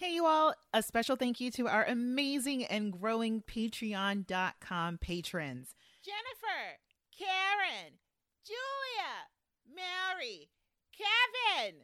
Hey, 0.00 0.14
you 0.14 0.24
all, 0.24 0.54
a 0.72 0.82
special 0.82 1.14
thank 1.14 1.40
you 1.40 1.50
to 1.50 1.68
our 1.68 1.84
amazing 1.84 2.64
and 2.64 2.90
growing 2.90 3.42
Patreon.com 3.42 4.96
patrons 4.96 5.74
Jennifer, 6.02 6.80
Karen, 7.18 7.98
Julia, 8.42 9.28
Mary, 9.68 10.48
Kevin, 10.96 11.80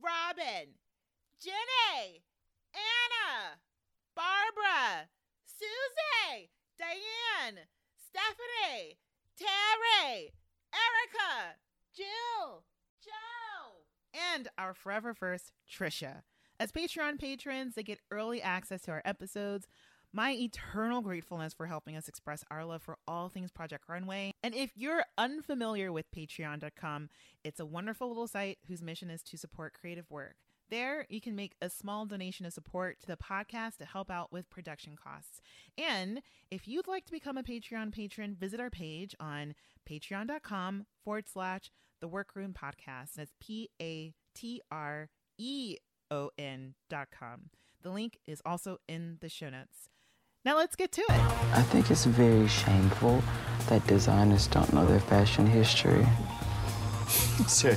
Robin, 0.00 0.74
Jenny, 1.42 2.22
Anna, 2.72 3.58
Barbara, 4.14 5.08
Susie, 5.44 6.50
Diane, 6.78 7.64
Stephanie, 7.98 8.96
Terry, 9.36 10.30
Erica, 10.70 11.56
Jill, 11.96 12.62
Joe, 13.02 13.82
and 14.32 14.46
our 14.56 14.72
forever 14.72 15.12
first, 15.14 15.50
Trisha. 15.68 16.22
As 16.58 16.72
Patreon 16.72 17.18
patrons, 17.18 17.74
they 17.74 17.82
get 17.82 18.00
early 18.10 18.40
access 18.40 18.82
to 18.82 18.90
our 18.92 19.02
episodes, 19.04 19.66
my 20.12 20.32
eternal 20.32 21.02
gratefulness 21.02 21.52
for 21.52 21.66
helping 21.66 21.96
us 21.96 22.08
express 22.08 22.42
our 22.50 22.64
love 22.64 22.82
for 22.82 22.96
all 23.06 23.28
things 23.28 23.50
Project 23.50 23.84
Runway. 23.88 24.32
And 24.42 24.54
if 24.54 24.70
you're 24.74 25.04
unfamiliar 25.18 25.92
with 25.92 26.10
patreon.com, 26.10 27.10
it's 27.44 27.60
a 27.60 27.66
wonderful 27.66 28.08
little 28.08 28.26
site 28.26 28.58
whose 28.66 28.82
mission 28.82 29.10
is 29.10 29.22
to 29.24 29.36
support 29.36 29.74
creative 29.78 30.10
work. 30.10 30.36
There, 30.70 31.06
you 31.10 31.20
can 31.20 31.36
make 31.36 31.54
a 31.60 31.68
small 31.68 32.06
donation 32.06 32.46
of 32.46 32.54
support 32.54 33.00
to 33.00 33.06
the 33.06 33.18
podcast 33.18 33.76
to 33.76 33.84
help 33.84 34.10
out 34.10 34.32
with 34.32 34.48
production 34.48 34.96
costs. 34.96 35.40
And 35.76 36.22
if 36.50 36.66
you'd 36.66 36.88
like 36.88 37.04
to 37.04 37.12
become 37.12 37.36
a 37.36 37.42
Patreon 37.42 37.92
patron, 37.92 38.34
visit 38.34 38.58
our 38.58 38.70
page 38.70 39.14
on 39.20 39.54
patreon.com 39.88 40.86
forward 41.04 41.26
slash 41.28 41.70
the 42.00 42.08
workroom 42.08 42.54
podcast. 42.54 43.14
That's 43.16 43.32
P 43.40 43.68
A 43.80 44.14
T 44.34 44.60
R 44.70 45.08
E 45.38 45.76
O 46.10 46.30
N 46.38 46.74
dot 46.88 47.08
com. 47.16 47.50
The 47.82 47.90
link 47.90 48.18
is 48.26 48.42
also 48.44 48.78
in 48.88 49.18
the 49.20 49.28
show 49.28 49.50
notes. 49.50 49.88
Now 50.44 50.56
let's 50.56 50.76
get 50.76 50.92
to 50.92 51.02
it. 51.02 51.10
I 51.10 51.62
think 51.62 51.90
it's 51.90 52.04
very 52.04 52.46
shameful 52.48 53.22
that 53.68 53.86
designers 53.86 54.46
don't 54.46 54.72
know 54.72 54.86
their 54.86 55.00
fashion 55.00 55.46
history. 55.46 56.06
So, 57.46 57.70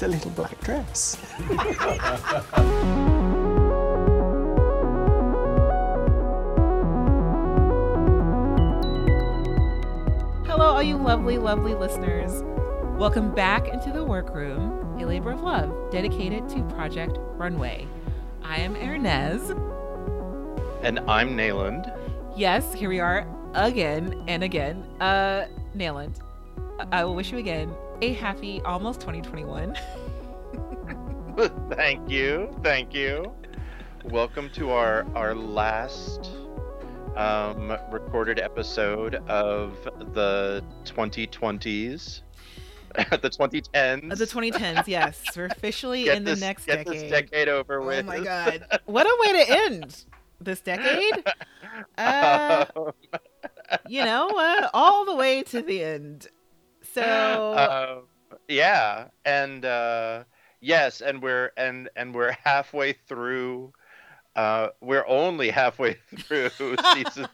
the 0.00 0.08
little 0.08 0.30
black 0.32 0.60
dress. 0.60 1.16
Hello, 10.46 10.66
all 10.74 10.82
you 10.82 10.96
lovely, 10.96 11.38
lovely 11.38 11.74
listeners. 11.74 12.42
Welcome 12.98 13.34
back 13.34 13.68
into 13.68 13.90
the 13.90 14.04
workroom, 14.04 14.83
a 15.04 15.06
labor 15.06 15.32
of 15.32 15.42
love 15.42 15.90
dedicated 15.90 16.48
to 16.48 16.62
Project 16.70 17.18
Runway. 17.36 17.86
I 18.42 18.56
am 18.60 18.74
Hernease. 18.74 19.50
And 20.82 20.98
I'm 21.00 21.36
Nayland. 21.36 21.94
Yes, 22.34 22.72
here 22.72 22.88
we 22.88 23.00
are 23.00 23.28
again 23.52 24.24
and 24.28 24.42
again. 24.42 24.82
Uh, 25.00 25.44
Nayland, 25.76 26.20
I 26.90 27.04
will 27.04 27.14
wish 27.14 27.32
you 27.32 27.36
again 27.38 27.70
a 28.00 28.14
happy 28.14 28.62
almost 28.62 29.00
2021. 29.00 29.76
thank 31.68 32.08
you, 32.08 32.50
thank 32.62 32.94
you. 32.94 33.30
Welcome 34.04 34.48
to 34.54 34.70
our 34.70 35.04
our 35.14 35.34
last 35.34 36.30
um, 37.14 37.76
recorded 37.92 38.38
episode 38.38 39.16
of 39.28 39.76
the 40.14 40.64
2020s, 40.86 42.22
the 43.22 43.30
2010s. 43.30 44.12
Uh, 44.12 44.14
the 44.14 44.26
2010s, 44.26 44.86
yes. 44.86 45.22
We're 45.36 45.46
officially 45.46 46.08
in 46.08 46.24
this- 46.24 46.38
the 46.40 46.46
next 46.46 46.66
get 46.66 46.84
decade. 46.84 47.02
this 47.02 47.10
decade 47.10 47.48
over 47.48 47.80
with. 47.80 48.04
oh 48.06 48.08
with. 48.08 48.18
my 48.18 48.20
god. 48.24 48.66
What 48.86 49.06
a 49.06 49.16
way 49.20 49.44
to 49.44 49.52
end 49.68 50.04
this 50.40 50.60
decade. 50.60 51.24
Uh, 51.98 52.66
Um, 52.76 52.92
you 53.88 54.04
know, 54.04 54.28
uh, 54.28 54.68
all 54.72 55.04
the 55.04 55.14
way 55.16 55.42
to 55.42 55.60
the 55.60 55.82
end. 55.82 56.28
So, 56.92 57.98
um, 57.98 58.06
yeah, 58.46 59.08
and 59.24 59.64
uh, 59.64 60.22
yes, 60.60 61.00
and 61.00 61.20
we're 61.20 61.50
and 61.56 61.88
and 61.96 62.14
we're 62.14 62.30
halfway 62.44 62.92
through. 62.92 63.72
Uh, 64.36 64.68
we're 64.80 65.06
only 65.08 65.50
halfway 65.50 65.94
through 66.16 66.50
season 66.94 67.26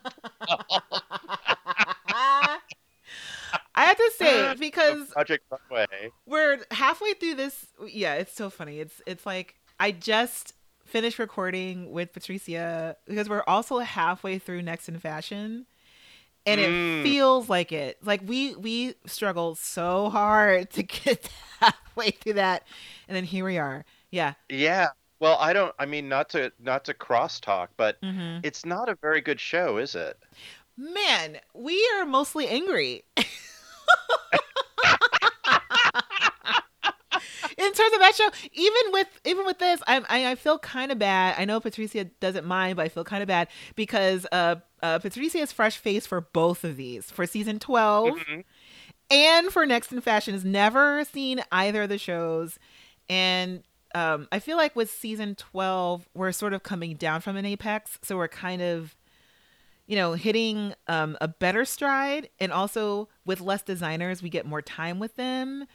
I 3.74 3.84
have 3.84 3.96
to 3.96 4.10
say 4.18 4.54
because 4.54 5.14
Project 5.14 5.44
Runway. 5.50 6.12
we're 6.26 6.58
halfway 6.70 7.14
through 7.14 7.34
this. 7.34 7.66
Yeah, 7.86 8.14
it's 8.14 8.34
so 8.34 8.50
funny. 8.50 8.80
It's 8.80 9.00
it's 9.06 9.26
like 9.26 9.54
I 9.78 9.92
just 9.92 10.54
finished 10.86 11.18
recording 11.18 11.90
with 11.92 12.12
Patricia 12.12 12.96
because 13.06 13.28
we're 13.28 13.44
also 13.46 13.78
halfway 13.78 14.38
through 14.38 14.62
Next 14.62 14.88
in 14.88 14.98
Fashion, 14.98 15.66
and 16.46 16.60
it 16.60 16.74
Mm. 16.74 17.02
feels 17.02 17.48
like 17.48 17.72
it. 17.72 17.98
Like 18.04 18.22
we 18.26 18.54
we 18.56 18.94
struggled 19.06 19.58
so 19.58 20.10
hard 20.10 20.70
to 20.72 20.82
get 20.84 21.28
halfway 21.60 22.10
through 22.12 22.34
that, 22.34 22.64
and 23.08 23.16
then 23.16 23.24
here 23.24 23.44
we 23.44 23.58
are. 23.58 23.84
Yeah. 24.10 24.34
Yeah. 24.48 24.88
Well, 25.18 25.36
I 25.38 25.52
don't. 25.52 25.74
I 25.78 25.86
mean, 25.86 26.08
not 26.08 26.30
to 26.30 26.52
not 26.58 26.84
to 26.86 26.94
crosstalk, 26.94 27.68
but 27.76 27.98
hmm 28.02 28.40
it's 28.42 28.64
not 28.64 28.88
a 28.88 28.96
very 28.96 29.20
good 29.20 29.40
show, 29.40 29.76
is 29.78 29.94
it? 29.94 30.18
Man, 30.76 31.40
we 31.54 31.86
are 31.96 32.04
mostly 32.06 32.48
angry. 32.48 33.04
In 37.58 37.72
terms 37.74 37.92
of 37.92 38.00
that 38.00 38.14
show, 38.14 38.30
even 38.54 38.92
with 38.92 39.06
even 39.24 39.44
with 39.44 39.58
this, 39.58 39.82
I 39.86 40.00
I, 40.08 40.30
I 40.30 40.34
feel 40.34 40.58
kind 40.58 40.90
of 40.90 40.98
bad. 40.98 41.34
I 41.38 41.44
know 41.44 41.60
Patricia 41.60 42.04
doesn't 42.04 42.46
mind, 42.46 42.76
but 42.76 42.84
I 42.86 42.88
feel 42.88 43.04
kind 43.04 43.22
of 43.22 43.26
bad 43.28 43.48
because 43.74 44.26
uh, 44.32 44.56
uh 44.82 44.98
Patricia's 44.98 45.52
fresh 45.52 45.76
face 45.76 46.06
for 46.06 46.20
both 46.22 46.64
of 46.64 46.76
these 46.76 47.10
for 47.10 47.26
season 47.26 47.58
12 47.58 48.14
Mhm. 48.14 48.44
and 49.10 49.50
for 49.52 49.66
Next 49.66 49.92
in 49.92 50.00
Fashion 50.00 50.32
has 50.32 50.44
never 50.44 51.04
seen 51.04 51.42
either 51.52 51.82
of 51.82 51.90
the 51.90 51.98
shows, 51.98 52.58
and 53.10 53.62
um, 53.94 54.26
I 54.32 54.38
feel 54.38 54.56
like 54.56 54.74
with 54.74 54.90
season 54.90 55.34
twelve 55.34 56.08
we're 56.14 56.32
sort 56.32 56.54
of 56.54 56.62
coming 56.62 56.94
down 56.96 57.20
from 57.20 57.36
an 57.36 57.44
apex, 57.44 57.98
so 58.02 58.16
we're 58.16 58.28
kind 58.28 58.62
of, 58.62 58.94
you 59.90 59.96
know, 59.96 60.14
hitting 60.14 60.74
um, 60.88 61.18
a 61.20 61.28
better 61.28 61.64
stride, 61.66 62.30
and 62.40 62.52
also 62.52 63.08
with 63.26 63.40
less 63.40 63.62
designers, 63.62 64.22
we 64.22 64.30
get 64.30 64.46
more 64.46 64.62
time 64.62 65.00
with 65.00 65.16
them, 65.16 65.66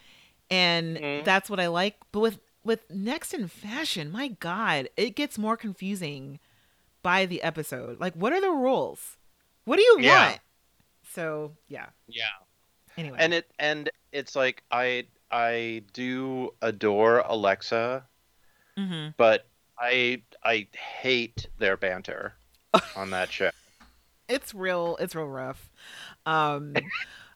and 0.49 0.99
Mhm. 0.99 1.23
that's 1.23 1.49
what 1.49 1.59
I 1.59 1.67
like. 1.67 1.97
But 2.11 2.21
with 2.21 2.39
with 2.63 2.89
Next 2.89 3.33
in 3.33 3.47
Fashion, 3.47 4.11
my 4.11 4.29
God, 4.29 4.89
it 4.97 5.15
gets 5.15 5.37
more 5.37 5.57
confusing 5.57 6.39
by 7.03 7.25
the 7.25 7.41
episode. 7.43 7.99
Like, 7.99 8.13
what 8.15 8.33
are 8.33 8.41
the 8.41 8.51
rules? 8.51 9.17
What 9.65 9.77
do 9.77 9.83
you 9.83 9.99
Yeah. 9.99 10.03
want? 10.03 10.39
So 11.11 11.53
yeah. 11.67 11.87
Yeah. 12.07 12.29
Anyway, 12.97 13.19
And 13.19 13.33
it 13.33 13.51
and 13.59 13.89
it's 14.11 14.35
like 14.35 14.63
I 14.71 15.07
I 15.31 15.83
do 15.93 16.53
adore 16.61 17.19
Alexa, 17.19 18.07
hmm 18.77 19.13
but 19.17 19.47
I 19.79 20.23
I 20.43 20.67
hate 21.01 21.47
their 21.57 21.77
banter 21.77 22.35
on 22.95 23.11
that 23.11 23.31
show. 23.31 23.51
It's 24.29 24.53
real 24.53 24.97
it's 24.99 25.15
real 25.15 25.27
rough. 25.27 25.69
Um 26.25 26.75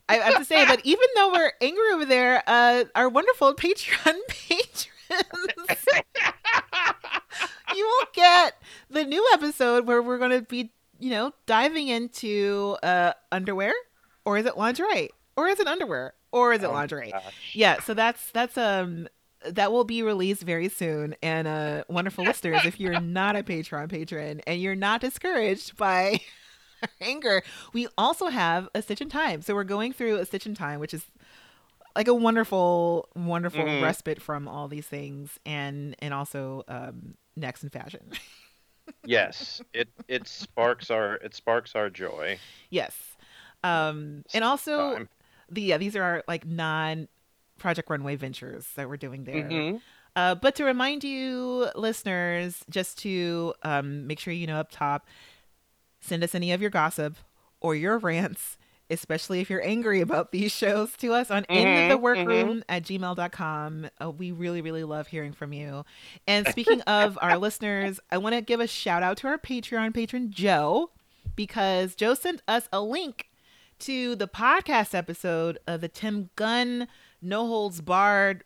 i 0.08 0.16
have 0.16 0.36
to 0.36 0.44
say 0.44 0.64
that 0.64 0.80
even 0.84 1.06
though 1.14 1.32
we're 1.32 1.52
angry 1.60 1.92
over 1.92 2.04
there 2.04 2.42
uh 2.46 2.84
our 2.96 3.08
wonderful 3.08 3.54
patreon 3.54 4.16
patrons 4.28 4.86
you 7.74 7.84
will 7.86 8.06
get 8.14 8.54
the 8.90 9.04
new 9.04 9.24
episode 9.34 9.86
where 9.86 10.02
we're 10.02 10.18
going 10.18 10.30
to 10.32 10.42
be 10.42 10.70
you 10.98 11.10
know 11.10 11.32
diving 11.46 11.88
into 11.88 12.76
uh 12.82 13.12
underwear 13.32 13.72
or 14.24 14.36
is 14.38 14.44
it 14.46 14.56
lingerie? 14.56 15.10
Or 15.36 15.48
is 15.48 15.58
it 15.58 15.66
underwear? 15.66 16.12
Or 16.32 16.52
is 16.52 16.62
it 16.62 16.68
Oh 16.68 16.72
lingerie? 16.72 17.12
yeah 17.52 17.80
so 17.80 17.94
that's 17.94 18.30
that's 18.32 18.58
um 18.58 19.08
that 19.48 19.72
will 19.72 19.84
be 19.84 20.02
released 20.02 20.42
very 20.42 20.68
soon. 20.68 21.14
And 21.22 21.46
uh 21.48 21.84
wonderful 21.88 22.24
listeners 22.26 22.64
if 22.64 22.78
you're 22.80 22.96
not 22.96 23.36
a 23.36 23.42
patreon 23.42 23.88
patron 23.88 24.40
and 24.46 24.60
you're 24.60 24.74
not 24.76 25.00
discouraged 25.00 25.76
by 25.76 26.20
anger 27.00 27.42
we 27.72 27.86
also 27.98 28.28
have 28.28 28.68
a 28.74 28.82
stitch 28.82 29.00
in 29.00 29.08
time 29.08 29.42
so 29.42 29.54
we're 29.54 29.64
going 29.64 29.92
through 29.92 30.16
a 30.16 30.24
stitch 30.26 30.46
in 30.46 30.54
time 30.54 30.80
which 30.80 30.94
is 30.94 31.04
like 31.96 32.08
a 32.08 32.14
wonderful 32.14 33.08
wonderful 33.14 33.64
Mhm. 33.64 33.80
respite 33.82 34.20
from 34.22 34.48
all 34.48 34.68
these 34.68 34.86
things 34.86 35.38
and 35.44 35.96
and 36.00 36.14
also 36.14 36.62
um 36.68 37.14
next 37.36 37.62
in 37.62 37.70
fashion 37.70 38.10
Yes, 39.04 39.62
it 39.72 39.88
it 40.08 40.28
sparks 40.28 40.90
our 40.90 41.14
it 41.16 41.34
sparks 41.34 41.74
our 41.74 41.90
joy. 41.90 42.38
yes 42.70 42.96
um 43.64 44.24
and 44.32 44.44
also 44.44 44.94
Time. 44.94 45.08
the 45.50 45.62
yeah 45.62 45.78
these 45.78 45.96
are 45.96 46.02
our 46.02 46.24
like 46.28 46.46
non 46.46 47.08
project 47.58 47.90
runway 47.90 48.16
ventures 48.16 48.66
that 48.76 48.88
we're 48.88 48.96
doing 48.96 49.24
there 49.24 49.48
Mhm. 49.50 49.80
Uh, 50.16 50.34
but 50.34 50.56
to 50.56 50.64
remind 50.64 51.04
you, 51.04 51.68
listeners, 51.76 52.64
just 52.68 52.98
to 52.98 53.54
um, 53.62 54.06
make 54.08 54.18
sure 54.18 54.32
you 54.32 54.46
know 54.46 54.56
up 54.58 54.68
top, 54.70 55.06
send 56.00 56.22
us 56.24 56.34
any 56.34 56.52
of 56.52 56.60
your 56.60 56.70
gossip 56.70 57.16
or 57.60 57.74
your 57.74 57.98
rants 57.98 58.56
especially 58.92 59.38
if 59.38 59.48
you're 59.48 59.64
angry 59.64 60.00
about 60.00 60.32
these 60.32 60.50
shows, 60.50 60.96
to 60.96 61.12
us 61.12 61.30
on 61.30 61.44
in 61.44 61.88
the 61.88 61.96
Mhm, 61.96 62.00
workroom 62.00 62.64
at 62.68 62.82
gmail.com. 62.82 63.88
Uh, 64.02 64.10
we 64.10 64.32
really, 64.32 64.60
really 64.60 64.82
love 64.82 65.06
hearing 65.06 65.32
from 65.32 65.52
you. 65.52 65.84
And 66.26 66.44
speaking 66.48 66.80
of 66.88 67.16
our 67.22 67.38
listeners, 67.38 68.00
I 68.10 68.18
want 68.18 68.34
to 68.34 68.40
give 68.40 68.58
a 68.58 68.66
shout 68.66 69.04
out 69.04 69.16
to 69.18 69.28
our 69.28 69.38
Patreon 69.38 69.94
patron, 69.94 70.32
Joe, 70.32 70.90
because 71.36 71.94
Joe 71.94 72.14
sent 72.14 72.42
us 72.48 72.68
a 72.72 72.80
link 72.80 73.30
to 73.78 74.16
the 74.16 74.26
podcast 74.26 74.92
episode 74.92 75.60
of 75.68 75.82
the 75.82 75.88
Tim 75.88 76.30
Gunn 76.34 76.88
No 77.22 77.46
Holds 77.46 77.80
Barred 77.80 78.42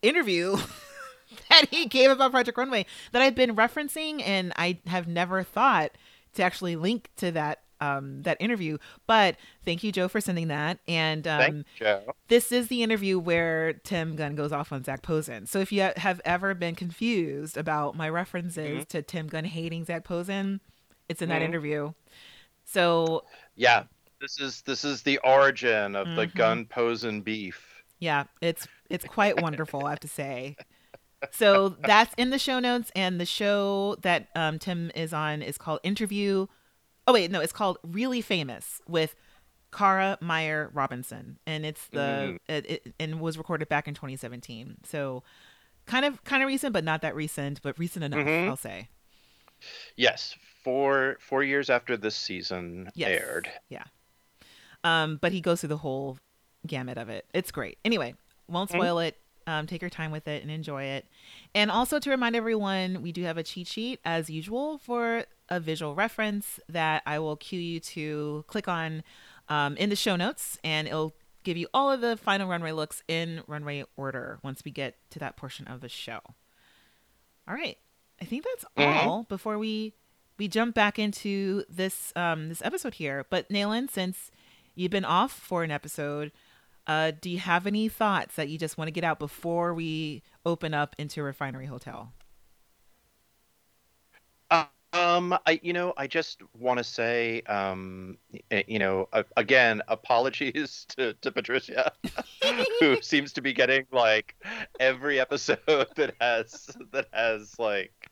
interview 0.00 0.56
that 1.50 1.66
he 1.70 1.84
gave 1.84 2.10
about 2.10 2.30
Project 2.30 2.56
Runway 2.56 2.86
that 3.12 3.20
I've 3.20 3.34
been 3.34 3.54
referencing, 3.54 4.22
and 4.24 4.54
I 4.56 4.78
have 4.86 5.06
never 5.06 5.42
thought 5.42 5.90
to 6.34 6.42
actually 6.42 6.76
link 6.76 7.10
to 7.16 7.30
that 7.32 7.60
um 7.80 8.22
that 8.22 8.36
interview. 8.40 8.78
But 9.06 9.36
thank 9.64 9.82
you, 9.82 9.90
Joe, 9.92 10.06
for 10.08 10.20
sending 10.20 10.48
that. 10.48 10.78
And 10.86 11.26
um, 11.26 11.38
Thank 11.40 11.56
you, 11.56 11.64
Joe. 11.86 12.14
this 12.28 12.52
is 12.52 12.68
the 12.68 12.82
interview 12.82 13.18
where 13.18 13.72
Tim 13.72 14.14
Gunn 14.16 14.36
goes 14.36 14.52
off 14.52 14.72
on 14.72 14.84
Zac 14.84 15.02
Posen. 15.02 15.46
So 15.46 15.58
if 15.58 15.72
you 15.72 15.90
have 15.96 16.20
ever 16.24 16.54
been 16.54 16.76
confused 16.76 17.56
about 17.56 17.96
my 17.96 18.08
references 18.08 18.86
to 18.86 19.02
Tim 19.02 19.26
Gunn 19.26 19.44
hating 19.44 19.84
Zac 19.86 20.04
Posen, 20.04 20.60
it's 21.08 21.20
in 21.20 21.28
that 21.30 21.42
Mhm. 21.42 21.46
interview. 21.46 21.92
So 22.64 23.24
Yeah, 23.56 23.84
this 24.20 24.40
is 24.40 24.62
this 24.62 24.84
is 24.84 25.02
the 25.02 25.18
origin 25.18 25.96
of 25.96 26.06
the 26.16 26.26
Mhm. 26.28 26.34
Gunn 26.34 26.66
Posen 26.66 27.20
beef. 27.22 27.82
yeah, 27.98 28.24
it's 28.40 28.66
it's 28.90 29.04
quite 29.04 29.40
wonderful, 29.42 29.84
I 29.86 29.90
have 29.90 30.00
to 30.00 30.08
say. 30.08 30.56
So 31.32 31.70
that's 31.70 32.14
in 32.16 32.30
the 32.30 32.38
show 32.38 32.58
notes, 32.60 32.90
and 32.94 33.20
the 33.20 33.26
show 33.26 33.96
that 34.02 34.28
um, 34.34 34.58
Tim 34.58 34.90
is 34.94 35.12
on 35.12 35.42
is 35.42 35.58
called 35.58 35.80
Interview. 35.82 36.46
Oh 37.06 37.12
wait, 37.12 37.30
no, 37.30 37.40
it's 37.40 37.52
called 37.52 37.78
Really 37.82 38.20
Famous 38.20 38.80
with 38.88 39.14
Cara 39.72 40.16
Meyer 40.20 40.70
Robinson, 40.72 41.38
and 41.46 41.66
it's 41.66 41.86
the 41.88 42.38
it, 42.48 42.66
it 42.70 42.94
and 43.00 43.20
was 43.20 43.36
recorded 43.36 43.68
back 43.68 43.86
in 43.88 43.94
2017. 43.94 44.76
So 44.84 45.22
kind 45.86 46.04
of 46.04 46.22
kind 46.24 46.42
of 46.42 46.46
recent, 46.46 46.72
but 46.72 46.84
not 46.84 47.02
that 47.02 47.14
recent, 47.14 47.60
but 47.62 47.78
recent 47.78 48.04
enough, 48.04 48.20
Mhm. 48.26 48.48
I'll 48.48 48.56
say. 48.56 48.88
Yes, 49.96 50.34
four 50.62 51.16
four 51.20 51.42
years 51.42 51.70
after 51.70 51.96
this 51.96 52.16
season 52.16 52.90
Yes. 52.94 53.20
aired. 53.20 53.50
Yeah. 53.68 53.84
Um, 54.82 55.16
but 55.16 55.32
he 55.32 55.40
goes 55.40 55.60
through 55.60 55.68
the 55.70 55.78
whole 55.78 56.18
gamut 56.66 56.98
of 56.98 57.08
it. 57.08 57.26
It's 57.34 57.50
great. 57.50 57.78
Anyway, 57.84 58.14
won't 58.48 58.70
Mhm. 58.70 58.74
spoil 58.74 58.98
it. 59.00 59.18
Um, 59.46 59.66
take 59.66 59.82
your 59.82 59.90
time 59.90 60.10
with 60.10 60.26
it 60.26 60.42
and 60.42 60.50
enjoy 60.50 60.84
it. 60.84 61.06
And 61.54 61.70
also 61.70 61.98
to 61.98 62.10
remind 62.10 62.34
everyone, 62.34 63.02
we 63.02 63.12
do 63.12 63.22
have 63.24 63.36
a 63.36 63.42
cheat 63.42 63.66
sheet 63.66 64.00
as 64.04 64.30
usual 64.30 64.78
for 64.78 65.24
a 65.48 65.60
visual 65.60 65.94
reference 65.94 66.58
that 66.68 67.02
I 67.04 67.18
will 67.18 67.36
cue 67.36 67.60
you 67.60 67.80
to 67.80 68.44
click 68.46 68.68
on 68.68 69.02
um, 69.48 69.76
in 69.76 69.90
the 69.90 69.96
show 69.96 70.16
notes, 70.16 70.58
and 70.64 70.88
it'll 70.88 71.14
give 71.42 71.56
you 71.56 71.68
all 71.74 71.90
of 71.92 72.00
the 72.00 72.16
final 72.16 72.48
runway 72.48 72.72
looks 72.72 73.02
in 73.06 73.42
runway 73.46 73.84
order 73.96 74.38
once 74.42 74.64
we 74.64 74.70
get 74.70 74.96
to 75.10 75.18
that 75.18 75.36
portion 75.36 75.66
of 75.66 75.80
the 75.80 75.88
show. 75.88 76.20
All 77.46 77.54
right, 77.54 77.76
I 78.20 78.24
think 78.24 78.44
that's 78.44 78.64
all 78.76 79.24
before 79.24 79.58
we 79.58 79.92
we 80.38 80.48
jump 80.48 80.74
back 80.74 80.98
into 80.98 81.64
this 81.68 82.12
um 82.16 82.48
this 82.48 82.62
episode 82.62 82.94
here. 82.94 83.26
But 83.28 83.50
Nayland, 83.50 83.90
since 83.90 84.30
you've 84.74 84.90
been 84.90 85.04
off 85.04 85.32
for 85.32 85.62
an 85.62 85.70
episode, 85.70 86.32
uh, 86.86 87.12
do 87.20 87.30
you 87.30 87.38
have 87.38 87.66
any 87.66 87.88
thoughts 87.88 88.36
that 88.36 88.48
you 88.48 88.58
just 88.58 88.76
want 88.76 88.88
to 88.88 88.92
get 88.92 89.04
out 89.04 89.18
before 89.18 89.74
we 89.74 90.22
open 90.44 90.74
up 90.74 90.94
into 90.98 91.22
Refinery 91.22 91.66
Hotel? 91.66 92.12
Um, 94.94 95.36
I 95.44 95.58
you 95.60 95.72
know 95.72 95.92
I 95.96 96.06
just 96.06 96.40
want 96.56 96.78
to 96.78 96.84
say 96.84 97.42
um 97.42 98.16
you 98.50 98.78
know 98.78 99.08
again 99.36 99.82
apologies 99.88 100.86
to 100.96 101.14
to 101.14 101.32
Patricia 101.32 101.92
who 102.80 102.96
seems 103.02 103.32
to 103.32 103.40
be 103.40 103.52
getting 103.52 103.86
like 103.90 104.36
every 104.78 105.18
episode 105.18 105.88
that 105.96 106.14
has 106.20 106.70
that 106.92 107.08
has 107.12 107.58
like 107.58 108.08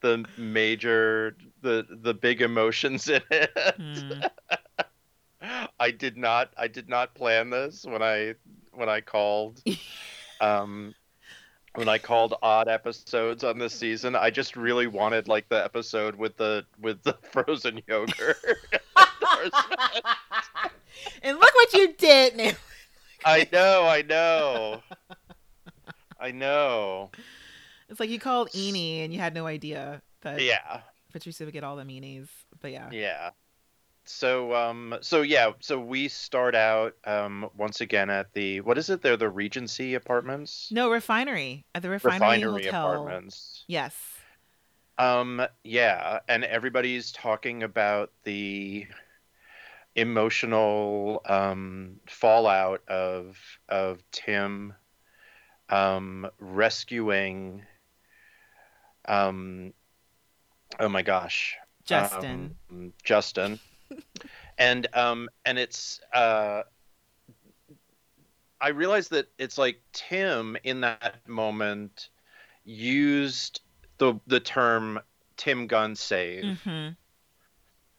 the 0.00 0.24
major 0.36 1.36
the 1.62 1.86
the 1.88 2.14
big 2.14 2.42
emotions 2.42 3.08
in 3.08 3.22
it. 3.30 3.52
Hmm. 3.76 4.20
I 5.80 5.90
did 5.90 6.16
not 6.16 6.52
I 6.56 6.68
did 6.68 6.88
not 6.88 7.14
plan 7.14 7.50
this 7.50 7.84
when 7.84 8.02
I 8.02 8.34
when 8.72 8.88
I 8.88 9.00
called 9.00 9.62
um 10.40 10.94
when 11.74 11.88
I 11.88 11.98
called 11.98 12.34
odd 12.42 12.66
episodes 12.68 13.44
on 13.44 13.58
this 13.58 13.72
season. 13.72 14.16
I 14.16 14.30
just 14.30 14.56
really 14.56 14.86
wanted 14.86 15.28
like 15.28 15.48
the 15.48 15.62
episode 15.62 16.16
with 16.16 16.36
the 16.36 16.64
with 16.80 17.02
the 17.02 17.12
frozen 17.32 17.80
yogurt. 17.86 18.36
and 21.22 21.38
look 21.38 21.54
what 21.54 21.72
you 21.74 21.92
did, 21.94 22.34
Nayland. 22.34 22.56
I 23.24 23.48
know, 23.52 23.86
I 23.86 24.02
know. 24.02 24.82
I 26.20 26.30
know. 26.30 27.10
It's 27.88 28.00
like 28.00 28.10
you 28.10 28.18
called 28.18 28.50
Eni 28.50 29.04
and 29.04 29.12
you 29.12 29.18
had 29.18 29.34
no 29.34 29.46
idea 29.46 30.02
that 30.22 30.40
Yeah. 30.40 30.80
Patricia 31.12 31.44
would 31.44 31.52
get 31.54 31.64
all 31.64 31.76
the 31.76 31.84
meanies. 31.84 32.28
But 32.60 32.72
yeah. 32.72 32.90
Yeah. 32.92 33.30
So 34.08 34.54
um 34.54 34.96
so 35.00 35.22
yeah, 35.22 35.52
so 35.60 35.78
we 35.78 36.08
start 36.08 36.54
out 36.54 36.94
um 37.04 37.50
once 37.56 37.80
again 37.80 38.10
at 38.10 38.32
the 38.32 38.60
what 38.62 38.78
is 38.78 38.90
it? 38.90 39.02
They're 39.02 39.16
the 39.16 39.28
Regency 39.28 39.94
apartments? 39.94 40.68
No, 40.72 40.90
Refinery. 40.90 41.64
At 41.74 41.82
the 41.82 41.90
Refinery, 41.90 42.38
Refinery 42.38 42.64
Hotel. 42.64 42.92
apartments. 42.92 43.64
Yes. 43.66 43.94
Um 44.96 45.42
yeah, 45.62 46.20
and 46.28 46.42
everybody's 46.44 47.12
talking 47.12 47.62
about 47.62 48.10
the 48.24 48.86
emotional 49.94 51.20
um 51.26 52.00
fallout 52.06 52.82
of 52.88 53.38
of 53.68 54.02
Tim 54.10 54.72
um 55.68 56.28
rescuing 56.38 57.62
um 59.06 59.74
oh 60.80 60.88
my 60.88 61.02
gosh 61.02 61.56
Justin. 61.88 62.54
um, 62.70 62.92
Justin, 63.02 63.58
and 64.58 64.86
um, 64.94 65.28
and 65.44 65.58
it's 65.58 66.00
uh, 66.12 66.62
I 68.60 68.68
realized 68.68 69.10
that 69.10 69.28
it's 69.38 69.58
like 69.58 69.82
Tim 69.92 70.56
in 70.62 70.80
that 70.82 71.26
moment 71.28 72.08
used 72.64 73.60
the 73.98 74.20
the 74.26 74.40
term 74.40 75.00
Tim 75.36 75.66
Gunn 75.66 75.96
save. 75.96 76.58
hmm 76.60 76.96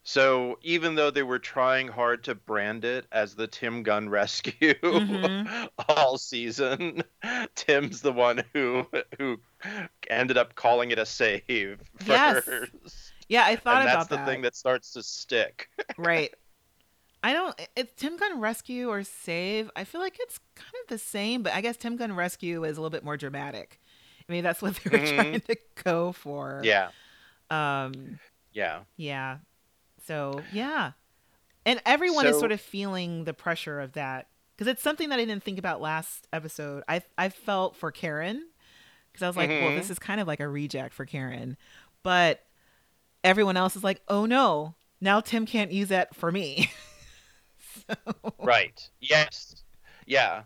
So 0.03 0.57
even 0.62 0.95
though 0.95 1.12
they 1.12 1.24
were 1.24 1.39
trying 1.39 1.88
hard 1.88 2.24
to 2.25 2.36
brand 2.36 2.83
it 2.83 3.06
as 3.12 3.36
the 3.36 3.47
Tim 3.47 3.83
Gunn 3.83 4.09
rescue 4.09 4.74
Mhm. 4.91 5.51
all 5.89 6.18
season, 6.18 7.03
Tim's 7.56 8.01
the 8.01 8.12
one 8.12 8.44
who 8.53 8.88
who 9.18 9.39
ended 10.09 10.38
up 10.38 10.56
calling 10.56 10.91
it 10.91 11.00
a 11.00 11.06
save 11.06 11.81
first. 11.95 13.09
Yeah, 13.30 13.46
I 13.46 13.56
thought 13.56 13.84
about 13.84 13.86
that. 13.86 13.94
that's 13.98 14.08
the 14.10 14.16
that. 14.18 14.28
thing 14.28 14.42
that 14.42 14.56
starts 14.56 14.92
to 14.94 15.03
stick. 15.03 15.70
right. 15.98 16.34
I 17.24 17.34
don't. 17.34 17.56
It's 17.75 17.94
Tim 17.96 18.18
Gunn 18.18 18.39
Rescue 18.39 18.89
or 18.89 19.03
Save. 19.03 19.70
I 19.75 19.84
feel 19.84 20.01
like 20.01 20.18
it's 20.20 20.39
kind 20.56 20.74
of 20.84 20.89
the 20.89 20.98
same, 20.98 21.44
but 21.44 21.53
I 21.53 21.62
guess 21.62 21.77
Tim 21.77 21.96
Gunn 21.98 22.15
Rescue 22.15 22.63
is 22.63 22.77
a 22.77 22.82
little 22.82 22.89
bit 22.89 23.03
more 23.03 23.18
dramatic. 23.18 23.80
I 24.27 24.32
mean, 24.32 24.44
that's 24.44 24.62
what 24.62 24.75
they 24.75 24.89
were 24.89 24.98
Mhm. 25.06 25.15
trying 25.15 25.42
to 25.42 25.58
go 25.84 26.12
for. 26.12 26.62
Yeah, 26.63 26.89
Um. 27.50 28.20
yeah, 28.53 28.82
Yeah. 28.98 29.38
So 30.06 30.42
yeah, 30.53 30.94
and 31.65 31.82
everyone 31.86 32.25
is 32.25 32.39
sort 32.39 32.51
of 32.51 32.60
feeling 32.62 33.25
the 33.25 33.34
pressure 33.34 33.80
of 33.80 33.94
that 33.94 34.27
because 34.56 34.68
it's 34.68 34.82
something 34.82 35.10
that 35.10 35.20
I 35.20 35.25
didn't 35.25 35.44
think 35.44 35.60
about 35.60 35.82
last 35.82 36.27
episode. 36.34 36.84
I 36.88 37.03
I 37.18 37.30
felt 37.30 37.75
for 37.75 37.92
Karen 37.92 38.48
because 39.12 39.24
I 39.24 39.27
was 39.27 39.36
like, 39.38 39.50
well, 39.50 39.72
Mhm. 39.72 39.77
this 39.77 39.89
is 39.92 40.00
kind 40.00 40.20
of 40.22 40.27
like 40.27 40.39
a 40.39 40.48
reject 40.48 40.94
for 40.96 41.06
Karen, 41.06 41.58
but 42.01 42.44
everyone 43.24 43.58
else 43.58 43.76
is 43.76 43.84
like, 43.84 44.02
oh 44.08 44.26
no, 44.26 44.76
now 45.02 45.22
Tim 45.22 45.46
can't 45.46 45.72
use 45.72 45.90
that 45.90 46.16
for 46.16 46.32
me. 46.32 46.72
so, 47.88 47.96
right. 48.40 48.88
Yes, 49.00 49.64
yeah. 50.06 50.44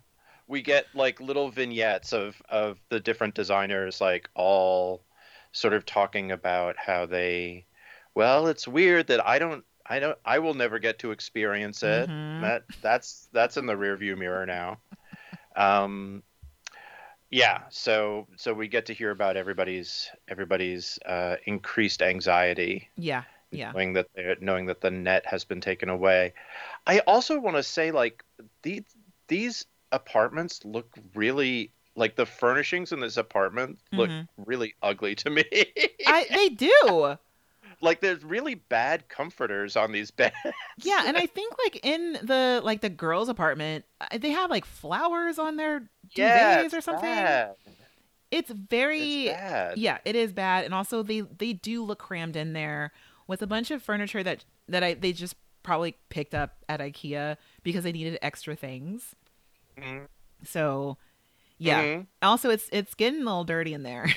We 0.47 0.61
get 0.61 0.85
like 0.93 1.19
little 1.21 1.49
vignettes 1.49 2.13
of 2.13 2.41
of 2.49 2.77
the 2.89 2.99
different 2.99 3.33
designers, 3.33 4.01
like 4.01 4.29
all 4.35 5.03
sort 5.51 5.73
of 5.73 5.85
talking 5.85 6.31
about 6.31 6.75
how 6.77 7.05
they. 7.05 7.65
Well, 8.15 8.47
it's 8.47 8.67
weird 8.67 9.07
that 9.07 9.25
I 9.25 9.39
don't. 9.39 9.63
I 9.85 9.99
don't. 9.99 10.17
I 10.25 10.39
will 10.39 10.53
never 10.53 10.79
get 10.79 10.99
to 10.99 11.11
experience 11.11 11.81
it. 11.83 12.09
Mhm. 12.09 12.41
That 12.41 12.63
that's 12.81 13.29
that's 13.31 13.57
in 13.57 13.65
the 13.65 13.73
rearview 13.73 14.17
mirror 14.17 14.45
now. 14.45 14.79
Um, 15.55 16.23
yeah. 17.33 17.63
So 17.69 18.27
so 18.37 18.53
we 18.53 18.67
get 18.67 18.85
to 18.87 18.93
hear 18.93 19.11
about 19.11 19.35
everybody's 19.37 20.09
everybody's 20.27 20.99
uh, 21.05 21.35
increased 21.45 22.01
anxiety. 22.01 22.89
yeah, 22.95 23.23
yeah, 23.51 23.71
knowing 23.71 23.93
that 23.93 24.07
they're, 24.15 24.35
knowing 24.39 24.65
that 24.67 24.81
the 24.81 24.91
net 24.91 25.25
has 25.25 25.43
been 25.43 25.61
taken 25.61 25.89
away. 25.89 26.33
I 26.87 26.99
also 26.99 27.39
want 27.39 27.55
to 27.57 27.63
say 27.63 27.91
like 27.91 28.23
these 28.61 28.83
these 29.27 29.65
apartments 29.91 30.63
look 30.65 30.87
really 31.15 31.71
like 31.95 32.15
the 32.15 32.25
furnishings 32.25 32.91
in 32.91 32.99
this 32.99 33.17
apartment 33.17 33.77
look 33.91 34.09
Mhm. 34.09 34.27
really 34.37 34.73
ugly 34.81 35.13
to 35.15 35.29
me. 35.29 35.43
I 36.07 36.25
they 36.29 36.49
do. 36.49 37.17
like 37.83 38.01
there's 38.01 38.23
really 38.23 38.55
bad 38.55 39.09
comforters 39.09 39.75
on 39.75 39.91
these 39.91 40.11
beds. 40.19 40.35
Yeah, 40.77 41.03
and 41.05 41.17
I 41.17 41.25
think 41.27 41.53
like 41.63 41.79
in 41.85 42.13
the 42.23 42.61
like 42.63 42.81
the 42.81 42.89
girls' 42.89 43.29
apartment, 43.29 43.85
uh, 44.01 44.17
they 44.17 44.31
have 44.31 44.49
like 44.49 44.65
flowers 44.65 45.37
on 45.39 45.57
their 45.57 45.89
yeah, 46.15 46.63
duvets 46.63 46.65
it's 46.65 46.73
or 46.73 46.81
something. 46.81 47.09
bad. 47.09 47.55
It's 48.31 48.49
very 48.49 49.27
It's 49.27 49.33
bad. 49.33 49.77
yeah, 49.77 49.99
it 50.05 50.15
is 50.15 50.33
bad, 50.33 50.65
and 50.65 50.73
also 50.73 51.03
they 51.03 51.21
they 51.21 51.53
do 51.53 51.83
look 51.83 51.99
crammed 51.99 52.35
in 52.35 52.53
there 52.53 52.91
with 53.27 53.41
a 53.41 53.47
bunch 53.47 53.71
of 53.71 53.83
furniture 53.83 54.23
that 54.23 54.45
that 54.67 54.83
I 54.83 54.95
they 54.95 55.13
just 55.13 55.35
probably 55.61 55.95
picked 56.09 56.33
up 56.35 56.57
at 56.67 56.79
IKEA 56.79 57.37
because 57.63 57.83
they 57.83 57.91
needed 57.91 58.17
extra 58.21 58.55
things. 58.55 59.15
Mhm. 59.77 60.07
So, 60.43 60.97
yeah. 61.57 61.83
Mhm. 61.83 62.07
Also, 62.21 62.49
it's 62.49 62.69
it's 62.71 62.95
getting 62.95 63.21
a 63.21 63.25
little 63.25 63.43
dirty 63.45 63.73
in 63.73 63.83
there. 63.83 64.07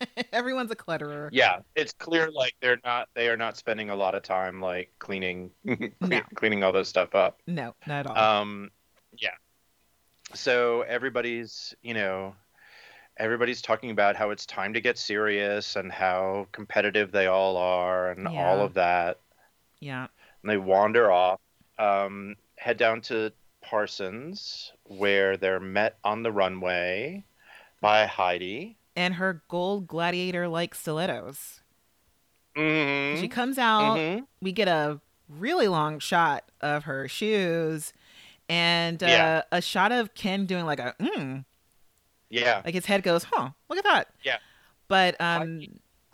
Everyone's 0.32 0.70
a 0.70 0.76
clutterer. 0.76 1.28
Yeah, 1.32 1.60
it's 1.74 1.92
clear 1.92 2.30
like 2.30 2.54
they're 2.60 2.78
not 2.84 3.08
they 3.14 3.28
are 3.28 3.36
not 3.36 3.56
spending 3.56 3.90
a 3.90 3.96
lot 3.96 4.14
of 4.14 4.22
time 4.22 4.60
like 4.60 4.92
cleaning 4.98 5.50
cle- 5.66 5.90
No. 6.00 6.20
cleaning 6.34 6.62
all 6.62 6.72
this 6.72 6.88
stuff 6.88 7.14
up. 7.14 7.40
No, 7.46 7.74
not 7.86 8.00
at 8.00 8.06
all. 8.06 8.16
Um 8.42 8.70
yeah. 9.18 9.30
So 10.34 10.82
everybody's, 10.82 11.74
you 11.82 11.94
know, 11.94 12.34
everybody's 13.16 13.62
talking 13.62 13.90
about 13.90 14.16
how 14.16 14.30
it's 14.30 14.44
time 14.44 14.74
to 14.74 14.80
get 14.80 14.98
serious 14.98 15.76
and 15.76 15.90
how 15.90 16.48
competitive 16.52 17.12
they 17.12 17.26
all 17.26 17.56
are 17.56 18.10
and 18.10 18.26
all 18.28 18.60
of 18.60 18.74
that. 18.74 19.20
yeah. 19.80 20.08
And 20.42 20.50
they 20.50 20.58
wander 20.58 21.10
off, 21.10 21.40
um, 21.78 22.36
head 22.56 22.76
down 22.76 23.00
to 23.02 23.32
Parsons, 23.62 24.72
where 24.84 25.36
they're 25.36 25.60
met 25.60 25.98
on 26.04 26.22
the 26.22 26.30
runway 26.32 27.24
by 27.80 28.06
Heidi. 28.06 28.76
And 28.96 29.14
her 29.14 29.42
gold 29.48 29.86
gladiator 29.86 30.48
like 30.48 30.74
stilettos. 30.74 31.60
Mm-hmm. 32.56 33.20
She 33.20 33.28
comes 33.28 33.58
out. 33.58 33.96
hmm 33.98 34.24
we 34.40 34.52
get 34.52 34.68
a 34.68 35.00
really 35.28 35.68
long 35.68 35.98
shot 35.98 36.44
of 36.60 36.84
her 36.84 37.06
shoes 37.08 37.92
and 38.48 39.02
uh, 39.02 39.06
Yeah. 39.06 39.42
a 39.52 39.60
shot 39.60 39.92
of 39.92 40.14
Ken 40.14 40.46
doing 40.46 40.64
like 40.64 40.78
a 40.78 40.94
mm, 41.00 41.44
Yeah. 42.30 42.62
like 42.64 42.74
his 42.74 42.86
head 42.86 43.02
goes, 43.02 43.24
huh, 43.24 43.50
look 43.68 43.78
at 43.78 43.84
that. 43.84 44.08
Yeah. 44.22 44.38
But 44.88 45.16
um 45.20 45.60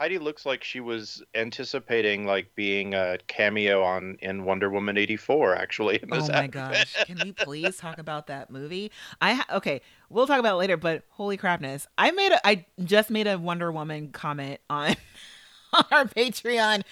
Heidi 0.03 0.19
looks 0.19 0.45
like 0.45 0.65
she 0.65 0.81
was 0.81 1.23
anticipating 1.33 2.27
like 2.27 2.53
being 2.57 2.93
a 2.93 3.19
cameo 3.29 3.85
on 3.85 4.19
in 4.21 4.43
Wonder 4.43 4.69
Woman 4.69 4.99
eighty 4.99 5.17
four. 5.17 5.55
Actually, 5.55 6.01
in 6.03 6.11
this 6.11 6.25
oh 6.29 6.33
my 6.33 6.39
outfit. 6.39 6.51
gosh, 6.51 6.95
can 7.05 7.21
we 7.23 7.31
please 7.31 7.77
talk 7.77 7.99
about 7.99 8.27
that 8.27 8.51
movie? 8.51 8.91
I 9.21 9.35
ha- 9.35 9.47
okay, 9.59 9.81
we'll 10.11 10.27
talk 10.27 10.41
about 10.41 10.55
it 10.55 10.57
later, 10.57 10.77
but 10.77 11.05
holy 11.11 11.37
crapness. 11.37 11.87
I 11.97 12.11
made 12.11 12.33
a 12.33 12.45
I 12.45 12.67
just 12.83 13.11
made 13.11 13.29
a 13.29 13.39
Wonder 13.39 13.71
Woman 13.71 14.11
comment 14.11 14.59
on 14.69 14.97
on 15.73 15.85
our 15.93 16.05
Patreon. 16.07 16.83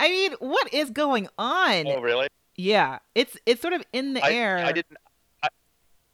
I 0.00 0.08
mean, 0.08 0.32
what 0.40 0.74
is 0.74 0.90
going 0.90 1.28
on? 1.38 1.86
Oh 1.86 2.00
really? 2.00 2.26
Yeah, 2.56 2.98
it's 3.14 3.36
it's 3.46 3.62
sort 3.62 3.74
of 3.74 3.84
in 3.92 4.14
the 4.14 4.24
I, 4.24 4.32
air. 4.32 4.58
I 4.58 4.72
didn't. 4.72 4.98
I, 5.40 5.48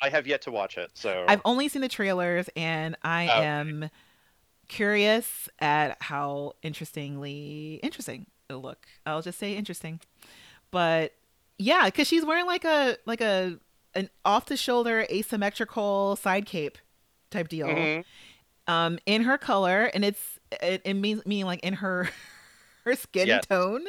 I 0.02 0.10
have 0.10 0.26
yet 0.26 0.42
to 0.42 0.50
watch 0.50 0.76
it. 0.76 0.90
So 0.92 1.24
I've 1.26 1.40
only 1.46 1.68
seen 1.68 1.80
the 1.80 1.88
trailers 1.88 2.50
and 2.56 2.94
I 3.02 3.28
Oh, 3.28 3.40
am 3.40 3.90
curious 4.72 5.48
at 5.58 5.96
how 6.00 6.52
interestingly 6.62 7.78
interesting 7.82 8.26
it'll 8.48 8.62
look. 8.62 8.86
I'll 9.06 9.22
just 9.22 9.38
say 9.38 9.54
interesting. 9.54 10.00
But 10.70 11.12
yeah, 11.58 11.88
cuz 11.90 12.08
she's 12.08 12.24
wearing 12.24 12.46
like 12.46 12.64
a 12.64 12.96
like 13.06 13.20
a 13.20 13.58
an 13.94 14.08
off 14.24 14.46
the 14.46 14.56
shoulder 14.56 15.06
asymmetrical 15.10 16.16
side 16.16 16.46
cape 16.46 16.78
type 17.30 17.48
deal. 17.48 17.68
Mhm. 17.68 18.04
Um 18.66 18.98
in 19.06 19.22
her 19.24 19.38
color 19.38 19.90
and 19.94 20.04
it's 20.04 20.38
it, 20.62 20.80
it 20.84 20.94
means 20.94 21.24
meaning 21.26 21.46
like 21.46 21.60
in 21.60 21.74
her 21.74 22.08
her 22.84 22.96
skin 22.96 23.28
Yes. 23.28 23.44
tone 23.46 23.84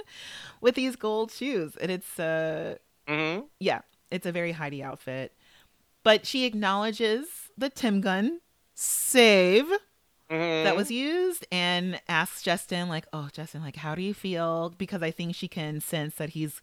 with 0.61 0.75
these 0.75 0.95
gold 0.95 1.31
shoes 1.31 1.75
and 1.77 1.89
it's 1.91 2.19
uh 2.19 2.75
Mhm. 3.07 3.47
yeah, 3.59 3.81
it's 4.11 4.25
a 4.25 4.31
very 4.31 4.51
Heidi 4.53 4.83
outfit. 4.83 5.33
But 6.03 6.25
she 6.27 6.43
acknowledges 6.45 7.27
the 7.57 7.69
Tim 7.69 8.01
Gunn 8.01 8.41
save 8.75 9.67
that 10.33 10.73
Mhm. 10.73 10.77
was 10.77 10.91
used 10.91 11.45
and 11.51 11.99
asks 12.07 12.41
Justin, 12.41 12.89
like, 12.89 13.05
oh, 13.13 13.29
Justin, 13.33 13.61
like, 13.61 13.75
how 13.77 13.95
do 13.95 14.01
you 14.01 14.13
feel? 14.13 14.73
Because 14.77 15.01
I 15.03 15.11
think 15.11 15.35
she 15.35 15.47
can 15.47 15.81
sense 15.81 16.15
that 16.15 16.29
he's 16.29 16.61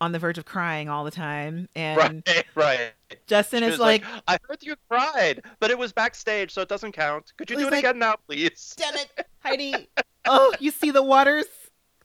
on 0.00 0.12
the 0.12 0.18
verge 0.18 0.36
of 0.36 0.44
crying 0.44 0.90
all 0.90 1.04
the 1.04 1.10
time. 1.10 1.68
And 1.74 2.22
right. 2.26 2.44
Right. 2.54 2.92
Justin 3.26 3.60
She 3.60 3.66
is 3.66 3.70
was 3.72 3.80
like, 3.80 4.04
I 4.28 4.38
heard 4.48 4.58
you 4.62 4.76
cried, 4.90 5.42
but 5.60 5.70
it 5.70 5.78
was 5.78 5.92
backstage, 5.92 6.52
so 6.52 6.60
it 6.60 6.68
doesn't 6.68 6.92
count. 6.92 7.32
Could 7.38 7.48
you 7.50 7.56
do 7.56 7.68
it 7.68 7.70
like, 7.70 7.78
again 7.84 7.98
now, 7.98 8.16
please? 8.26 8.74
damn 8.76 8.94
it, 8.96 9.26
Heidi. 9.40 9.88
Oh, 10.28 10.52
you 10.58 10.72
see 10.72 10.90
the 10.90 11.04
waters? 11.04 11.44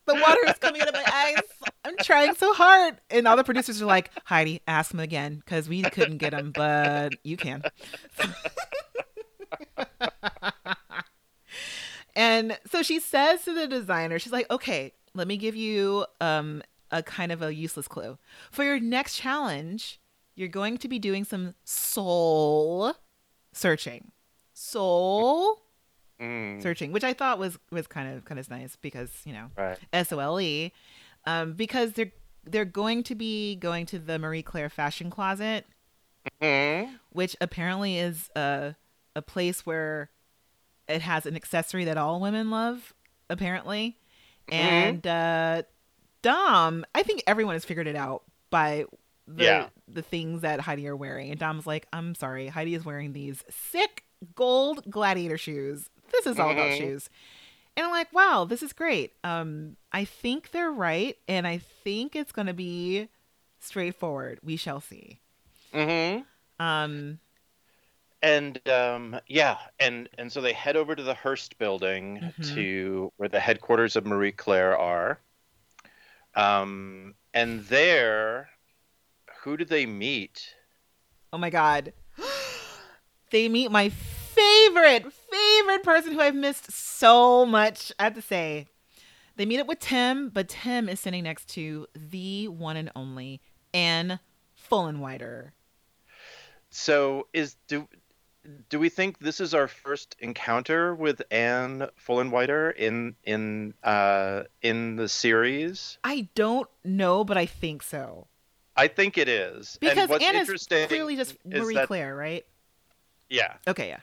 The 0.05 0.13
water 0.13 0.37
is 0.47 0.53
coming 0.59 0.79
out 0.81 0.89
of 0.89 0.93
my 0.93 1.03
eyes. 1.11 1.41
I'm 1.83 1.95
trying 2.03 2.35
so 2.35 2.53
hard. 2.53 3.01
And 3.09 3.27
all 3.27 3.35
the 3.35 3.43
producers 3.43 3.81
are 3.81 3.85
like, 3.85 4.11
Heidi, 4.25 4.61
ask 4.67 4.93
him 4.93 4.99
again 4.99 5.41
because 5.43 5.67
we 5.67 5.81
couldn't 5.81 6.19
get 6.19 6.31
him, 6.31 6.51
but 6.51 7.13
you 7.23 7.35
can. 7.35 7.63
and 12.15 12.57
so 12.69 12.81
she 12.83 12.99
says 12.99 13.43
to 13.45 13.53
the 13.53 13.67
designer, 13.67 14.19
she's 14.19 14.31
like, 14.33 14.49
okay, 14.51 14.93
let 15.13 15.27
me 15.27 15.37
give 15.37 15.55
you 15.55 16.05
um, 16.19 16.61
a 16.91 17.01
kind 17.03 17.31
of 17.31 17.41
a 17.41 17.53
useless 17.53 17.87
clue. 17.87 18.17
For 18.51 18.63
your 18.63 18.79
next 18.79 19.17
challenge, 19.17 19.99
you're 20.35 20.47
going 20.47 20.77
to 20.79 20.87
be 20.87 20.99
doing 20.99 21.23
some 21.23 21.55
soul 21.63 22.93
searching. 23.53 24.11
Soul 24.53 25.61
Mm, 26.21 26.61
searching, 26.61 26.91
which 26.91 27.03
I 27.03 27.13
thought 27.13 27.39
was 27.39 27.57
was 27.71 27.87
kind 27.87 28.15
of 28.15 28.25
kind 28.25 28.39
of 28.39 28.47
nice 28.47 28.75
because 28.75 29.09
you 29.25 29.33
know 29.33 29.47
right. 29.57 29.79
S 29.91 30.11
O 30.13 30.19
L 30.19 30.39
E, 30.39 30.71
um, 31.25 31.53
because 31.53 31.93
they're 31.93 32.11
they're 32.43 32.63
going 32.63 33.01
to 33.03 33.15
be 33.15 33.55
going 33.55 33.87
to 33.87 33.97
the 33.97 34.19
Marie 34.19 34.43
Claire 34.43 34.69
fashion 34.69 35.09
closet, 35.09 35.65
Mhm. 36.39 36.99
which 37.09 37.35
apparently 37.41 37.97
is 37.97 38.29
a 38.35 38.75
a 39.15 39.23
place 39.23 39.65
where 39.65 40.11
it 40.91 41.01
has 41.01 41.25
an 41.25 41.35
accessory 41.35 41.85
that 41.85 41.97
all 41.97 42.19
women 42.19 42.49
love, 42.51 42.93
apparently, 43.29 43.97
Mhm. 44.47 44.53
and 44.53 45.07
uh, 45.07 45.63
Dom, 46.21 46.85
I 46.93 47.03
think 47.03 47.23
everyone 47.27 47.55
has 47.55 47.65
figured 47.65 47.87
it 47.87 47.95
out 47.95 48.23
by 48.49 48.85
the 49.27 49.43
Yeah. 49.43 49.69
the 49.87 50.01
things 50.01 50.41
that 50.41 50.59
Heidi 50.61 50.87
are 50.87 50.95
wearing, 50.95 51.31
and 51.31 51.39
Dom's 51.39 51.65
like, 51.67 51.87
I'm 51.93 52.15
sorry, 52.15 52.47
Heidi 52.47 52.75
is 52.75 52.85
wearing 52.85 53.13
these 53.13 53.43
sick 53.49 54.03
gold 54.35 54.89
gladiator 54.89 55.37
shoes. 55.37 55.89
This 56.11 56.25
is 56.27 56.39
all 56.39 56.51
about 56.51 56.71
Mhm. 56.71 56.77
shoes. 56.77 57.09
And 57.77 57.85
I'm 57.85 57.91
like, 57.91 58.11
wow, 58.13 58.45
this 58.45 58.61
is 58.61 58.73
great. 58.73 59.13
Um, 59.23 59.77
I 59.93 60.03
think 60.05 60.51
they're 60.51 60.71
right, 60.71 61.17
and 61.27 61.47
I 61.47 61.57
think 61.57 62.15
it's 62.15 62.31
going 62.33 62.47
to 62.47 62.53
be 62.53 63.07
straightforward. 63.59 64.39
We 64.43 64.57
shall 64.57 64.81
see. 64.81 65.19
Mhm. 65.73 66.25
Um, 66.59 67.19
And 68.23 68.65
um, 68.69 69.19
yeah, 69.27 69.57
and 69.79 70.07
and 70.17 70.31
so 70.31 70.41
they 70.41 70.53
head 70.53 70.75
over 70.75 70.95
to 70.95 71.01
the 71.03 71.15
Hearst 71.15 71.57
building 71.57 72.19
Mhm. 72.39 72.53
to 72.55 73.11
where 73.17 73.29
the 73.29 73.39
headquarters 73.39 73.95
of 73.95 74.05
Marie 74.05 74.31
Claire 74.31 74.77
are. 74.77 75.19
Um, 76.35 77.15
and 77.33 77.61
there, 77.65 78.49
who 79.41 79.57
do 79.57 79.65
they 79.65 79.85
meet? 79.85 80.55
oh 81.33 81.37
my 81.37 81.49
God. 81.49 81.93
they 83.31 83.47
meet 83.49 83.71
my 83.71 83.89
favorite, 83.89 85.11
favorite 85.11 85.83
person 85.83 86.11
who 86.13 86.19
I've 86.19 86.35
missed 86.35 86.71
so 86.71 87.45
much, 87.45 87.91
I 87.97 88.03
have 88.03 88.15
to 88.15 88.21
say. 88.21 88.67
They 89.37 89.45
meet 89.45 89.59
up 89.61 89.67
with 89.67 89.79
Tim, 89.79 90.27
but 90.29 90.49
Tim 90.49 90.89
is 90.89 90.99
sitting 90.99 91.23
next 91.23 91.47
to 91.51 91.87
the 91.95 92.49
one 92.49 92.75
and 92.77 92.91
only 92.95 93.41
Anne 93.73 94.19
Fullenwider. 94.69 95.51
So 96.69 97.27
is 97.33 97.55
do 97.67 97.87
do 98.69 98.79
we 98.79 98.89
think 98.89 99.19
this 99.19 99.39
is 99.39 99.53
our 99.53 99.67
first 99.67 100.15
encounter 100.19 100.95
with 100.95 101.21
Anne 101.31 101.87
Fullenwider 102.07 102.75
in 102.75 103.15
in 103.23 103.73
uh 103.83 104.43
in 104.61 104.95
the 104.95 105.07
series? 105.07 105.97
I 106.03 106.27
don't 106.35 106.69
know, 106.83 107.23
but 107.23 107.37
I 107.37 107.45
think 107.45 107.83
so. 107.83 108.27
I 108.75 108.87
think 108.87 109.17
it 109.17 109.27
is. 109.27 109.77
Because 109.79 109.97
and 109.97 110.09
what's 110.09 110.23
Anne 110.23 110.35
is 110.35 110.41
interesting 110.41 110.87
Clearly 110.87 111.15
just 111.15 111.35
Marie 111.45 111.75
that- 111.75 111.87
Claire, 111.87 112.15
right? 112.15 112.45
Yeah. 113.29 113.53
Okay, 113.67 113.89
yeah. 113.89 113.99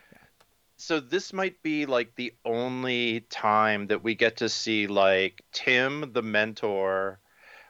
So 0.80 1.00
this 1.00 1.32
might 1.32 1.60
be 1.62 1.86
like 1.86 2.14
the 2.14 2.32
only 2.44 3.22
time 3.30 3.88
that 3.88 4.04
we 4.04 4.14
get 4.14 4.36
to 4.36 4.48
see 4.48 4.86
like 4.86 5.42
Tim 5.52 6.12
the 6.12 6.22
mentor 6.22 7.18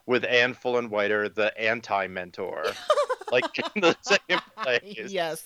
with 0.04 0.24
Anne 0.24 0.54
Fullenwider 0.54 1.34
the 1.34 1.58
anti-mentor. 1.58 2.64
like 3.32 3.44
in 3.74 3.80
the 3.80 3.96
same 4.02 4.40
place. 4.62 5.10
yes. 5.10 5.42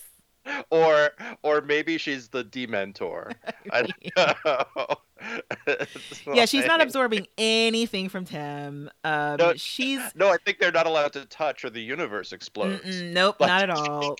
Or 0.69 1.11
or 1.41 1.61
maybe 1.61 1.97
she's 1.97 2.27
the 2.29 2.43
dementor. 2.43 3.33
I 3.71 3.83
don't 3.83 4.45
know. 4.45 4.95
Yeah, 6.33 6.43
she's 6.45 6.65
not 6.65 6.81
absorbing 6.81 7.27
anything 7.37 8.09
from 8.09 8.25
Tim. 8.25 8.89
Um, 9.05 9.37
No, 9.37 9.53
she's 9.55 10.01
No, 10.15 10.27
I 10.29 10.37
think 10.43 10.59
they're 10.59 10.71
not 10.71 10.85
allowed 10.85 11.13
to 11.13 11.25
touch 11.25 11.63
or 11.63 11.69
the 11.69 11.79
universe 11.81 12.33
explodes. 12.33 12.83
Mm-mm, 12.83 13.13
nope, 13.13 13.37
Like- 13.39 13.47
not 13.47 13.63
at 13.63 13.69
all. 13.69 14.15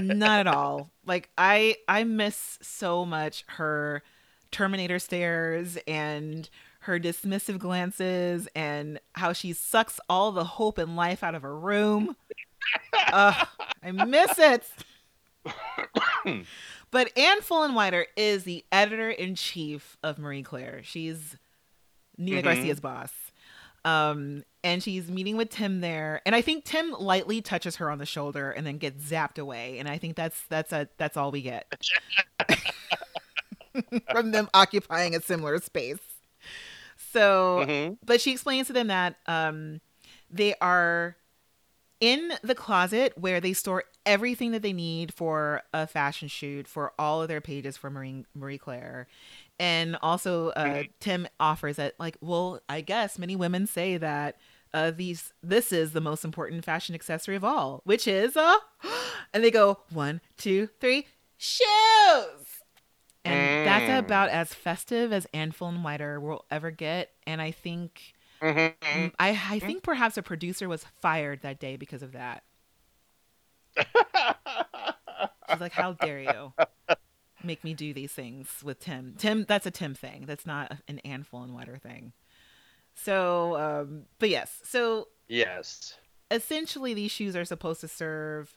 not 0.00 0.40
at 0.40 0.46
all. 0.46 0.90
Like 1.06 1.28
I, 1.36 1.76
I 1.88 2.04
miss 2.04 2.58
so 2.62 3.04
much 3.04 3.44
her 3.48 4.02
Terminator 4.52 4.98
stares 5.00 5.76
and 5.88 6.48
her 6.80 7.00
dismissive 7.00 7.58
glances 7.58 8.46
and 8.54 9.00
how 9.14 9.32
she 9.32 9.52
sucks 9.52 9.98
all 10.08 10.30
the 10.30 10.44
hope 10.44 10.78
and 10.78 10.94
life 10.94 11.24
out 11.24 11.34
of 11.34 11.42
her 11.42 11.58
room. 11.58 12.14
Ugh, 13.12 13.46
I 13.82 13.90
miss 13.90 14.38
it. 14.38 14.64
But 16.90 17.16
Anne 17.16 17.40
Fullenwider 17.40 18.04
is 18.16 18.44
the 18.44 18.64
editor 18.72 19.10
in 19.10 19.34
chief 19.34 19.96
of 20.02 20.18
Marie 20.18 20.42
Claire. 20.42 20.80
She's 20.84 21.36
Nina 22.18 22.40
Mhm. 22.40 22.44
Garcia's 22.44 22.80
boss. 22.80 23.12
Um, 23.84 24.44
and 24.62 24.80
she's 24.80 25.10
meeting 25.10 25.36
with 25.36 25.50
Tim 25.50 25.80
there, 25.80 26.22
and 26.24 26.36
I 26.36 26.40
think 26.40 26.64
Tim 26.64 26.92
lightly 26.92 27.42
touches 27.42 27.76
her 27.76 27.90
on 27.90 27.98
the 27.98 28.06
shoulder 28.06 28.52
and 28.52 28.64
then 28.64 28.78
gets 28.78 29.02
zapped 29.10 29.38
away. 29.40 29.78
And 29.80 29.88
I 29.88 29.98
think 29.98 30.14
that's 30.14 30.40
that's 30.48 30.72
a 30.72 30.88
that's 30.98 31.16
all 31.16 31.32
we 31.32 31.42
get 31.42 31.66
from 34.12 34.30
them 34.30 34.48
occupying 34.54 35.16
a 35.16 35.20
similar 35.20 35.58
space. 35.60 35.98
So 37.12 37.64
Mhm. 37.66 37.98
but 38.04 38.20
she 38.20 38.30
explains 38.32 38.68
to 38.68 38.72
them 38.72 38.86
that 38.86 39.16
um, 39.26 39.80
they 40.30 40.54
are 40.60 41.16
in 42.02 42.32
the 42.42 42.54
closet 42.54 43.12
where 43.16 43.40
they 43.40 43.52
store 43.52 43.84
everything 44.04 44.50
that 44.50 44.60
they 44.62 44.72
need 44.72 45.14
for 45.14 45.62
a 45.72 45.86
fashion 45.86 46.26
shoot 46.26 46.66
for 46.66 46.92
all 46.98 47.22
of 47.22 47.28
their 47.28 47.40
pages 47.40 47.76
for 47.76 47.88
Marie, 47.90 48.24
Marie 48.34 48.58
Claire. 48.58 49.06
And 49.60 49.96
also, 50.02 50.48
uh, 50.50 50.64
Mhm. 50.64 50.88
Tim 50.98 51.28
offers 51.38 51.76
that, 51.76 51.94
like, 52.00 52.16
well, 52.20 52.60
I 52.68 52.80
guess 52.80 53.18
many 53.18 53.36
women 53.36 53.66
say 53.68 53.96
that 53.98 54.36
uh, 54.74 54.90
these 54.90 55.32
this 55.42 55.70
is 55.70 55.92
the 55.92 56.00
most 56.00 56.24
important 56.24 56.64
fashion 56.64 56.94
accessory 56.94 57.36
of 57.36 57.44
all, 57.44 57.82
which 57.84 58.08
is 58.08 58.36
uh, 58.36 58.56
and 59.34 59.44
they 59.44 59.50
go 59.50 59.78
one, 59.90 60.20
two, 60.38 60.68
three, 60.80 61.06
shoes. 61.36 61.66
And 63.24 63.64
that's 63.64 63.88
Mm. 63.88 63.98
about 63.98 64.30
as 64.30 64.52
festive 64.54 65.12
as 65.12 65.26
Anne 65.32 65.52
Fullenwider 65.52 66.20
will 66.20 66.44
ever 66.50 66.70
get. 66.72 67.10
And 67.26 67.40
I 67.40 67.50
think 67.52 68.14
Mhm. 68.42 68.74
Mm, 68.80 69.12
I, 69.18 69.40
I 69.50 69.58
think 69.60 69.82
perhaps 69.82 70.16
a 70.16 70.22
producer 70.22 70.68
was 70.68 70.84
fired 71.00 71.42
that 71.42 71.60
day 71.60 71.76
because 71.76 72.02
of 72.02 72.12
that. 72.12 72.42
She's 73.76 75.60
like, 75.60 75.72
"How 75.72 75.92
dare 75.92 76.20
you 76.20 76.52
make 77.44 77.62
me 77.62 77.74
do 77.74 77.94
these 77.94 78.12
things 78.12 78.48
with 78.62 78.80
Tim? 78.80 79.14
Tim, 79.16 79.44
that's 79.46 79.66
a 79.66 79.70
Tim 79.70 79.94
thing. 79.94 80.24
That's 80.26 80.44
not 80.44 80.76
an 80.88 80.98
Anne 81.00 81.24
Fullenwider 81.24 81.80
thing." 81.80 82.12
So, 82.94 83.56
um, 83.56 84.02
but 84.18 84.28
yes, 84.28 84.60
so 84.64 85.08
yes. 85.28 85.94
essentially, 86.30 86.94
these 86.94 87.10
shoes 87.10 87.36
are 87.36 87.44
supposed 87.44 87.80
to 87.82 87.88
serve 87.88 88.54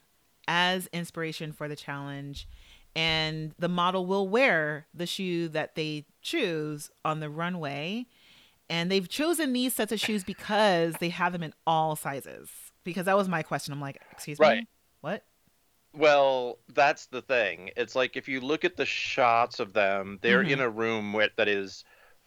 as 0.48 0.88
inspiration 0.92 1.52
for 1.52 1.68
the 1.68 1.76
challenge, 1.76 2.48
and 2.94 3.54
the 3.58 3.68
model 3.68 4.04
will 4.04 4.28
wear 4.28 4.86
the 4.92 5.06
shoe 5.06 5.48
that 5.48 5.74
they 5.74 6.06
choose 6.22 6.90
on 7.04 7.20
the 7.20 7.30
runway. 7.30 8.06
And 8.68 8.90
they've 8.90 9.08
chosen 9.08 9.52
these 9.52 9.74
sets 9.74 9.92
of 9.92 10.00
shoes 10.00 10.24
because 10.24 10.94
they 11.00 11.08
have 11.10 11.32
them 11.32 11.42
in 11.42 11.54
all 11.66 11.94
sizes. 11.96 12.50
Because 12.84 13.06
that 13.06 13.16
was 13.16 13.28
my 13.28 13.42
question. 13.42 13.72
I'm 13.72 13.80
like, 13.80 14.00
excuse 14.12 14.38
me, 14.40 14.66
what? 15.00 15.24
Well, 15.92 16.58
that's 16.74 17.06
the 17.06 17.22
thing. 17.22 17.70
It's 17.76 17.94
like 17.96 18.16
if 18.16 18.28
you 18.28 18.40
look 18.40 18.64
at 18.64 18.76
the 18.76 18.84
shots 18.86 19.60
of 19.60 19.72
them, 19.72 20.18
they're 20.20 20.44
Mhm. 20.44 20.50
in 20.50 20.60
a 20.60 20.68
room 20.68 21.12
where, 21.12 21.30
that 21.36 21.48
is 21.48 21.84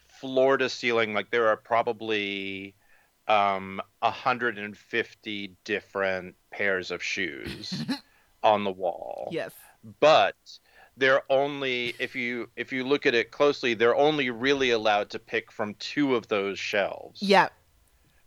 floor 0.08 0.58
to 0.58 0.70
ceiling. 0.70 1.14
Like 1.14 1.30
there 1.32 1.48
are 1.48 1.58
probably 1.58 2.76
um 3.28 3.80
150 4.02 5.56
different 5.64 6.36
pairs 6.52 6.90
of 6.92 7.04
shoes 7.04 7.84
on 8.44 8.64
the 8.64 8.72
wall. 8.72 9.30
Yes. 9.32 9.52
But 10.00 10.36
they're 11.00 11.24
only 11.32 11.96
if 12.00 12.16
you 12.16 12.50
if 12.56 12.72
you 12.72 12.84
look 12.84 13.06
at 13.06 13.16
it 13.16 13.32
closely, 13.32 13.74
they're 13.74 13.96
only 13.96 14.30
really 14.30 14.72
allowed 14.72 15.10
to 15.12 15.20
pick 15.20 15.52
from 15.52 15.74
two 15.76 16.16
of 16.16 16.28
those 16.28 16.60
shelves. 16.60 17.22
Yeah. 17.22 17.50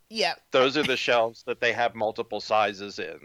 Yeah. 0.08 0.34
Those 0.50 0.76
are 0.76 0.82
the 0.82 0.96
shelves 0.96 1.42
that 1.44 1.60
they 1.60 1.72
have 1.72 1.94
multiple 1.94 2.40
sizes 2.40 2.98
in. 2.98 3.18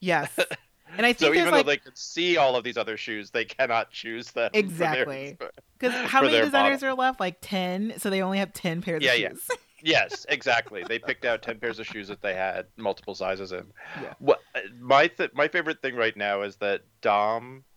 Yes. 0.00 0.30
And 0.96 1.06
I 1.06 1.12
think 1.14 1.34
So 1.34 1.40
even 1.40 1.52
like 1.52 1.64
though 1.64 1.70
they 1.70 1.76
can 1.78 1.94
see 1.96 2.36
all 2.36 2.54
of 2.54 2.64
these 2.64 2.76
other 2.76 2.96
shoes, 2.96 3.30
they 3.30 3.46
cannot 3.46 3.90
choose 3.90 4.30
them. 4.32 4.50
Exactly. 4.52 5.38
because 5.78 5.94
how 6.08 6.20
many 6.20 6.38
designers 6.38 6.82
model. 6.82 6.94
are 6.94 6.98
left? 6.98 7.20
Like 7.20 7.38
ten. 7.40 7.94
So 7.96 8.10
they 8.10 8.20
only 8.22 8.38
have 8.38 8.52
ten 8.52 8.82
pairs 8.82 9.02
Yeah, 9.02 9.14
of 9.14 9.18
yeah. 9.18 9.28
shoes. 9.30 9.48
yes, 9.82 10.26
exactly. 10.28 10.84
They 10.86 10.98
picked 10.98 11.24
out 11.24 11.40
ten 11.42 11.58
pairs 11.58 11.78
of 11.78 11.86
shoes 11.86 12.08
that 12.08 12.20
they 12.20 12.34
had 12.34 12.66
multiple 12.76 13.14
sizes 13.14 13.52
in. 13.52 13.64
Yeah. 14.02 14.12
What 14.18 14.40
my 14.78 15.06
th- 15.06 15.30
my 15.32 15.48
favorite 15.48 15.80
thing 15.80 15.96
right 15.96 16.16
now 16.16 16.42
is 16.42 16.56
that 16.56 16.82
Dom, 17.00 17.64
uh, 17.64 17.71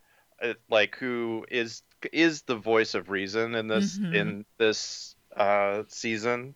like 0.70 0.96
who 0.96 1.46
is 1.50 1.82
is 2.12 2.42
the 2.42 2.56
voice 2.56 2.94
of 2.94 3.10
reason 3.10 3.54
in 3.54 3.68
this 3.68 3.98
Mhm. 3.98 4.14
in 4.14 4.44
this 4.58 5.16
uh, 5.36 5.82
season, 5.88 6.54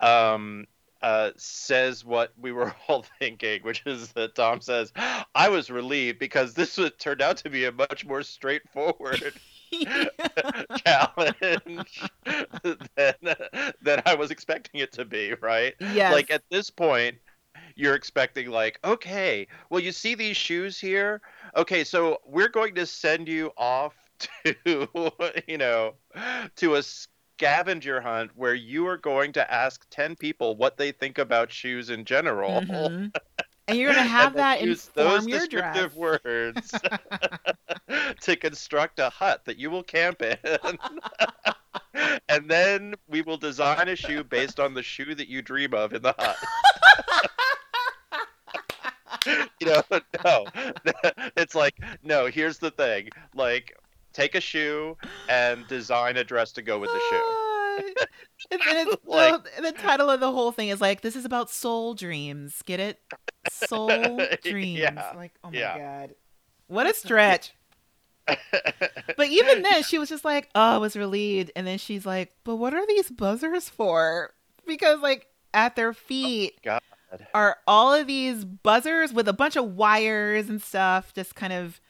um, 0.00 0.66
uh, 1.02 1.30
says 1.36 2.04
what 2.04 2.32
we 2.38 2.52
were 2.52 2.74
all 2.88 3.04
thinking, 3.18 3.62
which 3.62 3.82
is 3.86 4.12
that 4.12 4.34
Tom 4.34 4.60
says, 4.60 4.92
"I 5.34 5.48
was 5.48 5.70
relieved 5.70 6.18
because 6.18 6.54
this 6.54 6.76
would 6.78 6.98
turned 6.98 7.22
out 7.22 7.38
to 7.38 7.50
be 7.50 7.64
a 7.64 7.72
much 7.72 8.06
more 8.06 8.22
straightforward." 8.22 9.40
challenge 10.86 12.10
than 12.24 13.14
than 13.82 14.02
I 14.06 14.14
was 14.14 14.30
expecting 14.30 14.80
it 14.80 14.92
to 14.92 15.04
be, 15.04 15.34
right? 15.42 15.74
yes. 15.80 16.12
Like 16.12 16.30
at 16.30 16.42
this 16.50 16.70
point, 16.70 17.16
you're 17.74 17.94
expecting 17.94 18.50
like, 18.50 18.78
okay, 18.84 19.46
well 19.70 19.80
you 19.80 19.92
see 19.92 20.14
these 20.14 20.36
shoes 20.36 20.78
here? 20.80 21.20
Okay, 21.56 21.84
so 21.84 22.18
we're 22.26 22.48
going 22.50 22.74
to 22.74 22.84
send 22.86 23.28
you 23.28 23.50
off 23.56 23.94
to 24.44 24.54
you 25.48 25.58
know, 25.58 25.94
to 26.56 26.74
a 26.74 26.82
scavenger 26.82 28.00
hunt 28.00 28.30
where 28.34 28.54
you 28.54 28.86
are 28.86 28.96
going 28.98 29.32
to 29.32 29.52
ask 29.52 29.86
10 29.90 30.16
people 30.16 30.56
what 30.56 30.76
they 30.76 30.92
think 30.92 31.18
about 31.18 31.50
shoes 31.50 31.90
in 31.90 32.04
general. 32.04 32.60
Mhm. 32.62 33.14
And 33.68 33.78
you're 33.78 33.92
gonna 33.92 34.04
have 34.04 34.34
that 34.34 34.62
use 34.62 34.86
those 34.94 35.26
your 35.26 35.40
dress. 35.48 35.48
descriptive 35.48 35.96
words 35.96 36.70
to 38.20 38.36
construct 38.36 39.00
a 39.00 39.10
hut 39.10 39.42
that 39.46 39.58
you 39.58 39.70
will 39.70 39.82
camp 39.82 40.22
in. 40.22 40.38
and 42.28 42.48
then 42.48 42.94
we 43.08 43.22
will 43.22 43.36
design 43.38 43.88
a 43.88 43.96
shoe 43.96 44.22
based 44.22 44.60
on 44.60 44.74
the 44.74 44.84
shoe 44.84 45.16
that 45.16 45.26
you 45.26 45.42
dream 45.42 45.74
of 45.74 45.92
in 45.94 46.02
the 46.02 46.14
hut. 46.16 46.36
you 49.60 49.66
know, 49.66 49.82
no. 50.24 50.44
It's 51.36 51.54
like, 51.54 51.78
no, 52.02 52.26
here's 52.26 52.58
the 52.58 52.70
thing. 52.70 53.10
Like, 53.34 53.76
take 54.12 54.34
a 54.34 54.40
shoe 54.40 54.96
and 55.28 55.66
design 55.68 56.16
a 56.16 56.24
dress 56.24 56.52
to 56.52 56.62
go 56.62 56.78
with 56.78 56.90
the 56.90 57.00
shoe. 57.10 57.94
And 58.50 58.60
then 58.66 58.88
it's 58.88 59.04
Like- 59.04 59.44
the, 59.56 59.62
the 59.62 59.72
title 59.72 60.08
of 60.08 60.20
the 60.20 60.32
whole 60.32 60.50
thing 60.52 60.68
is 60.70 60.80
like, 60.80 61.02
"This 61.02 61.14
is 61.16 61.24
about 61.26 61.50
soul 61.50 61.92
dreams." 61.94 62.62
Get 62.62 62.80
it? 62.80 63.00
Soul 63.50 64.18
dreams. 64.42 64.78
Yeah, 64.80 65.12
Like, 65.14 65.32
oh 65.44 65.50
my 65.50 65.58
yeah. 65.58 65.78
god, 65.78 66.14
what 66.68 66.86
a 66.86 66.94
stretch. 66.94 67.52
But 68.26 69.28
even 69.28 69.62
then, 69.62 69.82
she 69.82 69.98
was 69.98 70.08
just 70.08 70.24
like, 70.24 70.48
"Oh, 70.54 70.60
I 70.60 70.78
was 70.78 70.96
relieved," 70.96 71.52
and 71.54 71.66
then 71.66 71.78
she's 71.78 72.04
like, 72.06 72.32
"But 72.44 72.56
what 72.56 72.74
are 72.74 72.86
these 72.86 73.10
buzzers 73.10 73.68
for?" 73.68 74.32
Because 74.66 75.00
like 75.00 75.26
at 75.54 75.76
their 75.76 75.90
oh 75.90 75.92
feet 75.92 76.58
God. 76.62 76.80
Are 77.34 77.58
all 77.66 77.92
of 77.94 78.06
these 78.06 78.44
buzzers 78.44 79.12
with 79.12 79.28
a 79.28 79.32
bunch 79.32 79.56
of 79.56 79.76
wires 79.76 80.48
and 80.48 80.60
stuff, 80.62 81.12
just 81.14 81.34
kind 81.34 81.52
of 81.52 81.80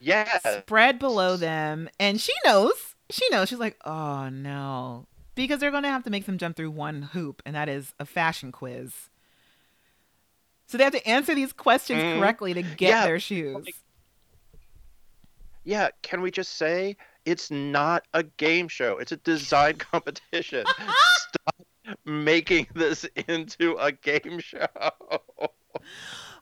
Yeah. 0.00 0.38
spread 0.60 0.98
below 0.98 1.36
them. 1.36 1.88
And 2.00 2.20
she 2.20 2.32
knows. 2.44 2.94
She 3.10 3.28
knows. 3.30 3.48
She's 3.48 3.58
like, 3.60 3.78
"Oh 3.84 4.28
no," 4.28 5.06
because 5.36 5.60
they're 5.60 5.70
going 5.70 5.84
to 5.84 5.88
have 5.88 6.02
to 6.04 6.10
make 6.10 6.26
them 6.26 6.38
jump 6.38 6.56
through 6.56 6.70
one 6.72 7.02
hoop, 7.02 7.40
and 7.46 7.54
that 7.54 7.68
is 7.68 7.94
a 8.00 8.04
fashion 8.04 8.50
quiz. 8.50 8.92
So 10.66 10.76
they 10.76 10.82
have 10.84 10.92
to 10.94 11.08
answer 11.08 11.32
these 11.34 11.52
questions 11.52 12.02
Mhm. 12.02 12.18
correctly 12.18 12.52
to 12.54 12.62
get 12.62 12.88
Yeah, 12.88 13.04
their 13.06 13.20
shoes. 13.20 13.64
Yeah, 15.64 15.88
can 16.02 16.20
we 16.20 16.30
just 16.30 16.54
say 16.54 16.96
it's 17.24 17.50
not 17.50 18.04
a 18.14 18.22
game 18.24 18.68
show? 18.68 18.98
It's 18.98 19.12
a 19.12 19.16
design 19.18 19.76
competition. 19.78 20.64
Stop 20.66 21.54
making 22.04 22.68
this 22.74 23.04
into 23.28 23.76
a 23.78 23.92
game 23.92 24.38
show. 24.40 24.66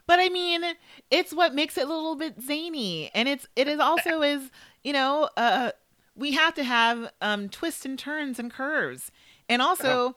But 0.06 0.18
I 0.20 0.28
mean, 0.28 0.62
it's 1.10 1.32
what 1.32 1.54
makes 1.54 1.78
it 1.78 1.84
a 1.86 1.88
little 1.88 2.14
bit 2.16 2.40
zany, 2.42 3.10
and 3.14 3.28
it's 3.28 3.46
it 3.56 3.68
is 3.68 3.80
also 3.80 4.20
is 4.22 4.50
you 4.82 4.92
know 4.92 5.28
uh 5.36 5.72
we 6.14 6.32
have 6.32 6.54
to 6.54 6.64
have 6.64 7.10
um 7.22 7.48
twists 7.48 7.84
and 7.86 7.98
turns 7.98 8.38
and 8.38 8.52
curves, 8.52 9.10
and 9.48 9.62
also 9.62 10.16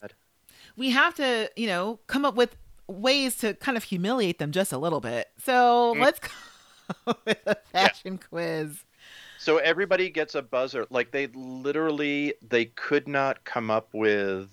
God. 0.00 0.14
we 0.76 0.90
have 0.90 1.14
to 1.16 1.50
you 1.56 1.66
know 1.66 1.98
come 2.06 2.24
up 2.24 2.36
with 2.36 2.56
ways 2.86 3.34
to 3.36 3.54
kind 3.54 3.76
of 3.76 3.84
humiliate 3.84 4.38
them 4.38 4.52
just 4.52 4.72
a 4.72 4.78
little 4.78 5.00
bit. 5.00 5.28
So 5.38 5.94
Mm. 5.96 6.00
let's 6.02 6.20
go 6.20 7.14
with 7.26 7.38
a 7.46 7.56
fashion 7.72 8.18
quiz. 8.18 8.84
So 9.38 9.56
everybody 9.58 10.10
gets 10.10 10.34
a 10.36 10.42
buzzer. 10.42 10.86
Like 10.90 11.10
they 11.10 11.26
literally 11.34 12.34
they 12.40 12.66
could 12.66 13.08
not 13.08 13.44
come 13.44 13.68
up 13.70 13.88
with 13.92 14.48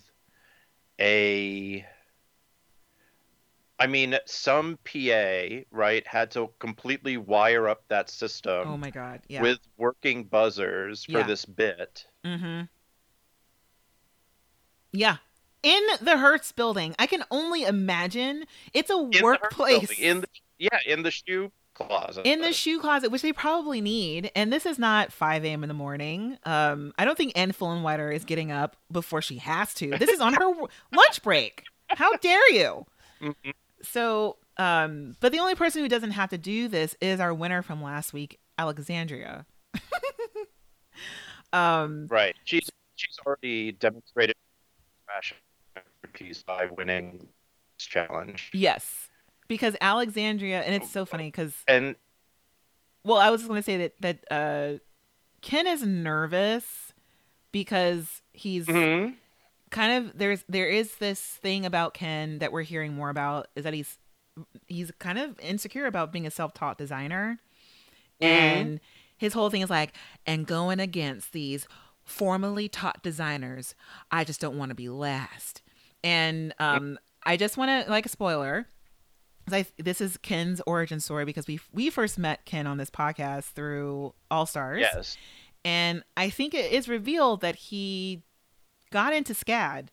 a 1.02 1.86
I 3.80 3.88
mean, 3.88 4.16
some 4.28 4.78
PA, 4.86 5.64
right, 5.72 6.06
had 6.06 6.30
to 6.32 6.52
completely 6.60 7.18
wire 7.18 7.68
up 7.68 7.82
that 7.88 8.12
system 8.12 8.68
oh 8.68 8.78
my 8.78 8.92
god, 8.92 9.22
yeah. 9.28 9.42
with 9.42 9.58
working 9.78 10.24
buzzers 10.26 11.04
for 11.06 11.14
Yeah. 11.14 11.24
this 11.28 11.46
bit. 11.46 12.06
mm-hmm. 12.24 12.66
Yeah. 14.94 15.18
In 15.64 15.82
the 16.02 16.18
Hearst 16.18 16.56
building. 16.56 16.96
I 17.00 17.06
can 17.08 17.24
only 17.32 17.64
imagine 17.64 18.46
it's 18.74 18.90
a 18.90 19.10
In 19.12 19.24
workplace. 19.24 19.92
in 20.00 20.22
the, 20.22 20.28
yeah, 20.60 20.80
in 20.86 21.02
the 21.04 21.12
shoe 21.12 21.52
closet. 21.84 22.26
in 22.26 22.42
the 22.42 22.54
shoe 22.54 22.80
closet, 22.80 23.10
which 23.12 23.22
they 23.22 23.34
probably 23.34 23.82
need. 23.82 24.32
And 24.36 24.52
this 24.52 24.66
is 24.66 24.78
not 24.80 25.12
5 25.12 25.44
a.m. 25.46 25.64
in 25.64 25.68
the 25.68 25.74
morning. 25.74 26.38
Um, 26.46 26.94
I 26.98 27.06
don't 27.06 27.18
think 27.18 27.34
Anne 27.36 27.52
Fullenwider 27.52 28.14
is 28.14 28.24
getting 28.26 28.52
up 28.52 28.76
before 28.92 29.22
she 29.22 29.38
has 29.38 29.74
to. 29.76 29.90
This 29.98 30.10
is 30.10 30.20
on 30.22 30.34
her 30.34 30.52
lunch 30.94 31.22
break. 31.24 31.64
How 31.90 32.16
dare 32.18 32.52
you? 32.52 32.86
Mhm. 33.22 33.54
So, 33.84 34.38
um, 34.58 35.16
but 35.20 35.32
the 35.32 35.40
only 35.40 35.56
person 35.56 35.82
who 35.82 35.90
doesn't 35.90 36.12
have 36.12 36.30
to 36.30 36.38
do 36.38 36.68
this 36.68 36.96
is 37.02 37.20
our 37.20 37.34
winner 37.34 37.62
from 37.62 37.82
last 37.82 38.14
week, 38.14 38.40
Alexandria. 38.58 39.46
um, 41.54 42.08
Right. 42.10 42.36
She's 42.46 42.70
she's 42.96 43.18
already 43.26 43.72
demonstrated 43.74 44.36
fashion 45.08 45.38
expertise 45.76 46.44
by 46.44 46.68
winning 46.78 47.28
this 47.78 47.88
challenge. 47.88 48.52
yes, 48.54 49.10
because 49.52 49.76
Alexandria, 49.82 50.62
and 50.62 50.74
it's 50.74 50.90
so 50.90 51.06
funny 51.06 51.26
because 51.26 51.54
And 51.68 51.96
Well, 53.04 53.18
I 53.18 53.30
was 53.30 53.42
just 53.42 53.50
gonna 53.50 53.62
say 53.64 53.78
that 53.78 53.94
that 54.02 54.18
uh, 54.32 54.78
Ken 55.42 55.68
is 55.68 55.84
nervous 55.84 56.94
because 57.52 58.22
he's 58.34 58.66
Mhm. 58.68 59.16
kind 59.70 60.06
of 60.06 60.18
there's 60.18 60.44
there 60.48 60.68
is 60.70 60.96
this 60.96 61.20
thing 61.20 61.66
about 61.66 61.94
Ken 61.94 62.40
that 62.40 62.52
we're 62.52 62.62
hearing 62.64 62.94
more 62.94 63.10
about 63.10 63.48
is 63.56 63.64
that 63.66 63.74
he's 63.74 63.98
he's 64.68 64.92
kind 65.00 65.20
of 65.20 65.38
insecure 65.40 65.86
about 65.86 66.12
being 66.14 66.26
a 66.26 66.32
self-taught 66.32 66.78
designer, 66.78 67.40
Mhm. 68.22 68.28
and 68.30 68.80
his 69.18 69.34
whole 69.34 69.50
thing 69.50 69.62
is 69.62 69.70
like 69.70 69.94
and 70.26 70.48
going 70.48 70.80
against 70.80 71.34
these 71.34 71.68
formally 72.04 72.68
taught 72.70 73.04
designers, 73.04 73.76
I 74.12 74.24
just 74.24 74.40
don't 74.42 74.58
want 74.58 74.70
to 74.70 74.76
be 74.76 74.90
last. 74.90 75.62
And 76.04 76.54
um, 76.60 76.98
I 77.24 77.38
just 77.38 77.58
want 77.58 77.86
to 77.86 77.92
like 77.92 78.06
a 78.06 78.10
spoiler. 78.10 78.68
I, 79.52 79.66
this 79.78 80.02
is 80.02 80.18
Ken's 80.18 80.62
origin 80.68 81.00
story 81.00 81.26
because 81.26 81.48
we 81.48 81.60
we 81.74 81.90
first 81.90 82.18
met 82.18 82.46
Ken 82.46 82.68
on 82.68 82.78
this 82.78 82.90
podcast 82.90 83.46
through 83.52 84.14
All 84.30 84.46
Stars. 84.46 84.80
yes. 84.82 85.18
And 85.64 86.04
I 86.18 86.30
think 86.30 86.54
it 86.54 86.72
is 86.72 86.88
revealed 86.90 87.42
that 87.42 87.56
he 87.56 88.24
got 88.92 89.14
into 89.14 89.34
SCAD. 89.34 89.90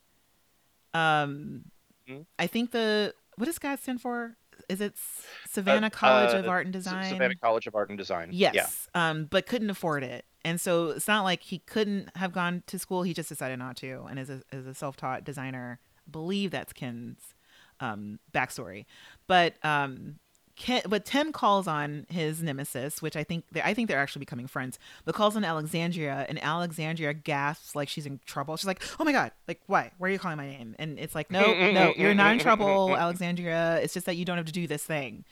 Um, 0.94 1.64
Mhm. 2.08 2.24
I 2.38 2.46
think 2.46 2.70
the 2.70 3.14
what 3.36 3.46
does 3.46 3.58
SCAD 3.58 3.78
stand 3.80 4.00
for? 4.00 4.36
Is 4.68 4.80
it 4.80 4.94
S- 4.94 5.26
Savannah 5.50 5.90
College 5.90 6.34
of 6.34 6.46
uh, 6.46 6.48
Art 6.48 6.66
and 6.66 6.72
Design? 6.72 7.08
Savannah 7.10 7.36
College 7.36 7.66
of 7.66 7.74
Art 7.74 7.88
and 7.90 7.98
Design. 7.98 8.30
Yes. 8.32 8.54
Yeah. 8.54 9.10
Um, 9.10 9.26
but 9.26 9.46
couldn't 9.46 9.70
afford 9.70 10.02
it. 10.02 10.24
And 10.44 10.60
so 10.60 10.88
it's 10.90 11.06
not 11.06 11.22
like 11.24 11.42
he 11.42 11.58
couldn't 11.60 12.16
have 12.16 12.32
gone 12.32 12.62
to 12.66 12.78
school. 12.78 13.02
He 13.02 13.12
just 13.14 13.28
decided 13.28 13.58
not 13.58 13.76
to. 13.78 14.04
And 14.08 14.18
as 14.18 14.30
a, 14.30 14.42
as 14.50 14.66
a 14.66 14.74
self-taught 14.74 15.22
designer, 15.24 15.78
I 16.06 16.10
believe 16.10 16.50
that's 16.50 16.72
Ken's 16.72 17.34
um, 17.80 18.18
backstory. 18.32 18.84
But 19.26 19.54
um, 19.64 20.16
Ken, 20.56 20.82
but 20.88 21.04
Tim 21.04 21.30
calls 21.32 21.68
on 21.68 22.04
his 22.10 22.42
nemesis, 22.42 23.00
which 23.00 23.14
I 23.16 23.22
think 23.22 23.44
they 23.52 23.62
I 23.62 23.74
think 23.74 23.88
they're 23.88 23.98
actually 24.00 24.20
becoming 24.20 24.46
friends. 24.48 24.78
But 25.04 25.14
calls 25.14 25.36
on 25.36 25.44
Alexandria, 25.44 26.26
and 26.28 26.42
Alexandria 26.42 27.14
gasps 27.14 27.76
like 27.76 27.88
she's 27.88 28.06
in 28.06 28.18
trouble. 28.26 28.56
She's 28.56 28.66
like, 28.66 28.82
"Oh 28.98 29.04
my 29.04 29.12
god! 29.12 29.30
Like, 29.46 29.60
why? 29.66 29.92
Why 29.98 30.08
are 30.08 30.10
you 30.10 30.18
calling 30.18 30.36
my 30.36 30.48
name?" 30.48 30.74
And 30.78 30.98
it's 30.98 31.14
like, 31.14 31.30
"No, 31.30 31.40
no, 31.72 31.94
you're 31.96 32.14
not 32.14 32.32
in 32.32 32.38
trouble, 32.40 32.96
Alexandria. 32.96 33.78
It's 33.82 33.94
just 33.94 34.06
that 34.06 34.16
you 34.16 34.24
don't 34.24 34.36
have 34.36 34.46
to 34.46 34.52
do 34.52 34.66
this 34.66 34.82
thing. 34.84 35.24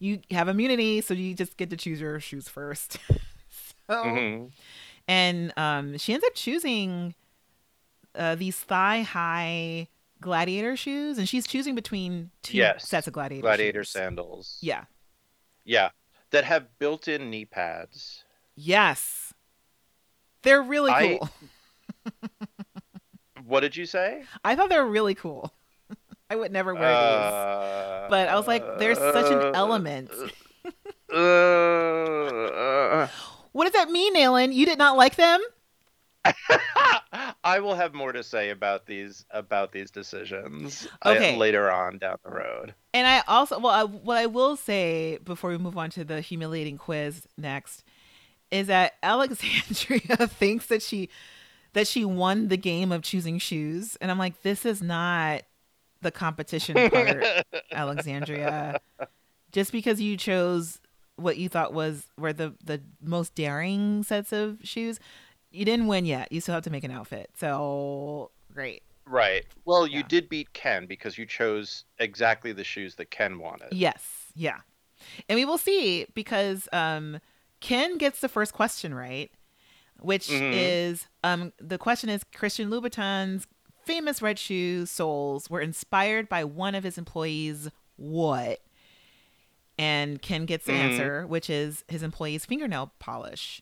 You 0.00 0.20
have 0.32 0.48
immunity, 0.48 1.00
so 1.00 1.14
you 1.14 1.34
just 1.34 1.56
get 1.56 1.70
to 1.70 1.76
choose 1.78 2.00
your 2.00 2.20
shoes 2.20 2.48
first. 2.48 2.98
so, 3.88 3.94
Mhm. 4.04 4.50
and 5.08 5.52
um, 5.56 5.96
she 5.96 6.12
ends 6.12 6.26
up 6.26 6.34
choosing 6.34 7.14
uh, 8.14 8.34
these 8.34 8.56
thigh 8.58 9.00
high 9.02 9.88
gladiator 10.20 10.76
shoes, 10.76 11.18
and 11.18 11.28
she's 11.28 11.46
choosing 11.46 11.74
between 11.74 12.30
two 12.42 12.56
Yes. 12.56 12.88
sets 12.88 13.06
of 13.06 13.12
gladiator 13.12 13.42
Gladiator 13.42 13.84
shoes. 13.84 13.90
sandals. 13.90 14.58
Yeah. 14.60 14.84
Yeah. 15.64 15.90
That 16.30 16.44
have 16.44 16.78
built-in 16.78 17.30
knee 17.30 17.44
pads. 17.44 18.24
Yes. 18.56 19.32
They're 20.42 20.62
really 20.62 20.90
I- 20.92 21.18
cool. 21.18 21.28
What 23.46 23.60
did 23.60 23.76
you 23.76 23.84
say? 23.84 24.24
I 24.42 24.56
thought 24.56 24.70
they 24.70 24.78
were 24.78 24.88
really 24.88 25.14
cool. 25.14 25.52
I 26.30 26.36
would 26.36 26.50
never 26.50 26.74
wear 26.74 26.80
these. 26.88 28.08
But 28.10 28.28
I 28.28 28.36
was 28.36 28.46
like, 28.46 28.78
there's 28.78 28.96
such 28.98 29.30
an 29.30 29.54
element. 29.54 30.10
Uh, 31.12 31.16
uh, 31.18 33.08
What 33.52 33.64
does 33.64 33.72
that 33.74 33.90
mean, 33.90 34.14
Nayland? 34.16 34.52
You 34.54 34.66
did 34.66 34.78
not 34.78 34.96
like 34.96 35.14
them? 35.16 35.40
I 37.44 37.60
will 37.60 37.74
have 37.74 37.94
more 37.94 38.12
to 38.12 38.22
say 38.22 38.50
about 38.50 38.86
these 38.86 39.24
about 39.30 39.72
these 39.72 39.90
decisions 39.90 40.88
uh, 41.02 41.10
Okay. 41.10 41.36
later 41.38 41.70
on 41.70 41.98
down 41.98 42.16
the 42.24 42.30
road. 42.30 42.74
And 42.92 43.06
I 43.06 43.22
also, 43.26 43.58
well, 43.58 43.72
I, 43.72 43.82
what 43.84 44.18
I 44.18 44.26
will 44.26 44.56
say 44.56 45.18
before 45.24 45.50
we 45.50 45.58
move 45.58 45.76
on 45.76 45.90
to 45.90 46.04
the 46.04 46.20
humiliating 46.20 46.78
quiz 46.78 47.26
next 47.36 47.82
is 48.50 48.68
that 48.68 48.94
Alexandria 49.02 50.00
thinks 50.28 50.66
that 50.66 50.82
she 50.82 51.08
that 51.72 51.86
she 51.88 52.04
won 52.04 52.48
the 52.48 52.56
game 52.56 52.92
of 52.92 53.02
choosing 53.02 53.38
shoes, 53.38 53.96
and 54.00 54.10
I'm 54.10 54.18
like, 54.18 54.42
this 54.42 54.64
is 54.64 54.80
not 54.80 55.42
the 56.02 56.12
competition 56.12 56.88
part, 56.88 57.24
Alexandria. 57.72 58.80
Just 59.50 59.72
because 59.72 60.00
you 60.00 60.16
chose 60.16 60.80
what 61.16 61.36
you 61.36 61.48
thought 61.48 61.72
was 61.72 62.06
were 62.16 62.32
the 62.32 62.54
the 62.64 62.80
most 63.02 63.34
daring 63.34 64.02
sets 64.04 64.32
of 64.32 64.58
shoes, 64.62 65.00
you 65.54 65.64
didn't 65.64 65.86
win 65.86 66.04
yet. 66.04 66.30
You 66.32 66.40
still 66.40 66.54
have 66.54 66.64
to 66.64 66.70
make 66.70 66.84
an 66.84 66.90
outfit. 66.90 67.30
So 67.36 68.30
great. 68.52 68.82
Right. 69.06 69.44
Well, 69.64 69.86
you 69.86 70.02
did 70.02 70.28
beat 70.28 70.52
Ken 70.54 70.86
because 70.86 71.18
you 71.18 71.26
chose 71.26 71.84
exactly 71.98 72.52
the 72.52 72.64
shoes 72.64 72.94
that 72.96 73.10
Ken 73.10 73.38
wanted. 73.38 73.68
Yes, 73.72 74.32
yeah. 74.34 74.60
And 75.28 75.36
we 75.36 75.44
will 75.44 75.58
see 75.58 76.06
because 76.14 76.68
um 76.72 77.20
Ken 77.60 77.98
gets 77.98 78.20
the 78.20 78.28
first 78.28 78.52
question 78.52 78.94
right, 78.94 79.30
which 80.00 80.28
Mhm. 80.28 80.52
is 80.52 81.06
um 81.22 81.52
the 81.58 81.78
question 81.78 82.08
is 82.08 82.24
Christian 82.34 82.70
Louboutin's 82.70 83.46
famous 83.84 84.22
red 84.22 84.38
shoes 84.38 84.90
soles 84.90 85.50
were 85.50 85.60
inspired 85.60 86.28
by 86.28 86.42
one 86.44 86.74
of 86.74 86.84
his 86.84 86.96
employees 86.96 87.68
what? 87.96 88.60
And 89.76 90.22
Ken 90.22 90.46
gets 90.46 90.66
the 90.66 90.72
Mhm. 90.72 90.76
answer, 90.76 91.26
which 91.26 91.50
is 91.50 91.84
his 91.88 92.02
employee's 92.02 92.46
fingernail 92.46 92.92
polish. 92.98 93.60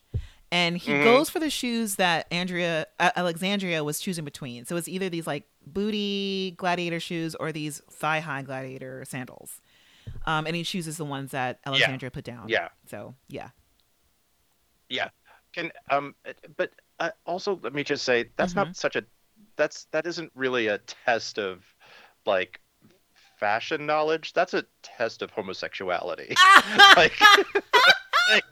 And 0.53 0.77
he 0.77 0.91
Mhm. 0.91 1.03
goes 1.03 1.29
for 1.31 1.39
the 1.39 1.49
shoes 1.49 1.95
that 1.95 2.27
Andrea 2.31 2.85
uh, 2.99 3.09
Alexandria 3.15 3.83
was 3.83 3.99
choosing 3.99 4.23
between. 4.23 4.65
So 4.65 4.75
it's 4.77 4.87
either 4.87 5.09
these 5.09 5.25
like 5.25 5.45
booty 5.65 6.51
gladiator 6.57 6.99
shoes 6.99 7.33
or 7.35 7.51
these 7.51 7.81
thigh 7.89 8.19
high 8.19 8.43
gladiator 8.43 9.03
sandals. 9.03 9.59
Um, 10.27 10.45
and 10.45 10.55
he 10.55 10.63
chooses 10.63 10.97
the 10.97 11.05
ones 11.05 11.31
that 11.31 11.59
Alexandria 11.65 12.11
put 12.11 12.23
down. 12.23 12.49
Yeah. 12.49 12.69
So 12.85 13.15
yeah. 13.29 13.49
Yeah. 14.89 15.09
Can 15.53 15.71
um, 15.89 16.13
but 16.55 16.71
uh, 16.99 17.09
also 17.25 17.59
let 17.63 17.73
me 17.73 17.83
just 17.83 18.03
say 18.05 18.29
that's 18.37 18.51
Mm-hmm. 18.53 18.59
not 18.69 18.75
such 18.75 18.95
a 18.95 19.03
that's 19.55 19.85
that 19.85 20.05
isn't 20.05 20.31
really 20.35 20.67
a 20.67 20.77
test 20.79 21.39
of 21.39 21.63
like 22.27 22.59
fashion 23.39 23.85
knowledge. 23.87 24.33
That's 24.33 24.53
a 24.53 24.65
test 24.83 25.21
of 25.23 25.31
homosexuality. 25.31 26.35
like, 26.95 27.13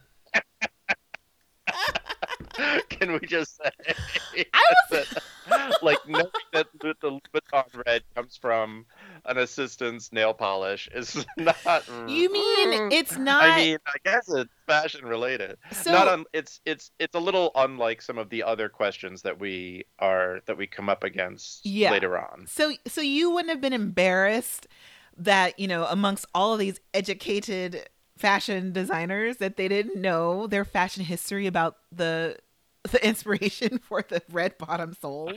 can 2.90 3.14
we 3.14 3.20
just 3.28 3.58
say 3.58 4.46
I 4.54 4.64
was 4.92 5.08
that, 5.50 5.84
like 5.84 5.98
knowing 6.08 6.26
that 6.54 6.68
the 6.80 6.96
the 7.02 7.12
Louboutin 7.12 7.86
red 7.86 8.04
comes 8.16 8.38
from 8.38 8.86
an 9.26 9.38
assistant's 9.38 10.12
nail 10.12 10.34
polish 10.34 10.90
is 10.94 11.26
not. 11.38 11.88
You 12.08 12.32
mean 12.32 12.70
mm. 12.70 12.94
it's 12.94 13.18
not 13.18 13.44
I 13.44 13.58
mean, 13.58 13.78
I 13.86 13.98
guess 14.04 14.30
it's 14.30 14.50
fashion 14.68 15.06
related. 15.06 15.58
so 15.72 15.92
not 15.92 16.08
un, 16.08 16.26
it's 16.34 16.62
it's 16.66 16.92
it's 17.00 17.16
a 17.16 17.20
little 17.20 17.52
unlike 17.56 18.02
some 18.02 18.18
of 18.18 18.30
the 18.30 18.44
other 18.44 18.70
questions 18.70 19.22
that 19.24 19.40
we 19.40 19.86
are 20.00 20.42
that 20.46 20.58
we 20.58 20.68
come 20.68 20.90
up 20.90 21.04
against 21.04 21.66
Yeah. 21.66 21.92
later 21.92 22.18
on. 22.18 22.46
so 22.48 22.74
so 22.88 23.02
you 23.02 23.32
wouldn't 23.32 23.50
have 23.52 23.62
been 23.62 23.74
embarrassed 23.74 24.68
that, 25.18 25.60
you 25.60 25.68
know, 25.68 25.86
amongst 25.86 26.26
all 26.34 26.54
of 26.54 26.60
these 26.60 26.80
educated 26.94 27.90
fashion 28.17 28.71
designers 28.71 29.38
that 29.38 29.58
they 29.58 29.67
didn't 29.67 30.00
know 30.00 30.47
their 30.47 30.65
fashion 30.65 31.04
history 31.04 31.47
about 31.47 31.78
the 31.91 32.38
the 32.89 33.06
inspiration 33.08 33.78
for 33.80 34.04
the 34.08 34.21
red 34.32 34.58
bottom 34.58 34.93
soles. 35.00 35.34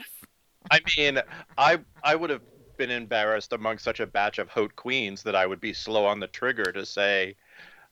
I 0.70 0.80
mean, 0.96 1.20
I 1.58 1.78
I 2.02 2.14
would 2.14 2.30
have 2.30 2.42
been 2.76 2.90
embarrassed 2.90 3.52
among 3.52 3.78
such 3.78 4.00
a 4.00 4.06
batch 4.06 4.38
of 4.38 4.48
haute 4.48 4.74
queens 4.76 5.22
that 5.22 5.36
I 5.36 5.46
would 5.46 5.60
be 5.60 5.72
slow 5.72 6.06
on 6.06 6.20
the 6.20 6.26
trigger 6.26 6.72
to 6.72 6.84
say, 6.84 7.36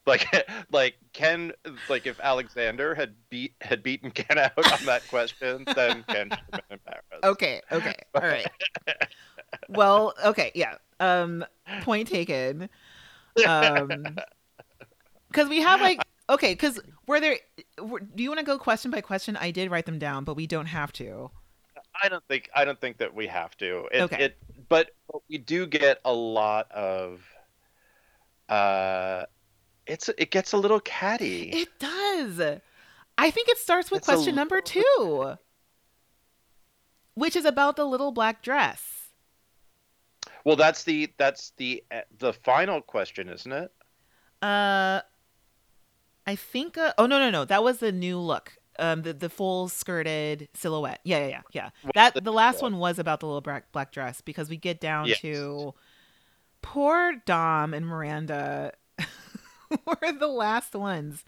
like 0.06 0.26
like 0.72 0.94
Ken, 1.12 1.52
like 1.88 2.06
if 2.06 2.18
Alexander 2.20 2.94
had 2.94 3.14
beat 3.30 3.54
had 3.60 3.82
beaten 3.82 4.10
Ken 4.14 4.38
out 4.38 4.52
on 4.56 4.84
that 4.86 5.06
question, 5.08 5.64
then 5.74 6.04
Ken 6.08 6.30
should 6.30 6.54
have 6.54 6.68
been 6.68 6.78
embarrassed. 6.78 7.24
Okay, 7.24 7.60
okay. 7.70 7.94
All 8.14 8.22
right. 8.22 8.50
well, 9.68 10.14
okay, 10.24 10.50
yeah. 10.54 10.76
Um 11.00 11.44
point 11.82 12.08
taken. 12.08 12.68
Um 13.46 14.18
cuz 15.32 15.48
we 15.48 15.60
have 15.60 15.80
like 15.88 16.00
okay, 16.28 16.54
cuz 16.54 16.80
were 17.06 17.20
there 17.20 17.38
were, 17.80 18.00
do 18.00 18.22
you 18.22 18.30
want 18.30 18.38
to 18.38 18.46
go 18.46 18.58
question 18.58 18.90
by 18.90 19.00
question? 19.00 19.36
I 19.36 19.50
did 19.50 19.70
write 19.70 19.86
them 19.86 19.98
down, 19.98 20.24
but 20.24 20.34
we 20.34 20.46
don't 20.46 20.66
have 20.66 20.92
to. 20.94 21.30
I 22.02 22.08
don't 22.08 22.26
think 22.26 22.48
I 22.54 22.64
don't 22.64 22.80
think 22.80 22.98
that 22.98 23.14
we 23.14 23.26
have 23.26 23.56
to. 23.58 23.88
It, 23.92 24.02
Okay. 24.02 24.24
It, 24.24 24.38
but, 24.68 24.90
but 25.12 25.22
we 25.28 25.38
do 25.38 25.66
get 25.66 26.00
a 26.04 26.12
lot 26.12 26.70
of. 26.70 27.22
Uh, 28.48 29.24
it's 29.86 30.08
it 30.16 30.30
gets 30.30 30.52
a 30.52 30.56
little 30.56 30.80
catty. 30.80 31.50
It 31.50 31.68
does. 31.78 32.60
I 33.18 33.30
think 33.30 33.48
it 33.48 33.58
starts 33.58 33.90
with 33.90 33.98
It's 33.98 34.08
question 34.08 34.34
number 34.34 34.60
two, 34.60 35.36
which 37.14 37.36
is 37.36 37.44
about 37.44 37.76
the 37.76 37.84
little 37.84 38.12
black 38.12 38.42
dress. 38.42 39.10
well, 40.44 40.56
that's 40.56 40.84
the 40.84 41.12
that's 41.18 41.52
the 41.56 41.82
uh, 41.90 42.00
the 42.18 42.32
final 42.32 42.80
question, 42.80 43.28
isn't 43.28 43.52
it? 43.52 43.72
Uh, 44.40 45.00
I 46.26 46.36
think. 46.36 46.78
Uh, 46.78 46.92
oh 46.98 47.06
no, 47.06 47.18
no, 47.18 47.30
no. 47.30 47.44
That 47.44 47.62
was 47.64 47.78
the 47.78 47.92
new 47.92 48.18
look. 48.18 48.52
Um, 48.78 49.02
the 49.02 49.12
the 49.12 49.28
full 49.28 49.68
skirted 49.68 50.48
silhouette. 50.54 51.00
Yeah, 51.04 51.18
yeah, 51.18 51.26
yeah, 51.28 51.40
yeah. 51.52 51.70
Well, 51.84 51.92
That 51.94 52.24
the- 52.24 52.32
last 52.32 52.62
one 52.62 52.78
was 52.78 52.98
about 52.98 53.20
the 53.20 53.26
little 53.26 53.40
black 53.40 53.70
black 53.72 53.92
dress 53.92 54.20
because 54.20 54.48
we 54.48 54.56
get 54.56 54.80
down 54.80 55.06
Yes. 55.06 55.20
to 55.20 55.74
poor 56.62 57.14
Dom 57.26 57.74
and 57.74 57.86
Miranda 57.86 58.72
were 59.86 60.12
the 60.18 60.26
last 60.28 60.74
ones. 60.74 61.24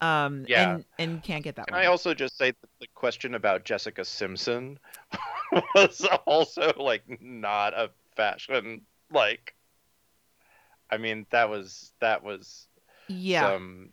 Um, 0.00 0.44
Yeah. 0.48 0.74
and 0.74 0.84
and 0.98 1.22
can't 1.22 1.42
get 1.44 1.56
that 1.56 1.66
Can 1.66 1.74
one. 1.74 1.82
I 1.82 1.86
also 1.86 2.14
just 2.14 2.38
say 2.38 2.52
that 2.52 2.70
the 2.80 2.86
question 2.94 3.34
about 3.34 3.64
Jessica 3.64 4.04
Simpson 4.04 4.78
was 5.74 6.06
also 6.26 6.72
like 6.76 7.02
not 7.20 7.74
a 7.74 7.90
fashion 8.16 8.82
like. 9.12 9.54
I 10.90 10.96
mean, 10.98 11.26
that 11.30 11.48
was 11.50 11.92
that 12.00 12.22
was 12.24 12.66
yeah, 13.08 13.42
some, 13.42 13.90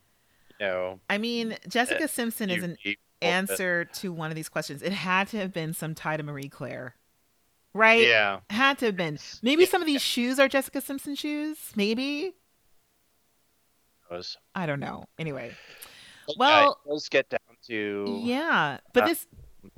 know, 0.59 0.99
I 1.09 1.17
mean 1.17 1.55
Jessica 1.67 2.07
Simpson 2.07 2.49
is 2.49 2.63
an 2.63 2.77
answer 3.21 3.85
to 3.85 4.11
one 4.13 4.29
of 4.31 4.35
these 4.35 4.49
questions. 4.49 4.81
It 4.81 4.91
had 4.93 5.27
to 5.29 5.37
have 5.37 5.51
been 5.53 5.73
some 5.73 5.95
tie 5.95 6.17
to 6.17 6.23
Marie 6.23 6.49
Claire, 6.49 6.95
right? 7.73 8.07
Yeah, 8.07 8.39
Had 8.49 8.77
to 8.79 8.87
have 8.87 8.95
been. 8.95 9.17
Maybe 9.41 9.65
some 9.65 9.81
of 9.81 9.85
these 9.87 10.01
shoes 10.01 10.39
are 10.39 10.47
Jessica 10.47 10.81
Simpson 10.81 11.15
shoes. 11.15 11.57
Maybe. 11.75 12.33
was. 14.09 14.37
I 14.55 14.65
don't 14.65 14.79
know. 14.79 15.05
Anyway. 15.19 15.53
Well- 16.37 16.79
yeah, 16.85 16.91
does 16.93 17.09
get 17.09 17.29
down 17.29 17.39
to 17.67 18.21
Yeah. 18.23 18.79
But 18.93 19.03
Uh, 19.03 19.07
this 19.07 19.27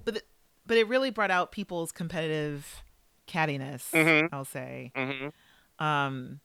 but 0.05 0.17
it, 0.17 0.27
but 0.65 0.77
it 0.77 0.87
really 0.87 1.09
brought 1.09 1.31
out 1.31 1.51
people's 1.51 1.91
competitive 1.91 2.83
cattiness, 3.27 3.89
Mhm. 3.91 4.29
I'll 4.31 4.45
say. 4.45 4.91
Mhm. 4.95 5.33
Um 5.79 6.41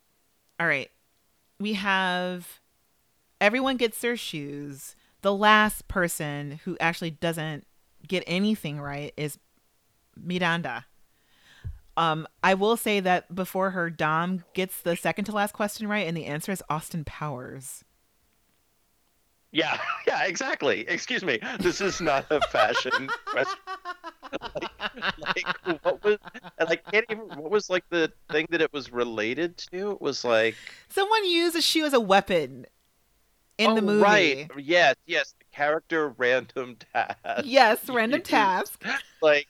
all 0.61 0.67
right. 0.67 0.91
We 1.59 1.75
have 1.75 2.61
everyone 3.41 3.77
gets 3.77 4.01
their 4.01 4.17
shoes. 4.17 4.97
The 5.23 5.35
last 5.35 5.89
person 5.89 6.61
who 6.65 6.77
actually 6.81 7.11
doesn't 7.11 7.67
get 8.07 8.25
anything 8.27 8.81
right 8.81 9.13
is 9.17 9.39
Miranda. 10.17 10.87
Um, 11.97 12.27
I 12.43 12.55
will 12.55 12.77
say 12.77 13.01
that 13.01 13.35
before 13.35 13.71
her, 13.71 13.89
Dom 13.89 14.45
gets 14.53 14.81
the 14.81 14.97
second 14.97 15.27
to 15.27 15.33
last 15.33 15.53
question 15.53 15.87
right, 15.87 16.07
and 16.07 16.17
the 16.17 16.27
answer 16.27 16.51
is 16.51 16.63
Austin 16.69 17.05
Powers. 17.05 17.85
Yeah, 19.53 19.79
yeah, 20.07 20.25
exactly. 20.25 20.81
Excuse 20.89 21.25
me. 21.25 21.39
This 21.61 21.81
is 21.81 22.01
not 22.01 22.27
a 22.31 22.41
fashion 22.49 23.09
question. 23.25 23.59
Like, 24.55 24.71
like 25.37 25.83
what 25.83 26.03
was 26.03 26.19
and 26.59 26.69
I 26.69 26.75
can't 26.75 27.07
even 27.09 27.27
what 27.29 27.53
was 27.53 27.71
like 27.71 27.85
the 27.89 28.13
thing 28.33 28.47
that 28.51 28.61
it 28.61 28.73
was 28.73 28.93
related 28.93 29.57
to? 29.71 29.93
It 29.93 30.03
was 30.03 30.25
like 30.25 30.57
Someone 30.89 31.25
used 31.25 31.55
a 31.55 31.63
shoe 31.63 31.85
as 31.85 31.93
a 31.93 32.01
weapon 32.01 32.67
in 33.59 33.71
oh, 33.71 33.75
the 33.75 33.83
movie. 33.83 34.03
Right. 34.03 34.51
Yes, 34.59 34.97
yes. 35.07 35.35
The 35.39 35.45
character 35.57 36.09
random 36.17 36.77
task. 36.93 37.19
Yes, 37.45 37.89
random 37.89 38.23
task. 38.25 38.85
Like 39.23 39.47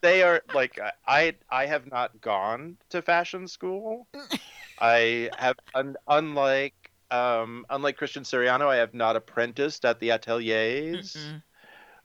they 0.00 0.22
are 0.22 0.42
like 0.54 0.78
I 1.06 1.34
I 1.50 1.66
have 1.66 1.90
not 1.90 2.20
gone 2.20 2.76
to 2.90 3.02
fashion 3.02 3.48
school. 3.48 4.06
I 4.78 5.30
have 5.38 5.56
un, 5.74 5.96
unlike 6.08 6.90
um 7.10 7.64
unlike 7.70 7.96
Christian 7.96 8.22
Siriano, 8.22 8.68
I 8.68 8.76
have 8.76 8.94
not 8.94 9.16
apprenticed 9.16 9.84
at 9.84 10.00
the 10.00 10.10
ateliers. 10.10 11.14
Mm-mm. 11.14 11.42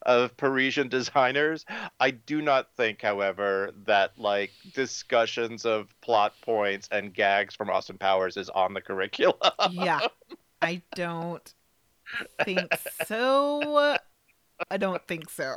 of 0.06 0.34
Parisian 0.38 0.88
designers. 0.88 1.66
I 1.98 2.12
do 2.12 2.40
not 2.40 2.68
think, 2.74 3.02
however, 3.02 3.70
that 3.84 4.12
like 4.18 4.50
discussions 4.72 5.66
of 5.66 5.94
plot 6.00 6.32
points 6.40 6.88
and 6.90 7.12
gags 7.12 7.54
from 7.54 7.68
Austin 7.68 7.98
Powers 7.98 8.38
is 8.38 8.48
on 8.48 8.72
the 8.72 8.80
curriculum. 8.80 9.36
Yeah, 9.70 10.00
I 10.62 10.82
don't 10.94 11.54
think 12.44 12.76
so. 12.76 13.96
I 14.70 14.76
don't 14.76 15.06
think 15.06 15.30
so. 15.30 15.56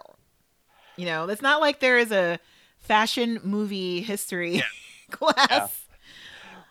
You 0.98 1.06
know, 1.06 1.28
it's 1.30 1.42
not 1.42 1.62
like 1.62 1.80
there 1.80 1.98
is 1.98 2.12
a 2.12 2.40
fashion 2.80 3.40
movie 3.44 4.02
history 4.02 4.64
class. 5.12 5.86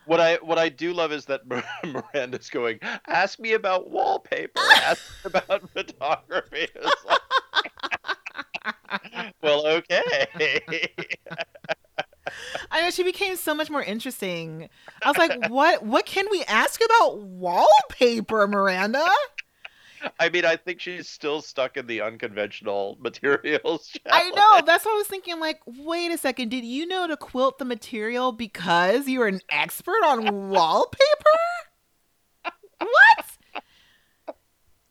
what 0.05 0.19
I 0.19 0.35
what 0.37 0.57
I 0.57 0.69
do 0.69 0.93
love 0.93 1.11
is 1.11 1.25
that 1.25 1.45
Mir- 1.47 1.63
Miranda's 1.85 2.49
going, 2.49 2.79
ask 3.07 3.39
me 3.39 3.53
about 3.53 3.89
wallpaper, 3.89 4.75
ask 4.81 5.01
me 5.07 5.15
about 5.25 5.69
photography. 5.73 6.67
Like, 7.05 7.19
well, 9.41 9.65
okay. 9.67 10.87
I 12.71 12.81
know 12.81 12.89
she 12.89 13.03
became 13.03 13.35
so 13.35 13.53
much 13.53 13.69
more 13.69 13.83
interesting. 13.83 14.69
I 15.03 15.09
was 15.09 15.17
like, 15.17 15.49
"What? 15.49 15.83
What 15.83 16.05
can 16.05 16.25
we 16.31 16.43
ask 16.45 16.81
about 16.83 17.19
wallpaper, 17.19 18.47
Miranda?" 18.47 19.05
I 20.19 20.29
mean, 20.29 20.45
I 20.45 20.55
think 20.57 20.79
she's 20.79 21.07
still 21.07 21.41
stuck 21.41 21.77
in 21.77 21.87
the 21.87 22.01
unconventional 22.01 22.97
materials. 23.01 23.95
I 24.09 24.29
know. 24.31 24.61
That's 24.65 24.85
what 24.85 24.93
I 24.93 24.97
was 24.97 25.07
thinking. 25.07 25.39
Like, 25.39 25.61
wait 25.65 26.11
a 26.11 26.17
second. 26.17 26.49
Did 26.49 26.65
you 26.65 26.85
know 26.85 27.07
to 27.07 27.17
quilt 27.17 27.57
the 27.57 27.65
material 27.65 28.31
because 28.31 29.07
you're 29.07 29.27
an 29.27 29.41
expert 29.49 30.03
on 30.05 30.49
wallpaper? 30.49 31.39
What? 32.79 34.35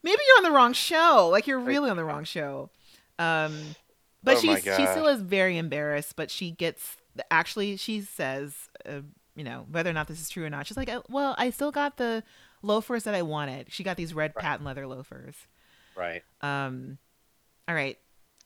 Maybe 0.01 0.19
you're 0.27 0.37
on 0.37 0.43
the 0.51 0.55
wrong 0.55 0.73
show. 0.73 1.29
Like, 1.31 1.47
you're 1.47 1.59
really 1.59 1.89
on 1.89 1.97
the 1.97 2.03
wrong 2.03 2.23
show. 2.23 2.69
Um, 3.19 3.75
but 4.23 4.37
Oh 4.37 4.47
my 4.47 4.55
she's 4.59 4.63
she 4.63 4.85
still 4.87 5.07
is 5.07 5.21
very 5.21 5.57
embarrassed. 5.57 6.15
But 6.15 6.31
she 6.31 6.51
gets 6.51 6.97
actually. 7.31 7.77
She 7.77 8.01
says, 8.01 8.55
uh, 8.85 9.01
you 9.35 9.43
know, 9.43 9.65
whether 9.71 9.89
or 9.89 9.93
not 9.93 10.07
this 10.07 10.21
is 10.21 10.29
true 10.29 10.45
or 10.45 10.49
not. 10.49 10.67
She's 10.67 10.77
like, 10.77 10.89
uh, 10.89 11.01
well, 11.09 11.35
I 11.37 11.49
still 11.49 11.71
got 11.71 11.97
the 11.97 12.23
loafers 12.61 13.03
that 13.03 13.15
I 13.15 13.21
wanted. 13.21 13.71
She 13.71 13.83
got 13.83 13.97
these 13.97 14.13
red 14.13 14.35
patent 14.35 14.63
leather 14.65 14.87
loafers. 14.87 15.35
Right. 15.95 16.23
Um, 16.41 16.97
all 17.67 17.75
right. 17.75 17.97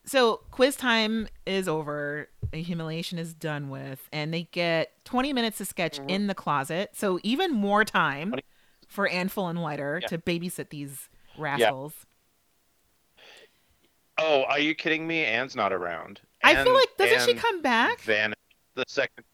So 0.06 0.42
quiz 0.52 0.76
time 0.78 1.28
is 1.46 1.68
over. 1.68 2.30
The 2.52 2.62
humiliation 2.62 3.20
is 3.20 3.34
done 3.34 3.70
with, 3.70 4.08
and 4.14 4.34
they 4.34 4.44
get 4.52 5.04
20 5.04 5.34
minutes 5.34 5.58
to 5.58 5.66
sketch 5.66 6.00
Mm-hmm. 6.00 6.10
in 6.10 6.28
the 6.28 6.36
closet. 6.36 6.92
So 6.94 7.20
even 7.24 7.52
more 7.52 7.84
time 7.84 8.30
20 8.30 8.44
for 8.88 9.08
Anne 9.10 9.28
Fullenwider 9.30 10.02
Yeah. 10.02 10.08
to 10.08 10.18
babysit 10.18 10.70
these 10.70 11.10
rascals. 11.38 11.94
Oh, 14.18 14.44
are 14.44 14.60
you 14.60 14.74
kidding 14.74 15.06
me? 15.06 15.24
Anne's 15.26 15.56
not 15.56 15.72
around. 15.74 16.22
I 16.44 16.64
feel 16.64 16.74
like 16.74 16.96
doesn't 16.98 17.22
she 17.28 17.34
come 17.34 17.62
back? 17.62 18.00
Vanished 18.02 18.38
the 18.78 18.86
second. 18.88 19.26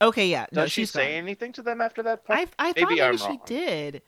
Okay, 0.00 0.28
yeah. 0.28 0.46
Does 0.52 0.56
no, 0.56 0.66
she 0.66 0.84
say 0.84 1.08
gone. 1.12 1.18
anything 1.18 1.52
to 1.52 1.62
them 1.62 1.80
after 1.80 2.02
that 2.04 2.24
point? 2.24 2.38
I 2.58 2.68
I 2.68 2.72
thought 2.72 2.76
Maybe 2.76 2.86
maybe 2.96 3.02
I'm 3.02 3.16
she 3.16 3.24
wrong. 3.26 3.40
did. 3.46 4.02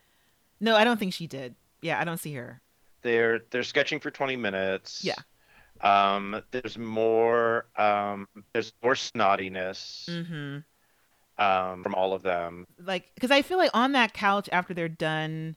No, 0.60 0.76
I 0.76 0.84
don't 0.84 0.98
think 0.98 1.12
she 1.14 1.26
did. 1.26 1.54
Yeah, 1.82 2.00
I 2.00 2.04
don't 2.04 2.18
see 2.18 2.34
her. 2.34 2.60
They're 3.02 3.40
they're 3.50 3.62
sketching 3.62 4.00
for 4.00 4.10
twenty 4.10 4.36
minutes. 4.36 5.04
Yeah. 5.04 5.14
Um. 5.80 6.42
There's 6.50 6.76
more. 6.78 7.66
Um. 7.76 8.26
There's 8.52 8.72
more 8.82 8.94
snottiness. 8.94 10.08
Mm-hmm. 10.08 11.42
Um. 11.42 11.82
From 11.82 11.94
all 11.94 12.12
of 12.12 12.22
them. 12.22 12.66
like 12.84 13.10
because 13.14 13.30
I 13.30 13.42
feel 13.42 13.58
like 13.58 13.70
on 13.74 13.92
that 13.92 14.12
couch 14.12 14.48
after 14.52 14.74
they're 14.74 14.88
done 14.88 15.56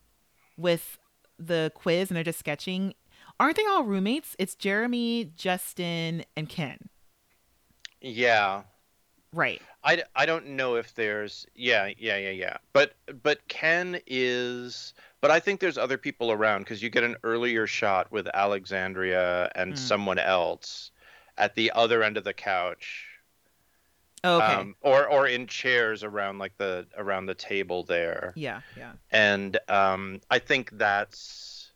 with 0.57 0.97
the 1.37 1.71
quiz 1.73 2.09
and 2.09 2.17
they're 2.17 2.23
just 2.23 2.39
sketching, 2.39 2.93
aren't 3.39 3.55
they 3.57 3.65
all 3.65 3.83
roommates? 3.83 4.35
It's 4.37 4.55
Jeremy, 4.55 5.31
Justin, 5.35 6.23
and 6.35 6.47
Ken. 6.49 6.89
Yeah. 8.01 8.63
Right. 9.33 9.61
I, 9.83 10.03
I 10.15 10.25
don't 10.25 10.47
know 10.47 10.75
if 10.75 10.93
there's 10.95 11.45
yeah 11.55 11.89
yeah 11.97 12.17
yeah 12.17 12.31
yeah 12.31 12.57
but 12.73 12.95
but 13.23 13.47
Ken 13.47 13.99
is 14.07 14.93
but 15.21 15.31
I 15.31 15.39
think 15.39 15.59
there's 15.61 15.77
other 15.77 15.97
people 15.97 16.31
around 16.31 16.61
because 16.63 16.81
you 16.83 16.89
get 16.89 17.03
an 17.03 17.15
earlier 17.23 17.65
shot 17.67 18.11
with 18.11 18.27
Alexandria 18.33 19.49
and 19.55 19.71
Hmm. 19.71 19.77
someone 19.77 20.19
else 20.19 20.91
at 21.37 21.55
the 21.55 21.71
other 21.71 22.03
end 22.03 22.17
of 22.17 22.23
the 22.25 22.33
couch 22.33 23.05
Oh, 24.25 24.37
okay. 24.41 24.53
um, 24.55 24.75
or 24.81 25.07
or 25.07 25.27
in 25.27 25.47
chairs 25.47 26.03
around 26.03 26.39
like 26.39 26.57
the 26.57 26.85
around 26.97 27.27
the 27.27 27.35
table 27.35 27.83
there 27.83 28.33
yeah. 28.35 28.59
Yeah. 28.75 28.91
and 29.11 29.57
um, 29.69 30.19
I 30.29 30.39
think 30.39 30.71
that's 30.77 31.71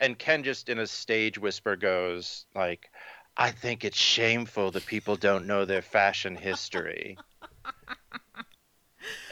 and 0.00 0.18
Ken 0.18 0.42
just 0.42 0.70
in 0.70 0.78
a 0.78 0.86
stage 0.86 1.36
whisper 1.36 1.76
goes 1.76 2.46
like 2.54 2.90
I 3.36 3.50
think 3.50 3.84
it's 3.84 3.96
shameful 3.98 4.70
that 4.72 4.84
people 4.86 5.16
don't 5.16 5.46
know 5.46 5.64
their 5.64 5.82
fashion 5.82 6.36
history. 6.36 7.16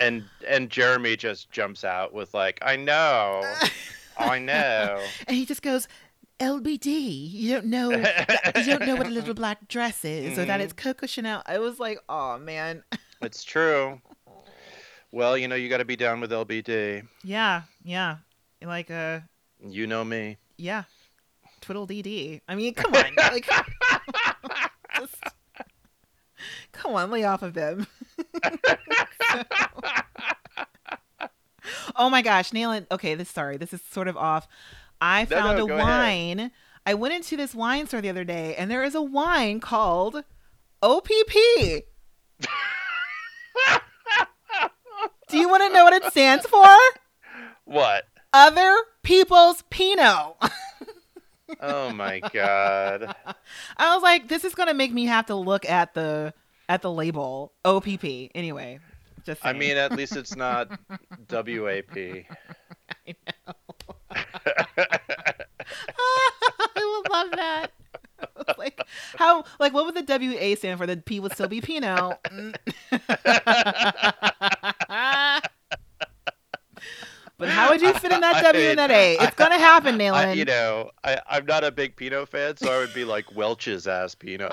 and 0.01 0.25
and 0.49 0.71
Jeremy 0.71 1.17
just 1.17 1.51
jumps 1.51 1.85
out 1.85 2.13
with 2.13 2.33
like 2.35 2.59
I 2.63 2.77
know. 2.77 3.43
I 4.19 4.39
know. 4.39 5.01
And 5.27 5.37
he 5.37 5.45
just 5.47 5.63
goes, 5.63 5.87
LBD. 6.41 7.31
You 7.31 7.53
don't 7.55 7.67
know. 7.67 7.91
you 8.57 8.65
don't 8.65 8.87
know 8.87 8.97
what 8.97 9.07
a 9.07 9.11
little 9.11 9.35
black 9.35 9.69
dress 9.69 10.05
is, 10.05 10.39
or 10.39 10.45
that 10.47 10.61
Mhm. 10.61 10.65
it's 10.65 10.73
Coco 10.73 11.07
Chanel. 11.07 11.43
I 11.47 11.59
was 11.59 11.79
like, 11.79 11.99
oh 12.09 12.39
man. 12.39 12.83
It's 13.23 13.45
true. 13.45 14.01
Well, 15.13 15.37
you 15.37 15.47
know, 15.47 15.55
you 15.55 15.69
got 15.69 15.77
to 15.79 15.85
be 15.85 15.97
down 15.97 16.21
with 16.21 16.31
LBD. 16.31 17.07
Yeah, 17.23 17.63
yeah. 17.85 18.17
Like 18.63 18.91
uh, 18.91 19.21
You 19.69 19.87
know 19.87 20.05
me. 20.05 20.39
yeah. 20.57 20.85
Twiddle 21.61 21.87
DD. 21.87 22.41
I 22.49 22.55
mean, 22.55 22.73
come 22.73 22.95
on. 22.95 23.15
like, 23.17 23.47
just, 24.97 25.17
come 26.81 26.95
on, 26.95 27.11
lay 27.11 27.25
off 27.25 27.43
of 27.43 27.55
him. 27.55 27.87
oh 31.97 32.09
my 32.11 32.23
gosh, 32.23 32.51
Nayland. 32.53 32.87
Okay, 32.91 33.15
this 33.15 33.29
sorry, 33.29 33.57
this 33.57 33.73
is 33.73 33.83
sort 33.91 34.09
of 34.09 34.17
off. 34.17 34.49
I 35.01 35.23
No, 35.23 35.27
found 35.37 35.59
no, 35.59 35.65
a 35.65 35.69
go 35.69 35.75
ahead. 35.75 35.87
wine. 35.87 36.51
I 36.87 36.95
went 36.95 37.15
into 37.15 37.37
this 37.37 37.55
wine 37.55 37.87
store 37.87 38.01
the 38.01 38.09
other 38.09 38.25
day, 38.25 38.55
and 38.57 38.71
there 38.71 38.83
is 38.83 38.95
a 38.95 39.03
wine 39.03 39.61
called 39.61 40.25
OPP. 40.83 41.35
Do 45.29 45.37
you 45.39 45.49
want 45.49 45.63
to 45.63 45.73
know 45.73 45.85
what 45.85 45.93
it 45.93 46.05
stands 46.11 46.45
for? 46.47 46.67
What? 47.65 48.05
Other 48.33 48.75
people's 49.03 49.63
Pinot. 49.71 50.35
Oh 51.61 51.91
my 51.93 52.21
god. 52.33 53.15
I 53.77 53.95
was 53.95 54.03
like, 54.03 54.29
this 54.29 54.45
is 54.45 54.55
gonna 54.55 54.75
make 54.75 54.93
me 54.93 55.07
have 55.07 55.27
to 55.27 55.35
look 55.35 55.69
at 55.69 55.95
the 55.95 56.33
at 56.71 56.81
the 56.83 56.91
label 56.91 57.53
OPP. 57.65 58.05
Anyway, 58.33 58.79
just 59.27 59.45
I 59.45 59.53
mean, 59.53 59.77
at 59.77 59.91
least 59.93 60.17
it's 60.17 60.37
not 60.37 60.71
WAP. 61.29 61.97
I 61.97 62.25
know. 63.07 63.15
I 66.77 66.77
would 66.77 67.11
love 67.11 67.33
that. 67.33 67.73
like 68.57 68.81
how 69.17 69.45
like 69.59 69.75
what 69.75 69.85
would 69.87 69.97
the 69.97 70.05
WA 70.07 70.55
stand 70.55 70.79
for? 70.79 70.87
The 70.87 70.99
P 70.99 71.19
would 71.19 71.33
still 71.33 71.49
be 71.49 71.61
Pinot. 71.61 72.23
Mm. 72.25 72.55
but 77.37 77.49
how 77.49 77.71
would 77.71 77.83
you 77.83 77.93
fit 77.95 78.13
in 78.13 78.21
that 78.21 78.45
W 78.45 78.69
and 78.69 78.79
that 78.79 78.93
A? 78.93 79.17
It's 79.21 79.35
gonna 79.35 79.59
happen, 79.59 80.01
I, 80.01 80.35
you 80.35 80.45
know, 80.45 80.93
I, 81.03 81.21
I'm 81.29 81.47
not 81.47 81.65
a 81.65 81.73
big 81.73 81.97
Pinot 81.97 82.29
fan, 82.29 82.57
so 82.57 82.73
I 82.73 82.79
would 82.79 82.95
be 82.95 83.05
like 83.05 83.35
Welch's 83.35 83.89
ass 83.89 84.15
Pinot. 84.15 84.53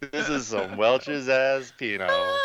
This 0.00 0.28
is 0.28 0.46
some 0.48 0.76
Welch's 0.76 1.28
ass 1.28 1.72
Pinot. 1.78 2.08
I 2.10 2.38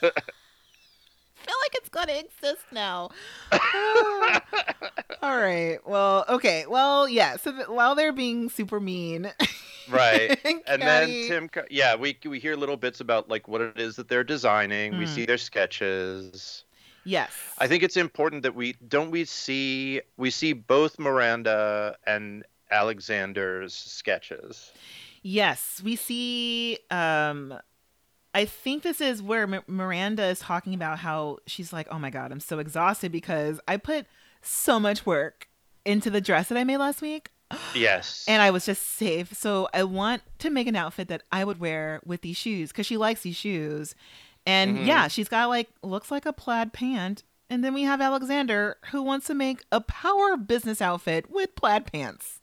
feel 0.00 0.10
like 0.10 1.74
it's 1.74 1.88
gonna 1.88 2.12
exist 2.12 2.64
now. 2.72 3.10
All 5.22 5.36
right. 5.38 5.78
Well, 5.86 6.24
okay. 6.28 6.66
Well, 6.68 7.08
yeah. 7.08 7.36
So 7.36 7.52
th- 7.52 7.68
while 7.68 7.94
they're 7.94 8.12
being 8.12 8.48
super 8.50 8.80
mean, 8.80 9.30
Right. 9.88 10.38
And 10.66 10.80
then 10.82 11.08
Tim, 11.28 11.50
yeah, 11.70 11.94
we 11.96 12.18
we 12.24 12.38
hear 12.38 12.56
little 12.56 12.76
bits 12.76 13.00
about 13.00 13.28
like 13.28 13.48
what 13.48 13.60
it 13.60 13.78
is 13.78 13.96
that 13.96 14.08
they're 14.08 14.24
designing. 14.24 14.98
We 14.98 15.04
Hmm. 15.06 15.12
see 15.14 15.26
their 15.26 15.38
sketches. 15.38 16.64
Yes. 17.04 17.30
I 17.58 17.66
think 17.66 17.82
it's 17.82 17.98
important 17.98 18.42
that 18.44 18.54
we 18.54 18.76
don't 18.88 19.10
we 19.10 19.24
see 19.26 20.00
we 20.16 20.30
see 20.30 20.54
both 20.54 20.98
Miranda 20.98 21.96
and 22.06 22.44
Alexander's 22.70 23.74
sketches. 23.74 24.72
Yes, 25.26 25.80
we 25.82 25.96
see. 25.96 26.78
Um, 26.90 27.54
I 28.34 28.44
think 28.44 28.82
this 28.82 29.00
is 29.00 29.22
where 29.22 29.44
M- 29.44 29.62
Miranda 29.66 30.24
is 30.26 30.38
talking 30.38 30.74
about 30.74 30.98
how 30.98 31.38
she's 31.46 31.72
like, 31.72 31.88
"Oh 31.90 31.98
my 31.98 32.10
god, 32.10 32.30
I'm 32.30 32.40
so 32.40 32.58
exhausted 32.58 33.10
because 33.10 33.58
I 33.66 33.78
put 33.78 34.06
so 34.42 34.78
much 34.78 35.06
work 35.06 35.48
into 35.86 36.10
the 36.10 36.20
dress 36.20 36.48
that 36.50 36.58
I 36.58 36.64
made 36.64 36.76
last 36.76 37.00
week, 37.00 37.30
Yes. 37.74 38.24
and 38.28 38.42
I 38.42 38.50
was 38.50 38.66
just 38.66 38.82
safe. 38.82 39.32
So 39.34 39.68
I 39.72 39.84
want 39.84 40.20
to 40.40 40.50
make 40.50 40.66
an 40.66 40.76
outfit 40.76 41.08
that 41.08 41.22
I 41.32 41.44
would 41.44 41.58
wear 41.58 42.00
with 42.04 42.20
these 42.20 42.36
shoes 42.36 42.70
because 42.70 42.84
she 42.86 42.98
likes 42.98 43.22
these 43.22 43.36
shoes, 43.36 43.94
and 44.44 44.76
Mhm. 44.78 44.86
yeah, 44.86 45.08
she's 45.08 45.28
got 45.28 45.48
like 45.48 45.70
looks 45.82 46.10
like 46.10 46.26
a 46.26 46.32
plaid 46.34 46.74
pant." 46.74 47.22
And 47.48 47.64
then 47.64 47.72
we 47.72 47.84
have 47.84 48.00
Alexander 48.02 48.76
who 48.90 49.00
wants 49.02 49.26
to 49.28 49.34
make 49.34 49.64
a 49.72 49.80
power 49.80 50.36
business 50.36 50.82
outfit 50.82 51.30
with 51.30 51.54
plaid 51.54 51.90
pants. 51.90 52.40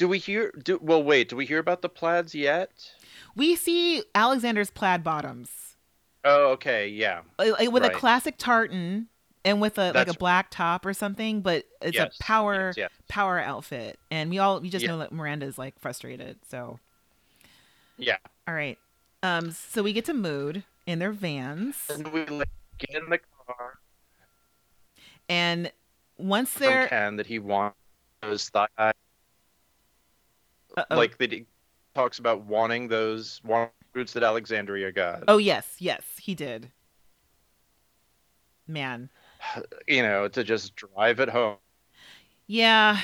Do 0.00 0.08
we 0.08 0.18
hear? 0.18 0.50
Do 0.64 0.78
well. 0.82 1.02
Wait. 1.02 1.28
Do 1.28 1.36
we 1.36 1.44
hear 1.44 1.58
about 1.58 1.82
the 1.82 1.88
plaids 1.90 2.34
yet? 2.34 2.90
We 3.36 3.54
see 3.54 4.02
Alexander's 4.14 4.70
plaid 4.70 5.04
bottoms. 5.04 5.76
Oh, 6.24 6.52
okay. 6.52 6.88
Yeah. 6.88 7.20
like 7.38 7.52
like 7.58 7.70
with 7.70 7.82
Right. 7.82 7.92
a 7.94 7.98
classic 7.98 8.36
tartan 8.38 9.08
and 9.44 9.60
with 9.60 9.76
a 9.78 9.92
like 9.92 10.08
a 10.08 10.14
black 10.14 10.50
top 10.50 10.84
or 10.86 10.92
something 10.94 11.42
but 11.42 11.64
it's 11.82 11.96
Yes, 11.96 12.16
a 12.18 12.22
power 12.22 12.68
yes, 12.68 12.76
yes. 12.78 12.90
power 13.08 13.38
outfit 13.40 13.98
and 14.10 14.30
we 14.30 14.38
all 14.38 14.60
we 14.60 14.68
just 14.70 14.82
Yeah. 14.84 14.92
know 14.92 14.98
that 14.98 15.12
miranda's 15.12 15.56
like 15.58 15.78
frustrated 15.80 16.38
so 16.48 16.78
Yeah. 17.96 18.18
all 18.46 18.52
right 18.54 18.78
um 19.22 19.50
so 19.50 19.82
we 19.82 19.94
get 19.94 20.04
to 20.06 20.14
mood 20.14 20.64
in 20.86 20.98
their 20.98 21.12
vans 21.12 21.76
And 21.88 22.08
we 22.12 22.26
like, 22.26 22.48
get 22.76 23.02
in 23.02 23.08
the 23.08 23.18
car 23.46 23.78
and 25.30 25.72
once 26.18 26.52
they're 26.52 26.88
Ken 26.88 27.16
that 27.16 27.26
he 27.26 27.38
wants 27.38 27.76
those 28.20 28.46
thigh. 28.50 28.92
Uh-oh. 30.76 30.96
Like 30.96 31.18
that 31.18 31.32
he 31.32 31.46
talks 31.94 32.18
about 32.18 32.44
wanting 32.46 32.88
those 32.88 33.40
boots 33.92 34.12
that 34.12 34.22
Alexandria 34.22 34.92
got. 34.92 35.24
oh 35.28 35.38
yes 35.38 35.76
yes 35.78 36.02
he 36.20 36.34
did 36.34 36.70
man 38.66 39.10
You 39.88 40.02
know, 40.02 40.28
to 40.28 40.44
just 40.44 40.76
drive 40.76 41.18
it 41.18 41.28
home. 41.30 41.56
Yeah. 42.46 43.00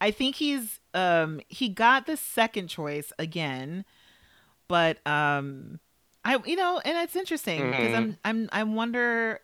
I 0.00 0.10
think 0.10 0.36
he's 0.36 0.80
um 0.94 1.40
he 1.48 1.68
got 1.68 2.06
the 2.06 2.16
second 2.16 2.68
choice 2.68 3.12
again, 3.18 3.84
but 4.68 5.04
um 5.06 5.80
I 6.24 6.38
you 6.46 6.56
know, 6.56 6.80
and 6.84 6.96
it's 6.98 7.16
interesting 7.16 7.70
because 7.70 7.88
Mhm. 7.90 7.94
I'm 7.96 8.18
I'm 8.24 8.48
I 8.52 8.62
wonder 8.62 9.40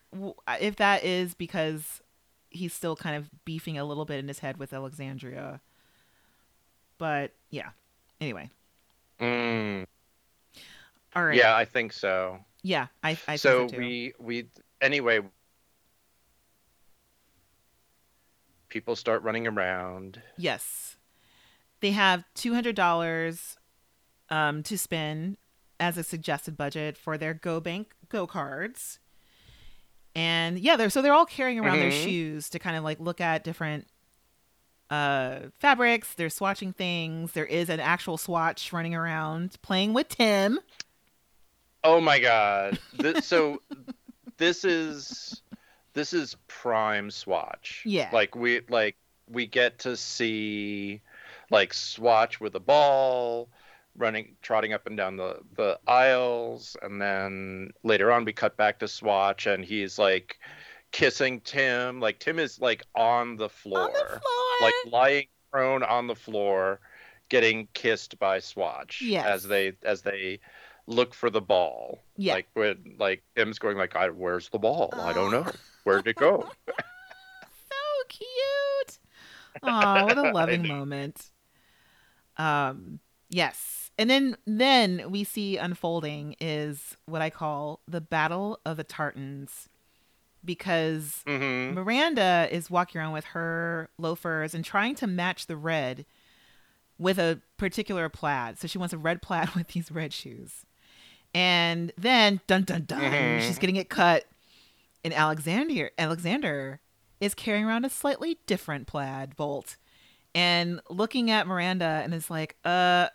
if 0.59 0.77
that 0.77 1.03
is 1.03 1.33
because 1.35 2.01
he's 2.49 2.73
still 2.73 2.95
kind 2.95 3.15
of 3.15 3.29
beefing 3.45 3.77
a 3.77 3.83
little 3.85 4.05
bit 4.05 4.19
in 4.19 4.27
his 4.27 4.39
head 4.39 4.57
with 4.57 4.73
Alexandria. 4.73 5.61
But 7.01 7.31
yeah. 7.49 7.69
Anyway. 8.19 8.51
Mm. 9.19 9.87
All 11.15 11.25
right. 11.25 11.35
Yeah, 11.35 11.55
I 11.55 11.65
think 11.65 11.93
so. 11.93 12.37
Yeah, 12.61 12.87
I 13.01 13.17
I 13.27 13.37
so 13.37 13.61
think 13.61 13.71
so 13.71 13.77
we 13.79 14.13
we 14.19 14.45
anyway 14.81 15.21
people 18.69 18.95
start 18.95 19.23
running 19.23 19.47
around 19.47 20.21
Yes. 20.37 20.95
They 21.79 21.89
have 21.91 22.23
$200 22.35 23.57
um, 24.29 24.61
to 24.61 24.77
spend 24.77 25.37
as 25.79 25.97
a 25.97 26.03
suggested 26.03 26.55
budget 26.55 26.95
for 26.97 27.17
their 27.17 27.33
Go 27.33 27.59
Bank 27.59 27.93
Go 28.09 28.27
cards. 28.27 28.99
And 30.13 30.59
yeah, 30.59 30.75
they're 30.75 30.91
so 30.91 31.01
they're 31.01 31.13
all 31.13 31.25
carrying 31.25 31.59
around 31.59 31.79
their 31.79 31.89
Mhm. 31.89 32.03
shoes 32.03 32.49
to 32.51 32.59
kind 32.59 32.77
of 32.77 32.83
like 32.83 32.99
look 32.99 33.19
at 33.19 33.43
different 33.43 33.87
uh 34.91 35.39
fabrics, 35.59 36.13
they're 36.15 36.27
swatching 36.27 36.75
things. 36.75 37.31
There 37.31 37.45
is 37.45 37.69
an 37.69 37.79
actual 37.79 38.17
swatch 38.17 38.71
running 38.73 38.93
around 38.93 39.57
playing 39.63 39.93
with 39.93 40.09
Tim. 40.09 40.59
oh 41.83 41.99
my 41.99 42.19
god 42.19 42.77
this, 42.99 43.25
so 43.25 43.59
this 44.37 44.63
is 44.63 45.41
this 45.93 46.13
is 46.13 46.35
prime 46.47 47.09
swatch 47.09 47.81
Yeah. 47.85 48.09
like 48.13 48.35
we 48.35 48.61
like 48.69 48.97
we 49.27 49.47
get 49.47 49.79
to 49.79 49.97
see 49.97 51.01
like 51.49 51.73
swatch 51.73 52.39
with 52.39 52.53
a 52.55 52.59
ball 52.59 53.49
running 53.97 54.35
trotting 54.43 54.73
up 54.73 54.85
and 54.87 54.95
down 54.95 55.17
the 55.17 55.39
the 55.55 55.79
aisles 55.87 56.77
and 56.83 57.01
then 57.01 57.71
later 57.83 58.11
on 58.11 58.25
we 58.25 58.31
cut 58.33 58.55
back 58.57 58.77
to 58.79 58.87
swatch 58.87 59.47
and 59.47 59.65
he's 59.65 59.97
like 59.97 60.37
kissing 60.91 61.41
tim 61.41 61.99
like 61.99 62.19
tim 62.19 62.37
is 62.39 62.59
like 62.61 62.83
on 62.95 63.37
the 63.37 63.49
floor, 63.49 63.85
On 63.85 63.93
the 63.93 63.99
floor. 63.99 64.19
Like 64.59 64.73
lying 64.85 65.27
prone 65.51 65.83
on 65.83 66.07
the 66.07 66.15
floor 66.15 66.79
getting 67.29 67.67
kissed 67.73 68.17
by 68.19 68.39
swatch 68.39 69.01
Yes. 69.01 69.25
as 69.25 69.43
they 69.43 69.73
as 69.83 70.01
they 70.01 70.39
look 70.87 71.13
for 71.13 71.29
the 71.29 71.41
ball 71.41 71.99
Yeah. 72.17 72.33
like 72.33 72.47
when 72.53 72.95
like 72.97 73.23
tim's 73.35 73.59
going 73.59 73.77
like 73.77 73.95
I, 73.95 74.09
where's 74.09 74.49
the 74.49 74.59
ball 74.59 74.93
i 74.97 75.13
don't 75.13 75.31
know 75.31 75.45
where'd 75.83 76.07
it 76.07 76.15
go 76.15 76.49
so 76.67 77.75
cute. 78.09 78.99
Oh, 79.63 80.05
what 80.05 80.17
a 80.17 80.31
loving 80.31 80.67
moment. 80.67 81.23
Um, 82.37 82.99
yes. 83.29 83.91
And 83.97 84.09
then 84.09 84.37
then 84.45 85.11
we 85.11 85.23
see 85.23 85.57
unfolding 85.57 86.35
is 86.39 86.97
what 87.05 87.21
I 87.21 87.29
call 87.29 87.81
the 87.87 88.01
battle 88.01 88.59
of 88.65 88.77
the 88.77 88.83
tartans 88.83 89.69
because 90.43 91.21
hmm 91.25 91.71
Miranda 91.71 92.47
is 92.51 92.69
walking 92.69 92.99
around 92.99 93.13
with 93.13 93.25
her 93.25 93.89
loafers 93.97 94.53
and 94.53 94.63
trying 94.65 94.95
to 94.95 95.07
match 95.07 95.47
the 95.47 95.55
red 95.57 96.05
with 96.97 97.17
a 97.17 97.41
particular 97.57 98.09
plaid. 98.09 98.59
So 98.59 98.67
she 98.67 98.77
wants 98.77 98.93
a 98.93 98.97
red 98.97 99.21
plaid 99.21 99.49
with 99.55 99.69
these 99.69 99.91
red 99.91 100.13
shoes. 100.13 100.65
And 101.33 101.91
then 101.97 102.41
dun 102.47 102.63
dun 102.63 102.83
dun, 102.85 102.99
Mhm. 103.01 103.41
she's 103.41 103.57
getting 103.59 103.75
it 103.77 103.89
cut. 103.89 104.25
and 105.03 105.13
Alexander 105.13 105.89
Alexander 105.97 106.79
is 107.19 107.33
carrying 107.33 107.65
around 107.65 107.85
a 107.85 107.89
slightly 107.89 108.37
different 108.45 108.85
plaid 108.87 109.35
bolt 109.35 109.77
and 110.35 110.79
looking 110.89 111.31
at 111.31 111.47
Miranda 111.47 112.01
and 112.03 112.13
is 112.13 112.29
like, 112.29 112.55
"Uh, 112.63 113.07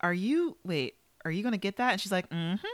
are 0.00 0.14
you 0.14 0.56
wait, 0.64 0.94
are 1.24 1.30
you 1.30 1.42
going 1.42 1.52
to 1.52 1.58
get 1.58 1.76
that?" 1.76 1.92
And 1.92 2.00
she's 2.00 2.12
like, 2.12 2.28
mm-hmm. 2.30 2.66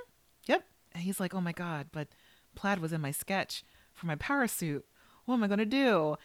Yep." 0.46 0.64
And 0.92 1.02
he's 1.04 1.20
like, 1.20 1.34
"Oh 1.34 1.40
my 1.40 1.52
god, 1.52 1.88
but 1.92 2.08
plaid 2.54 2.80
was 2.80 2.92
in 2.92 3.00
my 3.00 3.12
sketch 3.12 3.64
for 4.00 4.06
my 4.06 4.16
power 4.16 4.46
suit. 4.48 4.84
What 5.26 5.34
am 5.34 5.44
I 5.44 5.46
going 5.46 5.58
to 5.58 5.66
do?" 5.66 6.16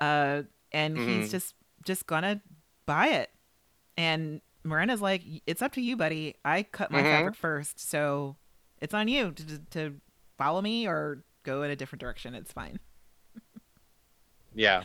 Uh, 0.00 0.42
and 0.72 0.96
he's 0.98 1.28
Mhm. 1.28 1.30
just 1.30 1.54
just 1.84 2.06
going 2.06 2.22
to 2.22 2.40
buy 2.86 3.08
it. 3.08 3.30
And 3.96 4.42
Miranda's 4.64 5.00
like, 5.00 5.22
"It's 5.46 5.62
up 5.62 5.72
to 5.72 5.80
you, 5.80 5.96
buddy. 5.96 6.36
I 6.44 6.62
cut 6.64 6.90
my 6.90 7.02
Mhm. 7.02 7.10
fabric 7.10 7.34
first, 7.36 7.80
so 7.80 8.36
it's 8.80 8.92
on 8.94 9.08
you 9.08 9.32
to 9.32 9.58
to 9.70 10.00
follow 10.36 10.60
me 10.60 10.86
or 10.86 11.24
go 11.42 11.62
in 11.62 11.70
a 11.70 11.76
different 11.76 12.00
direction. 12.00 12.34
It's 12.34 12.52
fine." 12.52 12.78
Yeah. 14.54 14.84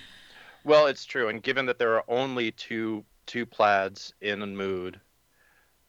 Well, 0.63 0.87
it's 0.87 1.05
true, 1.05 1.27
and 1.29 1.41
given 1.43 1.65
that 1.67 1.79
there 1.79 1.95
are 1.95 2.03
only 2.07 2.51
two 2.51 3.05
two 3.25 3.45
plaids 3.45 4.13
in 4.21 4.41
a 4.41 4.47
Mood, 4.47 4.99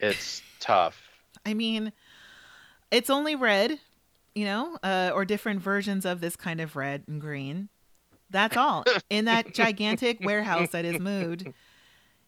it's 0.00 0.42
tough. 0.60 1.00
I 1.44 1.54
mean, 1.54 1.92
it's 2.90 3.10
only 3.10 3.36
red, 3.36 3.78
you 4.36 4.44
know, 4.44 4.78
uh, 4.84 5.10
or 5.14 5.24
different 5.24 5.60
versions 5.60 6.04
of 6.04 6.20
this 6.20 6.36
kind 6.36 6.60
of 6.60 6.76
red 6.76 7.02
and 7.08 7.20
green. 7.20 7.70
That's 8.30 8.56
all 8.64 8.84
in 9.10 9.24
that 9.24 9.52
gigantic 9.54 10.20
warehouse 10.20 10.70
that 10.70 10.84
is 10.84 11.00
Mood. 11.00 11.48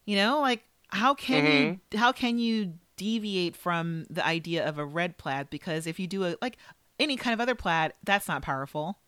You 0.07 0.17
know, 0.17 0.41
like 0.41 0.65
how 0.89 1.15
can 1.15 1.47
you 1.47 1.99
how 1.99 2.13
can 2.13 2.39
you 2.39 2.75
deviate 2.97 3.57
from 3.57 4.07
the 4.11 4.27
idea 4.27 4.67
of 4.67 4.79
a 4.79 4.85
red 4.85 5.19
plaid? 5.19 5.51
Because 5.51 5.87
if 5.87 6.01
you 6.01 6.07
do 6.09 6.25
a 6.25 6.37
like 6.43 6.57
any 6.99 7.17
kind 7.17 7.35
of 7.35 7.41
other 7.41 7.55
plaid, 7.55 7.93
that's 8.05 8.27
not 8.27 8.43
powerful. 8.43 8.99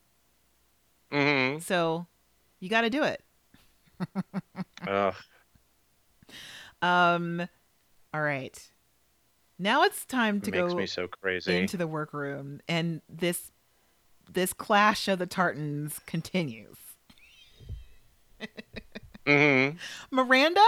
hmm 1.10 1.58
So 1.58 2.06
you 2.60 2.68
got 2.68 2.82
to 2.82 2.90
do 2.90 3.02
it. 3.02 3.22
Ugh. 4.86 5.14
Um, 6.82 7.46
all 8.14 8.22
right. 8.22 8.58
Now 9.60 9.82
it's 9.82 10.06
time 10.06 10.40
to 10.40 10.50
go 10.50 10.74
me 10.74 10.86
so 10.86 11.06
crazy. 11.06 11.54
into 11.58 11.76
the 11.76 11.86
workroom 11.86 12.60
and 12.66 13.02
this 13.10 13.52
this 14.32 14.52
clash 14.54 15.06
of 15.06 15.18
the 15.18 15.26
tartans 15.26 16.00
continues. 16.06 16.76
Hmm 19.26 19.70
miranda 20.10 20.64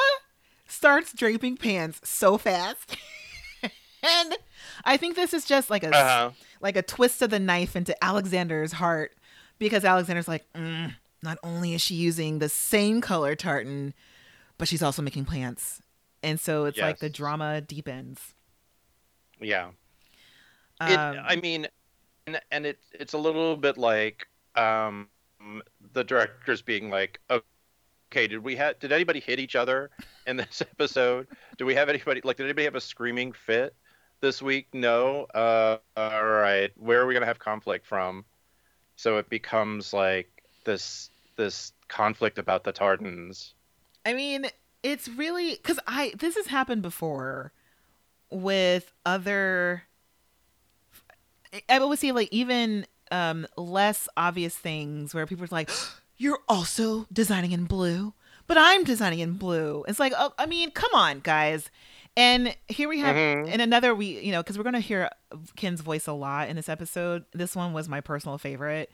starts 0.68 1.12
draping 1.14 1.56
pants 1.56 2.00
so 2.04 2.36
fast. 2.38 2.96
And 4.04 4.34
i 4.84 4.96
think 4.96 5.14
this 5.16 5.32
is 5.32 5.44
just 5.46 5.70
like 5.70 5.84
a 5.84 5.94
Uh-huh. 5.96 6.30
like 6.60 6.76
a 6.76 6.82
twist 6.82 7.22
of 7.22 7.30
the 7.30 7.38
knife 7.38 7.76
into 7.76 7.94
alexander's 8.04 8.72
heart 8.72 9.12
because 9.60 9.84
alexander's 9.84 10.26
like 10.28 10.44
mm, 10.54 10.92
not 11.22 11.38
only 11.44 11.72
is 11.74 11.80
she 11.80 11.94
using 11.94 12.40
the 12.40 12.48
same 12.48 13.00
color 13.00 13.34
tartan 13.36 13.94
but 14.58 14.66
she's 14.68 14.82
also 14.82 15.02
making 15.02 15.24
pants. 15.24 15.80
And 16.22 16.38
so 16.38 16.64
it's 16.66 16.78
like 16.78 16.98
the 16.98 17.08
drama 17.10 17.60
deepens 17.60 18.34
Yeah. 19.42 19.70
It, 20.80 20.98
Um, 20.98 21.16
I 21.24 21.36
mean, 21.36 21.68
and, 22.26 22.40
and 22.50 22.66
it 22.66 22.78
it's 22.92 23.12
a 23.12 23.18
little 23.18 23.56
bit 23.56 23.78
like 23.78 24.26
um, 24.56 25.08
the 25.92 26.04
directors 26.04 26.62
being 26.62 26.90
like, 26.90 27.20
okay, 27.30 28.26
did 28.26 28.42
we 28.42 28.56
have 28.56 28.78
did 28.78 28.92
anybody 28.92 29.20
hit 29.20 29.38
each 29.38 29.56
other 29.56 29.90
in 30.26 30.36
this 30.38 30.62
episode? 30.62 31.26
Do 31.58 31.66
we 31.66 31.74
have 31.74 31.88
anybody 31.88 32.20
like 32.24 32.36
did 32.36 32.44
anybody 32.44 32.64
have 32.64 32.74
a 32.74 32.80
screaming 32.80 33.32
fit 33.32 33.74
this 34.20 34.42
week? 34.42 34.68
No. 34.72 35.26
Uh, 35.34 35.78
all 35.96 36.24
right, 36.24 36.70
where 36.76 37.00
are 37.00 37.06
we 37.06 37.14
gonna 37.14 37.26
have 37.26 37.38
conflict 37.38 37.86
from? 37.86 38.24
So 38.96 39.18
it 39.18 39.28
becomes 39.28 39.92
like 39.92 40.42
this 40.64 41.10
this 41.36 41.72
conflict 41.88 42.38
about 42.38 42.64
the 42.64 42.72
tartans. 42.72 43.54
I 44.04 44.14
mean, 44.14 44.46
it's 44.82 45.08
really 45.08 45.54
because 45.54 45.78
I 45.86 46.12
this 46.18 46.36
has 46.36 46.46
happened 46.46 46.82
before 46.82 47.52
with 48.32 48.92
other. 49.06 49.84
I 51.68 51.78
would 51.78 51.98
say 51.98 52.12
like 52.12 52.28
even 52.32 52.86
um 53.10 53.46
less 53.56 54.08
obvious 54.16 54.56
things 54.56 55.14
where 55.14 55.26
people 55.26 55.44
are 55.44 55.48
like, 55.50 55.70
"You're 56.16 56.38
also 56.48 57.06
designing 57.12 57.52
in 57.52 57.64
blue, 57.64 58.14
but 58.46 58.56
I'm 58.58 58.84
designing 58.84 59.18
in 59.20 59.34
blue." 59.34 59.84
It's 59.86 60.00
like, 60.00 60.12
oh, 60.16 60.32
I 60.38 60.46
mean, 60.46 60.70
come 60.70 60.94
on, 60.94 61.20
guys. 61.20 61.70
And 62.16 62.54
here 62.68 62.88
we 62.88 63.00
have 63.00 63.16
Mhm. 63.16 63.48
and 63.52 63.62
another 63.62 63.94
we 63.94 64.20
you 64.20 64.32
know 64.32 64.42
because 64.42 64.56
we're 64.58 64.64
gonna 64.64 64.80
hear 64.80 65.10
Ken's 65.56 65.80
voice 65.80 66.06
a 66.06 66.12
lot 66.12 66.48
in 66.48 66.56
this 66.56 66.68
episode. 66.68 67.24
This 67.32 67.54
one 67.56 67.72
was 67.72 67.88
my 67.88 68.00
personal 68.00 68.36
favorite 68.38 68.90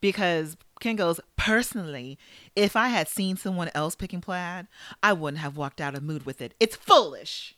because 0.00 0.56
Ken 0.80 0.96
goes, 0.96 1.20
personally, 1.36 2.18
if 2.56 2.74
I 2.74 2.88
had 2.88 3.06
seen 3.08 3.36
someone 3.36 3.70
else 3.74 3.94
picking 3.94 4.20
plaid, 4.20 4.66
I 5.02 5.12
wouldn't 5.12 5.42
have 5.42 5.56
walked 5.56 5.80
out 5.80 5.94
of 5.94 6.02
mood 6.02 6.24
with 6.24 6.40
it. 6.40 6.54
It's 6.58 6.74
foolish. 6.74 7.54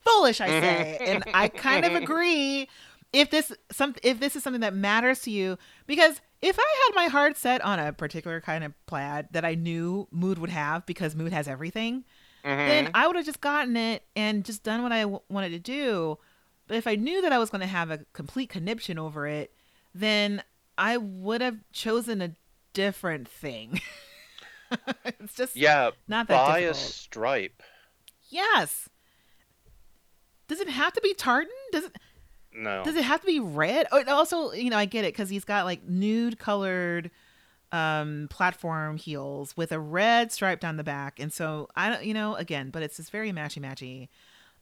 Foolish, 0.00 0.40
I 0.40 0.46
say. 0.48 0.98
and 1.00 1.24
I 1.34 1.48
kind 1.48 1.84
of 1.84 1.94
agree 2.02 2.68
if 3.12 3.30
this 3.30 3.52
some 3.72 3.94
if 4.02 4.20
this 4.20 4.36
is 4.36 4.42
something 4.42 4.60
that 4.60 4.74
matters 4.74 5.20
to 5.22 5.30
you 5.30 5.58
because 5.86 6.20
if 6.42 6.56
I 6.58 6.74
had 6.86 6.94
my 6.94 7.06
heart 7.08 7.36
set 7.36 7.60
on 7.62 7.78
a 7.78 7.92
particular 7.92 8.40
kind 8.40 8.64
of 8.64 8.72
plaid 8.86 9.28
that 9.32 9.44
I 9.44 9.54
knew 9.54 10.08
Mood 10.10 10.38
would 10.38 10.50
have 10.50 10.86
because 10.86 11.14
Mood 11.14 11.32
has 11.32 11.46
everything, 11.48 12.04
then 12.44 12.86
Mhm. 12.86 12.90
I 12.94 13.06
would 13.06 13.16
have 13.16 13.26
just 13.26 13.40
gotten 13.42 13.76
it 13.76 14.04
and 14.16 14.44
just 14.44 14.62
done 14.62 14.82
what 14.82 14.92
I 14.92 15.02
w- 15.02 15.20
wanted 15.28 15.50
to 15.50 15.58
do. 15.58 16.18
But 16.66 16.76
if 16.78 16.86
I 16.86 16.94
knew 16.94 17.20
that 17.20 17.32
I 17.32 17.38
was 17.38 17.50
going 17.50 17.60
to 17.60 17.66
have 17.66 17.90
a 17.90 17.98
complete 18.14 18.48
conniption 18.48 18.98
over 18.98 19.26
it, 19.26 19.52
then 19.94 20.42
I 20.78 20.96
would 20.96 21.40
have 21.42 21.58
chosen 21.72 22.22
a 22.22 22.30
different 22.72 23.28
thing. 23.28 23.80
it's 25.04 25.34
just 25.34 25.56
yeah, 25.56 25.90
not 26.08 26.28
that 26.28 26.46
buy 26.46 26.60
a 26.60 26.74
stripe. 26.74 27.62
Yes. 28.30 28.88
Does 30.50 30.60
it 30.60 30.68
have 30.68 30.92
to 30.94 31.00
be 31.00 31.14
tartan? 31.14 31.48
Does 31.70 31.84
it 31.84 31.96
No. 32.52 32.82
does 32.82 32.96
it 32.96 33.04
have 33.04 33.20
to 33.20 33.26
be 33.26 33.38
red? 33.38 33.86
Oh, 33.92 34.02
also, 34.08 34.50
you 34.50 34.68
know, 34.68 34.76
I 34.76 34.84
get 34.84 35.04
it 35.04 35.14
because 35.14 35.30
he's 35.30 35.44
got 35.44 35.64
like 35.64 35.84
nude 35.88 36.38
colored 36.40 37.12
um 37.72 38.26
platform 38.30 38.96
heels 38.96 39.56
with 39.56 39.70
a 39.70 39.78
red 39.78 40.32
stripe 40.32 40.58
down 40.58 40.76
the 40.76 40.82
back 40.82 41.20
and 41.20 41.32
so 41.32 41.68
i 41.76 41.88
don't 41.88 42.04
you 42.04 42.12
know 42.12 42.34
again 42.34 42.68
but 42.70 42.82
it's 42.82 42.96
just 42.96 43.12
very 43.12 43.30
matchy 43.30 43.62
matchy 43.62 44.08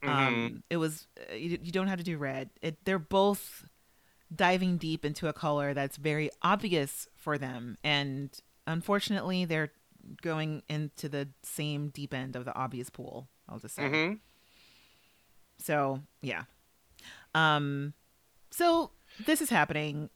um 0.07 0.61
it 0.69 0.77
was 0.77 1.07
uh, 1.31 1.33
you, 1.33 1.57
you 1.63 1.71
don't 1.71 1.87
have 1.87 1.97
to 1.97 2.03
do 2.03 2.19
red 2.19 2.51
it 2.61 2.77
they're 2.85 2.99
both 2.99 3.65
diving 4.35 4.77
deep 4.77 5.03
into 5.03 5.27
a 5.27 5.33
color 5.33 5.73
that's 5.73 5.97
very 5.97 6.29
obvious 6.43 7.07
for 7.15 7.39
them 7.39 7.79
and 7.83 8.41
unfortunately 8.67 9.43
they're 9.43 9.71
going 10.21 10.61
into 10.69 11.09
the 11.09 11.27
same 11.41 11.89
deep 11.89 12.13
end 12.13 12.35
of 12.35 12.45
the 12.45 12.55
obvious 12.55 12.91
pool 12.91 13.27
i'll 13.49 13.57
just 13.57 13.73
say 13.73 13.81
Mhm. 13.89 14.19
So 15.59 16.01
yeah 16.21 16.43
um 17.35 17.93
so 18.51 18.91
this 19.25 19.41
is 19.41 19.49
happening 19.49 20.09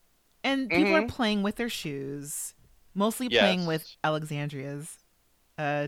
and 0.44 0.70
people 0.70 0.96
are 0.96 1.02
Mhm. 1.04 1.08
playing 1.08 1.44
with 1.44 1.56
their 1.58 1.70
shoes 1.70 2.54
mostly 2.96 3.30
playing 3.30 3.66
with 3.66 3.86
alexandria's 4.04 4.98
uh 5.58 5.88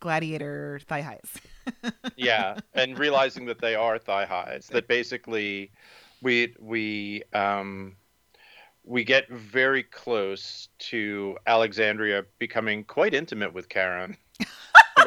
gladiator 0.00 0.80
thigh 0.88 1.00
highs 1.02 1.32
yeah, 2.16 2.58
and 2.74 2.98
realizing 2.98 3.46
that 3.46 3.60
they 3.60 3.74
are 3.74 3.98
thigh 3.98 4.24
highs. 4.26 4.66
That 4.72 4.86
basically, 4.88 5.70
we 6.20 6.54
we 6.60 7.22
um, 7.32 7.96
we 8.84 9.04
get 9.04 9.28
very 9.30 9.82
close 9.84 10.68
to 10.90 11.38
Alexandria 11.46 12.24
becoming 12.38 12.84
quite 12.84 13.14
intimate 13.14 13.52
with 13.54 13.68
Karen. 13.68 14.16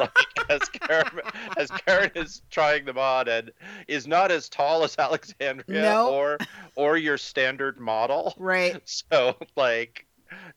like, 0.00 0.50
as 0.50 0.68
Karen 0.68 1.20
as 1.56 1.70
Karen 1.70 2.10
is 2.14 2.42
trying 2.50 2.84
them 2.84 2.98
on 2.98 3.28
and 3.28 3.50
is 3.88 4.06
not 4.06 4.30
as 4.30 4.48
tall 4.48 4.84
as 4.84 4.96
Alexandria 4.98 5.82
No. 5.82 6.10
or 6.14 6.38
or 6.74 6.96
your 6.96 7.18
standard 7.18 7.78
model. 7.78 8.34
right 8.38 8.80
So 9.10 9.36
like 9.56 10.06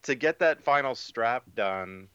to 0.04 0.16
get 0.16 0.40
that 0.40 0.62
final 0.62 0.96
strap 0.96 1.44
done 1.56 2.08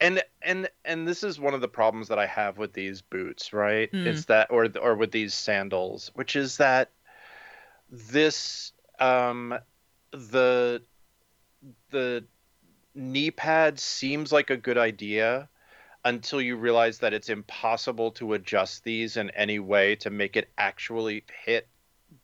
and 0.00 0.22
and 0.42 0.68
and 0.84 1.06
this 1.06 1.22
is 1.22 1.38
one 1.38 1.54
of 1.54 1.60
the 1.60 1.68
problems 1.68 2.08
that 2.08 2.18
I 2.18 2.26
have 2.26 2.58
with 2.58 2.72
these 2.72 3.02
boots, 3.02 3.52
right? 3.52 3.90
Mm. 3.92 4.06
It's 4.06 4.24
that 4.24 4.50
or 4.50 4.68
or 4.80 4.96
with 4.96 5.12
these 5.12 5.32
sandals, 5.32 6.10
which 6.14 6.34
is 6.34 6.56
that 6.56 6.90
this 7.88 8.72
um 8.98 9.54
the 10.10 10.82
the 11.90 12.24
knee 12.94 13.30
pad 13.30 13.78
seems 13.78 14.32
like 14.32 14.50
a 14.50 14.56
good 14.56 14.78
idea 14.78 15.48
until 16.04 16.40
you 16.40 16.56
realize 16.56 16.98
that 16.98 17.14
it's 17.14 17.28
impossible 17.28 18.10
to 18.10 18.34
adjust 18.34 18.82
these 18.84 19.16
in 19.16 19.30
any 19.30 19.58
way 19.58 19.94
to 19.96 20.10
make 20.10 20.36
it 20.36 20.50
actually 20.58 21.24
hit 21.44 21.68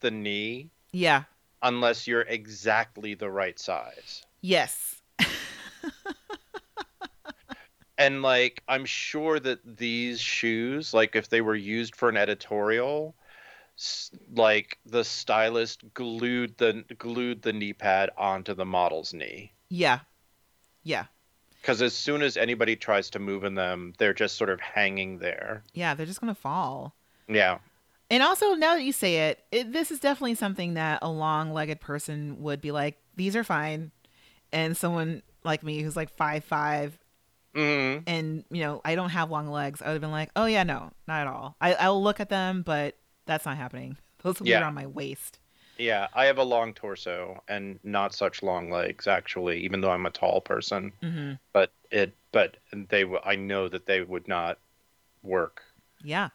the 0.01 0.11
knee 0.11 0.71
yeah 0.93 1.23
unless 1.63 2.07
you're 2.07 2.23
exactly 2.23 3.15
the 3.15 3.31
right 3.31 3.59
size. 3.59 4.25
yes 4.41 5.01
And 7.99 8.23
like 8.23 8.63
I'm 8.69 8.85
sure 8.85 9.41
that 9.41 9.59
these 9.77 10.21
shoes, 10.21 10.95
like 10.95 11.17
if 11.17 11.29
they 11.29 11.41
were 11.41 11.57
used 11.57 11.97
for 11.97 12.09
an 12.09 12.17
editorial, 12.17 13.17
like 14.33 14.79
the 14.87 15.03
stylist 15.03 15.83
glued 15.95 16.57
the 16.59 16.85
glued 16.97 17.43
the 17.43 17.53
knee 17.53 17.73
pad 17.73 18.11
onto 18.17 18.55
the 18.55 18.65
model's 18.65 19.13
knee. 19.13 19.53
Yeah. 19.69 19.99
Yeah. 20.89 21.05
Because 21.61 21.83
as 21.83 21.93
soon 21.93 22.23
as 22.23 22.37
anybody 22.37 22.77
tries 22.77 23.11
to 23.11 23.19
move 23.19 23.45
in 23.45 23.55
them, 23.55 23.93
they're 23.99 24.15
just 24.15 24.37
sort 24.37 24.49
of 24.49 24.59
hanging 24.61 25.19
there. 25.19 25.63
Yeah, 25.75 25.95
they're 25.95 26.07
just 26.07 26.21
going 26.21 26.35
to 26.35 26.41
fall. 26.41 26.95
Yeah. 27.29 27.59
And 28.11 28.23
also, 28.23 28.55
now 28.55 28.75
that 28.75 28.83
you 28.85 28.93
say 28.93 29.29
it, 29.29 29.45
it, 29.53 29.73
this 29.73 29.91
is 29.91 30.01
definitely 30.01 30.35
something 30.37 30.75
that 30.75 31.01
a 31.03 31.11
long-legged 31.11 31.81
person 31.81 32.41
would 32.43 32.63
be 32.63 32.71
like, 32.71 32.97
"These 33.17 33.37
are 33.37 33.45
fine," 33.45 33.91
and 34.51 34.75
someone 34.75 35.23
like 35.45 35.63
me 35.63 35.83
who's 35.83 35.95
like 35.97 36.09
five 36.17 36.43
five, 36.43 36.99
hmm 37.55 37.99
and 38.07 38.45
you 38.51 38.63
know, 38.63 38.81
I 38.83 38.95
don't 38.95 39.11
have 39.11 39.31
long 39.31 39.49
legs, 39.49 39.83
I 39.83 39.89
would 39.89 39.93
have 39.95 40.01
been 40.01 40.11
like, 40.11 40.31
"Oh 40.37 40.47
yeah, 40.47 40.63
no, 40.63 40.91
not 41.07 41.21
at 41.21 41.27
all." 41.27 41.55
I, 41.61 41.75
I'll 41.75 42.03
look 42.03 42.19
at 42.19 42.31
them, 42.31 42.63
but 42.63 42.97
that's 43.27 43.45
not 43.45 43.59
happening. 43.59 43.99
Those 44.23 44.39
will 44.39 44.45
be 44.47 44.51
Yeah. 44.53 44.63
around 44.63 44.75
my 44.75 44.87
waist. 44.87 45.39
Yeah, 45.79 46.09
I 46.13 46.27
have 46.27 46.39
a 46.39 46.43
long 46.45 46.75
torso 46.75 47.43
and 47.49 47.79
not 47.85 48.15
such 48.15 48.43
long 48.43 48.71
legs 48.71 49.07
actually, 49.07 49.61
even 49.61 49.81
though 49.81 49.91
I'm 49.91 50.07
a 50.07 50.11
tall 50.11 50.41
person. 50.41 50.93
hmm 51.03 51.33
But 51.53 51.73
it, 51.91 52.15
but 52.33 52.57
they, 52.73 53.05
I 53.25 53.37
know 53.37 53.69
that 53.69 53.87
they 53.87 54.03
would 54.03 54.29
not 54.29 54.59
work. 55.23 55.63
Yeah, 56.03 56.31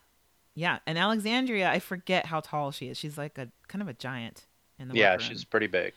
yeah. 0.56 0.80
And 0.86 0.98
Alexandria, 0.98 1.70
I 1.70 1.80
forget 1.80 2.28
how 2.28 2.42
tall 2.42 2.72
she 2.72 2.88
is. 2.90 2.98
She's 2.98 3.18
like 3.18 3.38
a 3.38 3.50
kind 3.68 3.82
of 3.82 3.88
a 3.88 3.94
giant 3.94 4.48
in 4.80 4.90
the 4.90 4.96
Yeah, 4.96 5.18
she's 5.18 5.46
pretty 5.46 5.68
big. 5.68 5.94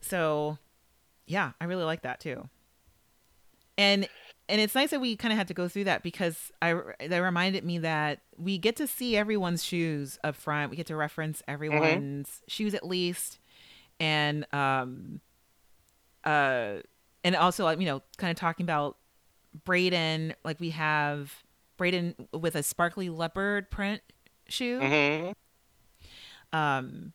So 0.00 0.56
yeah 1.26 1.52
i 1.60 1.64
really 1.66 1.84
like 1.84 2.00
that 2.02 2.20
too. 2.20 2.48
And 3.76 4.08
and 4.48 4.60
it's 4.60 4.74
nice 4.74 4.90
that 4.90 5.00
we 5.02 5.16
kind 5.16 5.32
of 5.32 5.36
had 5.38 5.48
to 5.48 5.54
go 5.54 5.68
through 5.68 5.84
that 5.84 6.02
because 6.02 6.50
i 6.62 6.72
that 7.06 7.18
reminded 7.18 7.62
me 7.64 7.76
that 7.80 8.20
we 8.38 8.56
get 8.56 8.76
to 8.76 8.86
see 8.86 9.16
everyone's 9.18 9.62
shoes 9.62 10.18
up 10.24 10.34
front. 10.36 10.70
We 10.70 10.76
get 10.78 10.86
to 10.86 10.96
reference 10.96 11.42
everyone's 11.46 12.40
shoes 12.48 12.72
at 12.72 12.86
least. 12.86 13.38
And 14.00 14.46
um 14.54 15.20
uh 16.24 16.76
and 17.26 17.34
also 17.36 17.64
like 17.64 17.80
you 17.80 17.86
know 17.86 18.00
kind 18.16 18.30
of 18.30 18.36
talking 18.36 18.64
about 18.64 18.96
bradon 19.66 20.32
like 20.44 20.60
we 20.60 20.70
have 20.70 21.42
bradon 21.78 22.14
with 22.32 22.54
a 22.54 22.62
sparkly 22.62 23.10
leopard 23.10 23.70
print 23.70 24.00
shoe 24.48 24.78
Mhm. 24.80 25.34
um 26.52 27.12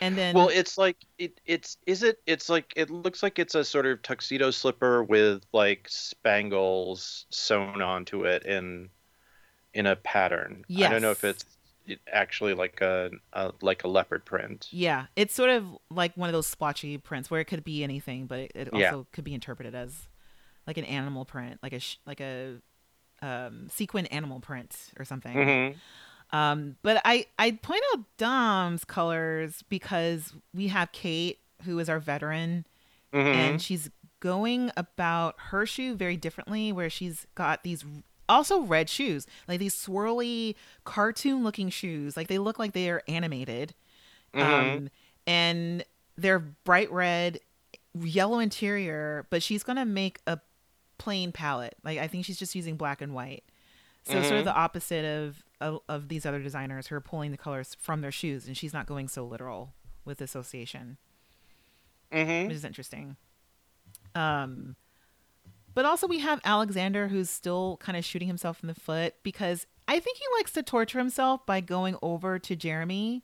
and 0.00 0.16
then 0.16 0.34
Well, 0.36 0.48
it's 0.48 0.78
like 0.78 0.96
it. 1.18 1.40
It's 1.44 1.76
is 1.86 2.04
it? 2.04 2.20
It's 2.24 2.48
like 2.48 2.72
it 2.76 2.88
looks 2.88 3.20
like 3.20 3.40
it's 3.40 3.56
a 3.56 3.64
sort 3.64 3.84
of 3.84 4.00
tuxedo 4.02 4.52
slipper 4.52 5.02
with 5.02 5.44
like 5.52 5.88
spangles 5.88 7.26
sewn 7.30 7.82
onto 7.82 8.24
it 8.24 8.44
in 8.46 8.90
in 9.74 9.86
a 9.86 9.96
pattern. 9.96 10.64
I 10.70 10.88
don't 10.88 11.02
know 11.02 11.10
if 11.10 11.24
it's 11.24 11.42
it 11.42 11.48
actually 12.12 12.54
like 12.54 12.80
a, 12.80 13.10
a 13.32 13.52
like 13.62 13.84
a 13.84 13.88
leopard 13.88 14.24
print. 14.24 14.68
yeah 14.70 15.06
it's 15.16 15.34
sort 15.34 15.50
of 15.50 15.64
like 15.90 16.16
one 16.16 16.28
of 16.28 16.32
those 16.32 16.46
splotchy 16.46 16.98
prints 16.98 17.30
where 17.30 17.40
it 17.40 17.46
could 17.46 17.64
be 17.64 17.82
anything 17.84 18.26
but 18.26 18.38
it, 18.38 18.52
it 18.54 18.68
also 18.72 18.80
Yeah. 18.98 19.04
could 19.12 19.24
be 19.24 19.34
interpreted 19.34 19.74
as 19.74 20.08
like 20.66 20.76
an 20.76 20.84
animal 20.84 21.24
print 21.24 21.58
like 21.62 21.72
a 21.72 21.80
sh- 21.80 21.96
like 22.06 22.20
a 22.20 22.56
um 23.22 23.68
sequin 23.70 24.06
animal 24.06 24.40
print 24.40 24.92
or 24.98 25.04
something 25.04 25.34
hmm 25.34 26.36
Um, 26.36 26.76
but 26.82 27.00
I 27.04 27.26
I 27.38 27.52
point 27.52 27.82
out 27.94 28.04
Dom's 28.18 28.84
colors 28.84 29.64
because 29.70 30.34
we 30.54 30.68
have 30.68 30.92
Kate, 30.92 31.38
who 31.64 31.78
is 31.78 31.88
our 31.88 31.98
veteran, 31.98 32.66
hmm 33.14 33.26
and 33.32 33.62
she's 33.62 33.88
going 34.20 34.70
about 34.76 35.36
her 35.50 35.64
shoe 35.64 35.94
very 35.94 36.16
differently, 36.18 36.70
where 36.70 36.90
she's 36.90 37.26
got 37.34 37.62
these 37.62 37.82
also 38.28 38.60
red 38.62 38.88
shoes, 38.88 39.26
like 39.46 39.58
these 39.58 39.74
swirly 39.74 40.54
cartoon 40.84 41.42
looking 41.42 41.70
shoes, 41.70 42.16
like 42.16 42.28
they 42.28 42.38
look 42.38 42.58
like 42.58 42.72
they 42.72 42.90
are 42.90 43.02
animated, 43.08 43.74
hmm 44.34 44.42
um, 44.42 44.90
and 45.26 45.84
they're 46.16 46.38
bright 46.38 46.90
red, 46.92 47.40
yellow 47.94 48.38
interior, 48.38 49.26
but 49.30 49.42
she's 49.42 49.62
gonna 49.62 49.84
make 49.86 50.20
a 50.26 50.38
plain 50.98 51.32
palette. 51.32 51.76
Like 51.84 51.98
I 51.98 52.06
think 52.08 52.24
she's 52.24 52.38
just 52.38 52.54
using 52.54 52.76
black 52.76 53.00
and 53.00 53.14
white. 53.14 53.44
So 54.04 54.22
sort 54.22 54.36
Mhm. 54.36 54.38
of 54.38 54.44
the 54.46 54.54
opposite 54.54 55.04
of, 55.04 55.44
of 55.60 55.80
of 55.88 56.08
these 56.08 56.24
other 56.24 56.40
designers 56.40 56.86
who 56.86 56.94
are 56.94 57.00
pulling 57.00 57.30
the 57.30 57.36
colors 57.38 57.76
from 57.78 58.00
their 58.00 58.12
shoes, 58.12 58.46
and 58.46 58.56
she's 58.56 58.72
not 58.72 58.86
going 58.86 59.08
so 59.08 59.24
literal 59.24 59.74
with 60.04 60.20
association, 60.20 60.96
hmm 62.12 62.46
which 62.46 62.56
is 62.56 62.64
interesting. 62.64 63.16
Um, 64.14 64.76
but 65.78 65.84
also 65.84 66.08
we 66.08 66.18
have 66.18 66.40
Alexander 66.42 67.06
who's 67.06 67.30
still 67.30 67.76
kind 67.76 67.96
of 67.96 68.04
shooting 68.04 68.26
himself 68.26 68.64
in 68.64 68.66
the 68.66 68.74
foot 68.74 69.14
because 69.22 69.64
I 69.86 70.00
think 70.00 70.18
he 70.18 70.24
likes 70.36 70.50
to 70.54 70.62
torture 70.64 70.98
himself 70.98 71.46
by 71.46 71.60
going 71.60 71.96
over 72.02 72.36
to 72.36 72.56
Jeremy 72.56 73.22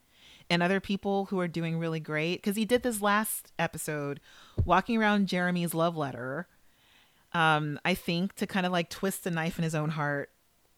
and 0.48 0.62
other 0.62 0.78
people 0.78 1.24
who 1.24 1.40
are 1.40 1.48
doing 1.48 1.80
really 1.80 1.98
great. 1.98 2.36
Because 2.36 2.54
he 2.54 2.64
did 2.64 2.84
this 2.84 3.02
last 3.02 3.50
episode 3.58 4.20
walking 4.64 4.96
around 4.96 5.26
Jeremy's 5.26 5.74
love 5.74 5.96
letter 5.96 6.46
um 7.32 7.80
I 7.84 7.94
think 7.94 8.36
to 8.36 8.46
kind 8.46 8.66
of 8.66 8.70
like 8.70 8.88
twist 8.88 9.24
the 9.24 9.32
knife 9.32 9.58
in 9.58 9.64
his 9.64 9.74
own 9.74 9.90
heart 9.90 10.30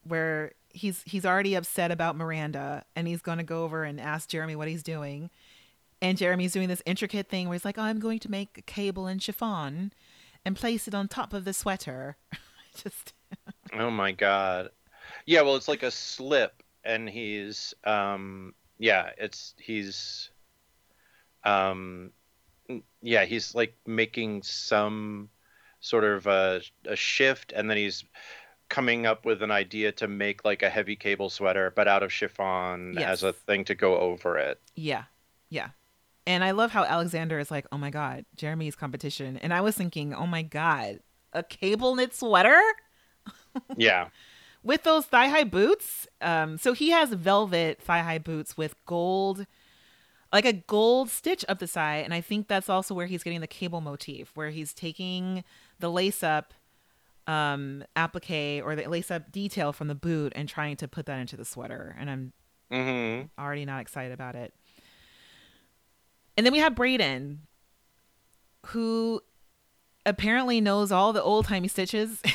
where 0.02 0.52
he's 0.70 1.02
he's 1.04 1.26
already 1.26 1.54
upset 1.54 1.90
about 1.90 2.16
Miranda 2.16 2.86
and 2.96 3.06
he's 3.06 3.20
going 3.20 3.36
to 3.36 3.44
go 3.44 3.64
over 3.64 3.84
and 3.84 4.00
ask 4.00 4.30
Jeremy 4.30 4.56
what 4.56 4.68
he's 4.68 4.82
doing. 4.82 5.28
And 6.00 6.16
Jeremy's 6.16 6.54
doing 6.54 6.68
this 6.68 6.82
intricate 6.86 7.28
thing 7.28 7.48
where 7.48 7.54
he's 7.54 7.66
like, 7.66 7.76
oh, 7.76 7.82
I'm 7.82 7.98
going 7.98 8.20
to 8.20 8.30
make 8.30 8.56
a 8.56 8.62
cable 8.62 9.06
and 9.06 9.22
chiffon 9.22 9.92
and 10.46 10.56
place 10.56 10.86
it 10.86 10.94
on 10.94 11.08
top 11.08 11.34
of 11.34 11.44
the 11.44 11.52
sweater. 11.52 12.16
Just 12.82 13.12
Oh 13.74 13.90
my 13.90 14.12
god. 14.12 14.70
Yeah, 15.26 15.42
well, 15.42 15.56
it's 15.56 15.68
like 15.68 15.82
a 15.82 15.90
slip, 15.90 16.62
and 16.84 17.08
he's 17.10 17.74
um 17.84 18.54
yeah, 18.78 19.10
it's 19.18 19.54
he's 19.58 20.30
um 21.44 22.12
yeah, 23.02 23.24
he's 23.24 23.54
like 23.54 23.76
making 23.86 24.42
some 24.42 25.28
sort 25.80 26.04
of 26.04 26.26
a, 26.26 26.62
a 26.84 26.96
shift, 26.96 27.52
and 27.54 27.68
then 27.68 27.76
he's 27.76 28.04
coming 28.68 29.06
up 29.06 29.24
with 29.24 29.42
an 29.42 29.50
idea 29.50 29.92
to 29.92 30.08
make 30.08 30.44
like 30.44 30.62
a 30.62 30.70
heavy 30.70 30.96
cable 30.96 31.30
sweater, 31.30 31.72
but 31.74 31.88
out 31.88 32.02
of 32.02 32.12
chiffon 32.12 32.96
as 32.98 33.22
a 33.22 33.32
thing 33.32 33.64
to 33.64 33.74
go 33.74 33.98
over 33.98 34.38
it. 34.38 34.60
yeah, 34.76 35.04
yeah. 35.48 35.70
And 36.26 36.42
I 36.42 36.50
love 36.50 36.72
how 36.72 36.82
Alexander 36.84 37.38
is 37.38 37.50
like, 37.50 37.66
oh 37.70 37.78
my 37.78 37.90
god, 37.90 38.24
Jeremy's 38.36 38.74
competition, 38.74 39.36
and 39.38 39.54
I 39.54 39.60
was 39.60 39.76
thinking, 39.76 40.12
oh 40.12 40.26
my 40.26 40.42
god, 40.42 41.00
a 41.32 41.42
cable 41.42 41.94
knit 41.94 42.14
sweater 42.14 42.60
Yeah. 43.76 44.08
with 44.62 44.82
those 44.82 45.06
thigh 45.06 45.28
high 45.28 45.44
boots. 45.44 46.06
Um, 46.20 46.58
so 46.58 46.72
he 46.72 46.90
has 46.90 47.12
velvet 47.12 47.80
thigh 47.80 48.00
high 48.02 48.18
boots 48.18 48.56
with 48.56 48.74
gold, 48.86 49.46
like 50.32 50.44
a 50.44 50.52
gold 50.52 51.10
stitch 51.10 51.44
up 51.48 51.60
the 51.60 51.68
side, 51.68 52.04
and 52.04 52.12
I 52.12 52.20
think 52.20 52.48
that's 52.48 52.68
also 52.68 52.94
where 52.94 53.06
he's 53.06 53.22
getting 53.22 53.40
the 53.40 53.46
cable 53.46 53.80
motif, 53.80 54.32
where 54.34 54.50
he's 54.50 54.74
taking 54.74 55.44
the 55.78 55.90
lace 55.90 56.22
up 56.24 56.52
um 57.28 57.82
applique 57.96 58.62
or 58.64 58.76
the 58.76 58.86
lace 58.88 59.10
up 59.10 59.32
detail 59.32 59.72
from 59.72 59.88
the 59.88 59.96
boot 59.96 60.32
and 60.36 60.48
trying 60.48 60.76
to 60.76 60.86
put 60.86 61.06
that 61.06 61.18
into 61.18 61.36
the 61.36 61.44
sweater 61.44 61.96
and 61.98 62.08
i'm 62.08 62.32
Mm-hmm. 62.70 63.26
already 63.42 63.64
not 63.64 63.80
excited 63.80 64.12
about 64.12 64.36
it 64.36 64.54
and 66.36 66.44
then 66.46 66.52
we 66.52 66.58
have 66.58 66.74
bradon 66.74 67.38
who 68.66 69.20
apparently 70.04 70.60
knows 70.60 70.90
all 70.92 71.12
the 71.12 71.22
old-timey 71.22 71.68
stitches 71.68 72.20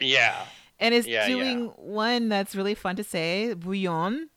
Yeah. 0.00 0.44
and 0.78 0.94
is 0.94 1.06
Yeah, 1.06 1.26
yeah. 1.26 1.34
doing 1.34 1.66
one 1.76 2.28
that's 2.28 2.54
really 2.54 2.74
fun 2.74 2.96
to 2.96 3.04
say 3.04 3.54
bouillon 3.54 4.28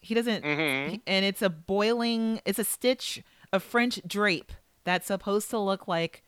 he 0.00 0.14
doesn't 0.14 0.44
Mm-hmm. 0.44 0.96
and 1.06 1.24
it's 1.24 1.42
a 1.42 1.50
boiling 1.50 2.40
it's 2.44 2.58
a 2.58 2.64
stitch 2.64 3.22
a 3.52 3.60
french 3.60 4.00
drape 4.06 4.52
that's 4.84 5.06
supposed 5.06 5.50
to 5.50 5.58
look 5.58 5.86
like 5.86 6.22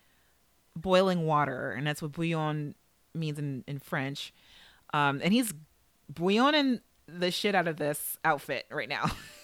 boiling 0.77 1.25
water 1.27 1.71
and 1.73 1.87
that's 1.87 2.03
what 2.03 2.13
bouillon 2.13 2.75
means 3.15 3.39
in, 3.39 3.65
in 3.67 3.79
french 3.79 4.33
um, 4.93 5.21
and 5.25 5.33
he's 5.33 5.53
bouilloning 6.13 6.81
the 7.09 7.31
shit 7.31 7.55
out 7.55 7.67
of 7.69 7.77
this 7.79 8.19
outfit 8.25 8.67
right 8.71 8.89
now 8.89 9.05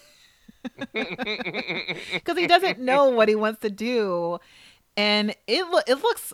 because 0.93 2.37
he 2.37 2.47
doesn't 2.47 2.79
know 2.79 3.09
what 3.09 3.29
he 3.29 3.35
wants 3.35 3.61
to 3.61 3.69
do. 3.69 4.39
And 4.97 5.35
it 5.47 5.67
lo- 5.67 5.81
it 5.87 6.01
looks 6.03 6.33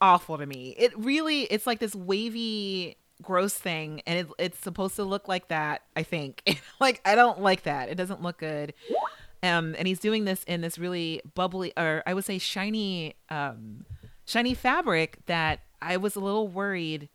awful 0.00 0.38
to 0.38 0.46
me. 0.46 0.74
It 0.78 0.96
really 0.98 1.42
it's 1.42 1.66
like 1.66 1.78
this 1.78 1.94
wavy 1.94 2.96
gross 3.22 3.54
thing. 3.54 4.02
And 4.06 4.20
it, 4.20 4.26
it's 4.38 4.58
supposed 4.58 4.96
to 4.96 5.04
look 5.04 5.28
like 5.28 5.48
that 5.48 5.82
i 5.96 6.02
think. 6.02 6.42
Like 6.80 7.00
i 7.04 7.14
don't 7.14 7.40
like 7.40 7.62
that. 7.62 7.88
It 7.88 7.94
doesn't 7.96 8.22
look 8.22 8.38
good. 8.38 8.74
Um 9.42 9.74
and 9.78 9.86
he's 9.86 10.00
doing 10.00 10.24
this 10.24 10.44
in 10.44 10.60
this 10.60 10.78
really 10.78 11.20
bubbly 11.34 11.72
or 11.76 12.02
i 12.06 12.14
would 12.14 12.24
say 12.24 12.38
shiny 12.38 13.14
um 13.28 13.86
shiny 14.26 14.54
fabric 14.54 15.18
that 15.26 15.60
i 15.82 15.96
was 15.96 16.16
a 16.16 16.20
little 16.20 16.48
worried 16.48 17.08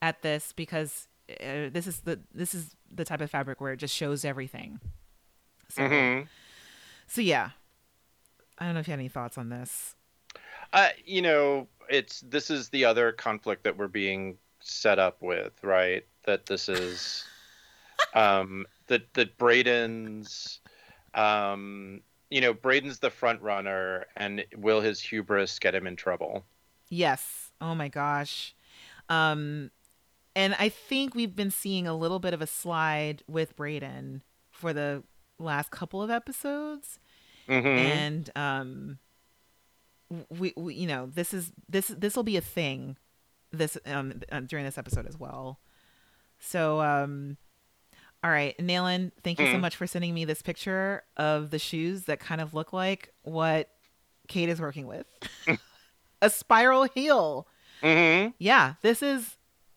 at 0.00 0.22
this 0.22 0.52
because 0.52 1.08
uh, 1.30 1.68
this 1.70 1.86
is 1.86 2.00
the 2.00 2.20
this 2.32 2.54
is 2.54 2.76
the 2.90 3.04
type 3.04 3.20
of 3.20 3.30
fabric 3.30 3.60
where 3.60 3.72
it 3.72 3.76
just 3.78 3.94
shows 3.94 4.24
everything 4.24 4.80
so 5.68 5.82
Mm-hmm. 5.82 6.24
so 7.06 7.20
yeah 7.20 7.50
i 8.58 8.64
don't 8.64 8.74
know 8.74 8.80
if 8.80 8.88
you 8.88 8.92
had 8.92 9.00
any 9.00 9.08
thoughts 9.08 9.36
on 9.38 9.48
this 9.48 9.94
Uh, 10.72 10.88
you 11.06 11.22
know, 11.22 11.66
it's 11.88 12.20
this 12.20 12.50
is 12.50 12.68
the 12.68 12.84
other 12.84 13.10
conflict 13.12 13.64
that 13.64 13.78
we're 13.78 13.88
being 13.88 14.36
set 14.60 14.98
up 14.98 15.22
with, 15.22 15.52
right? 15.64 16.04
That 16.26 16.44
this 16.44 16.68
is 16.68 17.24
um 18.14 18.66
that 18.88 19.02
that 19.14 19.38
Bradon's 19.38 20.60
um 21.14 22.02
you 22.30 22.42
know, 22.42 22.52
Bradon's 22.52 22.98
the 22.98 23.08
front 23.08 23.40
runner 23.40 24.04
and 24.16 24.44
will 24.58 24.82
his 24.82 25.00
hubris 25.00 25.58
get 25.58 25.74
him 25.74 25.86
in 25.86 25.96
trouble? 25.96 26.44
Yes. 26.90 27.50
Oh 27.62 27.74
my 27.74 27.88
gosh. 27.88 28.54
Um 29.08 29.70
and 30.36 30.54
I 30.58 30.68
think 30.68 31.14
we've 31.14 31.34
been 31.34 31.50
seeing 31.50 31.86
a 31.86 31.96
little 31.96 32.18
bit 32.18 32.34
of 32.34 32.42
a 32.42 32.46
slide 32.46 33.22
with 33.26 33.56
Bradon 33.56 34.20
for 34.50 34.74
the 34.74 35.02
last 35.38 35.70
couple 35.70 36.02
of 36.02 36.10
episodes 36.10 36.98
Mm-hmm. 37.48 37.66
and 37.66 38.30
um 38.36 38.98
we, 40.30 40.52
we 40.56 40.74
you 40.74 40.86
know 40.86 41.06
this 41.06 41.32
is 41.32 41.50
this 41.68 41.88
this 41.88 42.14
will 42.16 42.22
be 42.22 42.36
a 42.36 42.42
thing 42.42 42.96
this 43.52 43.78
um 43.86 44.20
uh, 44.30 44.40
during 44.40 44.64
this 44.66 44.76
episode 44.76 45.06
as 45.06 45.18
well 45.18 45.58
so 46.38 46.80
um 46.80 47.36
all 48.22 48.30
right 48.30 48.54
Nayland 48.58 49.12
thank 49.22 49.38
you 49.40 49.46
so 49.46 49.52
Mhm. 49.54 49.60
much 49.60 49.76
for 49.76 49.86
sending 49.86 50.12
me 50.12 50.24
this 50.26 50.42
picture 50.42 51.04
of 51.16 51.50
the 51.50 51.58
shoes 51.58 52.02
that 52.04 52.20
kind 52.20 52.40
of 52.42 52.52
look 52.52 52.72
like 52.74 53.14
what 53.22 53.70
Kate 54.28 54.48
is 54.50 54.60
working 54.60 54.86
with 54.86 55.06
a 56.22 56.28
spiral 56.28 56.84
heel 56.84 57.46
mm-hmm. 57.82 58.30
yeah 58.38 58.74
this 58.82 59.02
is 59.02 59.36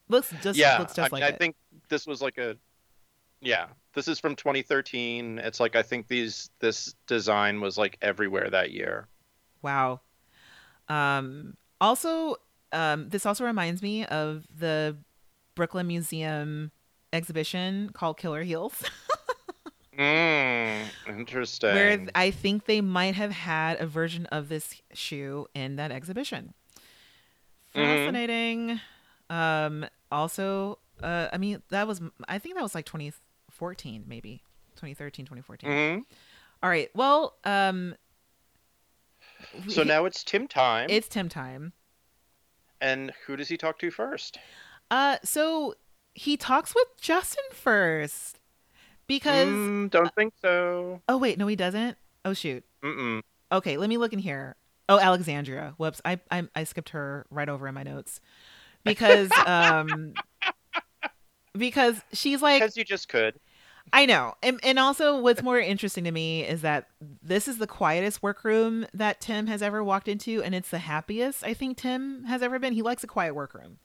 looks 0.09 0.34
just 0.41 0.59
yeah, 0.59 0.78
looks 0.78 0.91
I, 0.93 1.03
just 1.03 1.12
mean, 1.14 1.22
like 1.22 1.32
I 1.32 1.36
it 1.36 1.39
think 1.39 1.55
this 1.88 2.05
was 2.05 2.22
like 2.22 2.38
a 2.38 2.57
yeah. 3.41 3.67
This 3.93 4.07
is 4.07 4.19
from 4.19 4.35
2013. 4.35 5.39
It's 5.39 5.59
like 5.59 5.75
I 5.75 5.81
think 5.83 6.07
these 6.07 6.49
this 6.59 6.95
design 7.07 7.59
was 7.59 7.77
like 7.77 7.97
everywhere 8.01 8.49
that 8.49 8.71
year. 8.71 9.07
Wow. 9.61 9.99
Um, 10.87 11.55
also, 11.79 12.35
um, 12.71 13.09
this 13.09 13.25
also 13.25 13.43
reminds 13.45 13.81
me 13.81 14.05
of 14.05 14.45
the 14.57 14.97
Brooklyn 15.55 15.87
Museum 15.87 16.71
exhibition 17.13 17.89
called 17.93 18.17
Killer 18.17 18.43
Heels, 18.43 18.81
Mm, 19.97 20.85
interesting. 21.09 21.73
where 21.73 22.07
I 22.15 22.31
think 22.31 22.65
they 22.65 22.79
might 22.81 23.15
have 23.15 23.31
had 23.31 23.79
a 23.81 23.85
version 23.85 24.25
of 24.27 24.47
this 24.47 24.81
shoe 24.93 25.47
in 25.53 25.75
that 25.75 25.91
exhibition. 25.91 26.53
Mhm. 27.75 27.83
Fascinating. 28.05 28.79
Um, 29.29 29.85
also, 30.11 30.79
uh, 31.03 31.27
I 31.31 31.37
mean, 31.37 31.61
that 31.69 31.87
was, 31.87 32.01
I 32.27 32.39
think 32.39 32.55
that 32.55 32.63
was 32.63 32.73
like 32.73 32.85
2014, 33.66 34.05
maybe 34.07 34.41
2013, 34.76 35.26
2014. 35.26 35.70
Mhm. 35.70 36.03
All 36.64 36.70
right. 36.70 36.89
Well, 36.95 37.36
um, 37.43 37.95
So 39.68 39.84
he- 39.84 39.88
now 39.88 40.05
it's 40.05 40.24
Tim 40.24 40.47
time. 40.47 40.89
it's 40.89 41.07
Tim 41.07 41.30
time. 41.30 41.74
And 42.80 43.14
who 43.26 43.36
does 43.36 43.47
he 43.49 43.57
talk 43.57 43.78
to 43.80 43.91
first? 43.91 44.39
Uh, 44.89 45.18
so 45.24 45.76
he 46.16 46.36
talks 46.38 46.74
with 46.74 46.88
Justin 46.99 47.43
first 47.51 48.39
because 49.07 49.47
Mm, 49.59 49.89
don't 49.91 50.14
think 50.16 50.34
so. 50.41 51.01
oh 51.07 51.18
wait, 51.18 51.38
no, 51.38 51.45
he 51.47 51.55
doesn't. 51.55 51.97
Oh 52.26 52.34
shoot. 52.34 52.64
Mm-mm. 52.84 53.22
Okay, 53.51 53.78
let 53.78 53.89
me 53.89 53.97
look 53.97 54.14
in 54.14 54.20
here. 54.20 54.55
Oh, 54.89 54.97
Alexandria. 54.99 55.76
Whoops, 55.78 56.01
I 56.03 56.20
I, 56.32 56.47
I 56.55 56.64
skipped 56.64 56.89
her 56.89 57.26
right 57.30 57.47
over 57.47 57.68
in 57.68 57.76
my 57.76 57.84
notes 57.84 58.20
because 58.84 59.32
um 59.45 60.16
because 61.57 62.01
she's 62.14 62.41
like 62.41 62.62
Because 62.62 62.78
you 62.78 62.84
just 62.84 63.09
could. 63.09 63.39
I 63.93 64.05
know. 64.05 64.36
And, 64.41 64.59
and 64.63 64.79
also, 64.79 65.19
what's 65.19 65.43
more 65.43 65.59
interesting 65.59 66.03
to 66.05 66.11
me 66.11 66.43
is 66.43 66.61
that 66.61 66.88
this 67.21 67.47
is 67.47 67.57
the 67.57 67.67
quietest 67.67 68.23
workroom 68.23 68.86
that 68.93 69.19
Tim 69.21 69.47
has 69.47 69.61
ever 69.61 69.84
walked 69.84 70.07
into, 70.07 70.41
and 70.43 70.55
it's 70.55 70.69
the 70.69 70.79
happiest 70.79 71.43
I 71.43 71.53
think 71.53 71.77
Tim 71.77 72.23
has 72.25 72.41
ever 72.41 72.57
been. 72.59 72.73
He 72.73 72.82
likes 72.82 73.03
a 73.03 73.07
quiet 73.07 73.34
workroom. 73.36 73.79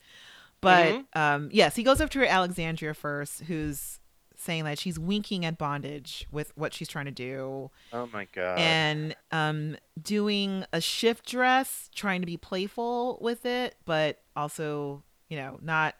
But 0.60 0.94
Mhm. 0.94 1.16
um, 1.18 1.48
yes, 1.52 1.76
he 1.76 1.82
goes 1.82 2.00
up 2.00 2.10
to 2.10 2.26
Alexandria 2.30 2.94
first, 2.94 3.42
who's 3.42 3.98
saying 4.38 4.64
that 4.64 4.78
she's 4.78 4.98
winking 4.98 5.44
at 5.44 5.56
bondage 5.58 6.26
with 6.30 6.52
what 6.56 6.72
she's 6.74 6.88
trying 6.88 7.06
to 7.06 7.10
do 7.10 7.70
Oh 7.92 8.06
my 8.12 8.26
god. 8.32 8.58
and 8.58 9.16
um, 9.32 9.76
doing 10.00 10.64
a 10.72 10.80
shift 10.80 11.26
dress, 11.26 11.88
trying 11.94 12.20
to 12.20 12.26
be 12.26 12.36
playful 12.36 13.18
with 13.20 13.44
it, 13.46 13.76
but 13.86 14.20
also, 14.36 15.02
you 15.28 15.36
know, 15.36 15.58
not 15.62 15.94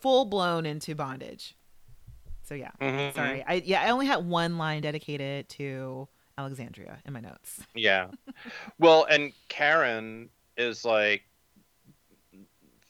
full 0.00 0.24
blown 0.24 0.66
into 0.66 0.94
bondage. 0.94 1.54
So 2.50 2.56
yeah. 2.56 2.72
Mhm. 2.80 3.14
Sorry. 3.14 3.44
I 3.46 3.62
yeah, 3.64 3.82
I 3.82 3.90
only 3.90 4.06
had 4.06 4.26
one 4.26 4.58
line 4.58 4.82
dedicated 4.82 5.48
to 5.50 6.08
Alexandria 6.36 6.98
in 7.06 7.12
my 7.12 7.20
notes. 7.20 7.60
Yeah. 7.76 8.08
well, 8.80 9.04
and 9.04 9.32
Karen 9.48 10.30
is 10.56 10.84
like, 10.84 11.22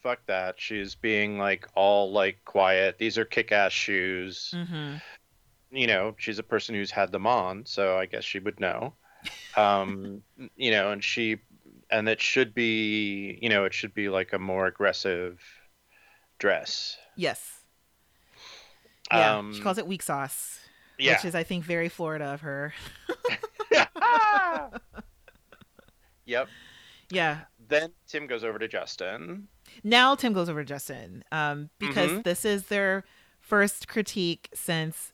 fuck 0.03 0.25
that. 0.29 0.59
She's 0.59 0.95
being 0.95 1.37
like 1.39 1.69
all 1.75 2.11
like 2.11 2.43
quiet. 2.47 2.97
These 2.97 3.19
are 3.19 3.27
kick 3.27 3.53
ass 3.53 3.73
shoes. 3.73 4.55
Mm-hmm. 4.57 4.95
You 5.73 5.87
know, 5.87 6.15
she's 6.17 6.39
a 6.39 6.43
person 6.43 6.75
who's 6.75 6.91
had 6.91 7.13
them 7.13 7.27
on, 7.27 7.67
so 7.67 7.99
I 7.99 8.07
guess 8.07 8.25
she 8.25 8.39
would 8.39 8.59
know. 8.61 8.95
Um, 9.59 10.23
you 10.57 10.71
know, 10.71 10.91
and 10.91 11.05
she, 11.05 11.37
and 11.91 12.09
it 12.09 12.23
should 12.23 12.55
be, 12.55 13.39
you 13.43 13.51
know, 13.51 13.67
it 13.67 13.75
should 13.75 13.93
be 13.93 14.09
like 14.09 14.33
a 14.33 14.39
more 14.39 14.67
aggressive 14.67 15.39
dress. 16.39 16.97
Yes. 17.15 17.60
Yeah. 19.13 19.39
Um, 19.39 19.53
she 19.55 19.61
calls 19.61 19.79
it 19.79 19.87
weak 19.87 20.03
sauce, 20.03 20.61
yeah. 20.99 21.13
which 21.15 21.25
is 21.25 21.35
I 21.35 21.43
think 21.43 21.65
very 21.65 21.89
Florida 21.89 22.27
of 22.27 22.41
her. 22.43 22.73
yep. 26.27 26.49
yeah. 27.11 27.39
Then 27.69 27.93
Tim 28.09 28.27
goes 28.27 28.43
over 28.45 28.59
to 28.59 28.69
Justin. 28.69 29.49
Now 29.85 30.15
Tim 30.15 30.33
goes 30.33 30.49
over 30.49 30.63
to 30.63 30.69
Justin 30.69 31.25
um, 31.31 31.71
because 31.79 32.11
Mhm. 32.11 32.25
this 32.25 32.45
is 32.45 32.67
their 32.67 33.05
first 33.39 33.87
critique 33.89 34.49
since, 34.55 35.13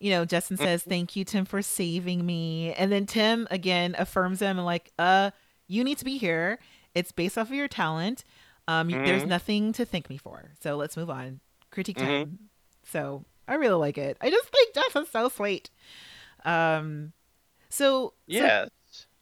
you 0.00 0.10
know, 0.10 0.24
Justin 0.24 0.56
says, 0.56 0.80
Mm-hmm. 0.82 0.90
"Thank 0.90 1.16
you, 1.16 1.24
Tim, 1.24 1.44
for 1.44 1.62
saving 1.62 2.24
me," 2.26 2.72
and 2.74 2.90
then 2.92 3.06
Tim 3.06 3.46
again 3.50 3.94
affirms 3.98 4.40
him 4.40 4.58
and 4.58 4.66
like, 4.66 4.92
"Uh, 4.98 5.30
you 5.66 5.84
need 5.84 5.98
to 5.98 6.04
be 6.04 6.18
here. 6.18 6.58
It's 6.94 7.12
based 7.12 7.38
off 7.38 7.48
of 7.48 7.54
your 7.54 7.68
talent. 7.68 8.24
Um, 8.66 8.88
y- 8.88 8.98
there's 8.98 9.24
nothing 9.24 9.72
to 9.74 9.84
thank 9.84 10.10
me 10.10 10.18
for. 10.18 10.50
So 10.60 10.76
let's 10.76 10.96
move 10.96 11.10
on. 11.10 11.40
Critique 11.70 11.96
Mhm. 11.98 12.04
time. 12.06 12.38
So 12.90 13.24
I 13.46 13.54
really 13.54 13.74
like 13.74 13.98
it. 13.98 14.16
I 14.20 14.30
just 14.30 14.48
think 14.48 14.74
Justin's 14.74 15.10
so 15.10 15.28
sweet. 15.28 15.70
Um, 16.44 17.12
so 17.68 18.08
so 18.08 18.12
Yes. 18.26 18.68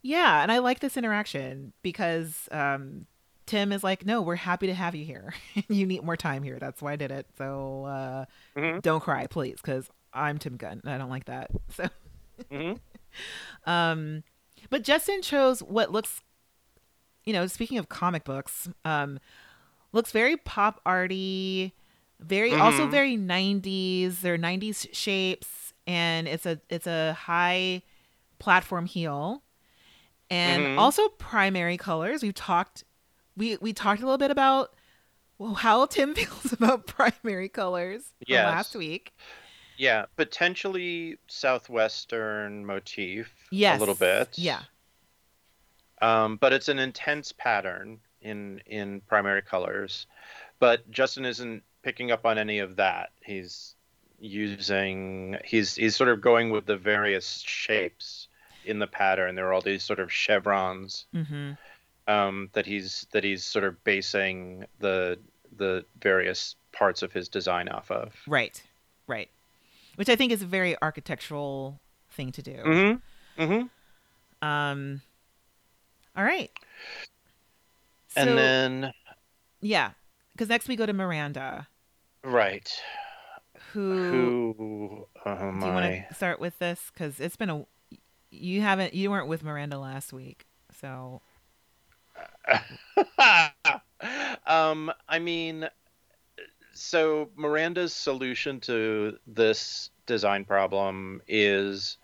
yeah, 0.02 0.42
and 0.42 0.50
I 0.52 0.58
like 0.58 0.80
this 0.80 0.96
interaction 0.96 1.72
because 1.82 2.48
um, 2.52 3.06
Tim 3.46 3.72
is 3.72 3.82
like, 3.84 4.04
"No, 4.06 4.22
we're 4.22 4.36
happy 4.36 4.66
to 4.68 4.74
have 4.74 4.94
you 4.94 5.04
here. 5.04 5.34
you 5.68 5.86
need 5.86 6.02
more 6.04 6.16
time 6.16 6.42
here. 6.42 6.58
That's 6.58 6.80
why 6.82 6.92
I 6.92 6.96
did 6.96 7.10
it. 7.10 7.26
So 7.38 7.84
uh, 7.84 8.24
Mhm. 8.56 8.82
don't 8.82 9.02
cry, 9.02 9.26
please, 9.26 9.56
because 9.56 9.88
I'm 10.12 10.38
Tim 10.38 10.56
Gunn. 10.56 10.80
and 10.84 10.92
I 10.92 10.98
don't 10.98 11.10
like 11.10 11.26
that." 11.26 11.50
So, 11.74 11.88
hmm 12.50 12.72
um, 13.64 14.22
but 14.70 14.82
Justin 14.82 15.22
chose 15.22 15.62
what 15.62 15.90
looks 15.90 16.20
you 17.24 17.32
know, 17.32 17.46
speaking 17.48 17.78
of 17.78 17.88
comic 17.88 18.22
books, 18.24 18.68
um, 18.84 19.18
looks 19.92 20.12
very 20.12 20.36
pop 20.36 20.80
arty, 20.86 21.74
very 22.20 22.54
also 22.54 22.86
Mhm. 22.86 22.90
very 22.90 23.16
90s. 23.16 24.20
They're 24.22 24.38
90s 24.38 24.86
shapes, 24.92 25.72
and 25.86 26.26
it's 26.26 26.46
a 26.46 26.60
it's 26.68 26.86
a 26.86 27.12
high 27.14 27.82
platform 28.38 28.86
heel, 28.86 29.42
and 30.30 30.64
Mhm. 30.64 30.78
also 30.78 31.08
primary 31.08 31.76
colors. 31.76 32.22
We've 32.22 32.34
talked 32.34 32.84
we 33.36 33.56
we 33.58 33.72
talked 33.72 34.00
a 34.00 34.04
little 34.04 34.18
bit 34.18 34.30
about 34.30 34.74
well, 35.38 35.54
how 35.54 35.84
Tim 35.86 36.14
feels 36.14 36.52
about 36.52 36.86
primary 36.86 37.48
colors 37.50 38.02
from 38.26 38.34
Yes. 38.34 38.46
last 38.46 38.74
week. 38.74 39.12
Yeah, 39.76 40.06
potentially 40.16 41.18
southwestern 41.28 42.64
motif. 42.64 43.30
Yes, 43.50 43.76
a 43.76 43.80
little 43.80 43.94
bit. 43.94 44.38
Yeah, 44.38 44.62
Um, 46.00 46.36
but 46.36 46.52
it's 46.54 46.68
an 46.68 46.78
intense 46.78 47.32
pattern 47.32 48.00
in 48.26 48.60
in 48.66 49.00
primary 49.02 49.42
colors. 49.42 50.06
But 50.58 50.90
Justin 50.90 51.24
isn't 51.24 51.62
picking 51.82 52.10
up 52.10 52.26
on 52.26 52.38
any 52.38 52.58
of 52.58 52.76
that. 52.76 53.10
He's 53.22 53.74
using 54.18 55.36
he's 55.44 55.74
he's 55.74 55.94
sort 55.94 56.08
of 56.08 56.20
going 56.20 56.50
with 56.50 56.66
the 56.66 56.76
various 56.76 57.40
shapes 57.46 58.28
in 58.64 58.78
the 58.78 58.86
pattern. 58.86 59.34
There 59.34 59.46
are 59.46 59.52
all 59.52 59.60
these 59.60 59.84
sort 59.84 60.00
of 60.00 60.12
chevrons 60.12 61.06
mm-hmm. 61.14 61.52
um, 62.12 62.50
that 62.52 62.66
he's 62.66 63.06
that 63.12 63.24
he's 63.24 63.44
sort 63.44 63.64
of 63.64 63.82
basing 63.84 64.66
the 64.80 65.18
the 65.56 65.84
various 66.00 66.56
parts 66.72 67.02
of 67.02 67.12
his 67.12 67.28
design 67.28 67.68
off 67.68 67.90
of. 67.90 68.12
right, 68.26 68.62
right. 69.06 69.30
Which 69.94 70.10
I 70.10 70.16
think 70.16 70.32
is 70.32 70.42
a 70.42 70.46
very 70.46 70.76
architectural 70.82 71.80
thing 72.10 72.32
to 72.32 72.42
do. 72.42 72.52
Mm-hmm. 72.52 73.42
Mm-hmm. 73.42 74.46
Um. 74.46 75.00
All 76.16 76.24
right. 76.24 76.50
So, 78.16 78.22
and 78.22 78.38
then 78.38 78.92
yeah, 79.60 79.90
because 80.32 80.48
next 80.48 80.68
we 80.68 80.76
go 80.76 80.86
to 80.86 80.92
Miranda, 80.92 81.68
right. 82.24 82.70
who, 83.72 83.92
Who 83.92 85.06
oh 85.24 85.34
do 85.34 85.66
you 85.66 85.72
want 85.72 86.08
to 86.08 86.14
start 86.14 86.40
with 86.40 86.58
this? 86.58 86.90
Because 86.92 87.20
it's 87.20 87.36
been 87.36 87.50
a 87.50 87.66
you 88.30 88.62
haven't 88.62 88.94
you 88.94 89.10
weren't 89.10 89.28
with 89.28 89.44
Miranda 89.44 89.78
last 89.78 90.12
week, 90.12 90.46
so 90.80 91.20
um, 94.46 94.92
I 95.08 95.18
mean, 95.18 95.68
so 96.72 97.30
Miranda's 97.36 97.92
solution 97.92 98.60
to 98.60 99.18
this 99.26 99.90
design 100.06 100.44
problem 100.44 101.20
is 101.26 101.98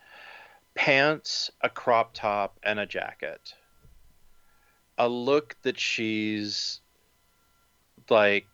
pants, 0.74 1.50
a 1.60 1.68
crop 1.68 2.14
top, 2.14 2.58
and 2.62 2.80
a 2.80 2.86
jacket. 2.86 3.54
A 5.02 5.08
look 5.08 5.56
that 5.62 5.80
she's 5.80 6.80
like, 8.08 8.46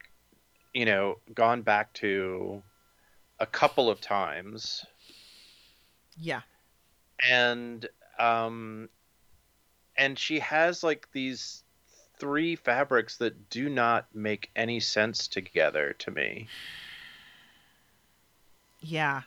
you 0.72 0.86
know, 0.86 1.18
gone 1.34 1.60
back 1.60 1.92
to 1.94 2.62
a 3.38 3.44
couple 3.44 3.90
of 3.90 4.00
times. 4.00 4.86
Yeah, 6.16 6.40
and 7.22 7.86
um 8.18 8.88
and 9.98 10.18
she 10.18 10.38
has 10.38 10.82
like 10.82 11.08
these 11.12 11.64
three 12.18 12.56
fabrics 12.56 13.18
that 13.18 13.50
do 13.50 13.68
not 13.68 14.06
make 14.14 14.50
any 14.56 14.80
sense 14.80 15.28
together 15.28 15.94
to 15.98 16.10
me. 16.10 16.48
Yeah. 18.80 19.22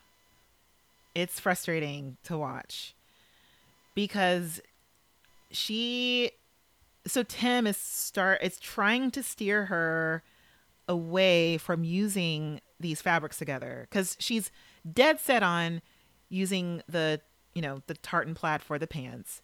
It's 1.13 1.39
frustrating 1.39 2.17
to 2.23 2.37
watch 2.37 2.95
because 3.93 4.61
she 5.51 6.31
so 7.05 7.23
Tim 7.23 7.67
is 7.67 7.77
start 7.77 8.39
it's 8.41 8.59
trying 8.59 9.11
to 9.11 9.23
steer 9.23 9.65
her 9.65 10.23
away 10.87 11.57
from 11.57 11.83
using 11.83 12.61
these 12.79 13.01
fabrics 13.01 13.37
together 13.37 13.87
because 13.89 14.17
she's 14.19 14.51
dead 14.91 15.19
set 15.19 15.43
on 15.43 15.81
using 16.29 16.81
the 16.87 17.21
you 17.53 17.61
know 17.61 17.81
the 17.87 17.93
tartan 17.95 18.33
plaid 18.35 18.61
for 18.61 18.77
the 18.79 18.87
pants 18.87 19.41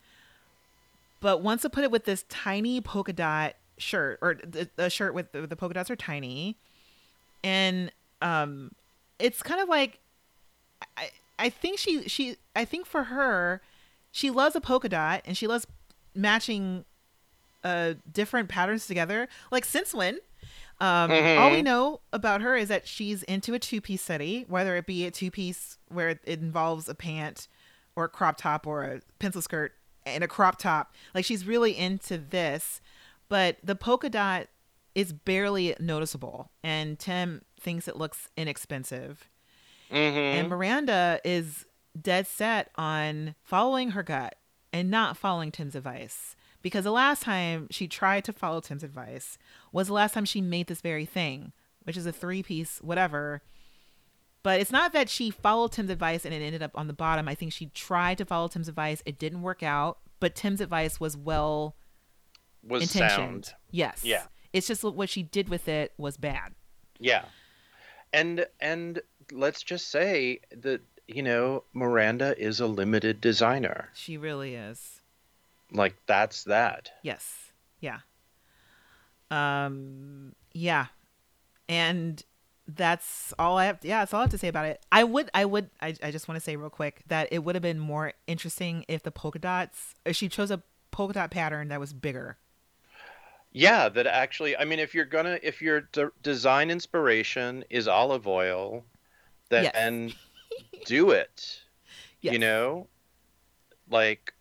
but 1.20 1.42
once 1.42 1.66
I 1.66 1.70
put 1.70 1.84
it 1.84 1.92
with 1.92 2.06
this 2.06 2.26
tiny 2.30 2.82
polka 2.82 3.14
dot 3.14 3.56
shirt 3.78 4.20
or 4.22 4.36
the, 4.36 4.70
the 4.76 4.90
shirt 4.90 5.14
with 5.14 5.32
the, 5.32 5.48
the 5.48 5.56
polka 5.56 5.76
dots 5.76 5.90
are 5.90 5.96
tiny 5.96 6.58
and 7.44 7.92
um 8.22 8.72
it's 9.20 9.44
kind 9.44 9.62
of 9.62 9.70
like 9.70 10.00
i 10.96 11.10
i 11.38 11.50
think 11.50 11.78
she 11.78 12.08
she 12.08 12.38
i 12.56 12.66
think 12.66 12.86
for 12.86 13.06
her 13.06 13.62
she 14.12 14.32
loves 14.32 14.56
a 14.56 14.62
polka 14.62 14.90
dot 14.90 15.22
and 15.26 15.38
she 15.38 15.46
loves 15.46 15.68
matching 16.16 16.86
uh 17.68 17.94
different 18.12 18.50
patterns 18.50 18.88
together 18.88 19.28
like 19.52 19.66
since 19.66 19.94
when 19.94 20.20
um 20.80 21.12
all 21.12 21.52
we 21.52 21.62
know 21.62 22.00
about 22.14 22.42
her 22.42 22.56
is 22.56 22.70
that 22.70 22.88
she's 22.88 23.24
into 23.24 23.54
a 23.54 23.60
two-piece 23.60 24.02
study 24.02 24.46
whether 24.48 24.76
it 24.76 24.86
be 24.86 25.06
a 25.06 25.12
two-piece 25.12 25.78
where 25.90 26.10
it 26.10 26.24
involves 26.26 26.88
a 26.88 26.96
pant 26.96 27.48
or 27.96 28.06
a 28.06 28.10
crop 28.10 28.38
top 28.38 28.66
or 28.66 28.84
a 28.84 29.02
pencil 29.20 29.42
skirt 29.42 29.74
and 30.06 30.24
a 30.24 30.28
crop 30.28 30.58
top 30.58 30.94
like 31.14 31.26
she's 31.26 31.46
really 31.46 31.78
into 31.78 32.18
this 32.18 32.80
but 33.28 33.58
the 33.64 33.76
polka 33.76 34.10
dot 34.10 34.48
is 34.96 35.12
barely 35.12 35.76
noticeable 35.80 36.52
and 36.64 37.00
tim 37.00 37.42
thinks 37.60 37.88
it 37.88 37.98
looks 37.98 38.30
inexpensive 38.38 39.28
mm-hmm. 39.92 40.18
and 40.18 40.50
Miranda 40.50 41.20
is 41.24 41.66
dead 42.00 42.28
set 42.28 42.70
on 42.76 43.36
following 43.44 43.92
her 43.92 44.04
gut 44.04 44.36
and 44.74 44.90
not 44.90 45.18
following 45.18 45.52
Tim's 45.52 45.76
advice. 45.76 46.36
Because 46.68 46.84
the 46.84 46.92
last 46.92 47.24
time 47.24 47.68
she 47.72 47.88
tried 47.88 48.26
to 48.26 48.34
follow 48.34 48.60
Tim's 48.60 48.84
advice 48.84 49.38
was 49.72 49.88
the 49.88 49.94
last 49.94 50.14
time 50.14 50.26
she 50.26 50.42
made 50.42 50.68
this 50.68 50.82
very 50.82 51.06
thing, 51.06 51.54
which 51.84 51.96
is 51.96 52.06
a 52.06 52.12
three 52.12 52.44
piece, 52.44 52.80
whatever. 52.82 53.42
But 54.44 54.60
it's 54.60 54.72
not 54.72 54.92
that 54.92 55.08
she 55.10 55.30
followed 55.32 55.72
Tim's 55.72 55.90
advice 55.90 56.26
and 56.26 56.34
it 56.34 56.42
ended 56.42 56.62
up 56.62 56.72
on 56.76 56.88
the 56.88 56.94
bottom. 56.94 57.28
I 57.28 57.36
think 57.36 57.54
she 57.54 57.68
tried 57.68 58.18
to 58.18 58.26
follow 58.26 58.50
Tim's 58.50 58.68
advice. 58.68 59.02
It 59.06 59.18
didn't 59.18 59.44
work 59.44 59.64
out, 59.64 60.00
but 60.20 60.36
Tim's 60.36 60.60
advice 60.60 61.00
was 61.00 61.16
well 61.16 61.76
was 62.64 62.82
intentioned. 62.84 63.46
sound 63.46 63.56
Yes. 63.72 64.04
Yeah. 64.04 64.24
It's 64.52 64.68
just 64.68 64.84
what 64.84 65.10
she 65.10 65.24
did 65.24 65.48
with 65.50 65.68
it 65.70 65.94
was 65.98 66.18
bad. 66.18 66.54
yeah 67.00 67.26
and 68.14 68.46
and 68.60 69.02
let's 69.32 69.62
just 69.64 69.90
say 69.90 70.40
that 70.56 70.82
you 71.08 71.22
know 71.22 71.64
miranda 71.74 72.34
is 72.42 72.60
a 72.62 72.66
limited 72.68 73.20
designer 73.22 73.90
She 73.94 74.18
really 74.18 74.56
is. 74.56 74.97
Like 75.72 75.96
that's 76.06 76.44
that 76.46 76.92
Yes. 77.04 77.52
Yeah. 77.80 78.00
Um 79.30 80.34
yeah. 80.54 80.88
And 81.70 82.24
that's 82.68 83.34
all 83.40 83.58
I 83.58 83.66
have 83.66 83.80
yeah, 83.82 84.00
that's 84.00 84.14
all 84.14 84.22
I 84.22 84.24
have 84.24 84.32
to 84.32 84.38
say 84.38 84.48
about 84.48 84.66
it. 84.66 84.86
I 84.92 85.04
would 85.04 85.30
I 85.34 85.46
would 85.46 85.70
I, 85.82 85.96
I 86.02 86.12
just 86.12 86.28
want 86.28 86.38
to 86.38 86.44
say 86.44 86.56
real 86.56 86.70
quick 86.70 87.04
that 87.08 87.28
it 87.32 87.40
would 87.40 87.56
have 87.56 87.62
been 87.62 87.80
more 87.80 88.14
interesting 88.28 88.86
if 88.88 89.04
the 89.04 89.12
polka 89.12 89.40
dots 89.40 89.96
if 90.06 90.16
she 90.16 90.30
chose 90.30 90.52
a 90.52 90.62
polka 90.92 91.14
dot 91.14 91.32
pattern 91.32 91.68
that 91.70 91.80
was 91.80 91.94
bigger. 91.94 92.38
Yeah, 93.54 93.90
that 93.90 94.06
actually, 94.06 94.56
I 94.56 94.66
mean, 94.66 94.78
if 94.78 94.94
you're 94.94 95.06
gonna, 95.06 95.40
if 95.42 95.62
your 95.62 95.82
de- 95.82 96.12
design 96.22 96.70
inspiration 96.70 97.64
is 97.70 97.88
olive 97.88 98.28
oil, 98.28 98.84
then 99.50 100.10
Yes. 100.10 100.16
do 100.86 101.12
it. 101.12 101.62
Yes. 102.22 102.34
You 102.34 102.40
know, 102.40 102.88
like, 103.90 104.34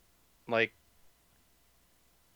like, 0.49 0.75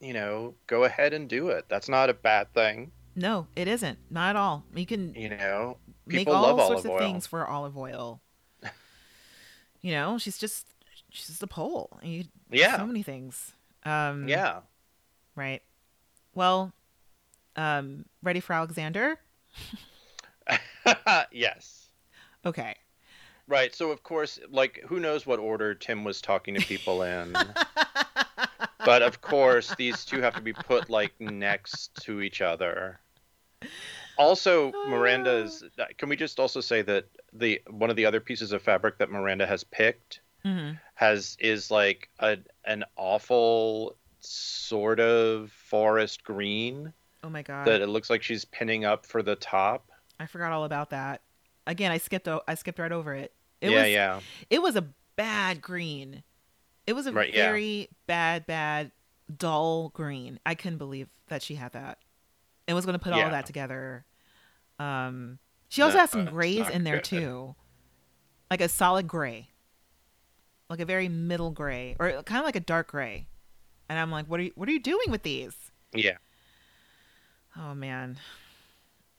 you 0.00 0.12
know, 0.12 0.54
go 0.66 0.84
ahead 0.84 1.12
and 1.12 1.28
do 1.28 1.48
it. 1.48 1.66
That's 1.68 1.88
not 1.88 2.10
a 2.10 2.14
bad 2.14 2.52
thing. 2.54 2.90
No, 3.16 3.46
it 3.56 3.68
isn't. 3.68 3.98
Not 4.10 4.30
at 4.30 4.36
all. 4.36 4.64
You 4.74 4.86
can 4.86 5.14
You 5.14 5.28
know, 5.30 5.76
make 6.06 6.28
all 6.28 6.42
love 6.42 6.58
sorts 6.58 6.70
olive 6.70 6.84
of 6.86 6.90
oil. 6.92 6.98
things 6.98 7.26
for 7.26 7.46
olive 7.46 7.76
oil. 7.76 8.20
you 9.82 9.92
know, 9.92 10.16
she's 10.18 10.38
just 10.38 10.66
she's 11.10 11.26
just 11.26 11.42
a 11.42 11.46
pole. 11.46 11.98
You 12.02 12.24
Yeah. 12.50 12.76
so 12.78 12.86
many 12.86 13.02
things. 13.02 13.52
Um 13.84 14.28
yeah. 14.28 14.60
Right. 15.36 15.62
Well, 16.34 16.72
um, 17.56 18.04
ready 18.22 18.40
for 18.40 18.52
Alexander? 18.52 19.18
yes. 21.32 21.88
Okay. 22.46 22.74
Right. 23.48 23.74
So 23.74 23.90
of 23.90 24.02
course, 24.02 24.38
like, 24.50 24.80
who 24.86 25.00
knows 25.00 25.26
what 25.26 25.38
order 25.40 25.74
Tim 25.74 26.04
was 26.04 26.20
talking 26.20 26.54
to 26.54 26.60
people 26.60 27.02
in. 27.02 27.34
but 28.84 29.02
of 29.02 29.20
course 29.20 29.74
these 29.74 30.04
two 30.04 30.20
have 30.20 30.34
to 30.36 30.42
be 30.42 30.52
put 30.52 30.88
like 30.90 31.12
next 31.20 31.94
to 32.02 32.20
each 32.20 32.40
other 32.40 33.00
also 34.18 34.72
miranda's 34.88 35.64
can 35.98 36.08
we 36.08 36.16
just 36.16 36.38
also 36.38 36.60
say 36.60 36.82
that 36.82 37.04
the 37.32 37.60
one 37.70 37.90
of 37.90 37.96
the 37.96 38.04
other 38.06 38.20
pieces 38.20 38.52
of 38.52 38.62
fabric 38.62 38.98
that 38.98 39.10
miranda 39.10 39.46
has 39.46 39.64
picked 39.64 40.20
hmm 40.42 40.70
has 40.94 41.36
is 41.40 41.70
like 41.70 42.10
a 42.18 42.36
an 42.66 42.84
awful 42.96 43.96
sort 44.20 45.00
of 45.00 45.50
forest 45.50 46.22
green 46.24 46.92
Oh 47.22 47.30
my 47.30 47.42
god. 47.42 47.66
that 47.66 47.80
it 47.80 47.88
looks 47.88 48.10
like 48.10 48.22
she's 48.22 48.44
pinning 48.46 48.84
up 48.84 49.06
for 49.06 49.22
the 49.22 49.36
top 49.36 49.90
I 50.18 50.26
forgot 50.26 50.52
all 50.52 50.64
about 50.64 50.90
that. 50.90 51.22
Again, 51.66 51.90
I 51.92 51.98
skipped 51.98 52.28
o- 52.28 52.42
I 52.46 52.54
skipped 52.54 52.78
right 52.78 52.92
over 52.92 53.14
it. 53.14 53.32
It 53.60 53.70
yeah 53.70 53.82
was 53.82 53.88
yeah 53.88 54.20
it 54.50 54.62
was 54.62 54.76
a 54.76 54.86
bad 55.16 55.62
green. 55.62 56.22
It 56.86 56.92
was 56.94 57.06
a 57.06 57.12
Right, 57.12 57.32
yeah. 57.32 57.46
very 57.46 57.88
bad 58.06 58.46
bad 58.46 58.90
dull 59.36 59.90
green. 59.90 60.40
I 60.44 60.54
couldn't 60.54 60.78
believe 60.78 61.08
that 61.28 61.42
she 61.42 61.54
had 61.54 61.72
that. 61.72 61.98
And 62.66 62.74
was 62.74 62.84
going 62.84 62.98
to 62.98 63.02
put 63.02 63.12
all 63.12 63.18
Yeah. 63.18 63.26
of 63.26 63.32
that 63.32 63.46
together. 63.46 64.04
Um, 64.78 65.38
she 65.68 65.82
also 65.82 65.94
No, 65.96 66.00
has 66.00 66.10
some 66.10 66.24
grays 66.24 66.68
in 66.68 66.84
there 66.84 66.96
good. 66.96 67.04
too, 67.04 67.54
like 68.50 68.60
a 68.60 68.68
solid 68.68 69.06
gray, 69.06 69.50
like 70.68 70.80
a 70.80 70.84
very 70.84 71.08
middle 71.08 71.50
gray, 71.50 71.96
or 72.00 72.22
kind 72.24 72.38
of 72.40 72.44
like 72.44 72.56
a 72.56 72.60
dark 72.60 72.88
gray. 72.88 73.26
And 73.88 73.98
I'm 73.98 74.10
like, 74.10 74.26
what 74.26 74.40
are 74.40 74.44
you, 74.44 74.52
what 74.54 74.68
are 74.68 74.72
you 74.72 74.80
doing 74.80 75.10
with 75.10 75.22
these? 75.22 75.54
Yeah. 75.92 76.16
Oh 77.56 77.74
man. 77.74 78.18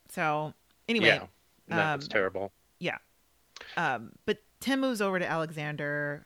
So 0.10 0.54
anyway, 0.90 1.08
yeah. 1.08 1.26
No, 1.68 1.82
um, 1.94 2.00
terrible. 2.02 2.52
Yeah. 2.80 2.98
Um, 3.78 4.14
but 4.26 4.40
Tim 4.60 4.82
moves 4.82 5.02
over 5.02 5.20
to 5.20 5.30
Alexander. 5.30 6.26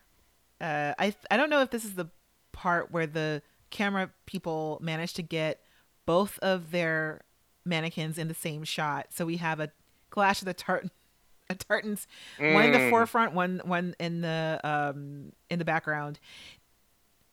Uh, 0.66 0.94
I 0.98 1.14
I 1.30 1.38
don't 1.38 1.50
know 1.52 1.62
if 1.62 1.70
this 1.70 1.86
is 1.86 1.94
the 1.96 2.08
part 2.52 2.92
where 2.92 3.06
the 3.06 3.42
camera 3.70 4.10
people 4.26 4.80
managed 4.82 5.16
to 5.18 5.22
get 5.22 5.62
both 6.06 6.40
of 6.40 6.72
their 6.72 7.22
mannequins 7.66 8.18
in 8.18 8.28
the 8.28 8.34
same 8.34 8.64
shot, 8.64 9.08
so 9.12 9.26
we 9.26 9.38
have 9.38 9.60
a 9.60 9.70
clash 10.10 10.42
of 10.42 10.46
the 10.46 10.54
tartan, 10.54 10.90
a 11.50 11.56
tartans, 11.56 12.08
one 12.40 12.66
in 12.66 12.72
the 12.72 12.80
Mm. 12.80 12.90
forefront, 12.90 13.34
one 13.34 13.62
one 13.66 13.96
in 14.00 14.22
the 14.22 14.60
um 14.64 15.34
in 15.50 15.60
the 15.60 15.66
background. 15.66 16.20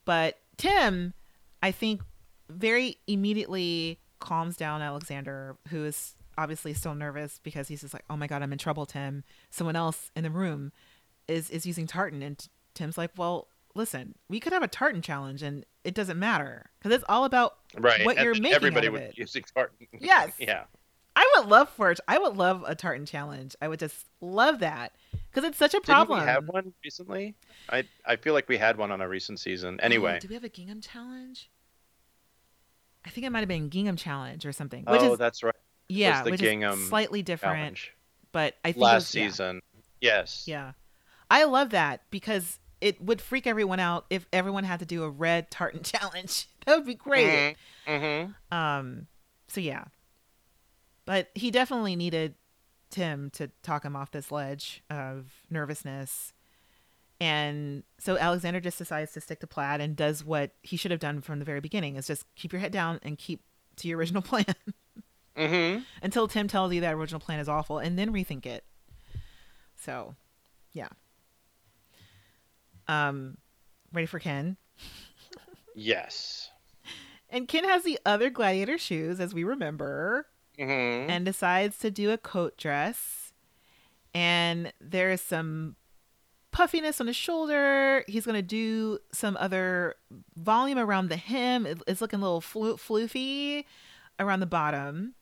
But 0.05 0.39
Tim, 0.57 1.15
I 1.63 1.71
think, 1.71 2.03
very 2.51 2.99
immediately 3.07 3.99
calms 4.19 4.57
down 4.57 4.83
Alexander, 4.83 5.57
who 5.69 5.85
is 5.85 6.17
obviously 6.37 6.75
still 6.75 6.95
nervous 6.95 7.41
because 7.43 7.69
he's 7.69 7.81
just 7.83 7.95
like, 7.95 8.05
"Oh 8.11 8.17
my 8.17 8.27
god, 8.27 8.43
I'm 8.43 8.53
in 8.53 8.59
trouble, 8.59 8.85
Tim." 8.87 9.25
Someone 9.51 9.77
else 9.77 10.11
in 10.17 10.23
the 10.25 10.31
room 10.31 10.73
is 11.29 11.49
is 11.51 11.65
using 11.67 11.87
tartan, 11.87 12.23
and 12.23 12.47
Tim's 12.75 12.97
like, 12.99 13.11
"Well, 13.17 13.49
listen, 13.75 14.15
we 14.29 14.41
could 14.41 14.53
have 14.53 14.63
a 14.63 14.69
tartan 14.69 15.03
challenge, 15.03 15.43
and 15.43 15.65
it 15.85 15.95
doesn't 15.95 16.19
matter 16.19 16.71
because 16.79 16.95
it's 16.95 17.05
all 17.09 17.25
about 17.25 17.57
Right. 17.77 18.05
what 18.05 18.19
you're 18.19 18.35
making 18.35 18.53
Everybody 18.55 18.89
was 18.89 19.01
it. 19.03 19.19
using 19.19 19.43
tartan. 19.55 19.87
Yes. 20.01 20.33
yeah. 20.39 20.65
I 21.15 21.31
would 21.37 21.49
love 21.49 21.69
for 21.69 21.91
it. 21.91 22.01
I 22.09 22.19
would 22.19 22.37
love 22.39 22.65
a 22.67 22.75
tartan 22.75 23.05
challenge. 23.05 23.55
I 23.61 23.69
would 23.69 23.79
just 23.79 24.07
love 24.23 24.61
that 24.61 24.93
because 25.31 25.45
it's 25.47 25.59
such 25.59 25.75
a 25.75 25.81
problem. 25.83 26.21
Didn't 26.21 26.27
we 26.29 26.33
have 26.33 26.49
one 26.49 26.73
recently? 26.83 27.35
I 27.69 27.85
I 28.07 28.17
feel 28.17 28.33
like 28.33 28.49
we 28.49 28.57
had 28.57 28.79
one 28.79 28.91
on 28.91 29.01
a 29.03 29.09
recent 29.09 29.39
season. 29.39 29.79
Oh, 29.83 29.85
Anyway. 29.85 30.19
do 30.21 30.29
we 30.29 30.35
have 30.35 30.45
a 30.45 30.49
gingham 30.49 30.81
challenge? 30.81 31.51
I 33.05 33.11
think 33.11 33.27
it 33.27 33.31
might 33.31 33.41
have 33.41 33.49
been 33.49 33.69
gingham 33.69 33.97
challenge 33.97 34.47
or 34.47 34.53
something. 34.53 34.85
Which 34.85 35.01
oh, 35.03 35.13
is 35.13 35.19
that's 35.19 35.43
right. 35.43 35.55
yeah, 35.89 36.23
the 36.23 36.31
which 36.31 36.41
gingham 36.41 36.81
is 36.81 36.89
slightly 36.89 37.23
different. 37.23 37.57
Challenge. 37.57 37.95
But 38.33 38.55
I 38.65 38.73
think 38.73 38.83
Last 38.83 38.95
was- 38.95 39.15
yeah, 39.15 39.27
season. 39.29 39.63
Yes. 40.01 40.45
Yeah, 40.47 40.73
I 41.31 41.45
love 41.45 41.71
that 41.71 42.03
because 42.11 42.59
it 42.83 43.01
would 43.01 43.21
freak 43.23 43.47
everyone 43.47 43.79
out 43.81 44.05
if 44.11 44.27
everyone 44.33 44.65
had 44.65 44.81
to 44.81 44.87
do 44.87 45.05
a 45.05 45.09
red 45.09 45.51
tartan 45.51 45.83
challenge. 45.85 46.49
That 46.67 46.77
would 46.77 46.87
be 46.87 46.95
great. 46.95 47.57
Mm-hmm. 47.89 48.57
Um, 48.57 49.09
so 49.49 49.61
yeah, 49.61 49.85
but 51.05 51.29
he 51.35 51.51
definitely 51.51 51.97
needed 51.97 52.37
Tim 52.89 53.31
to 53.31 53.51
talk 53.65 53.85
him 53.85 53.97
off 53.97 54.13
this 54.13 54.31
ledge 54.31 54.81
of 54.89 55.27
nervousness. 55.51 56.33
And 57.21 57.83
so 57.99 58.17
Alexander 58.17 58.61
just 58.61 58.79
decides 58.79 59.13
to 59.15 59.21
stick 59.21 59.41
to 59.41 59.49
plaid 59.49 59.81
and 59.81 59.97
does 59.97 60.25
what 60.25 60.53
he 60.63 60.77
should 60.77 60.93
have 60.93 61.01
done 61.01 61.21
from 61.21 61.41
the 61.41 61.45
very 61.45 61.61
beginning 61.61 61.97
is 61.97 62.07
just 62.07 62.25
keep 62.37 62.53
your 62.53 62.61
head 62.61 62.71
down 62.71 63.01
and 63.03 63.19
keep 63.19 63.43
to 63.77 63.89
your 63.89 63.99
original 63.99 64.23
plan 64.23 64.45
Mm-hmm. 65.37 65.81
until 66.03 66.29
Tim 66.29 66.47
tells 66.47 66.73
you 66.75 66.83
that 66.83 66.95
original 66.95 67.21
plan 67.21 67.41
is 67.41 67.49
awful 67.49 67.79
and 67.79 67.99
then 67.99 68.13
rethink 68.13 68.45
it. 68.47 68.65
So, 69.75 70.15
yeah. 70.73 70.89
Um 72.93 73.37
ready 73.93 74.07
for 74.07 74.19
Ken? 74.19 74.57
Yes. 75.75 76.51
And 77.31 77.49
Ken 77.49 77.65
has 77.65 77.83
the 77.83 77.99
other 78.05 78.29
gladiator 78.29 78.77
shoes 78.79 79.21
as 79.21 79.33
we 79.35 79.45
remember. 79.45 80.27
Mm-hmm. 80.59 81.11
and 81.11 81.25
decides 81.25 81.79
to 81.79 81.91
do 81.91 82.11
a 82.11 82.19
coat 82.19 82.59
dress. 82.59 83.33
And 84.15 84.71
there's 84.83 85.23
some 85.23 85.77
puffiness 86.51 87.01
on 87.01 87.07
his 87.07 87.17
shoulder. 87.17 88.05
He's 88.07 88.27
going 88.27 88.37
to 88.37 88.43
do 88.43 88.99
some 89.13 89.37
other 89.41 89.95
volume 90.37 90.79
around 90.79 91.09
the 91.09 91.17
hem. 91.17 91.67
It's 91.87 92.03
looking 92.03 92.21
a 92.21 92.23
little 92.23 92.43
flu- 92.43 92.77
floofy 92.77 93.65
around 94.21 94.41
the 94.41 94.47
bottom. 94.47 95.15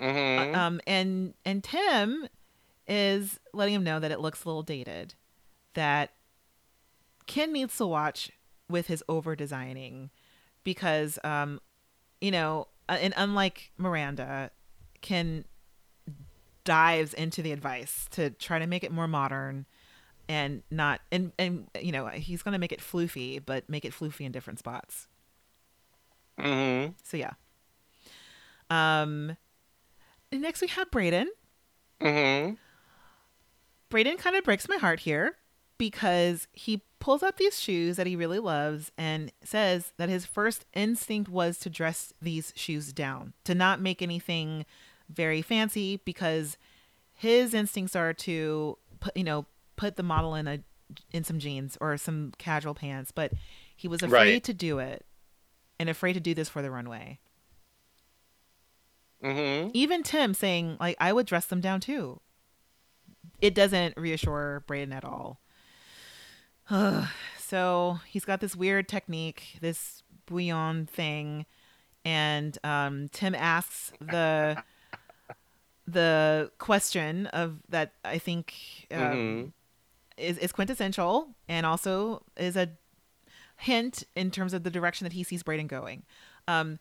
mm-hmm. 0.00 0.54
Um, 0.54 0.80
and 0.86 1.34
and 1.44 1.62
Tim 1.62 2.28
is 2.88 3.38
letting 3.52 3.74
him 3.74 3.84
know 3.84 4.00
that 4.00 4.10
it 4.10 4.20
looks 4.20 4.44
a 4.44 4.48
little 4.48 4.62
dated. 4.62 5.14
That 5.74 6.12
Ken 7.26 7.52
needs 7.52 7.76
to 7.78 7.86
watch 7.86 8.30
with 8.68 8.86
his 8.86 9.02
over 9.08 9.36
designing 9.36 10.10
because 10.64 11.18
um, 11.24 11.60
you 12.20 12.30
know, 12.30 12.68
uh, 12.88 12.98
and 13.00 13.14
unlike 13.16 13.72
Miranda, 13.76 14.50
Ken 15.00 15.44
dives 16.64 17.12
into 17.14 17.42
the 17.42 17.52
advice 17.52 18.06
to 18.12 18.30
try 18.30 18.58
to 18.58 18.66
make 18.66 18.84
it 18.84 18.92
more 18.92 19.08
modern 19.08 19.66
and 20.28 20.62
not 20.70 21.00
and 21.10 21.32
and 21.36 21.66
you 21.80 21.90
know 21.90 22.06
he's 22.06 22.40
going 22.40 22.52
to 22.52 22.58
make 22.58 22.70
it 22.70 22.78
floofy 22.78 23.42
but 23.44 23.68
make 23.68 23.84
it 23.84 23.92
floofy 23.92 24.24
in 24.24 24.30
different 24.30 24.60
spots 24.60 25.08
mm-hmm. 26.38 26.92
so 27.02 27.16
yeah 27.16 27.32
um 28.70 29.36
next 30.30 30.60
we 30.60 30.68
have 30.68 30.88
bradon 30.92 31.26
Mm-hmm. 32.02 32.54
Bradon 33.90 34.18
kind 34.18 34.36
of 34.36 34.44
breaks 34.44 34.68
my 34.68 34.76
heart 34.76 35.00
here 35.00 35.36
because 35.78 36.48
he 36.52 36.82
pulls 37.02 37.22
up 37.24 37.36
these 37.36 37.58
shoes 37.60 37.96
that 37.96 38.06
he 38.06 38.14
really 38.14 38.38
loves 38.38 38.92
and 38.96 39.32
says 39.42 39.92
that 39.96 40.08
his 40.08 40.24
first 40.24 40.64
instinct 40.72 41.28
was 41.28 41.58
to 41.58 41.68
dress 41.68 42.14
these 42.22 42.52
shoes 42.54 42.92
down, 42.92 43.32
to 43.42 43.56
not 43.56 43.80
make 43.80 44.00
anything 44.00 44.64
very 45.08 45.42
fancy 45.42 46.00
because 46.04 46.56
his 47.12 47.54
instincts 47.54 47.96
are 47.96 48.12
to 48.12 48.78
put, 49.00 49.16
you 49.16 49.24
know, 49.24 49.46
put 49.74 49.96
the 49.96 50.04
model 50.04 50.36
in 50.36 50.46
a 50.46 50.60
in 51.12 51.24
some 51.24 51.40
jeans 51.40 51.76
or 51.80 51.96
some 51.96 52.32
casual 52.38 52.72
pants, 52.74 53.10
but 53.10 53.32
he 53.74 53.88
was 53.88 54.00
afraid 54.02 54.32
Right. 54.34 54.44
to 54.44 54.54
do 54.54 54.78
it 54.78 55.04
and 55.80 55.88
afraid 55.88 56.12
to 56.12 56.20
do 56.20 56.34
this 56.34 56.48
for 56.48 56.62
the 56.62 56.70
runway. 56.70 57.18
Mm-hmm. 59.24 59.70
Even 59.74 60.02
Tim 60.04 60.34
saying 60.34 60.76
like 60.78 60.96
I 61.00 61.12
would 61.12 61.26
dress 61.26 61.46
them 61.46 61.60
down 61.60 61.80
too. 61.80 62.20
It 63.40 63.54
doesn't 63.56 63.96
reassure 63.96 64.62
Bradon 64.68 64.94
at 64.94 65.04
all. 65.04 65.40
so 67.38 67.98
he's 68.08 68.24
got 68.24 68.40
this 68.40 68.56
weird 68.56 68.88
technique, 68.88 69.58
this 69.60 70.02
bouillon 70.26 70.86
thing, 70.86 71.46
and 72.04 72.56
um, 72.64 73.08
Tim 73.12 73.34
asks 73.34 73.92
the 74.00 74.62
the 75.86 76.50
question 76.58 77.26
of 77.28 77.58
that 77.68 77.92
I 78.04 78.18
think 78.18 78.54
um, 78.92 79.00
Mhm. 79.00 79.52
is 80.16 80.38
is 80.38 80.52
quintessential 80.52 81.34
and 81.48 81.66
also 81.66 82.22
is 82.36 82.56
a 82.56 82.70
hint 83.56 84.04
in 84.16 84.30
terms 84.30 84.54
of 84.54 84.62
the 84.64 84.70
direction 84.70 85.04
that 85.04 85.12
he 85.12 85.22
sees 85.22 85.42
Bradon 85.42 85.66
going. 85.68 86.02
Um, 86.48 86.78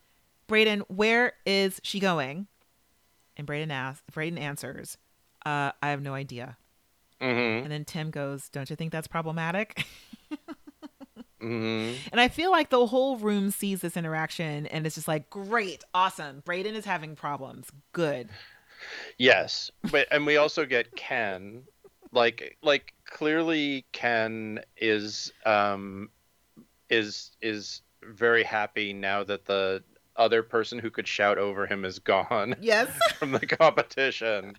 Bradon, 0.48 0.82
where 0.88 1.34
is 1.46 1.80
she 1.84 2.00
going? 2.00 2.48
And 3.38 3.48
Bradon 3.48 3.72
asks, 3.72 4.04
Bradon 4.12 4.40
answers, 4.40 4.98
uh, 5.46 5.72
I 5.82 5.90
have 5.90 6.02
no 6.02 6.14
idea. 6.14 6.58
Mm-hmm. 7.22 7.64
And 7.64 7.72
then 7.72 7.86
Tim 7.86 8.10
goes, 8.12 8.50
Don't 8.50 8.70
you 8.70 8.76
think 8.76 8.92
that's 8.92 9.08
problematic? 9.08 9.86
Mm-hmm. 11.42 11.98
and 12.12 12.22
I 12.22 12.28
feel 12.28 12.52
like 12.52 12.70
the 12.70 12.86
whole 12.86 13.18
room 13.18 13.50
sees 13.50 13.82
this 13.82 13.98
interaction 13.98 14.68
and 14.68 14.86
it's 14.86 14.94
just 14.94 15.08
like, 15.08 15.28
Great, 15.32 15.84
awesome. 15.92 16.44
Bradon 16.46 16.74
is 16.76 16.86
having 16.86 17.16
problems. 17.16 17.68
Good. 17.94 18.30
Yes, 19.18 19.72
but 19.92 20.08
and 20.12 20.28
we 20.28 20.38
also 20.38 20.66
get 20.66 20.96
Ken, 20.96 21.64
like 22.12 22.58
like 22.62 22.94
clearly 23.06 23.86
Ken 23.92 24.60
is 24.78 25.34
um 25.46 26.10
is 26.92 27.32
is 27.42 27.82
very 28.04 28.44
happy 28.44 28.94
now 28.94 29.24
that 29.24 29.46
the 29.46 29.84
other 30.22 30.44
person 30.44 30.78
who 30.80 30.90
could 30.92 31.08
shout 31.08 31.38
over 31.38 31.66
him 31.66 31.84
is 31.84 32.00
gone 32.00 32.56
Yes. 32.62 32.90
from 33.18 33.32
the 33.32 33.46
competition. 33.46 34.56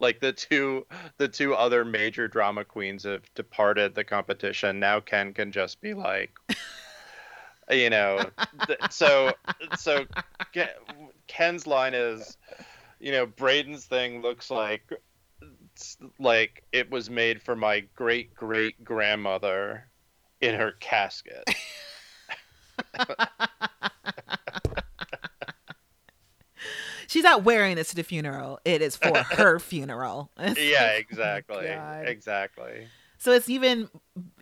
Like 0.00 0.20
the 0.20 0.32
two 0.32 0.86
the 1.18 1.28
two 1.28 1.54
other 1.54 1.84
major 1.84 2.28
drama 2.28 2.64
queens 2.64 3.04
have 3.04 3.22
departed 3.34 3.94
the 3.94 4.04
competition. 4.04 4.80
Now 4.80 5.00
Ken 5.00 5.32
can 5.32 5.52
just 5.52 5.80
be 5.80 5.94
like 5.94 6.32
you 7.70 7.88
know 7.90 8.28
th- 8.66 8.78
so 8.90 9.32
so 9.78 10.04
Ken's 11.28 11.66
line 11.66 11.94
is 11.94 12.36
you 13.00 13.12
know 13.12 13.26
Bradon's 13.26 13.86
thing 13.86 14.20
looks 14.20 14.50
like 14.50 14.82
like 16.18 16.62
it 16.72 16.90
was 16.90 17.08
made 17.10 17.40
for 17.42 17.54
my 17.56 17.80
great 17.94 18.34
great 18.34 18.82
grandmother 18.84 19.86
in 20.40 20.54
her 20.54 20.72
casket. 20.80 21.44
She's 27.06 27.24
not 27.24 27.44
wearing 27.44 27.76
this 27.76 27.90
to 27.90 27.96
the 27.96 28.02
funeral. 28.02 28.60
It 28.64 28.82
is 28.82 28.96
for 28.96 29.16
her 29.32 29.58
funeral. 29.58 30.30
It's 30.38 30.60
yeah, 30.60 30.82
like, 30.82 30.90
oh 30.90 30.98
exactly. 30.98 31.66
God. 31.66 32.08
Exactly. 32.08 32.86
So 33.18 33.32
it's 33.32 33.48
even 33.48 33.88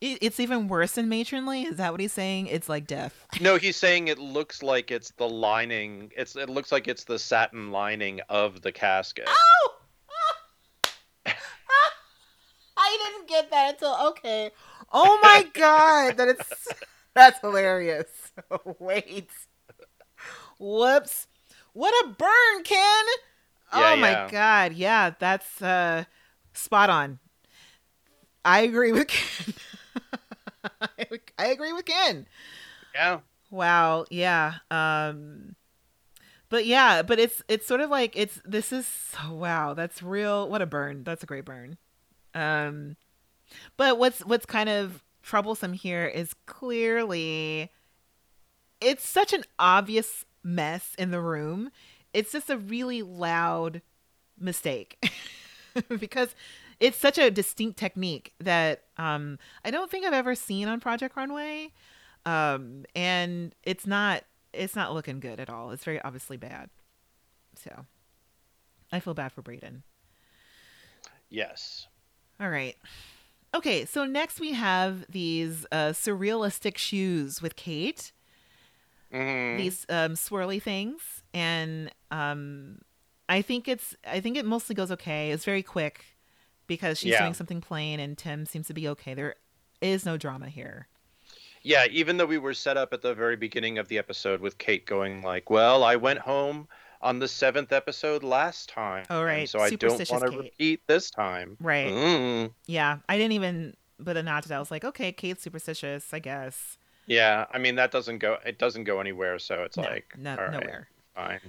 it's 0.01 0.41
even 0.41 0.67
worse 0.67 0.93
than 0.93 1.09
matronly. 1.09 1.63
Is 1.63 1.77
that 1.77 1.93
what 1.93 2.01
he's 2.01 2.13
saying? 2.13 2.49
It's 2.49 2.69
like 2.69 2.87
death. 2.87 3.27
No, 3.41 3.57
he's 3.57 3.77
saying 3.77 4.09
it 4.09 4.19
looks 4.19 4.61
like 4.61 4.91
it's 4.91 5.13
the 5.13 5.29
lining. 5.29 6.11
It's 6.17 6.35
it 6.35 6.51
looks 6.51 6.73
like 6.73 6.89
it's 6.89 7.05
the 7.05 7.19
satin 7.19 7.71
lining 7.71 8.21
of 8.29 8.61
the 8.63 8.73
casket. 8.73 9.29
Oh! 9.29 9.75
I 12.77 12.99
didn't 13.05 13.29
get 13.29 13.51
that 13.51 13.75
until 13.75 13.97
okay. 14.09 14.51
Oh 14.93 15.19
my 15.23 15.47
god, 15.55 16.17
that 16.17 16.29
is 16.29 16.37
that's 17.15 17.39
hilarious. 17.39 18.33
Wait. 18.81 19.31
Whoops. 20.59 21.29
What 21.73 21.95
a 22.05 22.09
burn, 22.09 22.65
Ken. 22.65 23.05
Yeah, 23.75 23.93
oh 23.93 23.97
my 23.97 24.11
yeah. 24.11 24.29
god. 24.31 24.73
Yeah, 24.75 25.11
that's 25.19 25.63
uh 25.63 26.05
spot 26.53 26.91
on. 26.91 27.19
I 28.45 28.61
agree 28.61 28.93
with 28.93 29.09
Ken. 29.09 29.55
I 31.39 31.47
agree 31.47 31.73
with 31.73 31.87
Ken. 31.87 32.27
Yeah. 32.95 33.21
Wow, 33.51 34.07
yeah. 34.11 34.55
Um 34.71 35.57
but 36.49 36.67
yeah, 36.67 37.03
but 37.03 37.19
it's 37.19 37.43
it's 37.49 37.67
sort 37.67 37.81
of 37.81 37.91
like 37.91 38.13
it's 38.17 38.41
this 38.45 38.73
is 38.73 38.89
wow, 39.31 39.75
that's 39.75 40.03
real 40.03 40.49
what 40.49 40.63
a 40.63 40.67
burn. 40.67 41.05
That's 41.05 41.23
a 41.23 41.27
great 41.27 41.45
burn. 41.45 41.79
Um 42.35 42.97
but 43.77 43.99
what's 43.99 44.21
what's 44.25 44.47
kind 44.47 44.69
of 44.69 45.03
troublesome 45.23 45.73
here 45.73 46.07
is 46.07 46.35
clearly 46.47 47.71
it's 48.81 49.07
such 49.07 49.33
an 49.33 49.45
obvious 49.59 50.25
mess 50.43 50.95
in 50.99 51.11
the 51.11 51.21
room. 51.21 51.71
It's 52.13 52.33
just 52.33 52.51
a 52.51 52.59
really 52.59 53.03
loud 53.03 53.83
mistake. 54.39 55.03
because 55.99 56.35
it's 56.81 56.99
such 56.99 57.17
a 57.17 57.31
distinct 57.31 57.79
technique 57.79 58.35
that 58.41 58.85
um 58.99 59.39
I 59.65 59.71
don't 59.71 59.91
think 59.91 60.05
I've 60.05 60.13
ever 60.13 60.35
seen 60.35 60.69
on 60.69 60.81
Project 60.81 61.17
Runway 61.17 61.73
um 62.27 62.85
and 62.95 63.55
it's 63.63 63.87
not 63.87 64.23
it's 64.53 64.77
not 64.77 64.93
looking 64.93 65.19
good 65.19 65.41
at 65.41 65.49
all 65.51 65.71
it's 65.71 65.83
very 65.85 66.01
obviously 66.03 66.37
bad 66.37 66.71
so 67.57 67.85
i 68.93 69.01
feel 69.01 69.13
bad 69.15 69.33
for 69.33 69.43
bradon 69.43 69.83
Yes. 71.31 71.87
all 72.41 72.49
right 72.51 72.77
okay 73.55 73.85
so 73.85 74.05
next 74.05 74.39
we 74.41 74.53
have 74.53 75.05
these 75.11 75.67
uh 75.73 75.89
surrealistic 75.91 76.77
shoes 76.77 77.41
with 77.43 77.57
kate 77.57 78.13
Mhm. 79.13 79.57
these 79.59 79.87
um 79.89 80.15
swirly 80.15 80.61
things 80.63 81.23
and 81.35 81.91
um 82.11 82.79
i 83.29 83.43
think 83.43 83.69
it's 83.69 83.95
i 84.07 84.21
think 84.21 84.37
it 84.37 84.45
mostly 84.47 84.75
goes 84.75 84.91
okay 84.91 85.31
it's 85.31 85.45
very 85.45 85.63
quick 85.63 86.05
because 86.67 86.99
she's 86.99 87.13
Yeah. 87.13 87.21
doing 87.23 87.35
something 87.35 87.61
plain 87.61 88.01
and 88.01 88.17
tim 88.17 88.47
seems 88.47 88.67
to 88.69 88.75
be 88.75 88.89
okay 88.89 89.15
there 89.15 89.35
is 89.81 90.07
no 90.07 90.17
drama 90.17 90.49
here 90.49 90.89
Yeah, 91.65 91.87
even 91.91 92.17
though 92.17 92.27
we 92.27 92.39
were 92.39 92.55
set 92.55 92.77
up 92.77 92.93
at 92.93 93.03
the 93.03 93.15
very 93.15 93.37
beginning 93.37 93.79
of 93.79 93.87
the 93.87 93.97
episode 93.99 94.41
with 94.41 94.59
Kate 94.59 94.85
going 94.85 95.23
like, 95.23 95.49
"Well, 95.49 95.85
I 95.85 95.95
went 95.95 96.19
home 96.19 96.67
on 97.01 97.21
the 97.21 97.29
seventh 97.29 97.73
episode 97.73 98.25
last 98.25 98.69
time, 98.69 99.05
Oh, 99.11 99.23
right. 99.23 99.49
so 99.49 99.61
I 99.61 99.71
don't 99.71 100.11
want 100.11 100.25
to 100.25 100.37
repeat 100.39 100.81
this 100.89 101.09
time." 101.11 101.57
Right. 101.61 101.93
Mm. 101.93 102.53
yeah 102.67 102.99
i 103.09 103.17
didn't 103.17 103.33
even 103.33 103.77
put 104.05 104.17
a 104.17 104.23
nod 104.25 104.43
to 104.43 104.49
that 104.49 104.57
i 104.57 104.59
was 104.59 104.71
like 104.73 104.85
okay 104.85 105.13
kate's 105.13 105.43
superstitious 105.43 106.13
i 106.13 106.19
guess 106.19 106.79
Yeah, 107.07 107.47
I 107.53 107.59
mean 107.59 107.75
that 107.77 107.91
doesn't 107.91 108.19
go. 108.19 108.39
It 108.45 108.59
doesn't 108.59 108.85
go 108.85 109.01
anywhere, 109.01 109.39
so 109.39 109.63
it's 109.65 109.77
No, 109.77 109.83
like, 109.83 110.15
no, 110.17 110.37
right, 110.37 110.51
nowhere. 110.53 110.89
fine. 111.15 111.41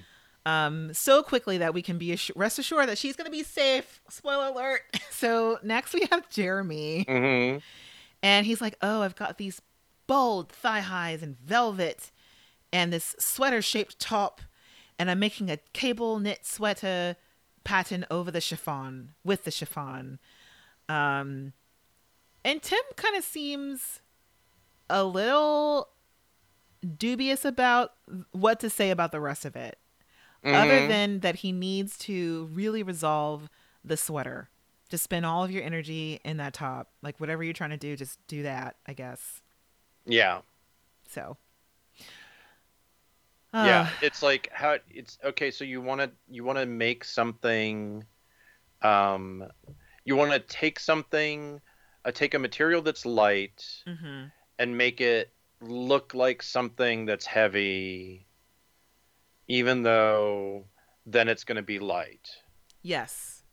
um 0.45 0.93
so 0.93 1.23
quickly 1.23 1.57
that 1.59 1.73
we 1.73 1.81
can 1.81 1.97
be 1.97 2.07
assu- 2.09 2.31
rest 2.35 2.59
assured 2.59 2.89
that 2.89 2.97
she's 2.97 3.15
going 3.15 3.25
to 3.25 3.31
be 3.31 3.43
safe 3.43 4.01
spoiler 4.09 4.47
alert 4.47 4.81
so 5.09 5.57
next 5.63 5.93
we 5.93 6.05
have 6.11 6.27
jeremy 6.29 7.05
hmm 7.07 7.57
and 8.21 8.45
he's 8.45 8.59
like 8.59 8.75
oh 8.81 9.01
i've 9.03 9.15
got 9.15 9.37
these 9.37 9.61
bold 10.05 10.51
thigh 10.51 10.81
highs 10.81 11.23
and 11.23 11.39
velvet 11.39 12.11
and 12.73 12.91
this 12.91 13.15
sweater 13.19 13.61
shaped 13.61 13.97
top 13.99 14.41
and 14.99 15.09
i'm 15.09 15.19
making 15.19 15.49
a 15.49 15.55
cable 15.71 16.19
knit 16.19 16.45
sweater 16.45 17.15
pattern 17.63 18.05
over 18.11 18.29
the 18.29 18.41
chiffon 18.41 19.13
with 19.23 19.45
the 19.45 19.51
chiffon 19.51 20.19
um 20.89 21.53
and 22.43 22.61
tim 22.61 22.81
kind 22.97 23.15
of 23.15 23.23
seems 23.23 24.01
a 24.89 25.03
little 25.03 25.89
dubious 26.97 27.45
about 27.45 27.93
what 28.31 28.59
to 28.59 28.69
say 28.69 28.89
about 28.91 29.11
the 29.11 29.19
rest 29.21 29.45
of 29.45 29.55
it 29.55 29.77
other 30.45 30.81
Mhm. 30.81 30.87
than 30.87 31.19
that 31.21 31.37
he 31.37 31.51
needs 31.51 31.97
to 31.97 32.49
really 32.53 32.83
resolve 32.83 33.49
the 33.83 33.97
sweater 33.97 34.49
to 34.89 34.97
spend 34.97 35.25
all 35.25 35.43
of 35.43 35.51
your 35.51 35.63
energy 35.63 36.19
in 36.25 36.37
that 36.37 36.53
top 36.53 36.91
like 37.01 37.19
whatever 37.19 37.43
you're 37.43 37.53
trying 37.53 37.69
to 37.69 37.77
do 37.77 37.95
just 37.95 38.19
do 38.27 38.43
that 38.43 38.75
i 38.87 38.93
guess 38.93 39.41
yeah, 40.05 40.41
so 41.07 41.37
yeah. 43.61 43.81
Uh, 43.81 43.91
It's 44.01 44.21
like 44.21 44.49
how 44.51 44.77
it's 44.89 45.17
okay. 45.23 45.51
So 45.51 45.63
you 45.63 45.81
want 45.81 46.01
to 46.01 46.11
you 46.29 46.43
want 46.43 46.57
to 46.59 46.65
make 46.65 47.03
something, 47.03 48.05
um, 48.81 49.45
you 50.05 50.15
want 50.15 50.31
to 50.31 50.39
take 50.39 50.79
something, 50.79 51.61
uh, 52.05 52.11
take 52.11 52.33
a 52.33 52.39
material 52.39 52.81
that's 52.81 53.05
light 53.05 53.63
mhm. 53.85 54.31
And 54.59 54.77
make 54.77 55.01
it 55.01 55.31
look 55.61 56.13
like 56.13 56.43
something 56.43 57.05
that's 57.05 57.25
heavy, 57.25 58.25
even 59.47 59.83
though 59.83 60.65
then 61.05 61.27
it's 61.29 61.43
going 61.45 61.55
to 61.55 61.61
be 61.63 61.79
light. 61.79 62.29
yes 62.83 63.43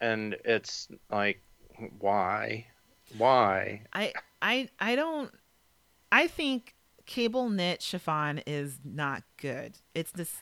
And 0.00 0.36
it's 0.44 0.88
like, 1.10 1.42
why? 1.98 2.66
Why? 3.16 3.82
i 3.92 4.12
i 4.40 4.68
i 4.78 4.94
don't 4.94 5.32
i 6.12 6.26
think 6.26 6.74
cable 7.06 7.48
knit 7.50 7.82
chiffon 7.82 8.38
is 8.46 8.78
not 8.84 9.22
good 9.36 9.76
it's 9.94 10.12
this 10.12 10.40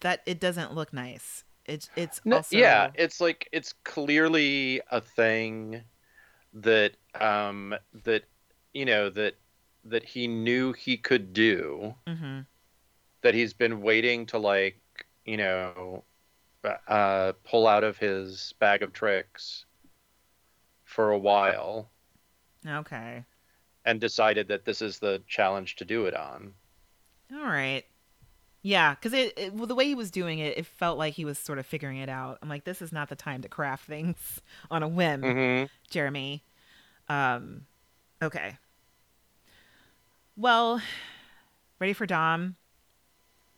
that 0.00 0.20
it 0.26 0.40
doesn't 0.40 0.74
look 0.74 0.92
nice 0.92 1.44
it's 1.64 1.90
it's 1.96 2.20
No, 2.24 2.36
also 2.38 2.56
yeah, 2.58 2.90
it's 2.94 3.20
like 3.20 3.48
it's 3.52 3.72
clearly 3.84 4.80
a 4.90 5.00
thing 5.00 5.82
that 6.52 6.96
um 7.20 7.74
that 8.04 8.24
you 8.72 8.84
know 8.84 9.08
that 9.10 9.36
that 9.84 10.04
he 10.04 10.26
knew 10.26 10.72
he 10.72 10.96
could 10.96 11.32
do 11.32 11.94
hmm 12.06 12.40
that 13.22 13.34
he's 13.34 13.52
been 13.52 13.80
waiting 13.82 14.26
to 14.26 14.38
like 14.38 14.80
you 15.24 15.36
know 15.36 16.04
uh 16.88 17.32
pull 17.44 17.66
out 17.66 17.84
of 17.84 17.98
his 17.98 18.54
bag 18.60 18.82
of 18.82 18.92
tricks 18.92 19.66
for 20.84 21.10
a 21.10 21.18
while. 21.18 21.90
Okay. 22.66 23.24
And 23.84 24.00
decided 24.00 24.48
that 24.48 24.64
this 24.64 24.80
is 24.82 24.98
the 24.98 25.22
challenge 25.26 25.76
to 25.76 25.84
do 25.84 26.06
it 26.06 26.14
on. 26.14 26.54
All 27.32 27.44
right. 27.44 27.84
Yeah, 28.64 28.94
because 28.94 29.12
it, 29.12 29.32
it 29.36 29.52
well, 29.54 29.66
the 29.66 29.74
way 29.74 29.86
he 29.86 29.94
was 29.96 30.10
doing 30.10 30.38
it, 30.38 30.56
it 30.56 30.66
felt 30.66 30.96
like 30.96 31.14
he 31.14 31.24
was 31.24 31.36
sort 31.38 31.58
of 31.58 31.66
figuring 31.66 31.98
it 31.98 32.08
out. 32.08 32.38
I'm 32.42 32.48
like, 32.48 32.64
this 32.64 32.80
is 32.80 32.92
not 32.92 33.08
the 33.08 33.16
time 33.16 33.42
to 33.42 33.48
craft 33.48 33.86
things 33.86 34.40
on 34.70 34.82
a 34.84 34.88
whim, 34.88 35.22
mm-hmm. 35.22 35.66
Jeremy. 35.90 36.44
Um, 37.08 37.66
okay. 38.22 38.56
Well, 40.36 40.80
ready 41.78 41.92
for 41.92 42.06
Dom, 42.06 42.56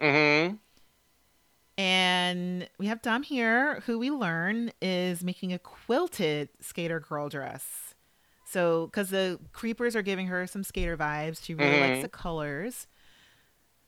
Mm-hmm. 0.00 0.56
and 1.78 2.68
we 2.78 2.86
have 2.86 3.00
Dom 3.02 3.22
here, 3.22 3.80
who 3.86 3.98
we 3.98 4.10
learn 4.10 4.72
is 4.82 5.22
making 5.22 5.52
a 5.52 5.58
quilted 5.58 6.48
skater 6.60 6.98
girl 7.00 7.28
dress. 7.28 7.94
So, 8.46 8.86
because 8.86 9.10
the 9.10 9.38
creepers 9.52 9.94
are 9.96 10.02
giving 10.02 10.26
her 10.28 10.46
some 10.46 10.64
skater 10.64 10.96
vibes, 10.96 11.44
she 11.44 11.54
really 11.54 11.80
likes 11.80 11.98
Mhm. 11.98 12.02
the 12.02 12.08
colors. 12.08 12.86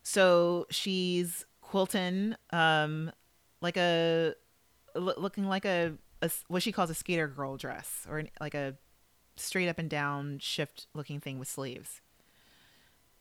So 0.08 0.68
she's 0.70 1.44
quilting, 1.62 2.36
um, 2.50 3.10
like 3.60 3.76
a 3.76 4.34
looking 4.94 5.46
like 5.48 5.64
a, 5.64 5.94
a, 6.22 6.30
what 6.46 6.62
she 6.62 6.70
calls 6.70 6.90
a 6.90 6.94
skater 6.94 7.26
girl 7.26 7.56
dress, 7.56 8.06
or 8.08 8.18
an, 8.18 8.30
like 8.40 8.54
a 8.54 8.76
straight 9.34 9.68
up 9.68 9.80
and 9.80 9.90
down 9.90 10.38
shift 10.38 10.86
looking 10.94 11.18
thing 11.18 11.40
with 11.40 11.48
sleeves. 11.48 12.02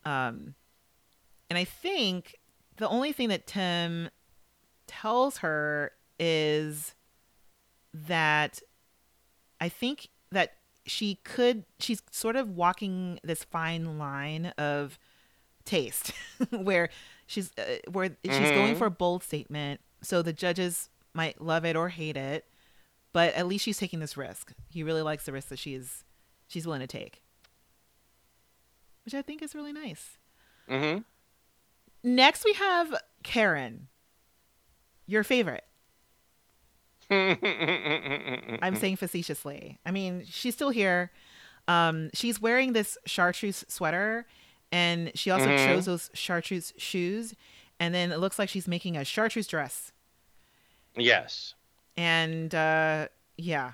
Um, 0.04 0.54
and 1.50 1.58
I 1.58 1.64
think 1.64 2.36
the 2.76 2.88
only 2.88 3.10
thing 3.10 3.30
that 3.30 3.48
Tim 3.48 4.08
tells 4.86 5.38
her 5.38 5.90
is 6.20 6.94
that 7.92 8.60
I 9.60 9.68
think 9.68 10.06
that 10.30 10.52
she 10.86 11.16
could 11.24 11.64
she's 11.80 12.00
sort 12.12 12.36
of 12.36 12.50
walking 12.50 13.18
this 13.24 13.42
fine 13.42 13.98
line 13.98 14.52
of 14.56 15.00
taste 15.66 16.12
where 16.50 16.88
she's 17.26 17.50
uh, 17.58 17.62
where 17.90 18.08
she's 18.24 18.38
going 18.52 18.74
Mhm. 18.74 18.78
for 18.78 18.86
a 18.86 18.90
bold 18.90 19.22
statement 19.22 19.80
so 20.02 20.22
the 20.22 20.32
judges 20.32 20.88
might 21.12 21.40
love 21.40 21.64
it 21.64 21.76
or 21.76 21.88
hate 21.90 22.16
it 22.16 22.46
but 23.12 23.34
at 23.34 23.46
least 23.46 23.64
she's 23.64 23.78
taking 23.78 24.00
this 24.00 24.16
risk 24.16 24.52
he 24.68 24.82
really 24.82 25.02
likes 25.02 25.24
the 25.26 25.32
risk 25.32 25.48
that 25.48 25.58
she's 25.58 26.04
she's 26.48 26.64
willing 26.66 26.80
to 26.80 26.86
take 26.86 27.22
which 29.04 29.14
i 29.14 29.22
think 29.22 29.42
is 29.42 29.54
really 29.54 29.72
nice 29.72 30.18
Mm-hmm. 30.70 31.02
next 32.02 32.44
we 32.44 32.52
have 32.54 32.94
karen 33.22 33.88
your 35.06 35.22
favorite 35.24 35.64
Mm-hmm. 37.10 38.56
I'm 38.64 38.74
saying 38.74 38.96
facetiously. 38.96 39.78
I 39.86 39.92
mean, 39.92 40.24
she's 40.28 40.54
still 40.54 40.70
here. 40.70 41.12
Um, 41.68 42.10
she's 42.14 42.40
wearing 42.40 42.72
this 42.72 42.98
chartreuse 43.06 43.64
sweater, 43.68 44.26
and 44.76 45.10
she 45.14 45.30
also 45.30 45.46
Mhm. 45.46 45.66
chose 45.66 45.86
those 45.86 46.10
chartreuse 46.14 46.72
shoes, 46.76 47.34
and 47.80 47.94
then 47.94 48.12
it 48.12 48.18
looks 48.18 48.38
like 48.38 48.48
she's 48.48 48.68
making 48.68 48.96
a 48.96 49.04
chartreuse 49.04 49.46
dress. 49.46 49.92
Yes. 50.96 51.54
And 51.96 52.54
uh, 52.54 53.08
yeah, 53.36 53.72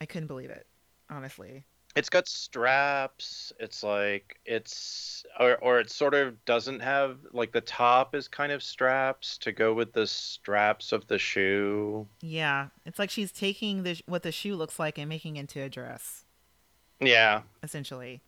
I 0.00 0.06
couldn't 0.06 0.26
believe 0.28 0.50
it, 0.50 0.66
honestly. 1.10 1.64
It's 1.96 2.10
got 2.10 2.28
straps. 2.28 3.52
It's 3.58 3.82
like 3.82 4.38
it's 4.44 5.24
or 5.40 5.56
or 5.56 5.80
it 5.80 5.90
sort 5.90 6.14
of 6.14 6.44
doesn't 6.44 6.80
have 6.80 7.18
like 7.32 7.50
the 7.52 7.60
top 7.62 8.14
is 8.14 8.28
kind 8.28 8.52
of 8.52 8.62
straps 8.62 9.36
to 9.38 9.50
go 9.52 9.72
with 9.74 9.94
the 9.94 10.06
straps 10.06 10.92
of 10.92 11.06
the 11.08 11.18
shoe. 11.18 12.06
Yeah, 12.20 12.68
it's 12.84 12.98
like 12.98 13.10
she's 13.10 13.32
taking 13.32 13.82
the 13.82 14.00
what 14.06 14.22
the 14.22 14.30
shoe 14.32 14.54
looks 14.54 14.78
like 14.78 14.98
and 14.98 15.08
making 15.08 15.36
it 15.36 15.40
into 15.40 15.60
a 15.62 15.68
dress, 15.68 16.24
Yeah. 17.00 17.42
essentially. 17.62 18.20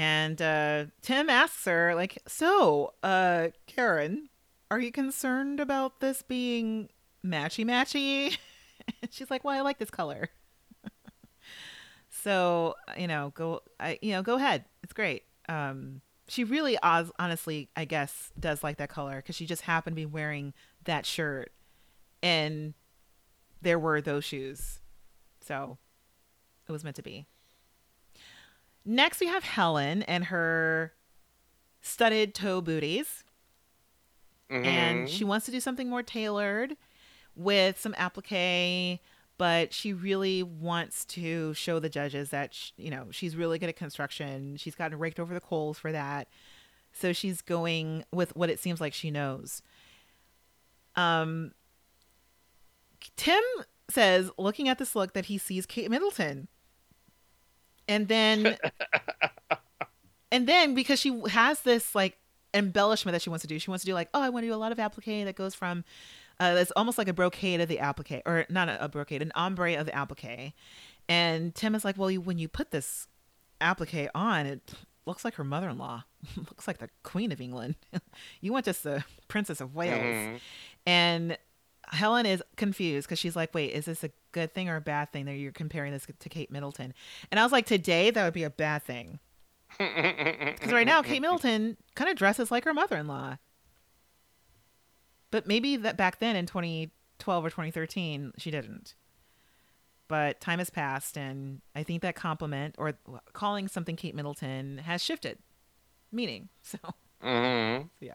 And 0.00 0.40
uh, 0.40 0.86
Tim 1.02 1.28
asks 1.28 1.66
her, 1.66 1.94
like, 1.94 2.22
"So, 2.26 2.94
uh, 3.02 3.48
Karen, 3.66 4.30
are 4.70 4.80
you 4.80 4.90
concerned 4.90 5.60
about 5.60 6.00
this 6.00 6.22
being 6.22 6.88
matchy 7.22 7.66
matchy?" 7.66 8.38
She's 9.10 9.30
like, 9.30 9.44
"Well, 9.44 9.54
I 9.54 9.60
like 9.60 9.76
this 9.76 9.90
color." 9.90 10.30
so 12.08 12.76
you 12.96 13.08
know, 13.08 13.30
go, 13.34 13.60
I 13.78 13.98
you 14.00 14.12
know, 14.12 14.22
go 14.22 14.36
ahead. 14.36 14.64
It's 14.82 14.94
great. 14.94 15.24
Um, 15.50 16.00
she 16.28 16.44
really, 16.44 16.78
honestly, 16.82 17.68
I 17.76 17.84
guess, 17.84 18.32
does 18.40 18.64
like 18.64 18.78
that 18.78 18.88
color 18.88 19.16
because 19.16 19.36
she 19.36 19.44
just 19.44 19.60
happened 19.60 19.96
to 19.96 20.00
be 20.00 20.06
wearing 20.06 20.54
that 20.84 21.04
shirt, 21.04 21.52
and 22.22 22.72
there 23.60 23.78
were 23.78 24.00
those 24.00 24.24
shoes, 24.24 24.80
so 25.42 25.76
it 26.66 26.72
was 26.72 26.84
meant 26.84 26.96
to 26.96 27.02
be. 27.02 27.26
Next, 28.84 29.20
we 29.20 29.26
have 29.26 29.44
Helen 29.44 30.02
and 30.04 30.24
her 30.26 30.92
studded 31.82 32.34
toe 32.34 32.60
booties. 32.60 33.24
And 34.50 35.06
Mhm. 35.06 35.10
she 35.10 35.24
wants 35.24 35.46
to 35.46 35.52
do 35.52 35.60
something 35.60 35.88
more 35.88 36.02
tailored 36.02 36.76
with 37.36 37.78
some 37.80 37.94
applique 37.94 39.00
but 39.38 39.72
she 39.72 39.94
really 39.94 40.42
wants 40.42 41.06
to 41.06 41.54
show 41.54 41.78
the 41.78 41.88
judges 41.88 42.28
that 42.28 42.52
sh 42.52 42.72
you 42.76 42.90
know 42.90 43.06
she's 43.10 43.36
really 43.36 43.58
good 43.58 43.70
at 43.70 43.76
construction. 43.76 44.56
She's 44.58 44.74
gotten 44.74 44.98
raked 44.98 45.18
over 45.18 45.32
the 45.32 45.40
coals 45.40 45.78
for 45.78 45.92
that. 45.92 46.28
So 46.92 47.14
she's 47.14 47.40
going 47.40 48.04
with 48.12 48.36
what 48.36 48.50
it 48.50 48.58
seems 48.60 48.80
like 48.82 48.92
she 48.92 49.10
knows. 49.10 49.62
Um 50.96 51.52
tim 53.16 53.42
says 53.88 54.30
looking 54.36 54.68
at 54.68 54.78
this 54.78 54.94
look 54.94 55.14
that 55.14 55.26
he 55.26 55.38
sees 55.38 55.64
kate 55.64 55.90
middleton 55.90 56.48
and 57.90 58.08
then 58.08 58.56
and 60.32 60.46
then 60.46 60.74
because 60.74 60.98
she 60.98 61.20
has 61.28 61.60
this 61.60 61.94
like 61.94 62.16
embellishment 62.54 63.12
that 63.12 63.22
she 63.22 63.28
wants 63.30 63.42
to 63.42 63.48
do 63.48 63.58
she 63.58 63.70
wants 63.70 63.84
to 63.84 63.90
do 63.90 63.94
like 63.94 64.08
oh 64.14 64.22
i 64.22 64.28
want 64.28 64.42
to 64.44 64.48
do 64.48 64.54
a 64.54 64.56
lot 64.56 64.72
of 64.72 64.78
applique 64.78 65.24
that 65.24 65.36
goes 65.36 65.54
from 65.54 65.84
uh 66.40 66.56
it's 66.58 66.70
almost 66.72 66.98
like 66.98 67.08
a 67.08 67.12
brocade 67.12 67.60
of 67.60 67.68
the 67.68 67.78
applique 67.78 68.22
or 68.26 68.46
not 68.48 68.68
a, 68.68 68.84
a 68.84 68.88
brocade 68.88 69.22
an 69.22 69.30
ombre 69.34 69.74
of 69.74 69.86
the 69.86 69.92
applique. 69.94 70.52
And 71.08 71.54
tim 71.54 71.74
is 71.74 71.84
like 71.84 71.98
well 71.98 72.10
you, 72.10 72.20
when 72.20 72.38
you 72.38 72.48
put 72.48 72.70
this 72.70 73.06
applique 73.60 74.08
on 74.14 74.46
it 74.46 74.72
looks 75.06 75.24
like 75.24 75.34
her 75.34 75.44
mother-in-law. 75.44 76.04
Looks 76.36 76.68
like 76.68 76.78
the 76.78 76.90
queen 77.02 77.32
of 77.32 77.40
england. 77.40 77.74
You 78.40 78.52
want 78.52 78.64
just 78.66 78.84
the 78.84 79.02
princess 79.28 79.60
of 79.60 79.74
wales. 79.74 79.98
Mhm. 79.98 80.40
and 80.86 81.38
Helen 81.90 82.26
is 82.26 82.42
confused 82.56 83.08
because 83.08 83.18
she's 83.18 83.34
like, 83.36 83.54
wait, 83.54 83.72
is 83.72 83.84
this 83.86 84.04
a 84.04 84.10
good 84.32 84.54
thing 84.54 84.68
or 84.68 84.76
a 84.76 84.80
bad 84.80 85.12
thing 85.12 85.24
that 85.26 85.34
you're 85.34 85.52
comparing 85.52 85.92
this 85.92 86.06
to 86.18 86.28
Kate 86.28 86.50
Middleton? 86.50 86.94
And 87.30 87.40
I 87.40 87.42
was 87.42 87.52
like, 87.52 87.66
today, 87.66 88.10
that 88.10 88.24
would 88.24 88.34
be 88.34 88.44
a 88.44 88.50
bad 88.50 88.82
thing. 88.84 89.18
Because 89.78 90.72
right 90.72 90.86
now, 90.86 91.00
Kate 91.02 91.22
Middleton 91.22 91.76
kind 91.94 92.10
of 92.10 92.16
dresses 92.16 92.50
like 92.50 92.64
her 92.64 92.74
mother 92.74 92.96
in 92.96 93.06
law. 93.06 93.36
But 95.30 95.46
maybe 95.46 95.76
that 95.76 95.96
back 95.96 96.18
then 96.18 96.36
in 96.36 96.46
2012 96.46 97.44
or 97.44 97.50
2013, 97.50 98.32
she 98.36 98.50
didn't. 98.50 98.94
But 100.08 100.40
time 100.40 100.58
has 100.58 100.70
passed, 100.70 101.16
and 101.16 101.60
I 101.76 101.84
think 101.84 102.02
that 102.02 102.16
compliment 102.16 102.74
or 102.78 102.94
calling 103.32 103.68
something 103.68 103.94
Kate 103.94 104.14
Middleton 104.14 104.78
has 104.78 105.02
shifted 105.04 105.38
meaning. 106.12 106.48
So. 106.62 106.78
Mhm. 107.22 107.88
Yeah. 108.00 108.14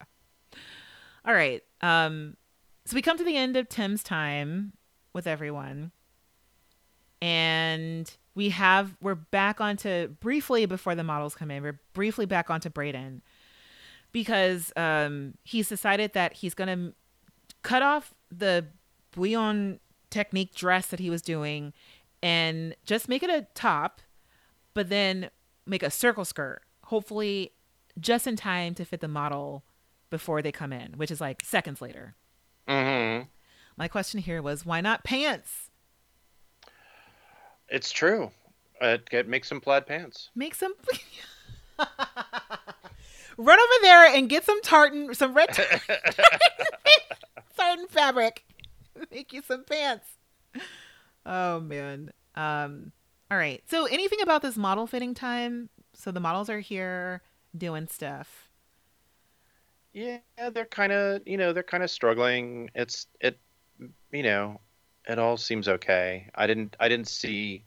All 1.26 1.34
right. 1.34 1.64
Um 1.82 2.36
so 2.86 2.96
we 2.96 3.02
come 3.02 3.18
to 3.18 3.24
the 3.24 3.36
end 3.36 3.58
of 3.58 3.68
Tim's 3.68 4.04
time 4.04 4.74
with 5.14 5.26
everyone. 5.26 5.92
And 7.22 8.12
we 8.36 8.50
have 8.50 8.96
we're 9.02 9.16
back 9.16 9.60
onto 9.60 10.08
briefly 10.08 10.66
before 10.66 10.94
the 10.94 11.04
models 11.04 11.34
come 11.34 11.50
in. 11.50 11.64
We're 11.64 11.80
briefly 11.94 12.26
back 12.26 12.50
onto 12.50 12.70
Bradon 12.70 13.22
because 14.12 14.72
um 14.76 15.34
he's 15.44 15.68
decided 15.68 16.14
that 16.14 16.34
he's 16.34 16.54
going 16.54 16.68
to 16.68 16.94
cut 17.64 17.82
off 17.82 18.14
the 18.30 18.66
bouillon 19.12 19.80
technique 20.10 20.54
dress 20.54 20.88
that 20.88 21.00
he 21.00 21.10
was 21.10 21.22
doing 21.22 21.74
and 22.22 22.76
just 22.86 23.10
make 23.10 23.24
it 23.24 23.30
a 23.30 23.48
top 23.56 24.02
but 24.74 24.90
then 24.90 25.30
make 25.66 25.82
a 25.82 25.90
circle 25.90 26.26
skirt. 26.26 26.62
Hopefully 26.84 27.54
just 28.00 28.28
in 28.28 28.36
time 28.36 28.76
to 28.76 28.86
fit 28.86 29.00
the 29.00 29.08
model 29.08 29.64
before 30.10 30.42
they 30.42 30.52
come 30.52 30.72
in, 30.72 30.94
which 30.98 31.10
is 31.10 31.20
like 31.20 31.42
seconds 31.44 31.82
later. 31.82 32.16
Mhm. 32.68 33.28
My 33.78 33.88
question 33.88 34.20
here 34.20 34.42
was 34.42 34.66
why 34.66 34.82
not 34.82 35.04
pants? 35.04 35.70
It's 37.70 37.92
true. 37.92 38.32
Uh, 38.82 38.98
get 39.10 39.28
make 39.28 39.46
some 39.46 39.62
plaid 39.62 39.86
pants. 39.88 40.30
Make 40.36 40.56
some 40.56 40.74
Run 43.38 43.60
over 43.60 43.74
there 43.82 44.16
and 44.16 44.30
get 44.30 44.46
some 44.46 44.62
tartan, 44.62 45.14
some 45.14 45.34
red 45.34 45.50
tartan, 45.54 45.80
tartan 47.58 47.88
fabric. 47.88 48.46
Make 49.12 49.34
you 49.34 49.42
some 49.42 49.66
pants. 49.66 50.08
Oh 51.26 51.60
man. 51.60 52.12
Um 52.36 52.92
all 53.30 53.38
right. 53.38 53.62
So 53.70 53.86
anything 53.86 54.22
about 54.22 54.42
this 54.42 54.56
model 54.56 54.88
fitting 54.88 55.14
time? 55.14 55.70
So 55.94 56.12
the 56.12 56.20
models 56.22 56.50
are 56.50 56.60
here 56.62 57.22
doing 57.58 57.88
stuff. 57.88 58.45
Yeah, 59.96 60.20
they're 60.54 60.66
kind 60.66 60.92
of, 60.92 61.22
you 61.26 61.38
know, 61.38 61.54
they're 61.54 61.64
kind 61.64 61.82
of 61.82 61.90
struggling. 61.90 62.70
It's 62.76 63.08
it, 63.22 63.40
you 64.12 64.24
know, 64.24 64.60
it 65.08 65.18
all 65.20 65.38
seems 65.38 65.70
okay. 65.70 66.30
I 66.36 66.48
didn't 66.48 66.76
I 66.82 66.90
didn't 66.90 67.08
see 67.08 67.64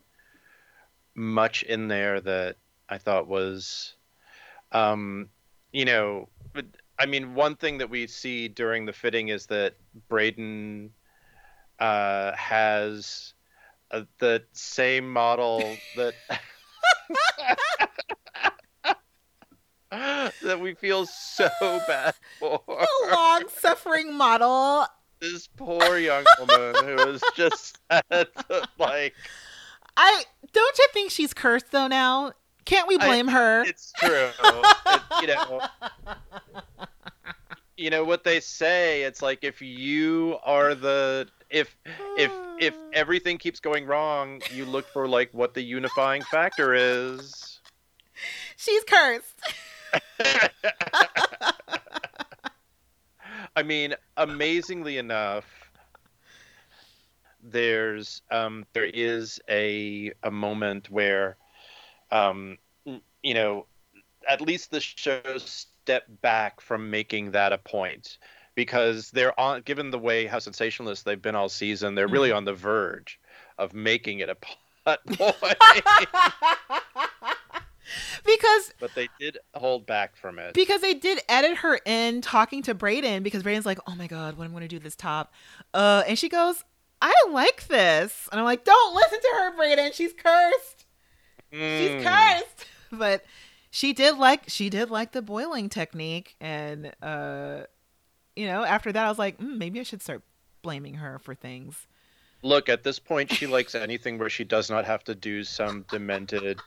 much 1.15 1.63
in 1.63 1.89
there 1.89 2.21
that 2.21 2.57
I 2.87 2.99
thought 2.99 3.29
was, 3.29 3.95
um, 4.73 5.31
you 5.73 5.87
know, 5.87 6.29
but, 6.53 6.67
I 6.99 7.07
mean, 7.07 7.35
one 7.35 7.57
thing 7.57 7.79
that 7.79 7.89
we 7.89 8.07
see 8.07 8.47
during 8.49 8.85
the 8.85 8.93
fitting 8.93 9.29
is 9.29 9.47
that 9.47 9.75
Bradon 10.11 10.91
uh, 11.79 12.33
has 12.37 13.33
uh, 13.91 14.03
the 14.19 14.43
same 14.53 15.11
model 15.11 15.63
that. 15.97 16.13
that 20.43 20.61
we 20.61 20.75
feel 20.75 21.07
so 21.07 21.49
bad 21.61 22.15
for 22.39 22.61
The 22.67 22.87
Long 23.11 23.45
suffering 23.57 24.15
model. 24.15 24.87
this 25.21 25.47
poor 25.57 25.99
young 25.99 26.25
woman 26.39 26.75
who 26.85 26.95
was 27.07 27.23
just 27.35 27.79
sad 27.91 28.29
like 28.79 29.15
I 29.97 30.23
don't 30.53 30.79
you 30.79 30.87
think 30.93 31.11
she's 31.11 31.35
cursed 31.35 31.71
though 31.73 31.89
now? 31.89 32.33
Can't 32.65 32.87
we 32.87 32.99
I- 32.99 33.07
blame 33.07 33.29
her? 33.29 33.63
it's 33.65 33.93
true 33.99 34.31
It- 34.45 35.03
you 35.23 35.27
know 35.29 35.61
you 37.77 37.91
know 37.91 38.05
what 38.05 38.25
they 38.25 38.41
say 38.41 39.03
it's 39.03 39.23
like 39.23 39.43
if 39.43 39.63
you 39.63 40.37
are 40.45 40.75
the 40.75 41.29
if 41.49 41.77
if 42.19 42.31
if 42.61 42.75
everything 42.93 43.39
keeps 43.39 43.61
going 43.61 43.87
wrong 43.87 44.43
you 44.53 44.65
look 44.67 44.87
for 44.93 45.09
like 45.09 45.33
what 45.33 45.55
the 45.55 45.63
unifying 45.63 46.23
factor 46.23 46.75
is 46.75 47.55
She's 48.57 48.83
cursed. 48.83 49.41
I 53.57 53.63
mean, 53.65 53.95
amazingly 54.17 54.99
enough, 54.99 55.45
there's 57.43 58.23
um, 58.31 58.65
there 58.73 58.85
is 58.85 59.41
a 59.49 60.13
a 60.23 60.31
moment 60.31 60.91
where, 60.91 61.37
um, 62.11 62.59
you 63.23 63.35
know, 63.35 63.67
at 64.29 64.41
least 64.41 64.71
the 64.71 64.81
show 64.81 65.21
step 65.39 66.05
back 66.23 66.61
from 66.61 66.91
making 66.91 67.33
that 67.33 67.53
a 67.53 67.59
point 67.59 68.19
because 68.55 69.11
they're 69.11 69.39
on. 69.39 69.63
Given 69.63 69.91
the 69.91 69.99
way 69.99 70.27
how 70.27 70.39
sensationalist 70.39 71.05
they've 71.05 71.21
been 71.21 71.35
all 71.35 71.49
season, 71.49 71.95
they're 71.95 72.09
really 72.09 72.33
on 72.33 72.45
the 72.45 72.55
verge 72.55 73.19
of 73.59 73.75
making 73.75 74.21
it 74.21 74.29
a 74.29 74.37
plot 74.85 75.01
point. 75.07 75.57
because 78.25 78.73
but 78.81 78.95
they 78.95 79.09
did 79.19 79.39
hold 79.55 79.87
back 79.87 80.17
from 80.17 80.39
it. 80.39 80.55
because 80.55 80.81
they 80.81 80.95
did 80.95 81.21
edit 81.29 81.59
her 81.59 81.81
in 81.85 82.21
talking 82.21 82.63
to 82.63 82.75
Bradon 82.75 83.23
because 83.23 83.43
Bradon's 83.43 83.67
like, 83.67 83.79
"Oh 83.87 83.95
my 83.95 84.07
god, 84.07 84.37
what 84.37 84.45
am 84.45 84.51
going 84.53 84.63
to 84.63 84.69
do 84.69 84.79
this 84.79 84.97
top," 84.97 85.33
uh, 85.75 86.03
and 86.07 86.19
she 86.19 86.29
goes, 86.29 86.65
"I 87.03 87.13
like 87.31 87.67
this," 87.69 88.29
and 88.31 88.39
I'm 88.39 88.45
like, 88.45 88.65
"Don't 88.65 88.95
listen 88.95 89.21
to 89.21 89.29
her, 89.39 89.57
Bradon. 89.57 89.93
She's 89.95 90.13
cursed." 90.13 90.87
she's 91.51 91.91
Mm. 91.91 92.05
cursed. 92.05 92.67
But 92.91 93.25
she 93.71 93.93
did 93.93 94.17
like 94.17 94.45
she 94.49 94.71
did 94.71 94.91
like 94.91 95.13
the 95.13 95.21
boiling 95.23 95.69
technique, 95.69 96.37
and 96.41 96.93
uh, 97.03 97.65
you 98.35 98.47
know, 98.47 98.65
after 98.65 98.91
that, 98.93 99.05
I 99.05 99.09
was 99.09 99.19
like, 99.19 99.39
mm, 99.39 99.59
maybe 99.59 99.79
I 99.79 99.83
should 99.83 100.01
start 100.03 100.23
blaming 100.63 100.95
her 100.95 101.19
for 101.19 101.35
things. 101.35 101.87
Look, 102.43 102.69
at 102.69 102.85
this 102.85 102.99
point, 102.99 103.33
she 103.33 103.47
likes 103.47 103.75
anything 103.75 104.17
where 104.17 104.31
she 104.31 104.45
does 104.45 104.71
not 104.71 104.85
have 104.87 105.03
to 105.05 105.15
do 105.15 105.43
some 105.45 105.85
demented 105.91 106.61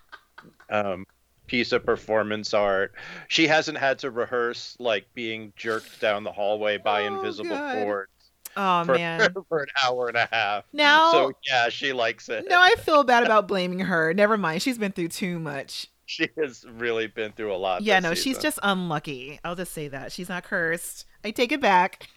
um, 0.70 1.06
piece 1.48 1.72
of 1.72 1.86
performance 1.86 2.54
art. 2.54 2.94
She 3.28 3.48
hasn't 3.48 3.78
had 3.78 4.00
to 4.00 4.12
rehearse 4.12 4.76
like 4.80 5.06
being 5.14 5.54
jerked 5.56 6.00
down 6.00 6.24
the 6.24 6.32
hallway 6.32 6.78
by 6.78 7.04
Oh, 7.04 7.16
invisible 7.16 7.50
God. 7.56 7.76
cords 7.84 8.12
Oh 8.58 8.84
for, 8.84 8.96
man. 8.96 9.34
for 9.50 9.60
an 9.62 9.68
hour 9.84 10.08
and 10.08 10.18
a 10.18 10.28
half. 10.32 10.66
Now, 10.74 11.12
So 11.12 11.32
yeah, 11.48 11.70
she 11.70 11.94
likes 11.94 12.28
it. 12.30 12.46
No, 12.50 12.60
I 12.60 12.76
feel 12.80 13.04
bad 13.04 13.24
about 13.24 13.48
blaming 13.48 13.80
her. 13.80 14.14
Never 14.14 14.38
mind. 14.38 14.62
She's 14.62 14.78
been 14.78 14.92
through 14.92 15.08
too 15.10 15.40
much. 15.40 15.88
She 16.06 16.28
has 16.38 16.66
really 16.70 17.08
been 17.08 17.32
through 17.32 17.54
a 17.54 17.56
lot. 17.56 17.84
Yeah, 17.84 18.00
no, 18.02 18.14
she's 18.14 18.38
just 18.38 18.60
unlucky. 18.64 19.40
I'll 19.46 19.56
just 19.56 19.74
say 19.74 19.88
that. 19.88 20.12
She's 20.12 20.28
not 20.28 20.44
cursed. 20.44 21.06
I 21.24 21.32
take 21.32 21.54
it 21.54 21.62
back. 21.62 22.10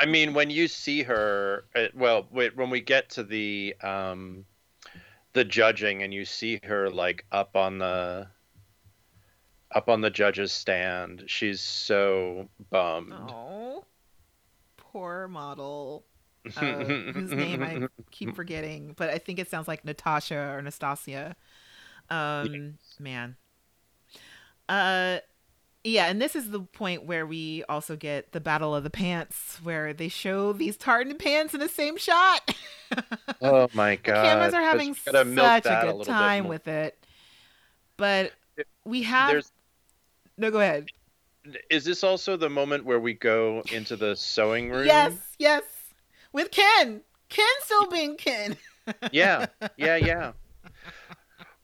I 0.00 0.06
mean, 0.06 0.34
when 0.34 0.50
you 0.50 0.66
see 0.66 1.04
her, 1.04 1.64
uh, 1.76 1.86
well, 1.94 2.26
when 2.30 2.70
we 2.70 2.80
get 2.80 3.10
to 3.10 3.22
the 3.22 3.76
um, 3.84 4.44
the 5.36 5.44
judging, 5.44 6.02
and 6.02 6.12
you 6.12 6.24
see 6.24 6.58
her 6.64 6.90
like 6.90 7.24
up 7.30 7.56
on 7.56 7.78
the 7.78 8.26
up 9.70 9.88
on 9.88 10.00
the 10.00 10.10
judge's 10.10 10.50
stand, 10.50 11.24
she's 11.26 11.60
so 11.60 12.48
bummed. 12.70 13.12
Oh, 13.12 13.84
poor 14.76 15.28
model. 15.28 16.04
Uh, 16.56 16.84
whose 16.84 17.32
name 17.32 17.60
I 17.60 17.88
keep 18.12 18.36
forgetting, 18.36 18.94
but 18.96 19.10
I 19.10 19.18
think 19.18 19.40
it 19.40 19.50
sounds 19.50 19.66
like 19.66 19.84
Natasha 19.84 20.52
or 20.54 20.62
Nastasia. 20.62 21.34
Um, 22.08 22.78
man. 23.00 23.34
Uh, 24.68 25.18
yeah, 25.86 26.06
and 26.06 26.20
this 26.20 26.34
is 26.34 26.50
the 26.50 26.60
point 26.60 27.04
where 27.04 27.24
we 27.24 27.62
also 27.68 27.94
get 27.94 28.32
the 28.32 28.40
battle 28.40 28.74
of 28.74 28.82
the 28.82 28.90
pants, 28.90 29.60
where 29.62 29.92
they 29.92 30.08
show 30.08 30.52
these 30.52 30.76
tartan 30.76 31.16
pants 31.16 31.54
in 31.54 31.60
the 31.60 31.68
same 31.68 31.96
shot. 31.96 32.54
Oh 33.40 33.68
my 33.72 33.90
the 33.96 34.02
god! 34.02 34.24
cameras 34.24 34.54
are 34.54 34.62
having 34.62 34.90
we 34.90 35.12
gotta 35.12 35.24
milk 35.24 35.46
such 35.46 35.66
a 35.66 35.86
good 35.86 35.98
bit 35.98 36.06
time 36.06 36.48
with 36.48 36.66
it, 36.66 36.98
but 37.96 38.32
we 38.84 39.02
have 39.04 39.30
There's 39.30 39.52
no. 40.36 40.50
Go 40.50 40.60
ahead. 40.60 40.88
is 41.70 41.84
this 41.84 42.02
also 42.02 42.36
the 42.36 42.50
moment 42.50 42.84
where 42.84 43.00
we 43.00 43.14
go 43.14 43.62
into 43.72 43.94
the 43.94 44.16
sewing 44.16 44.70
room? 44.70 44.86
Yes, 44.86 45.12
yes, 45.38 45.62
with 46.32 46.50
Ken. 46.50 47.00
Ken 47.28 47.46
still 47.60 47.86
being 47.88 48.16
Ken. 48.16 48.56
Yeah, 49.12 49.46
yeah, 49.76 49.96
yeah. 49.96 50.32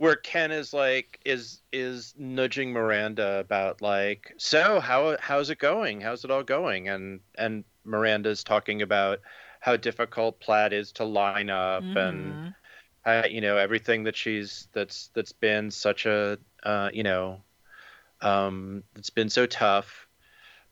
Where 0.03 0.17
Ken 0.17 0.51
is 0.51 0.73
like 0.73 1.21
is 1.25 1.63
is 1.73 2.13
nudging 2.19 2.73
Miranda 2.73 3.39
about 3.39 3.81
like, 3.81 4.35
so 4.37 4.81
how 4.81 5.17
how's 5.21 5.49
it 5.49 5.59
going? 5.61 6.01
How's 6.01 6.25
it 6.25 6.31
all 6.33 6.43
going? 6.43 6.89
And 6.89 7.21
and 7.37 7.63
Miranda's 7.85 8.43
talking 8.43 8.83
about 8.83 9.21
how 9.61 9.77
difficult 9.77 10.41
Plaid 10.41 10.73
is 10.73 10.91
to 10.95 11.05
line 11.05 11.51
up 11.51 11.85
and 11.95 12.35
Mhm. 12.35 12.55
uh, 13.05 13.29
you 13.29 13.41
know 13.41 13.57
everything 13.57 14.03
that 14.03 14.17
she's 14.17 14.67
that's 14.73 15.11
that's 15.15 15.31
been 15.31 15.71
such 15.71 16.05
a 16.07 16.37
uh, 16.65 16.91
you 16.93 17.05
know 17.05 17.41
um, 18.23 18.83
it's 18.97 19.11
been 19.11 19.31
so 19.31 19.47
tough, 19.47 20.09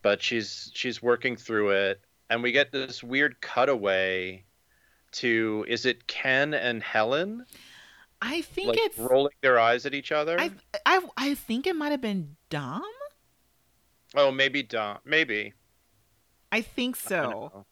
but 0.03 0.21
she's 0.21 0.73
she's 0.75 1.01
working 1.03 1.37
through 1.37 1.71
it, 1.71 2.01
and 2.31 2.43
we 2.43 2.51
get 2.51 2.73
this 2.73 3.01
weird 3.01 3.41
cutaway 3.41 4.45
to 5.13 5.65
is 5.69 5.87
it 5.87 6.09
Ken 6.09 6.53
and 6.53 6.83
Helen 6.83 7.47
I 8.23 8.43
think 8.43 8.69
like 8.69 8.79
it's. 8.81 8.99
rolling 8.99 9.33
their 9.41 9.59
eyes 9.59 9.87
at 9.87 9.95
each 9.95 10.13
other? 10.13 10.39
I, 10.39 10.51
I 10.87 11.01
I 11.17 11.35
think 11.35 11.67
it 11.67 11.75
might 11.77 11.91
have 11.91 12.01
been 12.01 12.37
Dom. 12.51 12.83
Oh, 14.15 14.31
maybe 14.31 14.63
Dom, 14.63 14.99
maybe. 15.05 15.55
I 16.53 16.61
think 16.63 16.97
so. 16.97 17.23
know. 17.23 17.67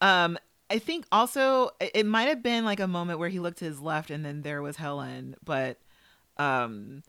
Um, 0.00 0.38
I 0.70 0.78
think 0.78 1.06
also 1.12 1.70
it- 1.80 1.92
it 1.94 2.06
might 2.06 2.28
have 2.28 2.42
been 2.42 2.64
like 2.64 2.80
a 2.80 2.88
moment 2.88 3.18
where 3.18 3.28
he 3.28 3.38
looked 3.40 3.58
to 3.58 3.64
his 3.66 3.80
left 3.80 4.10
and 4.10 4.24
then 4.24 4.42
there 4.42 4.62
was 4.62 4.76
Helen, 4.76 5.36
but 5.44 5.78
um, 6.36 7.02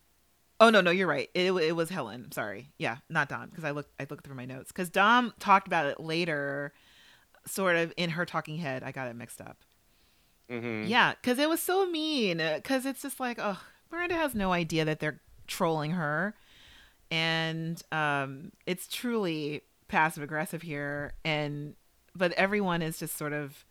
oh 0.59 0.69
no, 0.69 0.81
no, 0.81 0.91
you're 0.91 1.07
right. 1.07 1.29
It 1.33 1.51
it 1.53 1.75
was 1.75 1.89
Helen. 1.89 2.31
Sorry. 2.31 2.69
Yeah, 2.77 2.97
not 3.09 3.27
Dom 3.29 3.49
because 3.49 3.63
I 3.63 3.71
looked 3.71 3.89
I 3.99 4.05
looked 4.09 4.25
through 4.25 4.35
my 4.35 4.45
notes 4.45 4.71
because 4.71 4.89
Dom 4.89 5.33
talked 5.39 5.65
about 5.67 5.87
it 5.87 5.99
later, 5.99 6.73
sort 7.47 7.75
of 7.77 7.91
in 7.97 8.11
her 8.11 8.25
talking 8.25 8.57
head. 8.57 8.83
I 8.83 8.91
got 8.91 9.07
it 9.07 9.15
mixed 9.15 9.41
up. 9.41 9.57
Mhm. 10.49 10.87
Yeah, 10.87 11.13
because 11.15 11.39
it 11.39 11.49
was 11.49 11.61
so 11.61 11.85
mean. 11.87 12.37
Because 12.37 12.85
it's 12.85 13.01
just 13.01 13.19
like, 13.19 13.37
oh, 13.39 13.59
Miranda 13.91 14.15
has 14.15 14.35
no 14.35 14.51
idea 14.53 14.85
that 14.85 14.99
they're 14.99 15.21
trolling 15.47 15.91
her, 15.91 16.35
and 17.11 17.81
um, 17.91 18.51
it's 18.65 18.87
truly 18.87 19.61
passive 19.87 20.23
aggressive 20.23 20.61
here. 20.61 21.13
And 21.23 21.75
but 22.15 22.31
everyone 22.33 22.81
is 22.81 22.99
just 22.99 23.17
sort 23.17 23.33
of 23.33 23.65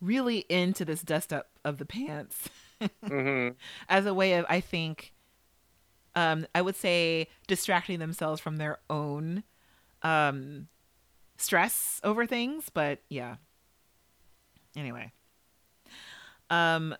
really 0.00 0.38
into 0.48 0.84
this 0.84 1.02
dust 1.02 1.32
up 1.32 1.48
of 1.64 1.78
the 1.78 1.84
pants 1.84 2.48
Mhm. 3.04 3.54
as 3.88 4.06
a 4.06 4.14
way 4.14 4.32
of, 4.34 4.46
I 4.48 4.60
think, 4.60 5.12
um, 6.14 6.46
I 6.54 6.62
would 6.62 6.76
say 6.76 7.28
distracting 7.46 7.98
themselves 7.98 8.40
from 8.40 8.56
their 8.56 8.78
own 8.88 9.42
um, 10.02 10.68
stress 11.36 12.00
over 12.02 12.26
things. 12.26 12.68
But 12.70 13.00
yeah. 13.10 13.36
Anyway. 14.76 15.12
Um, 16.50 16.94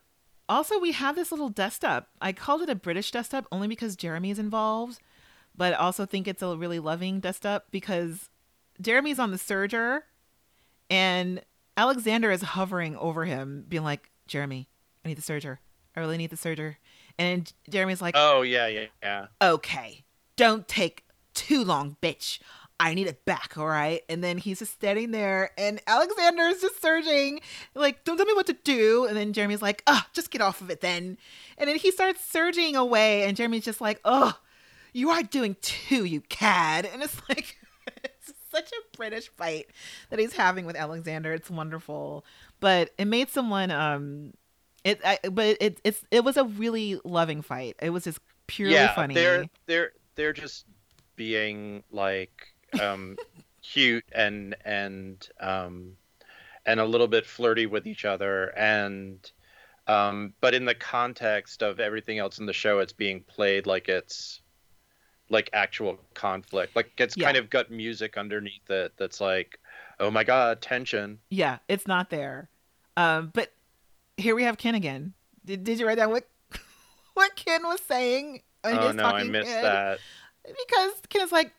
also, 0.49 0.79
we 0.79 0.93
have 0.93 1.15
this 1.15 1.31
little 1.31 1.49
dust 1.49 1.85
up. 1.85 2.09
I 2.21 2.33
called 2.33 2.63
it 2.63 2.71
a 2.71 2.75
British 2.75 3.11
dust 3.11 3.35
up 3.35 3.47
only 3.53 3.69
because 3.69 3.95
Jeremy's 3.97 4.39
involved, 4.39 5.01
but 5.57 5.75
also 5.75 6.07
think 6.07 6.27
it's 6.27 6.43
a 6.43 6.57
really 6.57 6.79
loving 6.79 7.21
dust 7.21 7.45
up 7.45 7.67
because 7.71 8.31
Jeremy's 8.81 9.19
on 9.19 9.31
the 9.31 9.37
serger 9.37 10.01
and 10.89 11.43
Alexander 11.77 12.31
is 12.31 12.43
hovering 12.43 12.97
over 12.97 13.25
him, 13.25 13.65
being 13.69 13.85
like, 13.85 14.11
Jeremy, 14.27 14.69
I 15.05 15.09
need 15.09 15.19
the 15.19 15.23
serger. 15.23 15.59
I 15.97 16.01
really 16.01 16.17
need 16.17 16.31
the 16.31 16.37
serger. 16.37 16.77
And 17.19 17.53
Jeremy's 17.69 18.01
like, 18.03 18.15
Oh 18.17 18.43
yeah, 18.43 18.67
yeah, 18.67 18.87
yeah. 19.03 19.27
okay, 19.43 20.05
don't 20.37 20.67
take 20.67 21.05
too 21.35 21.65
long, 21.65 21.97
bitch. 22.03 22.39
I 22.81 22.94
need 22.94 23.07
it 23.07 23.27
back, 23.27 23.59
all 23.59 23.66
right? 23.66 24.01
And 24.09 24.24
then 24.24 24.39
he's 24.39 24.61
just 24.61 24.73
standing 24.73 25.11
there, 25.11 25.51
and 25.59 25.82
Alexander 25.86 26.44
is 26.44 26.62
just 26.62 26.81
serging, 26.81 27.40
like, 27.74 28.05
don't 28.05 28.16
tell 28.16 28.24
me 28.24 28.32
what 28.32 28.47
to 28.47 28.57
do. 28.65 29.05
And 29.05 29.15
then 29.15 29.35
Jeremy's 29.35 29.61
like, 29.61 29.82
oh, 29.86 30.02
just 30.15 30.31
get 30.31 30.40
off 30.40 30.62
of 30.62 30.70
it 30.70 30.81
then. 30.81 31.19
And 31.59 31.69
then 31.69 31.77
he 31.77 31.90
starts 31.90 32.24
serging 32.24 32.77
away, 32.77 33.24
and 33.24 33.36
Jeremy's 33.36 33.66
just 33.66 33.82
like, 33.82 34.01
oh, 34.07 34.32
you 34.94 35.11
are 35.11 35.23
doing 35.23 35.57
too, 35.61 36.07
you 36.07 36.23
cad. 36.23 36.86
And 36.90 37.02
it's 37.02 37.20
like, 37.28 37.59
it's 38.02 38.32
such 38.51 38.70
a 38.73 38.97
British 38.97 39.28
fight 39.28 39.66
that 40.09 40.19
he's 40.19 40.32
having 40.32 40.65
with 40.65 40.74
Alexander. 40.74 41.35
It's 41.35 41.51
wonderful. 41.51 42.24
But 42.61 42.93
it 42.97 43.05
made 43.05 43.28
someone, 43.28 43.70
um, 43.70 44.32
it, 44.85 45.01
I, 45.05 45.19
but 45.31 45.59
it, 45.61 45.81
it's, 45.85 46.02
it 46.11 46.24
was 46.24 46.39
a 46.39 46.44
really 46.44 46.98
loving 47.05 47.43
fight. 47.43 47.77
It 47.82 47.90
was 47.90 48.05
just 48.05 48.20
purely 48.47 48.74
yeah, 48.74 48.94
funny. 48.94 49.15
they're 49.15 49.44
they're 49.66 49.93
they're 50.16 50.32
just 50.32 50.65
being 51.15 51.85
like 51.93 52.50
um 52.81 53.17
cute 53.63 54.05
and 54.13 54.55
and 54.65 55.29
um 55.41 55.93
and 56.67 56.79
a 56.81 56.85
little 56.85 57.09
bit 57.09 57.25
flirty 57.27 57.67
with 57.67 57.87
each 57.87 58.05
other 58.05 58.47
and 58.57 59.31
um 59.87 60.33
but 60.41 60.55
in 60.55 60.65
the 60.65 60.75
context 60.75 61.63
of 61.63 61.81
everything 61.81 62.19
else 62.19 62.39
in 62.39 62.47
the 62.47 62.53
show 62.53 62.79
it's 62.79 62.93
being 62.93 63.21
played 63.23 63.67
like 63.67 63.89
it's 63.89 64.41
like 65.31 65.49
actual 65.53 65.99
conflict 66.15 66.75
like 66.77 66.91
it's 66.99 67.17
Yeah. 67.17 67.25
kind 67.27 67.37
of 67.37 67.49
got 67.51 67.71
music 67.71 68.17
underneath 68.17 68.69
it 68.69 68.93
that's 68.97 69.21
like 69.21 69.59
oh 70.01 70.11
my 70.11 70.25
god 70.25 70.61
tension 70.61 71.19
Yeah, 71.31 71.59
it's 71.69 71.87
not 71.87 72.11
there. 72.11 72.49
Um, 72.97 73.31
but 73.33 73.53
here 74.17 74.35
we 74.35 74.43
have 74.43 74.59
Ken 74.59 74.75
again. 74.75 75.15
Did, 75.45 75.63
did 75.65 75.79
you 75.79 75.87
write 75.87 75.97
down 75.99 76.11
what 76.11 76.29
what 77.15 77.37
Ken 77.37 77.63
was 77.63 77.81
saying? 77.83 78.43
oh 78.65 78.91
no 78.93 79.05
i 79.05 79.23
missed 79.23 79.49
head? 79.51 79.65
that 79.65 79.99
Because 80.45 80.93
Ken 81.09 81.23
is 81.23 81.33
like, 81.33 81.53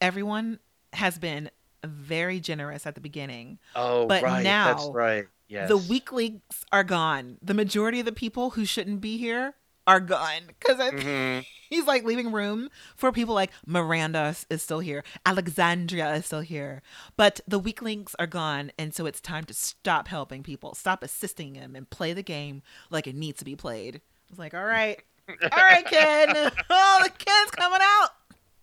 everyone 0.00 0.58
has 0.92 1.18
been 1.18 1.50
very 1.84 2.40
generous 2.40 2.86
at 2.86 2.94
the 2.94 3.00
beginning. 3.00 3.58
oh 3.74 4.06
But 4.06 4.22
right 4.22 4.42
that's 4.42 4.84
now, 4.86 4.92
right 4.92 5.26
yes 5.48 5.68
The 5.68 5.76
weaklings 5.76 6.42
are 6.72 6.84
gone. 6.84 7.38
The 7.42 7.54
majority 7.54 8.00
of 8.00 8.06
the 8.06 8.12
people 8.12 8.50
who 8.50 8.64
shouldn't 8.64 9.00
be 9.00 9.16
here 9.18 9.54
are 9.86 10.00
gone. 10.00 10.42
Because 10.48 10.76
Mhm. 10.92 11.44
he's 11.70 11.86
like 11.86 12.04
leaving 12.04 12.30
room 12.32 12.68
for 12.96 13.10
people 13.12 13.34
like 13.34 13.50
Miranda 13.66 14.36
is 14.50 14.62
still 14.62 14.80
here, 14.80 15.02
Alexandria 15.24 16.12
is 16.14 16.26
still 16.26 16.40
here, 16.42 16.82
but 17.16 17.40
the 17.48 17.58
weaklings 17.58 18.14
are 18.18 18.26
gone, 18.26 18.70
and 18.78 18.94
so 18.94 19.06
it's 19.06 19.20
time 19.20 19.44
to 19.44 19.54
stop 19.54 20.06
helping 20.08 20.42
people, 20.42 20.74
stop 20.74 21.02
assisting 21.02 21.54
them, 21.54 21.74
and 21.74 21.88
play 21.90 22.12
the 22.12 22.22
game 22.22 22.62
like 22.90 23.06
it 23.06 23.14
needs 23.16 23.38
to 23.38 23.44
be 23.44 23.56
played. 23.56 23.96
I 23.96 24.00
was 24.30 24.38
like, 24.38 24.54
all 24.54 24.64
right, 24.66 25.02
all 25.28 25.36
right, 25.52 25.86
Ken, 25.86 26.28
oh, 26.70 27.00
the 27.02 27.10
Ken's 27.10 27.50
coming 27.52 27.80
out. 27.82 28.10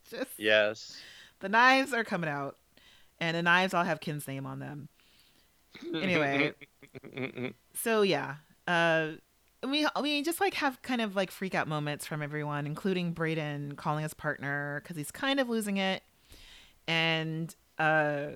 Just 0.09 0.31
yes 0.37 0.97
the 1.39 1.49
knives 1.49 1.93
are 1.93 2.03
coming 2.03 2.29
out, 2.29 2.57
and 3.19 3.35
the 3.37 3.41
knives 3.41 3.73
all 3.73 3.83
have 3.83 3.99
Ken's 3.99 4.27
name 4.27 4.45
on 4.45 4.59
them. 4.59 4.89
Anyway. 5.93 6.53
So 7.75 8.01
yeah, 8.01 8.35
uh, 8.67 9.11
we 9.67 9.85
we 10.01 10.23
just 10.23 10.41
like 10.41 10.55
have 10.55 10.81
kind 10.81 10.99
of 10.99 11.15
like 11.15 11.29
freak 11.29 11.53
out 11.53 11.67
moments 11.67 12.05
from 12.07 12.23
everyone, 12.23 12.65
including 12.65 13.13
Bradon 13.13 13.75
calling 13.75 14.01
his 14.01 14.15
partner 14.15 14.81
because 14.81 14.97
he's 14.97 15.11
kind 15.11 15.39
of 15.39 15.47
losing 15.47 15.77
it, 15.77 16.01
and 16.87 17.55
uh, 17.77 18.27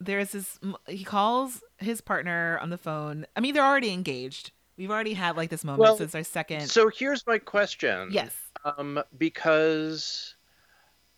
there's 0.00 0.32
this 0.32 0.58
he 0.88 1.04
calls 1.04 1.62
his 1.78 2.00
partner 2.00 2.58
on 2.60 2.70
the 2.70 2.78
phone. 2.78 3.26
I 3.36 3.40
mean, 3.40 3.54
they're 3.54 3.64
already 3.64 3.92
engaged. 3.92 4.50
We've 4.76 4.90
already 4.90 5.14
had 5.14 5.36
like 5.36 5.50
this 5.50 5.62
moment 5.64 5.80
Well, 5.80 5.96
since 5.96 6.14
our 6.14 6.24
second. 6.24 6.62
So 6.68 6.88
here's 6.88 7.24
my 7.26 7.38
question. 7.38 8.08
yes. 8.10 8.34
Um, 8.64 9.02
because 9.16 10.34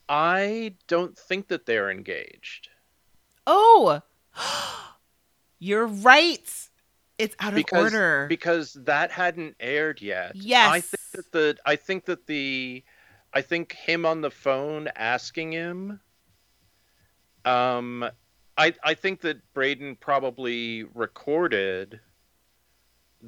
I 0.09 0.75
don't 0.87 1.17
think 1.17 1.49
that 1.49 1.67
they're 1.67 1.91
engaged. 1.91 2.69
Oh, 3.47 4.01
you're 5.59 5.87
right. 5.87 6.69
It's 7.17 7.37
out 7.39 7.53
of 7.53 7.57
because 7.57 7.95
order. 7.95 8.27
because 8.29 8.73
that 8.73 9.13
hadn't 9.13 9.55
aired 9.61 10.03
yet. 10.03 10.35
Yes, 10.35 10.71
I 10.71 10.81
think 10.81 11.03
that 11.13 11.33
the 11.33 11.57
I 11.65 11.77
think 11.77 12.07
that 12.07 12.27
the 12.27 12.83
I 13.33 13.41
think 13.41 13.73
him 13.73 14.05
on 14.05 14.21
the 14.21 14.31
phone 14.31 14.89
asking 14.97 15.53
him 15.53 16.01
um 17.45 18.05
I 18.57 18.75
I 18.83 18.95
think 18.95 19.21
that 19.21 19.39
Bradon 19.55 19.99
probably 20.01 20.85
recorded 20.95 22.01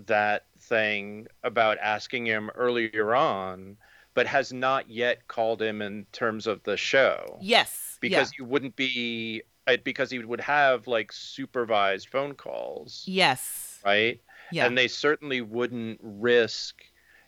that 0.07 0.47
thing 0.61 1.27
about 1.43 1.79
asking 1.81 2.27
him 2.27 2.51
earlier 2.55 3.15
on 3.15 3.77
but 4.17 4.27
has 4.27 4.51
not 4.51 4.89
yet 4.91 5.29
called 5.29 5.61
him 5.61 5.83
in 5.83 6.07
terms 6.11 6.47
of 6.47 6.63
the 6.63 6.75
show 6.75 7.39
yes. 7.43 7.99
because 8.01 8.31
he 8.31 8.43
wouldn't 8.43 8.75
be 8.75 9.43
uh, 9.67 9.77
because 9.85 10.11
he 10.11 10.19
would 10.19 10.41
have 10.41 10.87
like 10.87 11.13
supervised 11.13 12.09
phone 12.09 12.35
calls 12.35 13.05
yes. 13.07 13.79
right 13.85 14.23
Yeah. 14.51 14.65
and 14.65 14.77
they 14.77 14.89
certainly 14.89 15.43
wouldn't 15.43 16.01
risk 16.03 16.77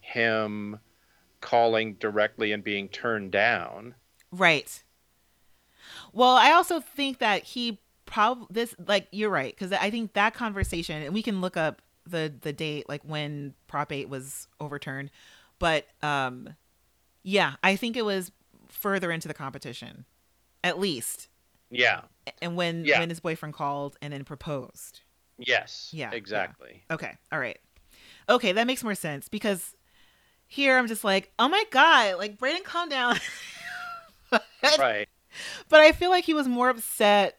him 0.01 0.81
calling 1.43 1.94
directly 1.94 2.52
and 2.52 2.65
being 2.65 2.89
turned 2.89 3.32
down. 3.32 3.94
Right. 4.32 4.82
Well, 6.15 6.36
I 6.36 6.52
also 6.52 6.81
think 6.81 7.19
that 7.19 7.44
he 7.44 7.81
probably 8.06 8.47
this 8.51 8.74
like 8.86 9.09
you're 9.12 9.28
right 9.28 9.55
because 9.55 9.73
I 9.73 9.90
think 9.90 10.15
that 10.15 10.32
conversation 10.32 11.02
and 11.02 11.12
we 11.12 11.23
can 11.23 11.43
look 11.43 11.59
up 11.59 11.82
the 12.06 12.32
the 12.40 12.55
date 12.55 12.89
like 12.89 13.02
when 13.02 13.52
Prop 13.66 13.93
8 13.93 14.09
was 14.09 14.48
overturned, 14.59 15.10
but 15.59 15.86
um, 16.02 16.55
yeah, 17.28 17.55
I 17.62 17.76
think 17.76 17.96
it 17.96 18.05
was 18.05 18.32
further 18.68 19.10
into 19.10 19.28
the 19.28 19.34
competition, 19.34 20.05
at 20.64 20.78
least, 20.78 21.28
Yeah. 21.70 22.02
and 22.40 22.56
when 22.56 22.84
Yeah. 22.84 23.00
when 23.00 23.10
his 23.10 23.20
boyfriend 23.20 23.55
called 23.55 23.96
and 24.00 24.12
then 24.12 24.24
proposed. 24.24 25.00
Yes. 25.38 25.90
Yeah, 25.92 26.10
yeah. 26.10 26.16
Exactly. 26.16 26.84
Okay. 26.90 27.16
All 27.30 27.38
right. 27.38 27.59
Okay, 28.28 28.52
that 28.52 28.66
makes 28.66 28.82
more 28.82 28.94
sense 28.94 29.28
because 29.28 29.74
here 30.46 30.78
I'm 30.78 30.88
just 30.88 31.05
like, 31.05 31.30
oh 31.38 31.48
my 31.48 31.64
god, 31.70 32.16
like 32.18 32.38
Bradon, 32.38 32.64
calm 32.64 32.88
down. 32.88 33.18
Right. 34.78 35.09
but 35.68 35.80
I 35.80 35.92
feel 35.92 36.10
like 36.10 36.24
he 36.24 36.34
was 36.34 36.48
more 36.48 36.68
upset, 36.68 37.38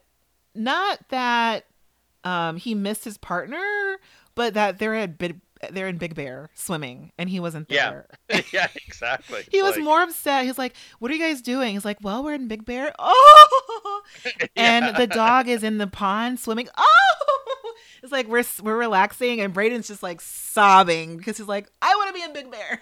not 0.54 0.98
that 1.10 1.66
um 2.24 2.56
he 2.56 2.74
missed 2.74 3.04
his 3.04 3.18
partner, 3.18 3.98
but 4.34 4.54
that 4.54 4.78
there 4.78 4.94
had 4.94 5.18
big 5.18 5.40
they're 5.70 5.88
in 5.88 5.98
Big 5.98 6.14
Bear 6.14 6.50
swimming 6.54 7.12
and 7.18 7.28
he 7.28 7.38
wasn't 7.40 7.68
there. 7.68 8.06
yeah. 8.52 8.68
Exactly. 8.86 9.44
He 9.50 9.62
was 9.62 9.78
more 9.78 10.02
upset. 10.02 10.44
He's 10.44 10.58
like, 10.58 10.74
"What 10.98 11.10
are 11.10 11.14
you 11.14 11.20
guys 11.20 11.42
doing?" 11.42 11.74
He's 11.74 11.84
like, 11.84 11.98
"Well, 12.02 12.22
we're 12.24 12.34
in 12.34 12.48
Big 12.48 12.64
Bear." 12.64 12.92
Oh, 12.98 14.02
and 14.56 14.96
the 14.96 15.06
dog 15.06 15.48
is 15.48 15.62
in 15.62 15.78
the 15.78 15.86
pond 15.86 16.40
swimming. 16.40 16.68
Oh, 16.76 17.74
it's 18.02 18.12
like 18.12 18.28
we're 18.28 18.44
we're 18.62 18.76
relaxing, 18.76 19.40
and 19.40 19.52
Bradon's 19.54 19.88
just 19.88 20.02
like 20.02 20.20
sobbing 20.20 21.16
because 21.16 21.36
he's 21.38 21.48
like, 21.48 21.68
"I 21.82 21.94
want 21.96 22.08
to 22.08 22.14
be 22.14 22.22
in 22.22 22.32
Big 22.32 22.50
Bear 22.50 22.80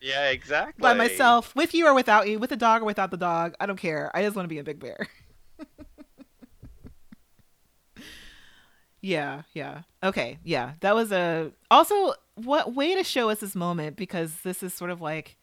Yeah. 0.00 0.28
Exactly. 0.30 0.82
by 0.82 0.94
myself, 0.94 1.54
with 1.54 1.74
you 1.74 1.86
or 1.86 1.94
without 1.94 2.28
you, 2.28 2.38
with 2.38 2.50
the 2.50 2.56
dog 2.56 2.82
or 2.82 2.84
without 2.86 3.10
the 3.10 3.16
dog. 3.16 3.54
I 3.60 3.66
don't 3.66 3.76
care. 3.78 4.10
I 4.14 4.22
just 4.22 4.34
want 4.36 4.44
to 4.44 4.48
be 4.52 4.58
in 4.58 4.64
Big 4.64 4.80
Bear." 4.80 5.06
Yeah, 9.00 9.42
yeah. 9.54 9.82
Okay, 10.02 10.38
yeah. 10.44 10.72
That 10.80 10.94
was 10.94 11.12
a 11.12 11.52
also 11.70 12.14
what 12.34 12.74
way 12.74 12.94
to 12.94 13.04
show 13.04 13.30
us 13.30 13.40
this 13.40 13.54
moment 13.54 13.96
because 13.96 14.40
this 14.42 14.62
is 14.62 14.74
sort 14.74 14.90
of 14.90 15.00
like 15.00 15.36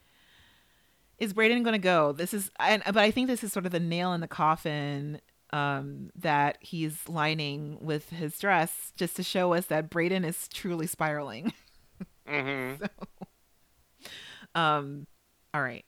is 1.18 1.34
Bradon 1.34 1.64
going 1.64 1.74
to 1.74 1.80
go? 1.80 2.12
This 2.12 2.34
is, 2.34 2.52
and 2.60 2.84
but 2.86 2.98
I 2.98 3.12
think 3.12 3.28
this 3.28 3.44
is 3.44 3.54
sort 3.54 3.66
of 3.66 3.72
the 3.72 3.80
nail 3.80 4.14
in 4.14 4.22
the 4.22 4.28
coffin 4.28 5.22
um, 5.54 6.10
that 6.16 6.58
he's 6.60 7.08
lining 7.08 7.78
with 7.80 8.10
his 8.10 8.38
dress, 8.38 8.92
just 8.98 9.16
to 9.16 9.24
show 9.24 9.54
us 9.54 9.68
that 9.68 9.90
Bradon 9.90 10.26
is 10.26 10.48
truly 10.50 10.88
spiraling. 10.88 11.54
hmm 12.28 12.74
Um, 14.54 15.08
all 15.54 15.62
right. 15.62 15.86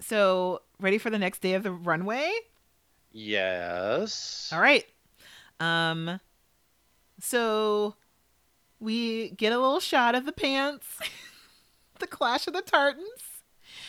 So 0.00 0.62
ready 0.80 0.98
for 0.98 1.10
the 1.10 1.18
next 1.18 1.40
day 1.40 1.54
of 1.54 1.62
the 1.62 1.72
runway? 1.72 2.30
Yes. 3.12 4.50
All 4.52 4.60
right. 4.60 4.84
Um, 5.60 6.20
so 7.24 7.94
we 8.80 9.30
get 9.30 9.52
a 9.52 9.58
little 9.58 9.80
shot 9.80 10.14
of 10.14 10.26
the 10.26 10.32
pants, 10.32 10.86
the 11.98 12.06
clash 12.06 12.46
of 12.46 12.52
the 12.52 12.62
tartans. 12.62 13.42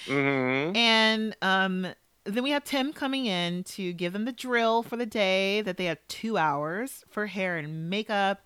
hmm 0.07 0.71
And 0.75 1.35
um, 1.41 1.87
then 2.23 2.43
we 2.43 2.51
have 2.51 2.63
Tim 2.63 2.93
coming 2.93 3.25
in 3.25 3.63
to 3.65 3.93
give 3.93 4.13
them 4.13 4.25
the 4.25 4.31
drill 4.31 4.83
for 4.83 4.95
the 4.97 5.05
day 5.05 5.61
that 5.61 5.77
they 5.77 5.85
have 5.85 5.99
two 6.07 6.37
hours 6.37 7.03
for 7.09 7.27
hair 7.27 7.57
and 7.57 7.89
makeup. 7.89 8.45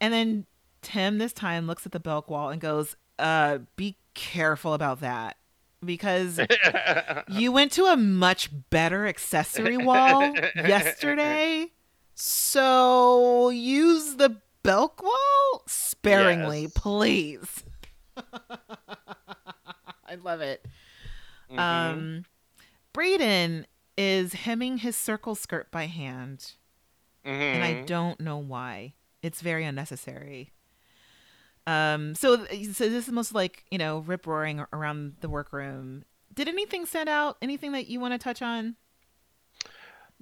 And 0.00 0.12
then 0.12 0.46
Tim 0.82 1.18
this 1.18 1.32
time 1.32 1.66
looks 1.66 1.84
at 1.84 1.92
the 1.92 2.00
Belk 2.00 2.30
wall 2.30 2.50
and 2.50 2.60
goes, 2.60 2.96
uh, 3.18 3.58
be 3.76 3.96
careful 4.14 4.74
about 4.74 5.00
that. 5.00 5.36
Because 5.84 6.38
you 7.28 7.52
went 7.52 7.72
to 7.72 7.86
a 7.86 7.96
much 7.96 8.50
better 8.70 9.06
accessory 9.06 9.78
wall 9.78 10.34
yesterday. 10.54 11.72
So 12.14 13.48
use 13.50 14.16
the 14.16 14.36
Belk 14.62 15.02
wall 15.02 15.62
sparingly, 15.66 16.62
Yes. 16.62 16.72
please. 16.74 17.64
I 20.06 20.16
love 20.22 20.40
it. 20.40 20.66
Mhm. 21.50 21.58
Um, 21.58 22.24
Bradon 22.92 23.64
is 23.96 24.32
hemming 24.34 24.78
his 24.78 24.96
circle 24.96 25.34
skirt 25.34 25.70
by 25.70 25.86
hand, 25.86 26.52
and 27.24 27.62
I 27.64 27.74
Mhm. 27.74 27.86
don't 27.86 28.20
know 28.20 28.36
why. 28.38 28.94
It's 29.22 29.40
very 29.40 29.64
unnecessary. 29.64 30.52
Um, 31.66 32.14
so 32.14 32.44
so 32.46 32.88
this 32.88 33.06
is 33.06 33.12
most 33.12 33.34
like 33.34 33.64
you 33.70 33.78
know 33.78 33.98
rip 34.00 34.26
roaring 34.26 34.64
around 34.72 35.16
the 35.20 35.28
workroom. 35.28 36.04
Did 36.32 36.48
anything 36.48 36.86
stand 36.86 37.08
out? 37.08 37.36
Anything 37.42 37.72
that 37.72 37.86
you 37.88 38.00
want 38.00 38.12
to 38.14 38.18
touch 38.18 38.42
on? 38.42 38.76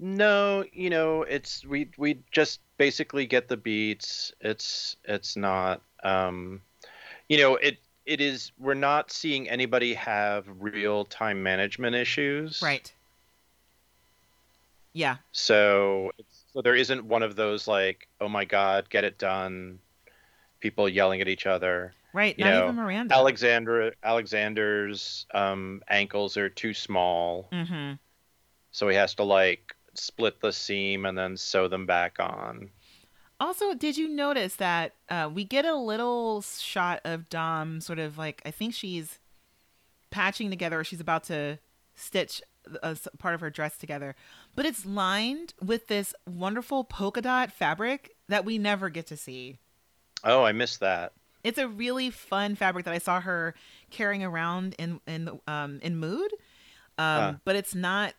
No, 0.00 0.64
you 0.72 0.90
know, 0.90 1.22
it's 1.22 1.64
we 1.66 1.90
we 1.98 2.20
just 2.30 2.60
basically 2.76 3.26
get 3.26 3.48
the 3.48 3.56
beats. 3.56 4.32
It's 4.40 4.96
it's 5.04 5.36
not 5.36 5.82
um 6.04 6.60
you 7.28 7.38
know, 7.38 7.56
it 7.56 7.78
it 8.06 8.20
is 8.20 8.52
we're 8.58 8.74
not 8.74 9.10
seeing 9.10 9.48
anybody 9.50 9.94
have 9.94 10.46
real 10.58 11.04
time 11.04 11.42
management 11.42 11.96
issues. 11.96 12.62
Right. 12.62 12.90
Yeah. 14.92 15.16
So 15.32 16.12
it's, 16.18 16.44
so 16.52 16.62
there 16.62 16.74
isn't 16.74 17.04
one 17.04 17.22
of 17.22 17.36
those 17.36 17.68
like, 17.68 18.08
oh 18.20 18.28
my 18.28 18.44
god, 18.44 18.88
get 18.90 19.04
it 19.04 19.18
done, 19.18 19.78
people 20.60 20.88
yelling 20.88 21.20
at 21.20 21.28
each 21.28 21.46
other. 21.46 21.92
Right. 22.14 22.36
You 22.38 22.44
Not 22.44 22.50
know, 22.50 22.64
even 22.64 22.76
Miranda. 22.76 23.14
Alexandra 23.14 23.92
Alexander's 24.02 25.26
um 25.34 25.82
ankles 25.88 26.36
are 26.36 26.48
too 26.48 26.72
small, 26.72 27.48
Mm-hmm. 27.52 27.94
so 28.70 28.88
he 28.88 28.96
has 28.96 29.14
to 29.16 29.24
like 29.24 29.74
split 29.98 30.40
the 30.40 30.52
seam 30.52 31.04
and 31.06 31.16
then 31.16 31.36
sew 31.36 31.68
them 31.68 31.86
back 31.86 32.18
on. 32.20 32.70
Also, 33.40 33.72
did 33.74 33.96
you 33.96 34.08
notice 34.08 34.56
that 34.56 34.94
uh, 35.08 35.30
we 35.32 35.44
get 35.44 35.64
a 35.64 35.76
little 35.76 36.42
shot 36.42 37.00
of 37.04 37.28
Dom 37.28 37.80
sort 37.80 37.98
of 38.00 38.18
like, 38.18 38.42
I 38.44 38.50
think 38.50 38.74
she's 38.74 39.18
patching 40.10 40.50
together, 40.50 40.80
or 40.80 40.84
she's 40.84 41.00
about 41.00 41.24
to 41.24 41.58
stitch 41.94 42.42
a 42.82 42.96
part 43.18 43.34
of 43.34 43.40
her 43.40 43.48
dress 43.50 43.78
together, 43.78 44.14
but 44.54 44.66
it's 44.66 44.84
lined 44.84 45.54
with 45.64 45.86
this 45.86 46.14
wonderful 46.26 46.84
polka 46.84 47.22
dot 47.22 47.50
fabric 47.52 48.14
that 48.28 48.44
we 48.44 48.58
never 48.58 48.88
get 48.90 49.06
to 49.06 49.16
see. 49.16 49.58
Oh, 50.24 50.42
I 50.44 50.52
missed 50.52 50.80
that. 50.80 51.12
It's 51.44 51.58
a 51.58 51.68
really 51.68 52.10
fun 52.10 52.56
fabric 52.56 52.84
that 52.84 52.92
I 52.92 52.98
saw 52.98 53.20
her 53.20 53.54
carrying 53.90 54.24
around 54.24 54.74
in 54.78 55.00
in 55.06 55.38
um 55.46 55.78
in 55.82 55.96
mood, 55.96 56.30
um, 56.98 57.20
Huh. 57.20 57.34
but 57.44 57.56
it's 57.56 57.74
not. 57.74 58.14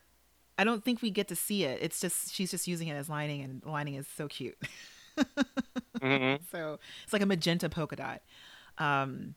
I 0.59 0.65
don't 0.65 0.83
think 0.83 1.01
we 1.01 1.09
get 1.09 1.29
to 1.29 1.35
see 1.37 1.63
it. 1.63 1.79
It's 1.81 2.01
just 2.01 2.33
she's 2.33 2.51
just 2.51 2.67
using 2.67 2.89
it 2.89 2.95
as 2.95 3.07
lining, 3.07 3.41
and 3.41 3.61
lining 3.65 3.95
is 3.95 4.07
so 4.07 4.27
cute. 4.27 4.57
hmm 6.01 6.35
So 6.51 6.79
it's 7.03 7.13
like 7.13 7.21
a 7.21 7.25
magenta 7.25 7.69
polka 7.69 7.95
dot. 7.95 8.21
Um, 8.77 9.35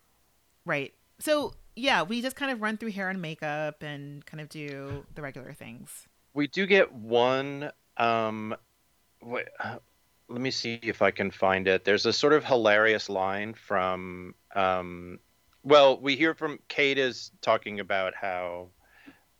right. 0.67 0.93
So 1.21 1.55
yeah, 1.77 2.03
we 2.03 2.21
just 2.23 2.35
kind 2.35 2.51
of 2.51 2.61
run 2.61 2.77
through 2.77 2.91
hair 2.91 3.09
and 3.09 3.23
makeup 3.23 3.83
and 3.83 4.27
kind 4.27 4.41
of 4.41 4.49
do 4.49 5.07
the 5.15 5.23
regular 5.23 5.53
things. 5.53 6.09
We 6.35 6.49
do 6.49 6.67
get 6.67 6.93
one 6.93 7.71
um 7.99 8.57
wh- 9.25 9.47
let 10.29 10.41
me 10.41 10.51
see 10.51 10.81
if 10.83 11.03
I 11.03 11.13
can 11.13 11.31
find 11.31 11.69
it. 11.69 11.85
There's 11.85 12.07
a 12.07 12.13
sort 12.13 12.33
of 12.33 12.45
hilarious 12.45 13.09
line 13.09 13.55
from 13.55 14.35
um, 14.57 15.21
well, 15.63 16.01
we 16.01 16.17
hear 16.17 16.35
from 16.35 16.59
Kate 16.67 16.99
is 16.99 17.31
talking 17.41 17.79
about 17.79 18.15
how 18.15 18.69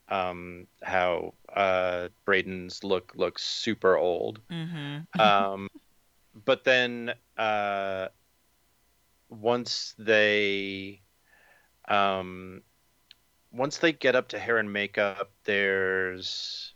um, 0.09 0.67
how 0.83 1.35
uh, 1.55 2.09
Bradon's 2.25 2.83
look 2.85 3.13
looks 3.15 3.43
super 3.43 3.97
old. 3.97 4.41
Mm-hmm. 4.51 5.21
Um, 5.21 5.69
but 6.45 6.65
then 6.65 7.15
uh, 7.37 8.09
once 9.29 9.95
they 9.99 11.01
um, 11.89 12.63
once 13.53 13.79
they 13.79 13.93
get 13.93 14.17
up 14.17 14.29
to 14.29 14.39
hair 14.39 14.59
and 14.59 14.73
makeup, 14.73 15.31
there's 15.45 16.73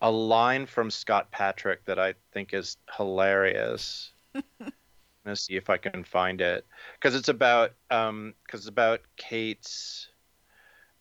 a 0.00 0.10
line 0.10 0.66
from 0.66 0.90
Scott 0.90 1.30
Patrick 1.30 1.84
that 1.84 1.98
I 1.98 2.14
think 2.32 2.52
is 2.52 2.76
hilarious. 2.96 4.12
Let's 5.24 5.42
see 5.42 5.54
if 5.54 5.70
I 5.70 5.76
can 5.76 6.02
find 6.02 6.40
it 6.40 6.66
because 6.94 7.14
it's 7.14 7.28
about 7.28 7.72
um 7.90 8.34
because 8.44 8.60
it's 8.60 8.68
about 8.68 9.02
Kate's 9.16 10.08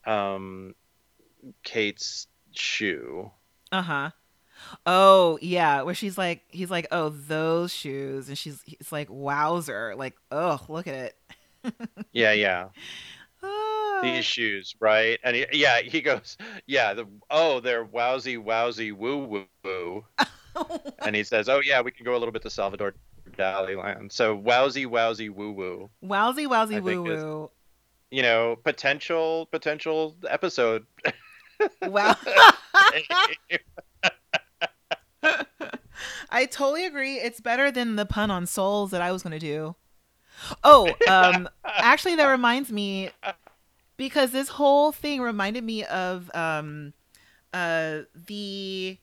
um 0.05 0.75
Kate's 1.63 2.27
shoe. 2.57 3.31
Uh 3.71 3.81
huh. 3.81 4.09
Oh 4.85 5.39
yeah, 5.41 5.81
where 5.81 5.95
she's 5.95 6.17
like, 6.17 6.43
he's 6.49 6.71
like, 6.71 6.87
oh 6.91 7.09
those 7.09 7.73
shoes, 7.73 8.27
and 8.27 8.37
she's 8.37 8.61
it's 8.67 8.91
like, 8.91 9.07
wowzer, 9.09 9.95
like, 9.95 10.15
oh 10.31 10.59
look 10.67 10.87
at 10.87 10.95
it. 10.95 11.17
Yeah, 12.11 12.31
yeah. 12.31 12.69
Ah. 13.43 13.99
These 14.01 14.25
shoes, 14.25 14.75
right? 14.79 15.19
And 15.23 15.35
he, 15.35 15.45
yeah, 15.53 15.81
he 15.81 16.01
goes, 16.01 16.37
yeah. 16.65 16.93
The 16.93 17.07
oh, 17.29 17.59
they're 17.59 17.85
wowsy, 17.85 18.43
wowsy, 18.43 18.91
woo, 18.91 19.17
woo, 19.25 19.45
woo. 19.63 20.05
and 21.05 21.15
he 21.15 21.23
says, 21.23 21.49
oh 21.49 21.61
yeah, 21.63 21.81
we 21.81 21.91
can 21.91 22.03
go 22.03 22.13
a 22.13 22.19
little 22.19 22.31
bit 22.31 22.41
to 22.43 22.49
Salvador 22.49 22.95
Dali 23.37 23.81
land. 23.81 24.11
So 24.11 24.37
wowsy, 24.37 24.85
wowsy, 24.85 25.29
woo, 25.29 25.51
woo. 25.51 25.89
Wowsy, 26.03 26.47
wowsy, 26.47 26.81
woo 26.81 27.03
woo. 27.03 27.51
You 28.09 28.23
know, 28.23 28.57
potential, 28.63 29.47
potential 29.51 30.15
episode. 30.29 30.85
Wow. 31.83 32.15
I 36.29 36.45
totally 36.45 36.85
agree. 36.85 37.15
It's 37.17 37.41
better 37.41 37.71
than 37.71 37.95
the 37.95 38.05
pun 38.05 38.31
on 38.31 38.45
souls 38.45 38.91
that 38.91 39.01
I 39.01 39.11
was 39.11 39.23
going 39.23 39.31
to 39.31 39.39
do. 39.39 39.75
Oh, 40.63 40.95
um, 41.07 41.49
actually, 41.81 42.15
that 42.15 42.27
reminds 42.27 42.71
me 42.71 43.11
because 43.97 44.31
this 44.31 44.49
whole 44.49 44.91
thing 44.91 45.21
reminded 45.21 45.63
me 45.63 45.83
of 45.85 46.31
um, 46.33 46.93
uh, 47.53 47.99
the 48.27 48.97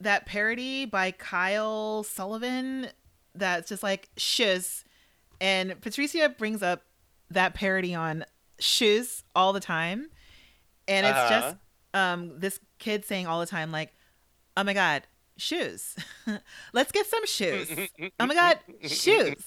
that 0.00 0.26
parody 0.26 0.84
by 0.86 1.10
Kyle 1.12 2.02
Sullivan 2.02 2.88
that's 3.34 3.68
just 3.68 3.82
like 3.82 4.08
shiz, 4.16 4.84
and 5.40 5.78
Patricia 5.80 6.28
brings 6.30 6.62
up 6.62 6.82
that 7.30 7.54
parody 7.54 7.94
on 7.94 8.24
shiz 8.58 9.22
all 9.34 9.52
the 9.52 9.60
time, 9.60 10.08
and 10.88 11.06
it's 11.06 11.18
Uh-huh. 11.18 11.40
just 11.40 11.56
um 11.94 12.38
this 12.38 12.60
kid 12.78 13.04
saying 13.04 13.26
all 13.26 13.40
the 13.40 13.46
time 13.46 13.72
like, 13.72 13.92
"Oh 14.56 14.64
my 14.64 14.74
god, 14.74 15.04
shoes! 15.36 15.96
Let's 16.72 16.92
get 16.92 17.06
some 17.06 17.24
shoes! 17.26 17.70
Oh 18.20 18.26
my 18.26 18.34
god, 18.34 18.58
shoes! 18.82 19.42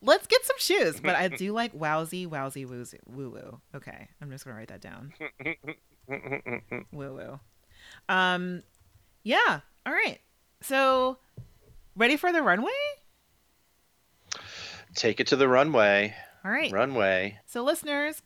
Let's 0.00 0.26
get 0.26 0.44
some 0.44 0.58
shoes!" 0.58 1.00
But 1.00 1.14
I 1.14 1.28
do 1.28 1.52
like 1.52 1.72
wowsy, 1.78 2.28
wowsy, 2.28 2.66
woozy, 2.66 2.98
woo 3.06 3.30
woo. 3.30 3.60
Okay, 3.74 4.08
I'm 4.20 4.30
just 4.30 4.44
gonna 4.44 4.56
write 4.56 4.68
that 4.68 4.80
down. 4.80 5.12
Woo 6.92 7.14
woo. 7.14 7.40
Um, 8.08 8.62
yeah. 9.22 9.60
All 9.86 9.92
right. 9.92 10.20
So, 10.62 11.18
ready 11.96 12.16
for 12.16 12.32
the 12.32 12.42
runway? 12.42 12.70
Take 14.94 15.20
it 15.20 15.26
to 15.28 15.36
the 15.36 15.48
runway. 15.48 16.14
All 16.44 16.50
right. 16.50 16.70
Runway. 16.70 17.38
So, 17.46 17.64
listeners, 17.64 18.22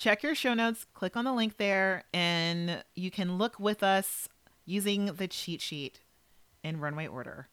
check 0.00 0.22
your 0.22 0.34
show 0.34 0.54
notes, 0.54 0.86
click 0.94 1.16
on 1.16 1.24
the 1.24 1.32
link 1.32 1.58
there, 1.58 2.04
and 2.12 2.82
you 2.96 3.10
can 3.10 3.36
look 3.36 3.60
with 3.60 3.82
us 3.82 4.28
using 4.64 5.06
the 5.06 5.28
cheat 5.28 5.60
sheet 5.60 6.00
in 6.64 6.80
runway 6.80 7.06
order. 7.06 7.48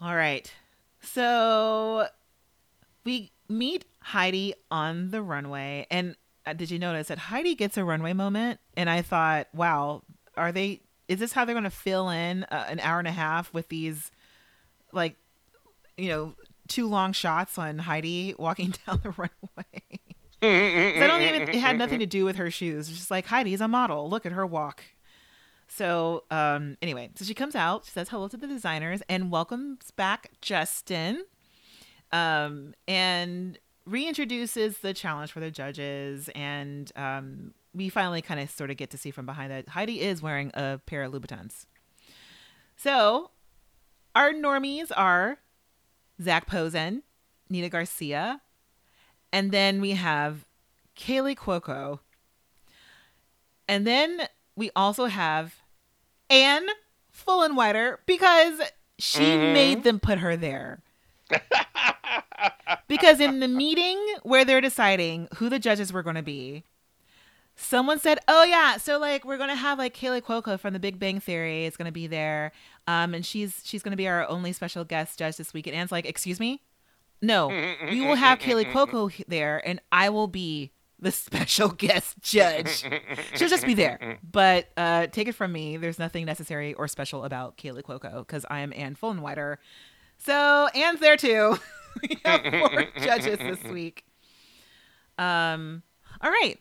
All 0.00 0.14
right. 0.14 0.52
So, 1.00 2.06
we 3.04 3.32
meet 3.48 3.86
Heidi 4.00 4.54
on 4.70 5.10
the 5.10 5.22
runway. 5.22 5.86
And 5.90 6.14
uh, 6.44 6.52
did 6.52 6.70
you 6.70 6.78
notice 6.78 7.08
that 7.08 7.18
Heidi 7.18 7.54
gets 7.54 7.78
a 7.78 7.84
runway 7.84 8.12
moment? 8.12 8.60
And 8.76 8.90
I 8.90 9.02
thought, 9.02 9.48
wow, 9.54 10.02
are 10.36 10.52
they, 10.52 10.82
is 11.08 11.18
this 11.18 11.32
how 11.32 11.44
they're 11.44 11.54
going 11.54 11.64
to 11.64 11.70
fill 11.70 12.10
in 12.10 12.44
uh, 12.44 12.66
an 12.68 12.80
hour 12.80 12.98
and 12.98 13.08
a 13.08 13.12
half 13.12 13.52
with 13.54 13.68
these, 13.68 14.10
like, 14.92 15.16
you 15.96 16.08
know, 16.08 16.34
two 16.68 16.86
long 16.86 17.12
shots 17.12 17.56
on 17.56 17.78
Heidi 17.78 18.34
walking 18.38 18.74
down 18.86 19.00
the 19.02 19.10
runway? 19.10 20.00
I 20.42 21.06
don't 21.06 21.22
even. 21.22 21.48
It 21.48 21.54
had 21.56 21.78
nothing 21.78 21.98
to 21.98 22.06
do 22.06 22.24
with 22.24 22.36
her 22.36 22.50
shoes. 22.50 22.88
It's 22.88 22.98
just 22.98 23.10
like 23.10 23.26
Heidi's 23.26 23.60
a 23.60 23.68
model. 23.68 24.08
Look 24.08 24.24
at 24.26 24.32
her 24.32 24.46
walk. 24.46 24.82
So 25.68 26.24
um, 26.30 26.76
anyway, 26.80 27.10
so 27.14 27.24
she 27.24 27.34
comes 27.34 27.54
out. 27.54 27.84
She 27.84 27.90
says 27.90 28.08
hello 28.08 28.28
to 28.28 28.36
the 28.36 28.46
designers 28.46 29.02
and 29.08 29.30
welcomes 29.30 29.90
back 29.90 30.30
Justin, 30.40 31.24
um, 32.12 32.74
and 32.86 33.58
reintroduces 33.88 34.80
the 34.80 34.94
challenge 34.94 35.32
for 35.32 35.40
the 35.40 35.50
judges. 35.50 36.30
And 36.34 36.90
um, 36.96 37.52
we 37.74 37.88
finally 37.88 38.22
kind 38.22 38.40
of 38.40 38.50
sort 38.50 38.70
of 38.70 38.76
get 38.76 38.90
to 38.90 38.98
see 38.98 39.10
from 39.10 39.26
behind 39.26 39.50
that 39.50 39.68
Heidi 39.68 40.00
is 40.00 40.22
wearing 40.22 40.50
a 40.54 40.80
pair 40.86 41.02
of 41.02 41.12
Louboutins. 41.12 41.66
So 42.76 43.30
our 44.14 44.32
normies 44.32 44.90
are 44.96 45.38
Zac 46.22 46.46
Posen, 46.46 47.02
Nina 47.50 47.68
Garcia, 47.68 48.40
and 49.32 49.50
then 49.52 49.80
we 49.80 49.92
have 49.92 50.44
Kaley 50.96 51.36
Cuoco. 51.36 52.00
And 53.68 53.86
then 53.86 54.28
we 54.56 54.70
also 54.74 55.06
have 55.06 55.56
Anne 56.30 56.66
Fullenwider 57.14 57.98
because 58.06 58.60
she 58.98 59.20
Mhm. 59.36 59.52
made 59.52 59.84
them 59.84 60.00
put 60.00 60.18
her 60.18 60.36
there. 60.36 60.80
because 62.88 63.20
in 63.20 63.40
the 63.40 63.48
meeting 63.48 63.98
where 64.22 64.44
they're 64.44 64.60
deciding 64.60 65.28
who 65.36 65.48
the 65.48 65.58
judges 65.58 65.92
were 65.92 66.02
going 66.02 66.16
to 66.16 66.22
be, 66.22 66.64
someone 67.56 67.98
said, 67.98 68.18
"Oh 68.28 68.44
yeah, 68.44 68.76
so 68.78 68.98
like 68.98 69.24
we're 69.24 69.36
going 69.36 69.50
to 69.50 69.54
have 69.56 69.78
like 69.78 69.94
Kaley 69.94 70.22
Cuoco 70.22 70.58
from 70.58 70.72
The 70.72 70.78
Big 70.80 70.98
Bang 70.98 71.20
Theory 71.20 71.64
is 71.66 71.76
going 71.76 71.86
to 71.86 71.92
be 71.92 72.06
there, 72.06 72.52
um, 72.86 73.14
and 73.14 73.24
she's 73.26 73.60
she's 73.64 73.82
going 73.82 73.92
to 73.92 73.96
be 73.96 74.08
our 74.08 74.26
only 74.28 74.52
special 74.52 74.84
guest 74.84 75.18
judge 75.18 75.36
this 75.36 75.52
week." 75.52 75.66
And 75.66 75.76
Anne's 75.76 75.92
like, 75.92 76.06
"Excuse 76.06 76.40
me, 76.40 76.62
no, 77.20 77.48
we 77.48 78.00
will 78.00 78.14
have 78.16 78.38
Kaley 78.38 78.70
Cuoco 78.70 79.12
there, 79.26 79.66
and 79.66 79.80
I 79.90 80.08
will 80.10 80.28
be 80.28 80.72
the 81.00 81.10
special 81.12 81.68
guest 81.68 82.16
judge. 82.20 82.84
She'll 83.34 83.48
just 83.48 83.66
be 83.66 83.74
there. 83.74 84.18
But 84.30 84.68
uh, 84.76 85.06
take 85.08 85.28
it 85.28 85.34
from 85.34 85.52
me, 85.52 85.76
there's 85.76 85.98
nothing 85.98 86.24
necessary 86.24 86.74
or 86.74 86.86
special 86.86 87.24
about 87.24 87.56
Kaley 87.56 87.82
Cuoco 87.82 88.18
because 88.18 88.44
I 88.50 88.60
am 88.60 88.72
Anne 88.74 88.94
Fullenwider. 88.94 89.56
So 90.18 90.68
Anne's 90.74 91.00
there 91.00 91.16
too. 91.16 91.58
we 92.02 92.18
have 92.24 92.42
four 92.42 92.84
judges 93.00 93.38
this 93.38 93.62
week. 93.64 94.04
Um, 95.16 95.82
all 96.20 96.30
right. 96.30 96.58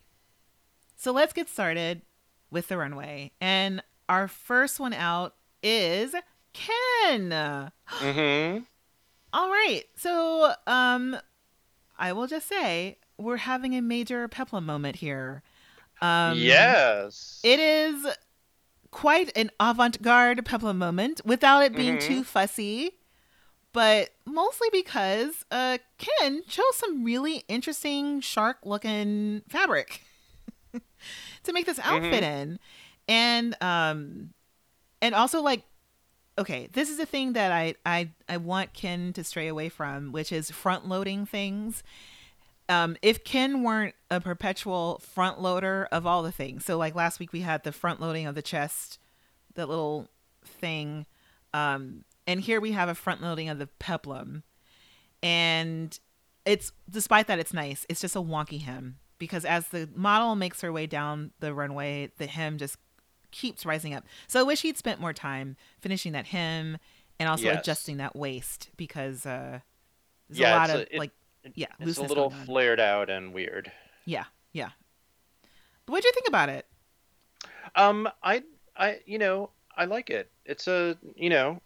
So 0.95 1.11
let's 1.11 1.33
get 1.33 1.49
started 1.49 2.01
with 2.49 2.67
the 2.67 2.77
runway. 2.77 3.31
And 3.39 3.83
our 4.09 4.27
first 4.27 4.79
one 4.79 4.93
out 4.93 5.35
is 5.61 6.15
Ken. 6.53 7.29
mm-hmm. 7.29 8.63
All 9.33 9.49
right. 9.49 9.83
So, 9.95 10.53
um, 10.65 11.17
I 11.97 12.13
will 12.13 12.27
just 12.27 12.47
say 12.47 12.97
we're 13.17 13.37
having 13.37 13.75
a 13.75 13.81
major 13.81 14.27
peplum 14.27 14.65
moment 14.65 14.97
here. 14.97 15.43
Um, 16.01 16.37
yes. 16.37 17.39
It 17.43 17.59
is 17.59 18.05
quite 18.91 19.35
an 19.35 19.51
avant-garde 19.59 20.45
peplum 20.45 20.77
moment 20.77 21.21
without 21.25 21.61
it 21.63 21.75
being 21.75 21.97
Mhm. 21.97 22.01
too 22.07 22.23
fussy, 22.23 22.91
but 23.73 24.11
mostly 24.25 24.69
because 24.71 25.43
uh, 25.51 25.77
Ken 25.97 26.43
chose 26.47 26.75
some 26.75 27.03
really 27.03 27.43
interesting 27.47 28.21
shark-looking 28.21 29.41
fabric 29.49 30.01
to 31.43 31.53
make 31.53 31.65
this 31.65 31.79
outfit 31.79 32.23
in, 32.23 32.59
and 33.07 33.55
um, 33.61 34.33
and 35.01 35.13
also 35.15 35.41
like 35.41 35.63
okay, 36.37 36.69
this 36.73 36.89
is 36.89 36.99
a 36.99 37.05
thing 37.05 37.33
that 37.33 37.51
I 37.51 37.75
I 37.85 38.09
I 38.29 38.37
want 38.37 38.73
Ken 38.73 39.13
to 39.13 39.23
stray 39.23 39.47
away 39.47 39.69
from, 39.69 40.11
which 40.11 40.31
is 40.31 40.51
front 40.51 40.87
loading 40.87 41.25
things. 41.25 41.83
Um, 42.69 42.97
if 43.01 43.23
Ken 43.23 43.63
weren't 43.63 43.95
a 44.11 44.19
perpetual 44.19 44.99
front 44.99 45.41
loader 45.41 45.87
of 45.91 46.05
all 46.05 46.21
the 46.21 46.31
things, 46.31 46.65
so 46.65 46.77
like 46.77 46.95
last 46.95 47.19
week 47.19 47.31
we 47.31 47.41
had 47.41 47.63
the 47.63 47.71
front 47.71 48.01
loading 48.01 48.27
of 48.27 48.35
the 48.35 48.41
chest, 48.41 48.99
that 49.55 49.69
little 49.69 50.09
thing, 50.43 51.05
um, 51.53 52.03
and 52.25 52.41
here 52.41 52.59
we 52.59 52.73
have 52.73 52.89
a 52.89 52.95
front 52.95 53.21
loading 53.21 53.47
of 53.47 53.57
the 53.57 53.67
peplum, 53.67 54.43
and 55.23 55.97
it's 56.45 56.71
despite 56.89 57.27
that 57.27 57.39
it's 57.39 57.53
nice, 57.53 57.85
it's 57.89 58.01
just 58.01 58.15
a 58.15 58.21
wonky 58.21 58.61
hem 58.61 58.97
because 59.19 59.45
as 59.45 59.69
the 59.69 59.89
model 59.95 60.35
makes 60.35 60.61
her 60.61 60.71
way 60.71 60.85
down 60.85 61.31
the 61.39 61.53
runway, 61.53 62.11
the 62.17 62.27
hem 62.27 62.57
just 62.57 62.77
keeps 63.37 63.65
rising 63.65 63.93
up. 63.93 64.03
So 64.27 64.39
I 64.39 64.43
wish 64.43 64.61
he'd 64.61 64.77
spent 64.77 64.99
more 64.99 65.13
time 65.13 65.55
finishing 65.79 66.11
that 66.13 66.27
hem 66.27 66.77
and 67.19 67.29
also 67.29 67.45
Yes. 67.45 67.59
adjusting 67.61 67.97
that 67.97 68.15
waist 68.15 68.69
because 68.77 69.25
uh, 69.25 69.59
there's 70.29 70.39
Yeah, 70.39 70.55
a 70.55 70.57
lot 70.57 70.69
of 70.69 70.75
a- 70.81 70.95
it- 70.95 70.99
like 70.99 71.11
yeah, 71.55 71.67
It's 71.79 71.97
a 71.97 72.03
little 72.03 72.29
flared 72.29 72.79
out 72.79 73.09
and 73.09 73.33
weird. 73.33 73.71
yeah, 74.05 74.25
yeah. 74.51 74.71
But 75.85 75.93
what'd 75.93 76.03
you 76.05 76.11
think 76.13 76.27
about 76.27 76.49
it? 76.49 76.65
Um, 77.75 78.09
I, 78.21 78.43
I, 78.75 78.99
you 79.05 79.17
know, 79.17 79.51
I 79.75 79.85
like 79.85 80.09
it. 80.09 80.29
It's 80.45 80.67
a, 80.67 80.97
you 81.15 81.29
know, 81.29 81.61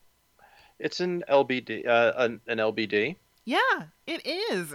it's 0.78 1.00
an 1.00 1.24
LBD, 1.30 1.88
uh, 1.88 2.14
an, 2.18 2.42
an 2.48 2.58
LBD. 2.60 3.16
Yeah, 3.46 3.84
it 4.06 4.26
is. 4.26 4.74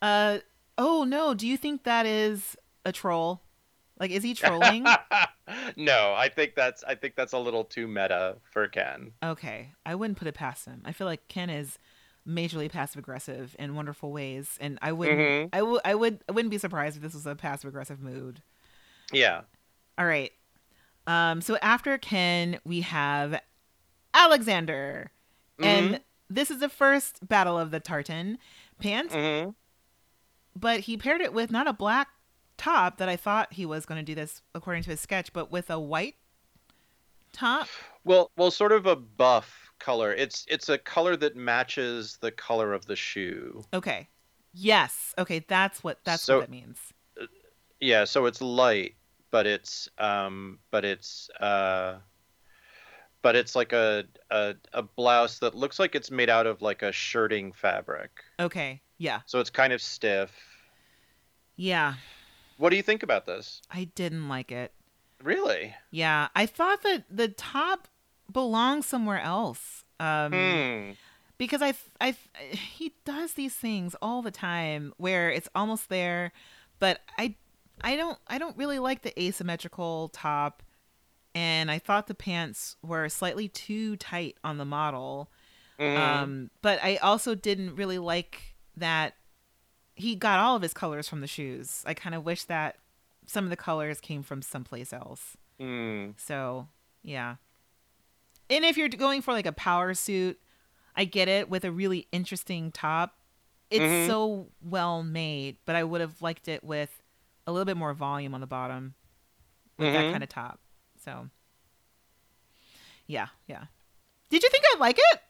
Uh 0.00 0.38
oh 0.78 1.04
no, 1.04 1.34
do 1.34 1.46
you 1.46 1.56
think 1.56 1.84
that 1.84 2.06
is 2.06 2.56
a 2.84 2.90
troll? 2.92 3.40
Like 4.00 4.10
is 4.10 4.22
he 4.24 4.34
trolling? 4.42 4.84
No, 5.76 6.14
I 6.16 6.28
think 6.28 6.54
that's, 6.54 6.84
I 6.84 6.94
think 6.94 7.14
that's 7.16 7.32
a 7.32 7.38
little 7.38 7.64
too 7.64 7.86
meta 7.88 8.36
for 8.52 8.68
Ken. 8.68 9.12
okay, 9.22 9.72
I 9.84 9.94
wouldn't 9.94 10.18
put 10.18 10.28
it 10.28 10.34
past 10.34 10.66
him. 10.66 10.82
I 10.84 10.92
feel 10.92 11.06
like 11.06 11.26
Ken 11.28 11.50
is 11.50 11.78
majorly 12.28 12.70
passive 12.70 13.00
aggressive 13.00 13.56
in 13.58 13.74
wonderful 13.74 14.12
ways 14.12 14.56
and 14.60 14.78
I 14.80 14.92
wouldn't 14.92 15.18
Mhm. 15.18 15.48
I 15.52 15.62
would 15.62 15.80
I 15.84 15.94
would 15.96 16.20
I 16.28 16.32
wouldn't 16.32 16.52
be 16.52 16.58
surprised 16.58 16.96
if 16.96 17.02
this 17.02 17.14
was 17.14 17.26
a 17.26 17.34
passive 17.34 17.66
aggressive 17.68 18.00
mood. 18.00 18.40
Yeah. 19.12 19.40
All 19.98 20.06
right. 20.06 20.30
Um 21.08 21.40
so 21.40 21.56
after 21.60 21.98
Ken, 21.98 22.60
we 22.64 22.82
have 22.82 23.40
Alexander. 24.14 25.10
And 25.60 26.00
this 26.30 26.50
is 26.50 26.60
the 26.60 26.68
first 26.68 27.26
battle 27.28 27.58
of 27.58 27.70
the 27.72 27.80
tartan 27.80 28.38
pants, 28.80 29.14
hmm 29.14 29.50
but 30.54 30.80
he 30.80 30.96
paired 30.96 31.20
it 31.22 31.32
with 31.32 31.50
not 31.50 31.66
a 31.66 31.72
black 31.72 32.08
top 32.62 32.98
that 32.98 33.08
I 33.08 33.16
thought 33.16 33.52
he 33.52 33.66
was 33.66 33.84
going 33.86 33.98
to 33.98 34.04
do 34.04 34.14
this 34.14 34.42
according 34.54 34.82
to 34.84 34.90
his 34.90 35.00
sketch, 35.00 35.32
but 35.32 35.50
with 35.50 35.70
a 35.70 35.78
white 35.80 36.16
top. 37.32 37.68
Well, 38.04 38.30
well, 38.36 38.50
sort 38.50 38.72
of 38.72 38.86
a 38.86 38.96
buff 38.96 39.72
color. 39.78 40.12
It's, 40.12 40.44
it's 40.48 40.68
a 40.68 40.78
color 40.78 41.16
that 41.16 41.36
matches 41.36 42.18
the 42.20 42.30
color 42.30 42.72
of 42.72 42.86
the 42.86 42.96
shoe. 42.96 43.64
Okay. 43.74 44.08
Yes. 44.54 45.14
Okay, 45.18 45.44
that's 45.48 45.82
what 45.82 45.98
that's 46.04 46.22
So- 46.22 46.36
what 46.38 46.42
that 46.46 46.50
means. 46.50 46.78
Yeah, 47.80 48.04
so 48.04 48.26
it's 48.26 48.40
light, 48.40 48.94
but 49.32 49.44
it's 49.46 49.88
um 49.98 50.60
but 50.70 50.84
it's 50.84 51.28
uh 51.40 51.96
but 53.22 53.34
it's 53.34 53.56
like 53.56 53.72
a, 53.72 54.04
a 54.30 54.54
a 54.72 54.82
blouse 54.82 55.38
that 55.40 55.54
looks 55.56 55.80
like 55.80 55.94
it's 55.96 56.10
made 56.10 56.30
out 56.30 56.46
of 56.46 56.62
like 56.62 56.82
a 56.82 56.92
shirting 56.92 57.50
fabric. 57.52 58.10
Okay. 58.38 58.82
Yeah. 58.98 59.20
So 59.26 59.40
it's 59.40 59.50
kind 59.50 59.72
of 59.72 59.82
stiff. 59.82 60.30
Yeah. 61.56 61.94
What 62.62 62.70
do 62.70 62.76
you 62.76 62.82
think 62.84 63.02
about 63.02 63.26
this? 63.26 63.60
I 63.72 63.90
didn't 63.96 64.28
like 64.28 64.52
it. 64.52 64.72
Really? 65.20 65.74
Yeah, 65.90 66.28
I 66.36 66.46
thought 66.46 66.84
that 66.84 67.06
the 67.10 67.26
top 67.26 67.88
belonged 68.32 68.84
somewhere 68.84 69.18
else. 69.20 69.82
Um 69.98 70.30
Hmm. 70.32 70.90
because 71.38 71.60
I, 71.60 71.74
I, 72.00 72.12
he 72.52 72.94
does 73.04 73.32
these 73.32 73.56
things 73.56 73.96
all 74.00 74.22
the 74.22 74.30
time 74.30 74.94
where 74.96 75.28
it's 75.28 75.48
almost 75.56 75.88
there, 75.88 76.30
but 76.78 77.00
I, 77.18 77.34
I 77.80 77.96
don't, 77.96 78.16
I 78.28 78.38
don't 78.38 78.56
really 78.56 78.78
like 78.78 79.02
the 79.02 79.20
asymmetrical 79.20 80.10
top, 80.10 80.62
and 81.34 81.68
I 81.68 81.80
thought 81.80 82.06
the 82.06 82.14
pants 82.14 82.76
were 82.80 83.08
slightly 83.08 83.48
too 83.48 83.96
tight 83.96 84.36
on 84.44 84.58
the 84.58 84.64
model. 84.64 85.32
Mhm. 85.80 85.96
Um, 85.96 86.50
but 86.60 86.78
I 86.80 86.98
also 86.98 87.34
didn't 87.34 87.74
really 87.74 87.98
like 87.98 88.54
that 88.76 89.14
he 90.02 90.14
got 90.16 90.38
all 90.40 90.56
of 90.56 90.62
his 90.62 90.74
colors 90.74 91.08
from 91.08 91.20
the 91.20 91.26
shoes. 91.26 91.82
I 91.86 91.94
kind 91.94 92.14
of 92.14 92.24
wish 92.24 92.44
that 92.44 92.76
some 93.26 93.44
of 93.44 93.50
the 93.50 93.56
colors 93.56 94.00
came 94.00 94.22
from 94.22 94.42
someplace 94.42 94.92
else. 94.92 95.36
Hmm. 95.58 96.10
So, 96.16 96.68
yeah. 97.02 97.36
And 98.50 98.64
if 98.64 98.76
you're 98.76 98.88
going 98.88 99.22
for 99.22 99.32
like 99.32 99.46
a 99.46 99.52
power 99.52 99.94
suit, 99.94 100.38
I 100.96 101.04
get 101.04 101.28
it 101.28 101.48
with 101.48 101.64
a 101.64 101.70
really 101.70 102.06
interesting 102.12 102.70
top. 102.72 103.16
It's 103.70 103.82
Mhm. 103.82 104.06
so 104.06 104.48
well 104.60 105.02
made, 105.02 105.56
but 105.64 105.76
I 105.76 105.84
would 105.84 106.00
have 106.02 106.20
liked 106.20 106.48
it 106.48 106.62
with 106.62 107.00
a 107.46 107.52
little 107.52 107.64
bit 107.64 107.76
more 107.76 107.94
volume 107.94 108.34
on 108.34 108.40
the 108.40 108.46
bottom 108.46 108.94
with 109.78 109.92
that 109.92 110.04
Mhm. 110.04 110.10
kind 110.12 110.22
of 110.22 110.28
top. 110.28 110.60
So, 111.02 111.30
yeah, 113.06 113.28
yeah. 113.46 113.64
Did 114.30 114.42
you 114.42 114.50
think 114.50 114.64
I'd 114.72 114.80
like 114.80 114.98
it? 114.98 115.20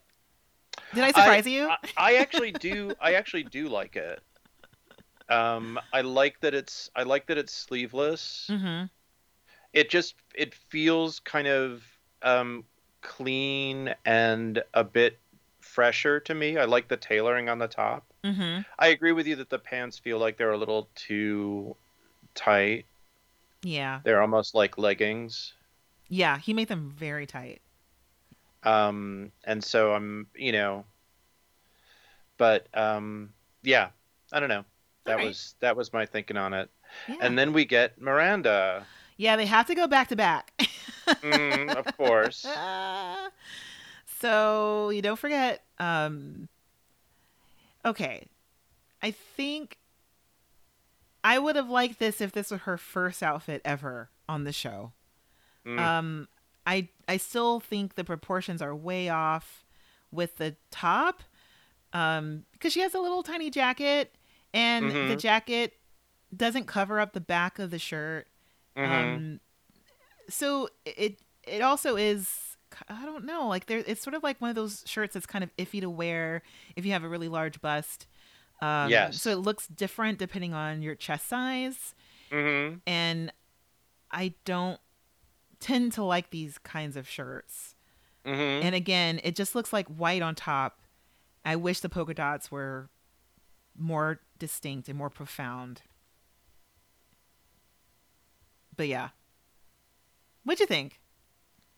Did 0.95 1.05
I 1.05 1.09
surprise 1.09 1.47
you? 1.47 1.69
I, 1.69 1.77
I 1.97 2.15
actually 2.17 2.53
do. 2.53 2.95
I 3.01 3.15
actually 3.15 3.45
do 3.45 3.69
like 3.69 3.97
it. 3.97 4.23
Um, 5.33 5.79
I 5.93 6.01
like 6.03 6.41
that 6.41 6.55
it's. 6.55 6.91
I 6.95 7.03
like 7.05 7.27
that 7.27 7.39
it's 7.39 7.53
sleeveless. 7.53 8.49
mm-hmm. 8.51 8.85
it 9.73 9.89
just 9.91 10.15
it 10.35 10.55
feels 10.55 11.21
kind 11.21 11.49
of 11.49 11.83
um 12.23 12.65
clean 13.01 13.95
and 14.05 14.63
a 14.75 14.85
bit 14.85 15.19
fresher 15.61 16.21
to 16.21 16.35
me 16.35 16.57
i 16.59 16.65
like 16.65 16.87
the 16.89 16.97
tailoring 16.97 17.49
on 17.49 17.59
the 17.59 17.67
top 17.69 18.05
Mm-hmm. 18.25 18.61
i 18.79 18.87
agree 18.89 19.11
with 19.13 19.27
you 19.27 19.35
that 19.37 19.51
the 19.51 19.59
pants 19.59 19.99
feel 19.99 20.19
like 20.19 20.37
they're 20.37 20.53
a 20.53 20.59
little 20.59 20.89
too 20.95 21.75
tight 22.35 22.85
Yeah. 23.63 24.01
they're 24.05 24.21
almost 24.23 24.55
like 24.55 24.79
leggings 24.79 25.55
Yeah. 26.09 26.39
He 26.39 26.53
made 26.55 26.69
them 26.69 26.93
very 26.97 27.27
tight. 27.27 27.61
um 28.63 29.33
and 29.45 29.65
so 29.65 29.93
i'm 29.95 30.29
you 30.37 30.53
know 30.53 30.85
but 32.39 32.67
um 32.75 33.33
yeah 33.65 33.89
i 34.33 34.39
don't 34.39 34.49
know 34.49 34.65
that 35.05 35.13
Alright. 35.13 35.27
was 35.29 35.55
that 35.61 35.77
was 35.77 35.93
my 35.93 36.07
thinking 36.07 36.37
on 36.37 36.53
it 36.55 36.71
Yeah. 37.09 37.17
and 37.21 37.39
then 37.39 37.53
we 37.53 37.65
get 37.65 38.01
miranda 38.01 38.87
yeah, 39.19 39.37
they 39.37 39.47
have 39.47 39.67
to 39.67 39.75
go 39.75 39.87
back 39.87 40.09
to 40.09 40.17
back. 40.17 40.53
Mm, 41.07 41.75
of 41.77 41.97
course 41.97 42.45
so 44.23 44.91
you 44.91 45.03
don't 45.03 45.19
forget. 45.19 45.65
Um, 45.79 46.49
okay, 47.85 48.27
I 49.03 49.11
think 49.11 49.79
I 51.25 51.39
would 51.39 51.57
have 51.57 51.69
liked 51.69 51.99
this 51.99 52.21
if 52.21 52.33
this 52.33 52.51
were 52.51 52.59
her 52.59 52.79
first 52.79 53.23
outfit 53.23 53.61
ever 53.65 54.11
on 54.29 54.45
the 54.45 54.53
show. 54.53 54.93
Mm. 55.67 55.79
Um, 55.79 56.29
I 56.67 56.89
I 57.09 57.17
still 57.17 57.59
think 57.61 57.97
the 57.97 58.05
proportions 58.05 58.63
are 58.63 58.75
way 58.75 59.09
off 59.09 59.65
with 60.11 60.37
the 60.37 60.57
top, 60.71 61.23
um, 61.93 62.45
because 62.53 62.73
she 62.73 62.81
has 62.81 62.95
a 62.95 63.01
little 63.01 63.23
tiny 63.23 63.51
jacket, 63.51 64.15
and 64.55 64.91
the 64.91 64.95
Mhm. 65.17 65.19
jacket 65.21 65.75
doesn't 66.35 66.67
cover 66.67 66.99
up 67.01 67.13
the 67.13 67.21
back 67.21 67.59
of 67.59 67.71
the 67.71 67.79
shirt. 67.79 68.27
Mhm. 68.77 69.17
Um, 69.17 69.41
so 70.29 70.69
it 70.85 71.21
it 71.45 71.61
also 71.63 71.97
is 71.97 72.57
I 72.89 73.05
don't 73.05 73.25
know 73.27 73.49
like 73.49 73.67
there 73.67 73.83
it's 73.87 74.01
sort 74.03 74.15
of 74.15 74.23
like 74.23 74.41
one 74.41 74.49
of 74.49 74.57
those 74.57 74.83
shirts 74.87 75.13
that's 75.15 75.27
kind 75.27 75.45
of 75.45 75.55
iffy 75.57 75.81
to 75.81 75.91
wear 75.91 76.43
if 76.77 76.87
you 76.87 76.93
have 76.93 77.05
a 77.05 77.09
really 77.09 77.29
large 77.29 77.61
bust. 77.61 78.07
Um, 78.63 78.89
Yes. 78.91 79.21
So 79.21 79.31
it 79.31 79.37
looks 79.39 79.67
different 79.67 80.19
depending 80.19 80.55
on 80.55 80.81
your 80.83 80.95
chest 80.95 81.27
size, 81.27 81.95
Mhm. 82.31 82.81
and 82.87 83.33
I 84.11 84.35
don't 84.45 84.81
tend 85.61 85.93
to 85.95 86.03
like 86.05 86.31
these 86.31 86.59
kinds 86.59 86.97
of 86.97 87.09
shirts. 87.09 87.75
Mhm. 88.25 88.63
And 88.65 88.75
again, 88.75 89.21
it 89.25 89.35
just 89.37 89.55
looks 89.55 89.73
like 89.73 89.87
white 89.89 90.23
on 90.23 90.35
top. 90.35 90.81
I 91.45 91.57
wish 91.57 91.81
the 91.81 91.89
polka 91.89 92.15
dots 92.15 92.51
were 92.51 92.89
more 93.77 94.21
distinct 94.43 94.89
and 94.89 94.99
more 94.99 95.09
profound. 95.09 95.83
But 98.77 98.89
yeah. 98.89 99.11
What'd 100.45 100.59
you 100.59 100.67
think? 100.67 100.99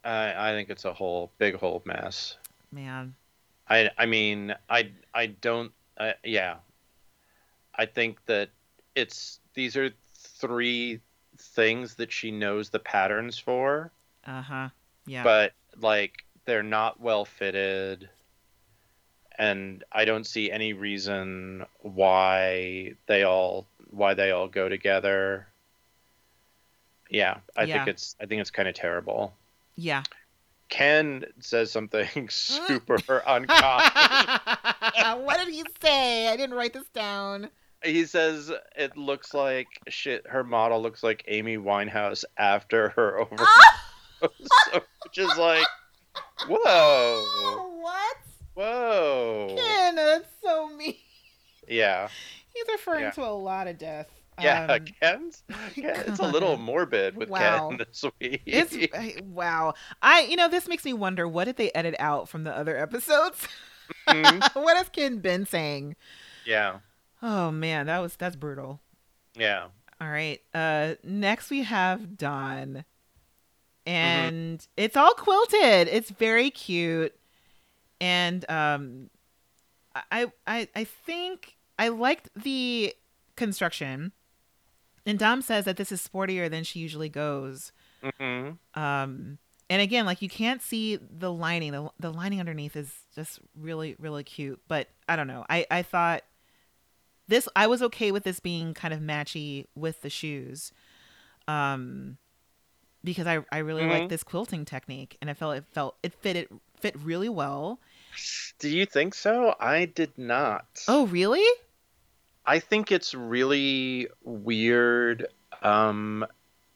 I 0.03 0.51
I 0.51 0.53
think 0.53 0.71
it's 0.71 0.87
a 0.87 0.93
whole 0.95 1.31
big 1.37 1.57
whole 1.57 1.83
mess. 1.85 2.39
Man. 2.73 3.15
I 3.69 3.91
I 3.99 4.07
mean 4.07 4.55
I 4.71 4.93
I 5.13 5.27
don't 5.27 5.73
uh, 5.99 6.13
yeah. 6.25 6.57
I 7.75 7.85
think 7.85 8.25
that 8.27 8.49
it's 8.95 9.41
these 9.53 9.77
are 9.77 9.91
three 10.17 11.01
things 11.37 11.97
that 11.97 12.11
she 12.11 12.31
knows 12.31 12.71
the 12.71 12.79
patterns 12.79 13.39
for, 13.39 13.93
Uh-huh. 14.27 14.71
Yeah. 15.07 15.23
but 15.23 15.53
like 15.77 16.25
they're 16.47 16.63
not 16.63 16.99
well 17.01 17.27
fitted 17.27 18.09
and 19.39 19.83
I 19.93 20.05
don't 20.05 20.27
see 20.27 20.51
any 20.51 20.73
reason 20.73 21.65
why 21.81 22.95
they 23.07 23.23
all 23.25 23.67
why 23.91 24.15
they 24.15 24.31
all 24.31 24.49
go 24.49 24.69
together. 24.69 25.47
Yeah, 27.11 27.39
I 27.57 27.65
Yeah. 27.65 27.75
think 27.85 27.89
it's 27.89 28.17
I 28.21 28.27
think 28.27 28.41
it's 28.41 28.51
kind 28.51 28.69
of 28.69 28.75
terrible. 28.75 29.35
yeah. 29.77 30.03
Ken 30.71 31.25
says 31.41 31.71
something 31.71 32.29
super 32.31 32.97
uncommon. 33.27 33.91
what 35.25 35.39
did 35.39 35.49
he 35.55 35.63
say? 35.81 36.29
I 36.29 36.37
didn't 36.37 36.57
write 36.57 36.73
this 36.73 36.89
down. 36.95 37.51
he 37.85 38.07
says 38.07 38.51
it 38.75 38.97
looks 38.97 39.35
like 39.35 39.69
shit. 39.89 40.27
Her 40.27 40.43
model 40.43 40.81
looks 40.83 41.03
like 41.03 41.23
Amy 41.29 41.59
Winehouse 41.59 42.25
after 42.39 42.89
her 42.91 43.19
overdose, 43.21 43.47
which 45.03 45.19
is 45.19 45.37
like, 45.37 45.67
whoa, 46.49 47.69
what? 47.83 48.17
Whoa, 48.55 49.55
Ken, 49.57 49.97
that's 49.97 50.29
so 50.43 50.69
mean. 50.69 50.95
yeah, 51.69 52.09
He's 52.55 52.65
referring 52.71 53.03
Yeah. 53.05 53.11
to 53.13 53.23
a 53.25 53.33
lot 53.35 53.67
of 53.67 53.79
death. 53.79 54.09
Yeah, 54.41 54.67
Um, 54.73 54.85
Ken's. 55.01 55.43
Ken, 55.75 56.05
it's 56.07 56.19
a 56.19 56.27
little 56.27 56.57
morbid 56.59 57.17
with 57.17 57.29
Wow. 57.29 57.69
Ken 57.71 57.79
this 57.79 58.05
week. 58.21 58.43
It's 58.47 58.77
wow. 59.23 59.75
I 60.03 60.23
you 60.23 60.37
know 60.37 60.49
this 60.49 60.67
makes 60.69 60.85
me 60.85 60.93
wonder 60.93 61.27
what 61.29 61.45
did 61.45 61.57
they 61.57 61.71
edit 61.73 61.95
out 61.99 62.29
from 62.29 62.45
the 62.45 62.57
other 62.57 62.77
episodes? 62.77 63.47
Mhm. 64.09 64.63
what 64.63 64.77
has 64.77 64.89
Ken 64.89 65.19
been 65.19 65.47
saying? 65.47 65.95
yeah, 66.47 66.79
Oh 67.23 67.51
man, 67.51 67.87
that 67.87 67.99
was 68.01 68.17
that's 68.17 68.37
brutal. 68.37 68.81
yeah. 69.35 69.67
All 70.01 70.09
right. 70.09 70.41
Uh 70.53 70.95
next 71.05 71.51
we 71.51 71.63
have 71.63 72.17
Dom. 72.19 72.85
Mm-hmm. 73.87 73.91
And 73.93 74.67
it's 74.77 74.97
all 74.97 75.13
quilted. 75.15 75.89
It's 75.89 76.11
very 76.11 76.51
cute. 76.51 77.15
And 78.01 78.49
um 78.51 79.11
I 80.11 80.27
I 80.47 80.69
I 80.75 80.85
think 80.85 81.57
I 81.79 81.89
liked 81.89 82.31
the 82.37 82.95
construction. 83.37 84.13
And 85.07 85.19
Dom 85.19 85.43
says 85.43 85.65
that 85.65 85.77
this 85.77 85.93
is 85.93 86.07
sportier 86.07 86.51
than 86.51 86.65
she 86.65 86.81
usually 86.81 87.09
goes. 87.09 87.73
hmm 88.03 88.51
Um 88.75 89.39
and 89.71 89.81
again, 89.81 90.05
like 90.07 90.21
you 90.23 90.29
can't 90.29 90.61
see 90.63 90.97
the 90.97 91.33
lining. 91.33 91.73
The, 91.73 91.91
the 91.99 92.13
lining 92.13 92.39
underneath 92.41 92.77
is 92.77 92.93
just 93.15 93.41
really, 93.57 93.97
really 93.99 94.23
cute. 94.23 94.61
But 94.69 94.89
I 95.09 95.17
don't 95.17 95.27
know. 95.27 95.45
I, 95.49 95.67
I 95.71 95.83
thought 95.83 96.23
this 97.29 97.49
I 97.57 97.67
was 97.67 97.83
okay 97.83 98.13
with 98.13 98.25
this 98.25 98.41
being 98.41 98.75
kind 98.75 98.93
of 98.93 99.01
matchy 99.01 99.67
with 99.75 100.03
the 100.03 100.11
shoes. 100.11 100.73
Um 101.49 102.19
because 103.05 103.27
I, 103.27 103.45
I 103.53 103.59
really 103.59 103.85
like 103.85 104.05
Mhm. 104.05 104.09
this 104.09 104.23
quilting 104.25 104.65
technique 104.65 105.17
and 105.21 105.31
I 105.31 105.35
felt 105.35 105.57
it 105.57 105.65
felt 105.73 105.97
it 106.03 106.15
fit 106.15 106.37
it 106.37 106.51
fit 106.85 106.95
really 107.03 107.31
well. 107.31 107.81
Do 108.59 108.69
you 108.69 108.85
think 108.85 109.15
so? 109.15 109.55
I 109.59 109.87
did 109.87 110.19
not. 110.19 110.67
Oh 110.87 111.07
really? 111.07 111.43
I 112.45 112.59
think 112.59 112.93
it's 112.93 113.15
really 113.15 114.09
weird. 114.23 115.27
Um, 115.63 116.27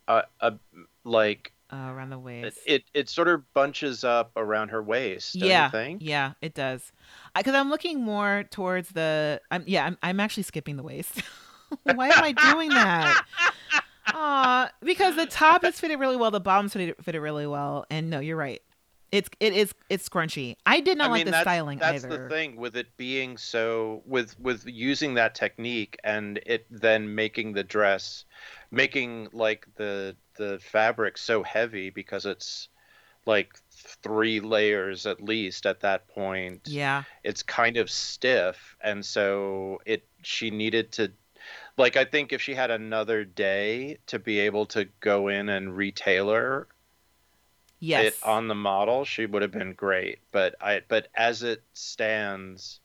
uh, 0.09 0.23
uh 0.41 0.53
like 1.05 1.53
Uh, 1.71 1.93
around 1.93 2.09
the 2.09 2.19
waist. 2.19 2.59
it 2.65 2.85
it 2.95 3.11
sort 3.11 3.29
of 3.29 3.43
bunches 3.53 4.03
up 4.03 4.33
around 4.35 4.71
her 4.71 4.83
waist. 4.83 5.35
Yeah, 5.35 5.71
yeah, 6.01 6.33
it 6.41 6.55
does. 6.55 6.91
Because 7.37 7.55
I'm 7.55 7.69
looking 7.69 8.01
more 8.01 8.47
towards 8.51 8.89
the. 8.89 9.43
I'm 9.51 9.65
yeah. 9.67 9.85
I'm 9.85 9.99
I'm 10.03 10.21
actually 10.21 10.45
skipping 10.45 10.79
the 10.79 10.83
waist. 10.83 11.21
Why 11.83 12.09
am 12.09 12.25
I 12.25 12.33
doing 12.33 12.71
that? 12.71 13.27
Aw, 14.15 14.71
because 14.83 15.17
the 15.17 15.27
top 15.27 15.65
is 15.65 15.79
fitted 15.79 16.01
really 16.01 16.17
well, 16.17 16.31
the 16.31 16.41
bottom's 16.41 16.73
fitted 16.73 16.97
fitted 17.03 17.21
really 17.21 17.47
well, 17.47 17.85
and 17.91 18.09
no, 18.09 18.21
you're 18.21 18.39
right. 18.39 18.63
It's 19.11 19.29
it 19.41 19.55
is 19.55 19.75
it's 19.89 20.09
scrunchy. 20.09 20.57
I 20.67 20.81
did 20.81 20.99
not 20.99 21.09
I 21.09 21.11
like 21.11 21.19
mean, 21.21 21.25
the 21.27 21.31
that's, 21.33 21.43
styling 21.43 21.79
that's 21.79 22.05
either. 22.05 22.25
the 22.25 22.29
thing 22.29 22.57
with 22.57 22.77
it 22.77 22.95
being 22.97 23.39
so 23.39 24.03
with 24.07 24.39
with 24.39 24.65
using 24.67 25.15
that 25.15 25.35
technique 25.35 25.97
and 26.05 26.39
it 26.45 26.67
then 26.71 27.15
making 27.15 27.53
the 27.55 27.65
dress, 27.65 28.25
making 28.71 29.29
like 29.33 29.67
the 29.77 30.15
the 30.37 30.59
fabric 30.61 31.17
so 31.17 31.43
heavy 31.43 31.91
because 31.91 32.27
it's 32.27 32.69
like 33.25 33.59
three 33.71 34.41
layers 34.41 35.07
at 35.07 35.23
least 35.23 35.65
at 35.65 35.81
that 35.81 36.09
point. 36.09 36.61
Yeah, 36.67 37.05
it's 37.25 37.43
kind 37.43 37.79
of 37.79 37.91
stiff 37.91 38.77
and 38.83 39.05
so 39.05 39.81
it 39.87 40.05
she 40.23 40.51
needed 40.51 40.93
to 40.93 41.13
like 41.77 41.97
i 41.97 42.05
think 42.05 42.33
if 42.33 42.43
she 42.43 42.55
had 42.55 42.71
another 42.71 43.25
day 43.25 43.97
to 44.07 44.19
be 44.19 44.41
able 44.41 44.67
to 44.67 44.85
go 45.01 45.29
in 45.29 45.49
and 45.49 45.77
retailor 45.77 46.67
yes, 47.81 48.07
it 48.07 48.19
on 48.23 48.49
the 48.49 48.55
model 48.55 49.05
she 49.05 49.27
would 49.27 49.43
have 49.43 49.53
been 49.53 49.73
great 49.73 50.19
but 50.33 50.55
i 50.61 50.81
but 50.89 51.09
as 51.15 51.43
it 51.43 51.63
stands 51.73 52.81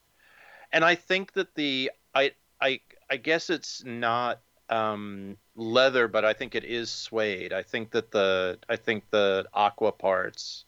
and 0.72 0.84
i 0.84 0.96
think 0.96 1.34
that 1.34 1.54
the 1.56 1.92
i 2.14 2.32
i 2.62 2.80
i 3.10 3.18
guess 3.18 3.50
it's 3.50 3.84
not 3.84 4.40
um 4.70 5.38
leather 5.56 6.08
but 6.08 6.26
i 6.26 6.34
think 6.34 6.56
it 6.56 6.64
is 6.64 6.90
suede 6.90 7.54
i 7.54 7.62
think 7.62 7.92
that 7.92 8.12
the 8.12 8.58
i 8.70 8.76
think 8.76 9.04
the 9.10 9.46
aqua 9.54 9.92
parts 9.92 10.66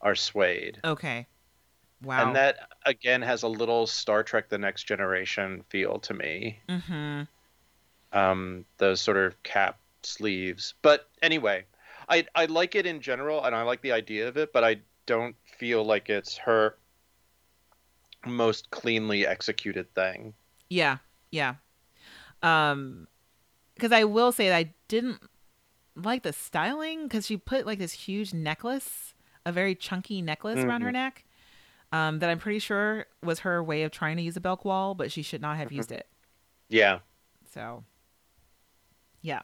are 0.00 0.14
suede 0.14 0.78
okay. 0.84 1.26
Wow. 2.02 2.26
and 2.26 2.36
that 2.36 2.70
again 2.86 3.20
has 3.22 3.42
a 3.42 3.48
little 3.48 3.86
Star 3.86 4.22
Trek: 4.22 4.48
The 4.48 4.58
Next 4.58 4.84
Generation 4.84 5.64
feel 5.68 5.98
to 6.00 6.14
me. 6.14 6.60
mm-hmm. 6.68 7.22
Um, 8.12 8.64
those 8.78 9.00
sort 9.00 9.18
of 9.18 9.40
cap 9.42 9.78
sleeves. 10.02 10.74
But 10.82 11.08
anyway, 11.22 11.64
I 12.10 12.26
I 12.34 12.46
like 12.46 12.74
it 12.74 12.86
in 12.86 13.00
general, 13.00 13.44
and 13.44 13.54
I 13.54 13.62
like 13.62 13.80
the 13.82 13.92
idea 13.92 14.28
of 14.28 14.36
it, 14.36 14.52
but 14.52 14.64
I 14.64 14.80
don't 15.06 15.36
feel 15.58 15.84
like 15.84 16.10
it's 16.10 16.36
her 16.38 16.76
most 18.26 18.70
cleanly 18.70 19.26
executed 19.26 19.92
thing. 19.94 20.34
Yeah, 20.68 20.98
yeah. 21.30 21.54
Um, 22.42 23.06
because 23.74 23.92
I 23.92 24.04
will 24.04 24.32
say 24.32 24.48
that 24.48 24.56
I 24.56 24.74
didn't 24.88 25.20
like 25.96 26.22
the 26.22 26.32
styling 26.32 27.04
because 27.04 27.26
she 27.26 27.36
put 27.36 27.66
like 27.66 27.78
this 27.78 27.92
huge 27.92 28.34
necklace, 28.34 29.14
a 29.46 29.52
very 29.52 29.74
chunky 29.74 30.22
necklace 30.22 30.58
around 30.58 30.82
her 30.82 30.92
neck. 30.92 31.24
Um, 31.92 32.20
that 32.20 32.30
I'm 32.30 32.38
pretty 32.38 32.60
sure 32.60 33.06
was 33.22 33.40
her 33.40 33.64
way 33.64 33.82
of 33.82 33.90
trying 33.90 34.16
to 34.16 34.22
use 34.22 34.36
a 34.36 34.40
Belk 34.40 34.64
wall, 34.64 34.94
but 34.94 35.10
she 35.10 35.22
should 35.22 35.40
not 35.42 35.56
have 35.56 35.72
used 35.72 35.90
it. 35.90 36.06
Yeah. 36.68 37.00
So, 37.52 37.82
yeah. 39.22 39.40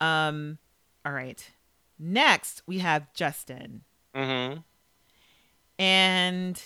Um, 0.00 0.56
all 1.04 1.12
right. 1.12 1.50
Next, 1.98 2.62
we 2.66 2.78
have 2.78 3.12
Justin. 3.14 3.82
Mm-hmm. 4.14 4.60
And 5.78 6.62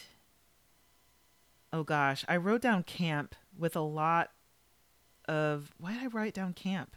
oh 1.72 1.82
gosh, 1.82 2.24
I 2.28 2.36
wrote 2.36 2.62
down 2.62 2.82
camp 2.82 3.34
with 3.56 3.76
a 3.76 3.80
lot 3.80 4.30
of 5.28 5.72
why 5.78 5.94
did 5.94 6.02
I 6.02 6.06
write 6.06 6.34
down 6.34 6.52
camp? 6.52 6.96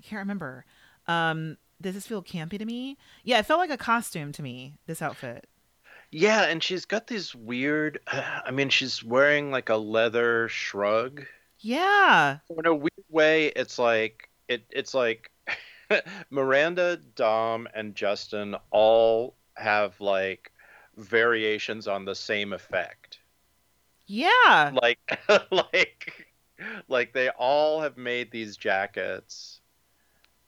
I 0.00 0.06
can't 0.06 0.20
remember. 0.20 0.64
Um, 1.06 1.56
does 1.80 1.94
this 1.94 2.06
feel 2.06 2.22
campy 2.22 2.58
to 2.58 2.64
me? 2.64 2.96
Yeah, 3.24 3.38
it 3.38 3.46
felt 3.46 3.60
like 3.60 3.70
a 3.70 3.76
costume 3.76 4.32
to 4.32 4.42
me, 4.42 4.74
this 4.86 5.02
outfit. 5.02 5.46
Yeah, 6.10 6.42
and 6.44 6.62
she's 6.62 6.84
got 6.84 7.06
these 7.06 7.34
weird. 7.34 8.00
I 8.08 8.50
mean, 8.50 8.68
she's 8.68 9.02
wearing 9.02 9.50
like 9.50 9.68
a 9.68 9.76
leather 9.76 10.48
shrug. 10.48 11.24
Yeah. 11.60 12.38
in 12.56 12.66
a 12.66 12.74
weird 12.74 12.92
way 13.10 13.46
it's 13.46 13.78
like 13.78 14.28
it 14.46 14.64
it's 14.70 14.94
like 14.94 15.30
miranda 16.30 16.96
dom 17.16 17.68
and 17.74 17.94
justin 17.94 18.54
all 18.70 19.34
have 19.54 20.00
like 20.00 20.52
variations 20.96 21.86
on 21.88 22.04
the 22.04 22.14
same 22.14 22.52
effect 22.52 23.18
Yeah. 24.06 24.72
like 24.82 24.98
like 25.50 26.26
like 26.88 27.12
they 27.12 27.28
all 27.30 27.80
have 27.80 27.96
made 27.96 28.30
these 28.30 28.56
jackets 28.56 29.60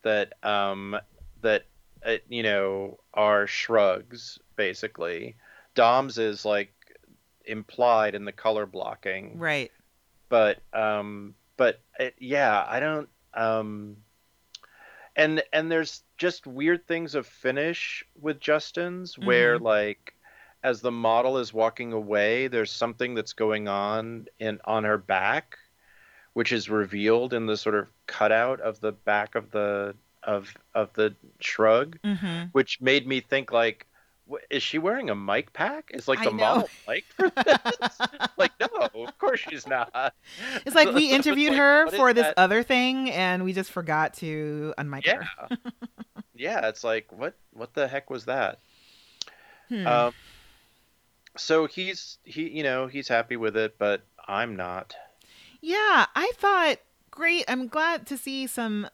that 0.03 0.33
um 0.45 0.97
that 1.43 1.65
uh, 2.05 2.17
you 2.29 2.43
know 2.43 2.99
are 3.15 3.47
shrugs 3.47 4.39
basically 4.57 5.37
dom's 5.75 6.19
is 6.19 6.45
like 6.45 6.73
implied 7.45 8.15
in 8.15 8.25
the 8.25 8.33
color 8.33 8.67
blocking 8.67 9.39
Right. 9.39 9.71
but 10.29 10.59
um 10.73 11.35
but 11.57 11.81
it, 11.99 12.15
yeah 12.19 12.65
i 12.69 12.81
don't 12.81 13.09
um 13.35 13.97
and 15.17 15.43
and 15.53 15.71
there's 15.71 16.03
just 16.19 16.47
weird 16.47 16.87
things 16.87 17.15
of 17.15 17.27
finish 17.27 18.05
with 18.21 18.41
justin's 18.41 19.19
where 19.19 19.59
like 19.59 20.15
as 20.63 20.81
the 20.81 20.91
model 20.91 21.39
is 21.39 21.53
walking 21.53 21.93
away 21.93 22.49
there's 22.49 22.71
something 22.73 23.15
that's 23.15 23.33
going 23.33 23.69
on 23.69 24.27
in 24.39 24.59
on 24.65 24.85
her 24.85 24.99
back 24.99 25.57
which 26.35 26.53
is 26.53 26.71
revealed 26.71 27.35
in 27.35 27.47
the 27.47 27.57
sort 27.57 27.75
of 27.75 27.91
cutout 28.07 28.61
of 28.61 28.81
the 28.81 28.93
back 28.93 29.35
of 29.35 29.51
the 29.51 29.95
of 30.23 30.55
of 30.75 30.93
the 30.95 31.15
shrug 31.41 31.99
Mm-hmm. 32.05 32.45
which 32.53 32.81
made 32.81 33.07
me 33.07 33.21
think 33.21 33.53
like 33.53 33.87
is 34.51 34.63
she 34.63 34.79
wearing 34.79 35.11
a 35.11 35.15
mic 35.15 35.53
pack 35.53 35.91
is 35.93 36.07
like 36.09 36.23
the 36.23 36.31
model 36.31 36.69
mic 36.89 37.05
for 37.17 37.31
this 37.45 37.99
like 38.37 38.53
no 38.61 38.67
of 39.07 39.19
course 39.19 39.41
she's 39.41 39.67
not 39.67 40.15
It's 40.67 40.75
like 40.75 40.93
we 40.95 41.11
interviewed 41.13 41.51
Like, 41.51 41.59
her 41.59 41.91
for 41.91 42.13
this 42.13 42.25
that? 42.27 42.35
other 42.37 42.63
thing 42.63 43.11
and 43.11 43.45
we 43.45 43.53
just 43.53 43.71
forgot 43.71 44.15
to 44.15 44.75
unmic 44.79 45.05
yeah 45.07 45.23
her. 45.23 45.49
yeah 46.35 46.69
it's 46.69 46.85
like 46.85 47.11
what 47.13 47.35
what 47.53 47.75
the 47.75 47.89
heck 47.89 48.11
was 48.11 48.25
that 48.27 48.59
Hmm. 49.69 49.87
um 49.87 50.13
so 51.37 51.67
he's 51.67 52.19
he 52.25 52.49
you 52.49 52.63
know 52.63 52.87
he's 52.89 53.07
happy 53.09 53.37
with 53.37 53.57
it 53.57 53.77
but 53.79 54.03
i'm 54.27 54.57
not 54.57 54.95
Yeah, 55.61 56.07
I 56.15 56.33
thought 56.37 56.79
great. 57.11 57.45
I'm 57.49 57.69
glad 57.69 58.07
to 58.09 58.17
see 58.17 58.47
some 58.47 58.89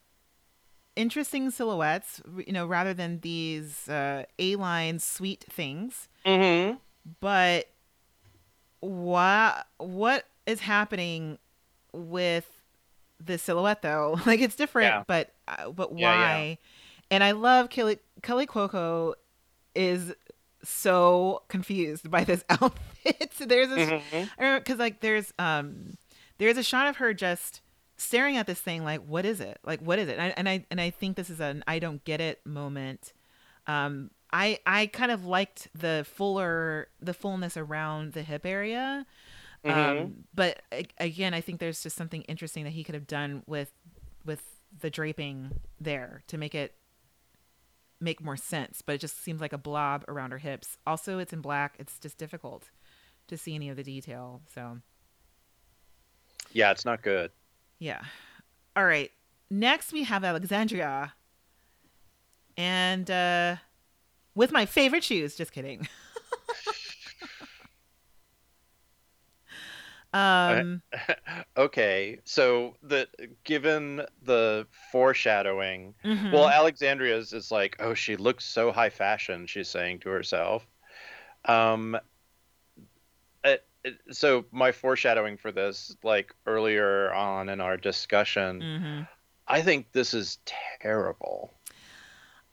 interesting 0.97 1.51
silhouettes, 1.51 2.21
you 2.47 2.53
know, 2.53 2.67
rather 2.67 2.93
than 2.95 3.21
these 3.21 3.89
uh, 3.89 4.25
A-line 4.39 4.99
sweet 4.99 5.45
things. 5.51 6.09
mm-hmm 6.25 6.77
But 7.21 7.67
what 8.81 9.67
what 9.79 10.25
is 10.47 10.61
happening 10.61 11.39
with 11.93 12.51
the 13.25 13.39
silhouette 13.39 13.83
though? 13.83 14.19
Like 14.27 14.41
it's 14.41 14.57
different, 14.57 14.89
Yeah. 14.89 15.05
but 15.07 15.33
uh, 15.49 15.71
but 15.71 15.97
Yeah, 15.99 16.13
yeah. 16.15 16.35
why? 16.39 16.59
And 17.11 17.23
I 17.25 17.33
love 17.33 17.71
Kelly 17.71 17.99
Kaley 18.23 18.47
Cuoco 18.47 19.15
is 19.75 20.13
so 20.65 21.43
confused 21.49 22.11
by 22.11 22.25
this 22.25 22.45
outfit. 22.51 23.33
There's 23.39 23.69
this 23.69 23.91
Mhm. 23.91 24.59
because 24.59 24.79
like 24.79 25.01
there's 25.01 25.33
um 25.39 25.97
there's 26.39 26.57
a 26.59 26.63
shot 26.63 26.89
of 26.89 26.97
her 26.97 27.15
just 27.15 27.61
staring 27.97 28.37
at 28.37 28.47
this 28.47 28.61
thing 28.61 28.85
like, 28.85 29.01
what 29.07 29.25
is 29.25 29.41
it? 29.41 29.59
Like, 29.65 29.81
what 29.81 29.99
is 29.99 30.09
it? 30.09 30.19
And 30.19 30.23
I 30.23 30.35
and 30.37 30.49
I, 30.49 30.67
and 30.71 30.81
I 30.81 30.91
think 30.91 31.17
this 31.17 31.31
is 31.31 31.41
an 31.41 31.65
I 31.67 31.79
don't 31.79 32.05
get 32.05 32.21
it 32.21 32.45
moment. 32.45 33.13
Um, 33.67 34.11
I 34.33 34.59
I 34.67 34.87
kind 34.87 35.11
of 35.11 35.25
liked 35.25 35.69
the 35.75 36.07
fuller 36.09 36.89
the 37.01 37.15
fullness 37.15 37.57
around 37.57 38.13
the 38.13 38.23
hip 38.23 38.45
area. 38.45 39.07
Mhm. 39.65 40.03
Um, 40.03 40.25
but 40.35 40.63
again, 40.99 41.35
I 41.35 41.41
think 41.41 41.59
there's 41.59 41.83
just 41.83 41.97
something 41.97 42.23
interesting 42.23 42.65
that 42.65 42.71
he 42.71 42.85
could 42.85 42.95
have 42.95 43.07
done 43.07 43.43
with 43.47 43.73
with 44.25 44.43
the 44.79 44.91
draping 44.91 45.61
there 45.81 46.23
to 46.27 46.37
make 46.39 46.55
it 46.55 46.75
make 48.01 48.23
more 48.23 48.37
sense. 48.37 48.83
But 48.83 48.97
it 48.97 49.01
just 49.01 49.23
seems 49.23 49.41
like 49.41 49.53
a 49.53 49.59
blob 49.59 50.05
around 50.09 50.33
her 50.33 50.39
hips. 50.39 50.77
Also, 50.87 51.19
it's 51.19 51.33
in 51.33 51.41
black. 51.41 51.77
It's 51.79 51.99
just 51.99 52.19
difficult 52.19 52.71
to 53.29 53.37
see 53.37 53.55
any 53.55 53.69
of 53.69 53.77
the 53.77 53.83
detail. 53.83 54.43
So 54.53 54.79
yeah, 56.53 56.71
it's 56.71 56.85
not 56.85 57.03
good. 57.03 57.31
Yeah. 57.79 58.03
All 58.75 58.85
right. 58.85 59.11
Next 59.51 59.93
we 59.93 60.05
have 60.05 60.25
Alexandria. 60.25 61.13
And 62.57 63.11
uh 63.11 63.57
with 64.35 64.53
my 64.53 64.67
favorite 64.67 65.05
shoes, 65.05 65.37
just 65.37 65.53
kidding. 65.53 65.89
um 70.13 70.83
okay, 71.57 72.19
so 72.25 72.75
the 72.83 73.09
given 73.45 74.03
the 74.23 74.67
foreshadowing, 74.93 75.95
mhm. 76.05 76.33
well, 76.33 76.49
Alexandria's 76.49 77.33
is 77.33 77.51
like, 77.51 77.77
oh, 77.81 77.95
she 77.95 78.17
looks 78.17 78.45
so 78.45 78.73
high 78.73 78.91
fashion. 78.91 79.47
She's 79.47 79.69
saying 79.69 80.01
to 80.01 80.11
herself. 80.11 80.67
Um. 81.45 81.97
So 84.11 84.45
my 84.51 84.73
foreshadowing 84.73 85.37
for 85.37 85.53
this, 85.53 85.97
like 86.03 86.35
earlier 86.47 87.13
on 87.13 87.49
in 87.49 87.61
our 87.61 87.77
discussion, 87.77 88.61
Mhm. 88.61 89.09
I 89.49 89.63
think 89.63 89.93
this 89.93 90.13
is 90.15 90.39
terrible. 90.81 91.55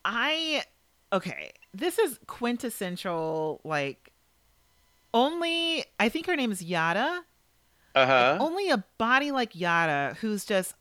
I 0.05 0.63
okay. 1.11 1.51
This 1.73 1.97
is 1.97 2.19
quintessential 2.27 3.61
like 3.63 4.11
only 5.13 5.85
I 5.99 6.09
think 6.09 6.25
her 6.27 6.35
name 6.35 6.51
is 6.51 6.61
Yada. 6.63 7.23
Uh 7.95 8.05
huh. 8.05 8.37
Only 8.39 8.69
a 8.69 8.83
body 8.97 9.31
like 9.31 9.55
Yada 9.55 10.15
who's 10.19 10.45
just 10.45 10.75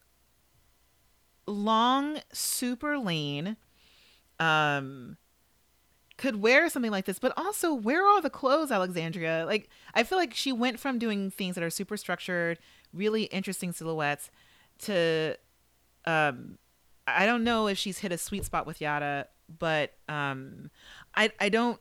long, 1.46 2.18
super 2.32 2.98
lean, 2.98 3.56
um 4.38 5.16
could 6.22 6.36
wear 6.40 6.68
something 6.70 6.92
like 6.92 7.04
this, 7.04 7.18
but 7.18 7.32
also 7.36 7.74
wear 7.74 8.06
all 8.06 8.20
the 8.22 8.30
clothes, 8.30 8.70
Alexandria? 8.70 9.44
Like 9.44 9.68
I 9.92 10.04
feel 10.04 10.18
like 10.18 10.34
she 10.34 10.52
went 10.52 10.78
from 10.78 10.98
doing 10.98 11.30
things 11.32 11.56
that 11.56 11.64
are 11.64 11.70
super 11.70 11.96
structured, 11.96 12.58
really 12.92 13.24
interesting 13.24 13.72
silhouettes 13.72 14.30
to 14.86 15.36
um 16.06 16.58
I 17.06 17.26
don't 17.26 17.42
know 17.42 17.66
if 17.66 17.76
she's 17.76 17.98
hit 17.98 18.12
a 18.12 18.18
sweet 18.18 18.44
spot 18.44 18.66
with 18.68 18.80
Yada, 18.80 19.26
but 19.58 19.94
um 20.08 20.70
I 21.14 21.30
I 21.40 21.48
don't 21.48 21.80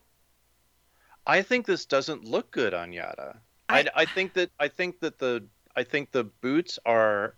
I 1.27 1.43
think 1.43 1.67
this 1.67 1.85
doesn't 1.85 2.25
look 2.25 2.49
good 2.51 2.73
on 2.73 2.91
Yada. 2.93 3.39
I, 3.69 3.79
I- 3.81 4.01
I 4.01 4.05
think 4.05 4.33
that 4.33 4.49
I 4.59 4.67
think 4.69 4.99
that 5.01 5.19
the 5.19 5.45
I 5.75 5.83
think 5.83 6.11
the 6.11 6.23
boots 6.23 6.79
are 6.85 7.35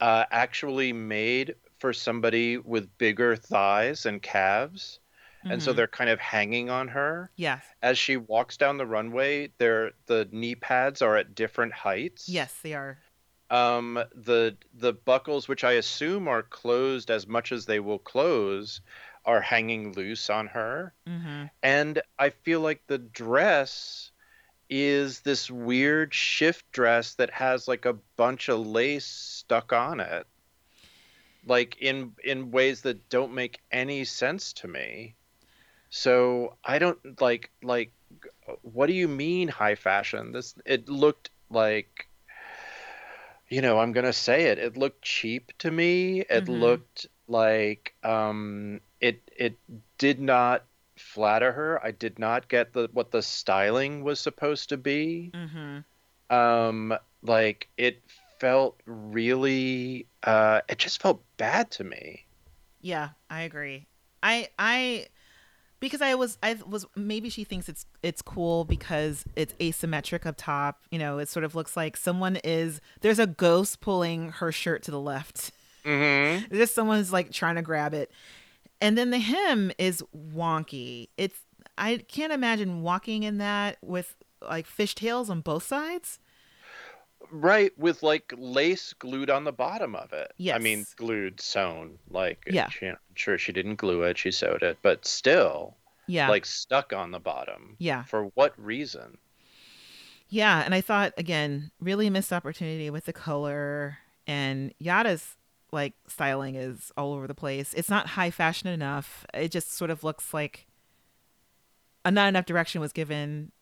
uh, 0.00 0.24
actually 0.30 0.92
made 0.92 1.54
for 1.78 1.92
somebody 1.92 2.58
with 2.58 2.86
bigger 2.98 3.34
thighs 3.36 4.04
and 4.04 4.20
calves, 4.20 4.98
and 5.50 5.62
so 5.62 5.72
Mhm. 5.72 5.76
they're 5.76 5.86
kind 5.86 6.10
of 6.10 6.18
hanging 6.20 6.70
on 6.70 6.88
her 6.88 7.30
yes. 7.36 7.64
as 7.82 7.98
she 7.98 8.16
walks 8.16 8.56
down 8.56 8.76
the 8.78 8.86
runway. 8.86 9.48
They're 9.58 9.92
the 10.06 10.28
knee 10.32 10.54
pads 10.54 11.02
are 11.02 11.16
at 11.16 11.34
different 11.34 11.72
heights. 11.72 12.28
Yes, 12.28 12.54
they 12.62 12.74
are. 12.74 12.98
Um, 13.48 13.94
the 14.14 14.56
the 14.74 14.92
buckles, 14.92 15.46
which 15.48 15.62
I 15.64 15.72
assume 15.72 16.26
are 16.28 16.42
closed 16.42 17.10
as 17.10 17.26
much 17.26 17.52
as 17.52 17.66
they 17.66 17.78
will 17.80 17.98
close, 18.00 18.80
are 19.24 19.40
hanging 19.40 19.92
loose 19.92 20.28
on 20.30 20.48
her. 20.48 20.92
Mhm. 21.06 21.50
And 21.62 22.02
I 22.18 22.30
feel 22.30 22.60
like 22.60 22.82
the 22.86 22.98
dress 22.98 24.10
is 24.68 25.20
this 25.20 25.48
weird 25.48 26.12
shift 26.12 26.70
dress 26.72 27.14
that 27.14 27.30
has 27.30 27.68
like 27.68 27.84
a 27.84 27.92
bunch 28.16 28.48
of 28.48 28.66
lace 28.66 29.06
stuck 29.06 29.72
on 29.72 30.00
it. 30.00 30.26
Like 31.44 31.76
in 31.80 32.16
in 32.24 32.50
ways 32.50 32.82
that 32.82 33.08
don't 33.08 33.32
make 33.32 33.60
any 33.70 34.04
sense 34.04 34.52
to 34.54 34.66
me. 34.68 35.14
So 35.90 36.56
I 36.64 36.78
don't 36.78 37.20
like 37.20 37.50
like 37.62 37.92
what 38.62 38.86
do 38.86 38.92
you 38.92 39.08
mean 39.08 39.48
high 39.48 39.74
fashion? 39.74 40.32
This 40.32 40.54
it 40.64 40.88
looked 40.88 41.30
like 41.50 42.08
you 43.48 43.60
know, 43.60 43.78
I'm 43.78 43.92
gonna 43.92 44.12
say 44.12 44.44
it. 44.46 44.58
It 44.58 44.76
looked 44.76 45.02
cheap 45.02 45.52
to 45.58 45.70
me. 45.70 46.20
It 46.20 46.46
Mhm. 46.46 46.60
looked 46.60 47.06
like 47.28 47.94
um, 48.02 48.80
it 49.00 49.20
it 49.36 49.56
did 49.98 50.20
not 50.20 50.64
flatter 50.96 51.52
her. 51.52 51.84
I 51.84 51.90
did 51.92 52.18
not 52.18 52.48
get 52.48 52.72
the 52.72 52.88
what 52.92 53.10
the 53.10 53.22
styling 53.22 54.02
was 54.02 54.20
supposed 54.20 54.70
to 54.70 54.76
be. 54.76 55.34
Mm-hmm. 55.34 56.34
Um, 56.34 56.98
like 57.22 57.68
it 57.76 58.02
felt 58.40 58.80
really. 58.86 60.06
Uh, 60.22 60.60
it 60.68 60.78
just 60.78 61.00
felt 61.00 61.22
bad 61.36 61.70
to 61.72 61.84
me. 61.84 62.26
Yeah, 62.80 63.10
I 63.30 63.42
agree. 63.42 63.86
I 64.22 64.48
I 64.58 65.08
because 65.86 66.02
I 66.02 66.14
was 66.14 66.38
I 66.42 66.56
was 66.66 66.84
maybe 66.96 67.30
she 67.30 67.44
thinks 67.44 67.68
it's 67.68 67.86
it's 68.02 68.22
cool 68.22 68.64
because 68.64 69.24
it's 69.36 69.52
asymmetric 69.54 70.26
up 70.26 70.34
top. 70.36 70.80
You 70.90 70.98
know, 70.98 71.18
it 71.18 71.28
sort 71.28 71.44
of 71.44 71.54
looks 71.54 71.76
like 71.76 71.96
someone 71.96 72.36
is 72.36 72.80
there's 73.00 73.18
a 73.18 73.26
ghost 73.26 73.80
pulling 73.80 74.30
her 74.32 74.50
shirt 74.52 74.82
to 74.84 74.90
the 74.90 75.00
left. 75.00 75.52
Mm-hmm. 75.84 76.46
There's 76.50 76.72
someone 76.72 76.98
who's 76.98 77.12
like 77.12 77.30
trying 77.30 77.54
to 77.54 77.62
grab 77.62 77.94
it. 77.94 78.10
And 78.80 78.98
then 78.98 79.10
the 79.10 79.20
hem 79.20 79.70
is 79.78 80.02
wonky. 80.14 81.08
It's 81.16 81.38
I 81.78 81.98
can't 81.98 82.32
imagine 82.32 82.82
walking 82.82 83.22
in 83.22 83.38
that 83.38 83.78
with 83.82 84.16
like 84.42 84.66
fishtails 84.66 85.30
on 85.30 85.40
both 85.40 85.62
sides. 85.62 86.18
Right, 87.30 87.76
with 87.78 88.02
like 88.02 88.32
lace 88.36 88.92
glued 88.92 89.30
on 89.30 89.44
the 89.44 89.52
bottom 89.52 89.94
of 89.94 90.12
it. 90.12 90.32
Yes. 90.36 90.56
I 90.56 90.58
mean, 90.58 90.84
glued, 90.96 91.40
sewn. 91.40 91.98
Like, 92.10 92.44
Yeah. 92.46 92.68
she, 92.68 92.86
I'm 92.86 92.96
sure 93.14 93.38
she 93.38 93.52
didn't 93.52 93.76
glue 93.76 94.02
it; 94.02 94.18
she 94.18 94.30
sewed 94.30 94.62
it, 94.62 94.78
but 94.82 95.04
still, 95.06 95.76
Yeah. 96.06 96.28
like 96.28 96.46
stuck 96.46 96.92
on 96.92 97.10
the 97.10 97.20
bottom. 97.20 97.76
yeah. 97.78 98.04
For 98.04 98.24
what 98.34 98.52
reason? 98.56 99.18
Yeah, 100.28 100.62
and 100.64 100.74
I 100.74 100.80
thought 100.80 101.12
again, 101.16 101.70
really 101.80 102.10
missed 102.10 102.32
opportunity 102.32 102.90
with 102.90 103.04
the 103.04 103.12
color 103.12 103.98
and 104.26 104.74
Yada's 104.82 105.36
like 105.72 105.92
styling 106.08 106.54
is 106.56 106.90
all 106.96 107.12
over 107.14 107.26
the 107.28 107.34
place. 107.34 107.72
It's 107.74 107.88
not 107.90 108.08
high 108.08 108.30
fashion 108.30 108.68
enough. 108.68 109.24
It 109.34 109.50
just 109.52 109.72
sort 109.72 109.90
of 109.90 110.02
looks 110.02 110.34
like 110.34 110.66
uh, 112.04 112.10
not 112.10 112.28
enough 112.28 112.46
direction 112.46 112.80
was 112.80 112.92
given 112.92 113.52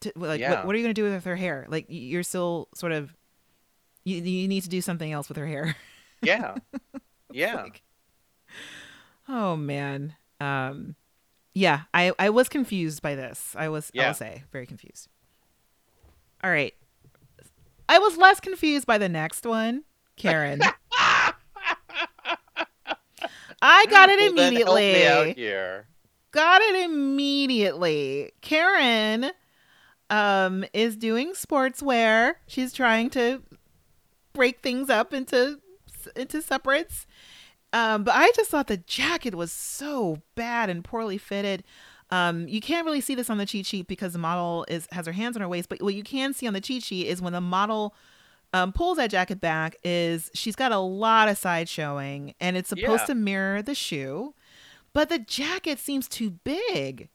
to 0.00 0.12
like 0.16 0.40
Yeah. 0.40 0.50
what, 0.50 0.66
what 0.66 0.74
are 0.74 0.78
you 0.78 0.84
going 0.84 0.94
to 0.94 1.00
do 1.00 1.10
with 1.10 1.24
her 1.24 1.36
hair? 1.36 1.66
Like 1.68 1.86
you're 1.88 2.22
still 2.22 2.68
sort 2.74 2.92
of 2.92 3.14
you, 4.04 4.16
you 4.22 4.48
need 4.48 4.62
to 4.62 4.68
do 4.68 4.80
something 4.80 5.10
else 5.12 5.28
with 5.28 5.36
her 5.38 5.46
hair. 5.46 5.76
Yeah, 6.22 6.56
yeah. 7.32 7.56
Like- 7.62 7.82
oh 9.28 9.56
man. 9.56 10.14
Um 10.40 10.96
yeah, 11.54 11.82
I 11.92 12.12
I 12.18 12.30
was 12.30 12.48
confused 12.48 13.02
by 13.02 13.14
this. 13.14 13.54
I 13.58 13.68
was 13.68 13.90
i'll 13.98 14.14
say 14.14 14.44
very 14.52 14.66
confused. 14.66 15.08
All 16.42 16.50
right. 16.50 16.74
I 17.88 17.98
was 17.98 18.16
less 18.16 18.38
confused 18.40 18.86
by 18.86 18.98
the 18.98 19.08
next 19.08 19.44
one, 19.44 19.82
Karen. 20.16 20.60
I 23.62 23.84
got 23.90 24.08
it 24.08 24.18
Well, 24.18 24.46
immediately. 24.46 25.32
here. 25.34 25.86
Got 26.30 26.62
it 26.62 26.84
immediately. 26.84 28.32
Karen 28.40 29.32
um 30.10 30.64
is 30.72 30.96
doing 30.96 31.32
sportswear. 31.32 32.34
She's 32.46 32.72
trying 32.72 33.10
to 33.10 33.42
break 34.32 34.60
things 34.60 34.90
up 34.90 35.12
into 35.14 35.60
into 36.16 36.42
separates. 36.42 37.06
Um, 37.72 38.02
but 38.04 38.14
I 38.16 38.32
just 38.34 38.50
thought 38.50 38.66
the 38.66 38.78
jacket 38.78 39.34
was 39.34 39.52
so 39.52 40.22
bad 40.34 40.68
and 40.70 40.82
poorly 40.82 41.18
fitted. 41.18 41.62
Um, 42.10 42.48
you 42.48 42.60
can't 42.60 42.84
really 42.84 43.00
see 43.00 43.14
this 43.14 43.30
on 43.30 43.38
the 43.38 43.46
cheat 43.46 43.64
sheet 43.66 43.86
because 43.86 44.12
the 44.12 44.18
model 44.18 44.66
is 44.68 44.88
has 44.90 45.06
her 45.06 45.12
hands 45.12 45.36
on 45.36 45.42
her 45.42 45.48
waist. 45.48 45.68
But 45.68 45.80
what 45.80 45.94
you 45.94 46.02
can 46.02 46.34
see 46.34 46.48
on 46.48 46.54
the 46.54 46.60
cheat 46.60 46.82
sheet 46.82 47.06
is 47.06 47.22
when 47.22 47.32
the 47.32 47.40
model 47.40 47.94
um, 48.52 48.72
pulls 48.72 48.96
that 48.96 49.10
jacket 49.10 49.40
back, 49.40 49.76
is 49.84 50.28
she's 50.34 50.56
got 50.56 50.72
a 50.72 50.78
lot 50.78 51.28
of 51.28 51.38
side 51.38 51.68
showing, 51.68 52.34
and 52.40 52.56
it's 52.56 52.68
supposed 52.70 53.02
Yeah. 53.02 53.06
to 53.06 53.14
mirror 53.14 53.62
the 53.62 53.76
shoe, 53.76 54.34
but 54.92 55.08
the 55.08 55.20
jacket 55.20 55.78
seems 55.78 56.08
too 56.08 56.30
big. 56.42 57.10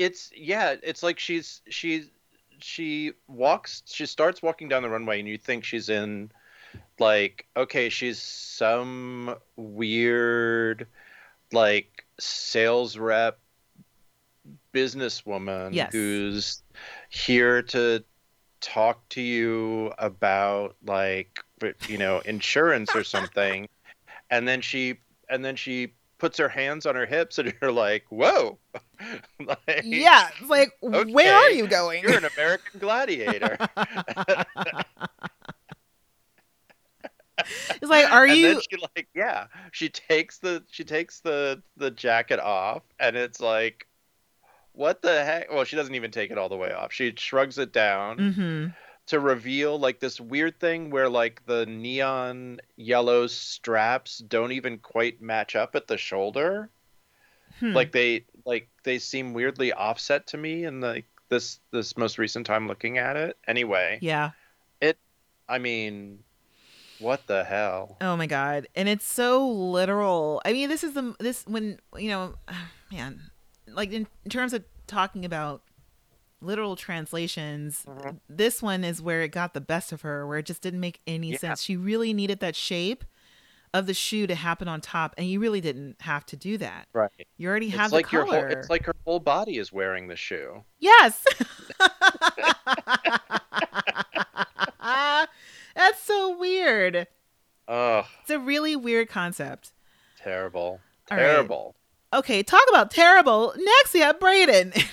It's 0.00 0.30
yeah. 0.34 0.76
It's 0.82 1.02
like 1.02 1.18
she's 1.18 1.60
she's 1.68 2.10
she 2.58 3.12
walks. 3.28 3.82
She 3.86 4.06
starts 4.06 4.42
walking 4.42 4.68
down 4.68 4.82
the 4.82 4.88
runway, 4.88 5.20
and 5.20 5.28
you 5.28 5.36
think 5.36 5.64
she's 5.64 5.88
in 5.90 6.32
like 6.98 7.46
okay, 7.56 7.88
she's 7.90 8.20
some 8.20 9.34
weird 9.56 10.86
like 11.52 12.06
sales 12.18 12.96
rep 12.96 13.38
businesswoman 14.72 15.74
Yes. 15.74 15.92
who's 15.92 16.62
here 17.10 17.62
to 17.62 18.04
talk 18.60 19.06
to 19.10 19.20
you 19.20 19.92
about 19.98 20.76
like 20.84 21.40
you 21.88 21.98
know 21.98 22.20
insurance 22.24 22.94
or 22.94 23.02
something 23.02 23.68
and 24.30 24.46
then 24.46 24.60
she 24.60 24.98
and 25.28 25.44
then 25.44 25.56
she 25.56 25.92
puts 26.20 26.38
her 26.38 26.48
hands 26.48 26.86
on 26.86 26.94
her 26.94 27.06
hips 27.06 27.38
and 27.38 27.52
you're 27.62 27.72
like 27.72 28.04
whoa. 28.10 28.58
Like, 29.40 29.80
yeah, 29.84 30.28
it's 30.38 30.50
like 30.50 30.72
where 30.80 31.34
are 31.34 31.50
you 31.50 31.66
going? 31.66 32.02
you're 32.02 32.18
an 32.18 32.28
american 32.36 32.78
gladiator. 32.78 33.56
It's 37.70 37.90
like, 37.90 38.12
are 38.12 38.26
and 38.26 38.36
you? 38.36 38.48
then 38.48 38.60
she 38.60 38.76
like 38.94 39.08
yeah 39.14 39.46
she 39.72 39.88
takes 39.88 40.38
the 40.38 40.62
she 40.70 40.84
takes 40.84 41.20
the 41.20 41.62
the 41.78 41.90
jacket 41.90 42.38
off 42.38 42.82
and 43.00 43.16
it's 43.16 43.40
like 43.40 43.86
what 44.72 45.00
the 45.00 45.24
heck? 45.24 45.50
Well 45.50 45.64
she 45.64 45.74
doesn't 45.74 45.94
even 45.94 46.10
take 46.10 46.30
it 46.30 46.36
all 46.36 46.50
the 46.50 46.56
way 46.58 46.70
off. 46.70 46.92
She 46.92 47.14
shrugs 47.16 47.56
it 47.56 47.72
down. 47.72 48.34
Hmm 48.34 48.66
to 49.10 49.20
reveal 49.20 49.78
like 49.78 50.00
this 50.00 50.20
weird 50.20 50.58
thing 50.58 50.90
where 50.90 51.08
like 51.08 51.44
the 51.46 51.66
neon 51.66 52.60
yellow 52.76 53.26
straps 53.26 54.18
don't 54.18 54.52
even 54.52 54.78
quite 54.78 55.20
match 55.22 55.54
up 55.54 55.74
at 55.76 55.86
the 55.86 55.96
shoulder 55.98 56.70
Hmm. 57.58 57.72
like 57.72 57.92
they 57.92 58.24
like 58.46 58.68
they 58.84 58.98
seem 58.98 59.34
weirdly 59.34 59.72
offset 59.72 60.26
to 60.28 60.38
me 60.38 60.64
in 60.64 60.80
like 60.80 61.04
this 61.28 61.60
this 61.72 61.96
most 61.96 62.16
recent 62.16 62.46
time 62.46 62.66
looking 62.68 62.96
at 62.96 63.16
it 63.16 63.36
anyway 63.46 63.98
yeah. 64.00 64.30
It 64.80 64.96
I 65.48 65.58
mean 65.58 66.20
what 67.00 67.26
the 67.26 67.44
hell 67.44 67.96
Oh 68.00 68.16
my 68.16 68.26
god. 68.26 68.66
And 68.74 68.88
it's 68.88 69.04
so 69.06 69.46
literal. 69.48 70.40
I 70.44 70.52
mean, 70.52 70.68
this 70.68 70.84
is 70.84 70.92
the 70.94 71.14
this 71.18 71.44
when 71.46 71.78
you 71.96 72.08
know, 72.08 72.34
man, 72.92 73.20
like 73.66 73.90
in, 73.92 74.06
in 74.24 74.30
terms 74.30 74.52
of 74.52 74.64
talking 74.86 75.24
about 75.24 75.62
literal 76.40 76.76
translations, 76.76 77.84
Mhm. 77.86 78.18
this 78.28 78.62
one 78.62 78.82
is 78.84 79.00
where 79.02 79.22
it 79.22 79.28
got 79.28 79.54
the 79.54 79.60
best 79.60 79.92
of 79.92 80.00
her, 80.02 80.26
where 80.26 80.38
it 80.38 80.46
just 80.46 80.62
didn't 80.62 80.80
make 80.80 81.00
any 81.06 81.32
Yeah. 81.32 81.38
sense. 81.38 81.62
She 81.62 81.76
really 81.76 82.12
needed 82.14 82.40
that 82.40 82.56
shape 82.56 83.04
of 83.72 83.86
the 83.86 83.94
shoe 83.94 84.26
to 84.26 84.34
happen 84.34 84.66
on 84.66 84.80
top, 84.80 85.14
and 85.16 85.28
you 85.28 85.38
really 85.38 85.60
didn't 85.60 86.00
have 86.02 86.26
to 86.26 86.36
do 86.36 86.58
that. 86.58 86.88
right 86.92 87.10
You 87.36 87.48
already 87.48 87.68
have 87.68 87.82
it's 87.86 87.90
the 87.90 87.96
like 87.96 88.06
color. 88.06 88.24
whole 88.24 88.58
it's 88.58 88.68
like 88.70 88.84
her 88.86 88.94
whole 89.04 89.20
body 89.20 89.58
is 89.58 89.70
wearing 89.72 90.08
the 90.08 90.16
shoe 90.16 90.64
Yes. 90.78 91.24
That's 94.80 96.00
so 96.02 96.36
weird. 96.36 97.06
oh 97.68 98.06
It's 98.22 98.30
a 98.30 98.38
really 98.38 98.76
weird 98.76 99.08
concept. 99.08 99.72
terrible 100.18 100.80
All 101.10 101.16
right. 101.16 101.22
terrible 101.24 101.76
Okay, 102.12 102.42
talk 102.42 102.64
about 102.68 102.90
terrible. 102.90 103.54
Next, 103.56 103.94
we 103.94 104.00
have 104.00 104.18
Bradon. 104.18 104.74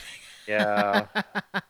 yeah 0.47 1.05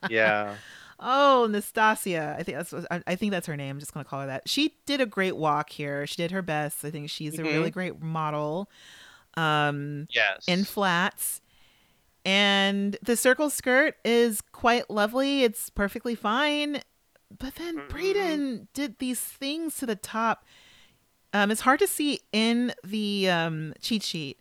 yeah 0.10 0.56
oh, 1.00 1.48
Nastasia. 1.50 2.36
I 2.40 2.44
think 2.44 2.58
that's 2.58 2.72
what- 2.72 2.88
I 2.92 3.02
I 3.08 3.16
think 3.16 3.32
that's 3.32 3.48
her 3.48 3.56
name. 3.58 3.72
I'm 3.76 3.80
just 3.80 3.94
gonna 3.94 4.04
call 4.06 4.22
her 4.22 4.28
that. 4.28 4.48
She 4.50 4.76
did 4.86 5.00
a 5.02 5.06
great 5.06 5.36
walk 5.38 5.70
here. 5.70 6.08
She 6.08 6.16
did 6.16 6.32
her 6.32 6.42
best. 6.42 6.84
I 6.84 6.90
think 6.92 7.10
she's 7.10 7.38
a 7.38 7.44
Mhm. 7.44 7.54
really 7.54 7.72
great 7.72 8.02
model. 8.02 8.70
Um, 9.36 10.08
yes 10.10 10.44
in 10.48 10.64
flats. 10.64 11.42
And 12.26 12.98
the 13.02 13.16
circle 13.16 13.50
skirt 13.50 13.96
is 14.04 14.42
quite 14.42 14.90
lovely. 14.90 15.44
It's 15.44 15.70
perfectly 15.70 16.16
fine. 16.16 16.82
But 17.38 17.56
then 17.56 17.78
Mhm. 17.78 17.90
Bradon 17.90 18.68
did 18.74 19.00
these 19.00 19.20
things 19.22 19.78
to 19.78 19.86
the 19.86 19.96
top. 19.96 20.46
Um, 21.34 21.52
it's 21.52 21.62
hard 21.62 21.80
to 21.80 21.88
see 21.88 22.22
in 22.32 22.74
the 22.84 23.30
um, 23.30 23.74
cheat 23.82 24.02
sheet, 24.04 24.40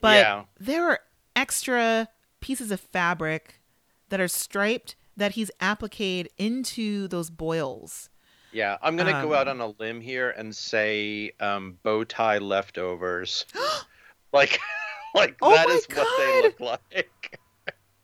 but 0.00 0.16
Yeah. 0.18 0.44
there 0.60 0.88
are 0.90 1.00
extra 1.34 2.08
pieces 2.40 2.70
of 2.70 2.80
fabric 2.80 3.60
that 4.08 4.20
are 4.20 4.28
striped 4.28 4.96
that 5.16 5.32
he's 5.32 5.50
appliqued 5.60 6.28
into 6.38 7.06
those 7.08 7.30
boils. 7.30 8.10
Yeah, 8.52 8.78
I'm 8.82 8.96
gonna 8.96 9.20
go 9.22 9.34
out 9.34 9.48
Um, 9.48 9.60
on 9.60 9.68
a 9.70 9.82
limb 9.82 10.00
here 10.00 10.30
and 10.30 10.54
say 10.54 11.32
um, 11.40 11.78
bow 11.82 12.04
tie 12.04 12.38
leftovers. 12.38 13.46
like, 14.32 14.60
like 15.14 15.36
Oh 15.42 15.50
that 15.54 15.68
my 15.68 15.74
is 15.74 15.86
what 15.92 16.08
they 16.18 16.42
look 16.42 16.60
like. 16.60 17.40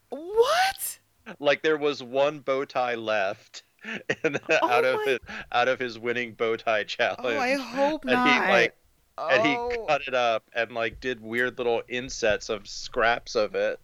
What? 0.09 0.98
like 1.39 1.62
there 1.62 1.77
was 1.77 2.02
one 2.02 2.40
bow 2.40 2.64
tie 2.64 2.97
left, 2.97 3.62
in, 4.24 4.39
Oh 4.51 4.68
out 4.68 4.85
of 4.85 5.01
his 5.05 5.18
out 5.52 5.68
of 5.68 5.78
his 5.78 5.98
winning 5.98 6.32
bow 6.35 6.56
tie 6.56 6.85
challenge. 6.85 7.18
Oh, 7.20 7.39
I 7.39 7.55
hope 7.55 8.05
and 8.05 8.12
not. 8.14 8.28
he 8.47 8.51
like 8.52 8.77
and 9.18 9.47
he 9.47 9.55
Oh. 9.56 9.85
cut 9.86 10.02
it 10.09 10.14
up 10.14 10.44
and 10.55 10.72
like 10.72 11.01
did 11.01 11.20
weird 11.20 11.59
little 11.59 11.82
insets 11.89 12.48
of 12.48 12.66
scraps 12.68 13.35
of 13.35 13.55
it 13.55 13.78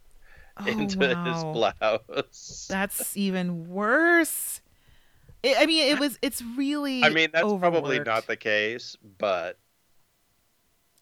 Oh, 0.59 0.67
into 0.67 0.99
his 1.07 1.45
blouse. 1.45 2.67
That's 2.69 3.17
even 3.17 3.69
worse. 3.69 4.61
It, 5.43 5.57
I 5.61 5.67
mean, 5.67 5.93
it 5.93 6.01
was. 6.01 6.19
It's 6.23 6.43
really. 6.57 7.05
I 7.05 7.11
mean, 7.11 7.31
that's 7.33 7.45
probably 7.45 8.01
not 8.01 8.27
the 8.27 8.37
case, 8.37 8.97
but 9.19 9.59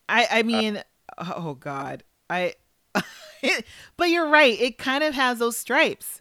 I. 0.09 0.27
I 0.31 0.43
mean, 0.43 0.83
oh 1.19 1.55
God, 1.55 2.03
I. 2.29 2.55
but 3.97 4.11
you're 4.11 4.29
right. 4.29 4.61
It 4.61 4.79
kind 4.79 5.05
of 5.05 5.15
has 5.15 5.39
those 5.39 5.57
stripes, 5.57 6.21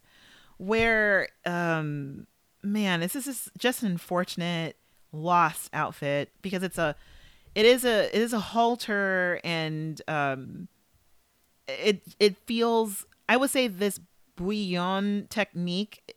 where, 0.58 1.30
um, 1.46 2.28
man, 2.62 3.00
this 3.00 3.16
is 3.16 3.50
just 3.58 3.82
an 3.84 3.92
unfortunate 3.92 4.78
lost 5.12 5.70
outfit 5.74 6.32
because 6.42 6.64
it's 6.64 6.78
a, 6.78 6.96
it 7.56 7.66
is 7.66 7.86
a, 7.86 8.06
it 8.16 8.22
is 8.22 8.34
a 8.34 8.40
halter 8.40 9.40
and 9.44 10.02
um, 10.08 10.68
it 11.68 12.02
it 12.20 12.38
feels. 12.46 13.06
I 13.30 13.38
would 13.38 13.50
say 13.50 13.68
this 13.68 14.00
bouillon 14.36 15.28
technique, 15.30 16.14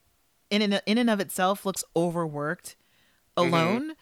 in 0.51 0.63
and 0.63 0.81
in 0.87 0.99
and 0.99 1.11
of 1.11 1.21
itself, 1.21 1.65
looks 1.67 1.85
overworked 1.95 2.77
Mhm. 3.37 3.47
alone. 3.49 3.93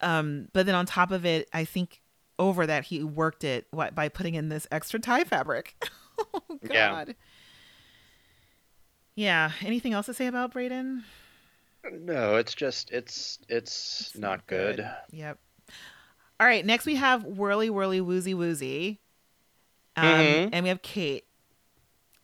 Um, 0.00 0.48
but 0.52 0.66
then 0.66 0.74
on 0.74 0.86
top 0.86 1.10
of 1.10 1.26
it, 1.26 1.48
I 1.52 1.64
think 1.64 2.00
over 2.38 2.66
that 2.66 2.84
he 2.84 3.02
worked 3.04 3.44
it 3.44 3.66
what, 3.70 3.94
by 3.94 4.08
putting 4.08 4.34
in 4.34 4.48
this 4.48 4.66
extra 4.70 4.98
tie 4.98 5.24
fabric. 5.24 5.74
oh 6.18 6.40
Yeah. 6.62 6.90
God. 7.04 7.14
Yeah. 9.14 9.52
Anything 9.60 9.92
else 9.92 10.06
to 10.06 10.14
say 10.14 10.26
about 10.26 10.54
Bradon? 10.54 11.02
no, 11.92 12.36
it's 12.36 12.54
just 12.54 12.90
it's 12.90 13.38
it's, 13.48 14.00
It's 14.10 14.18
not 14.18 14.46
good. 14.46 14.88
Yep. 15.10 15.38
All 16.38 16.46
right. 16.46 16.64
Next 16.64 16.86
we 16.86 16.94
have 16.96 17.24
Whirly 17.24 17.68
Whirly 17.70 18.00
Woozy 18.00 18.34
Woozy, 18.34 19.00
um, 19.96 20.04
Mhm. 20.04 20.48
and 20.52 20.62
we 20.62 20.68
have 20.70 20.82
Kate. 20.82 21.24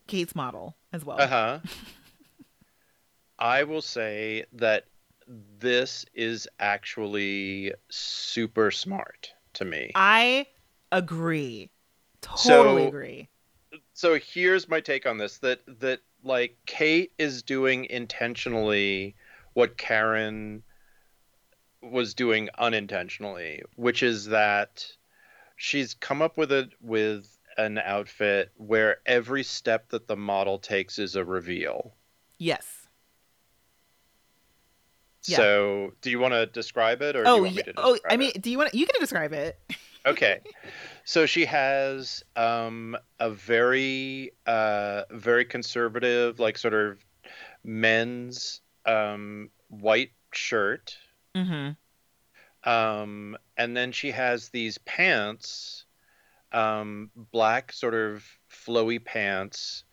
Kate's 0.07 0.35
model 0.35 0.77
as 0.93 1.05
well. 1.05 1.21
Uh 1.21 1.27
huh. 1.27 1.59
I 3.39 3.65
will 3.65 3.83
say 3.83 4.45
that 4.55 4.85
this 5.59 6.07
is 6.15 6.49
actually 6.59 7.73
super 7.91 8.71
smart 8.71 9.33
to 9.55 9.65
me. 9.65 9.91
I 9.95 10.47
agree. 10.93 11.71
Totally 12.23 12.83
So- 12.83 12.89
agree. 12.89 13.29
so 13.93 14.19
here's 14.19 14.69
my 14.69 14.81
take 14.81 15.07
on 15.07 15.19
this 15.19 15.39
that 15.39 15.61
that 15.81 16.01
like 16.23 16.57
Kate 16.67 17.13
is 17.19 17.43
doing 17.43 17.85
intentionally 17.87 19.15
what 19.53 19.77
Karen 19.77 20.63
was 21.83 22.15
doing 22.15 22.49
unintentionally, 22.59 23.63
which 23.77 24.03
is 24.03 24.27
that 24.27 24.87
she's 25.57 25.95
come 25.95 26.21
up 26.23 26.37
with 26.37 26.51
it 26.53 26.71
with 26.81 27.36
an 27.57 27.79
outfit 27.79 28.51
where 28.57 28.99
every 29.07 29.43
step 29.43 29.89
that 29.91 30.07
the 30.09 30.17
model 30.17 30.59
takes 30.59 30.99
is 30.99 31.17
a 31.17 31.25
reveal. 31.25 31.95
Yes. 32.39 32.89
Yeah. 35.25 35.37
So, 35.39 35.93
do 36.03 36.11
you 36.11 36.19
want 36.21 36.35
to 36.35 36.47
describe 36.47 37.03
it, 37.03 37.17
or 37.17 37.25
do 37.25 37.29
Oh, 37.31 37.37
you 37.37 37.43
want 37.43 37.55
yeah. 37.55 37.63
me 37.67 37.73
to 37.73 37.73
oh, 37.79 37.99
I 38.09 38.17
mean, 38.17 38.33
it? 38.35 38.43
do 38.43 38.51
you 38.51 38.59
want? 38.59 38.75
You 38.75 38.87
can 38.87 39.01
describe 39.01 39.33
it. 39.33 39.59
okay 40.07 40.39
so 41.05 41.27
she 41.27 41.45
has 41.45 42.23
um 42.37 42.97
a 43.19 43.29
very 43.29 44.31
uh 44.47 45.03
very 45.11 45.45
conservative 45.45 46.39
like 46.39 46.57
sort 46.57 46.75
of 46.75 47.05
men's 47.65 48.61
um 48.85 49.51
white 49.67 50.13
shirt 50.33 50.97
Mm-hmm. 51.35 52.71
um 52.71 53.37
and 53.57 53.77
then 53.77 53.91
she 53.91 54.13
has 54.13 54.51
these 54.51 54.79
pants 54.79 55.86
um 56.57 57.11
black 57.33 57.71
sort 57.71 57.95
of 57.95 58.25
flowy 58.51 59.03
pants 59.05 59.85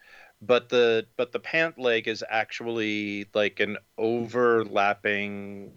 but 0.42 0.70
the 0.70 1.06
but 1.18 1.32
the 1.34 1.40
pant 1.40 1.78
leg 1.78 2.08
is 2.08 2.24
actually 2.30 3.26
like 3.34 3.60
an 3.60 3.78
overlapping 3.98 5.72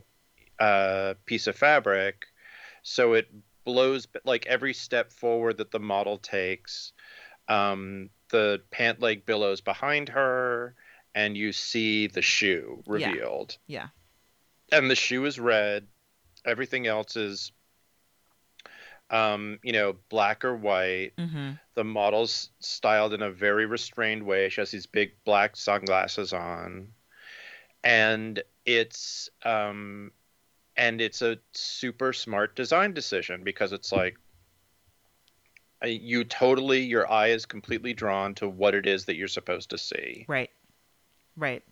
uh 0.61 1.15
piece 1.27 1.49
of 1.49 1.57
fabric 1.57 2.27
so 2.83 3.15
it 3.15 3.27
blows 3.65 4.07
like 4.25 4.47
every 4.47 4.73
step 4.73 5.13
forward 5.13 5.59
that 5.59 5.73
the 5.73 5.81
model 5.81 6.19
takes 6.19 6.93
um 7.49 8.09
the 8.31 8.63
pant 8.71 9.01
leg 9.01 9.27
billows 9.27 9.61
behind 9.61 10.09
her 10.09 10.75
and 11.17 11.37
you 11.37 11.53
see 11.53 12.07
the 12.07 12.23
shoe 12.23 12.83
Yeah. 12.87 12.93
revealed 12.93 13.59
Yeah. 13.67 13.89
and 14.71 14.89
the 14.89 14.95
shoe 14.95 15.25
is 15.25 15.41
red 15.41 15.89
everything 16.45 16.87
else 16.87 17.17
is 17.17 17.51
um 19.11 19.59
you 19.63 19.73
know 19.73 19.95
black 20.09 20.45
or 20.45 20.57
white 20.57 21.13
Mm-hmm. 21.19 21.53
the 21.75 21.85
model's 21.85 22.51
styled 22.61 23.13
in 23.13 23.23
a 23.23 23.31
very 23.31 23.67
restrained 23.67 24.23
way 24.23 24.49
she 24.49 24.61
has 24.61 24.71
these 24.71 24.87
big 24.87 25.13
black 25.25 25.57
sunglasses 25.57 26.33
on 26.33 26.89
and 27.85 28.43
it's 28.65 29.29
um 29.45 30.11
and 30.77 31.01
it's 31.01 31.23
a 31.23 31.39
super 31.53 32.13
smart 32.13 32.57
design 32.57 32.93
decision 32.93 33.43
because 33.45 33.73
it's 33.73 33.93
like 33.93 34.17
uh, 35.83 35.87
you 35.89 36.25
totally 36.25 36.81
your 36.81 37.11
eye 37.11 37.29
is 37.29 37.47
completely 37.47 37.93
drawn 37.93 38.35
to 38.35 38.49
what 38.49 38.75
it 38.75 38.87
is 38.87 39.05
that 39.05 39.17
you're 39.17 39.29
supposed 39.29 39.71
to 39.71 39.79
see. 39.79 40.25
Right. 40.29 40.51
Right. 41.37 41.63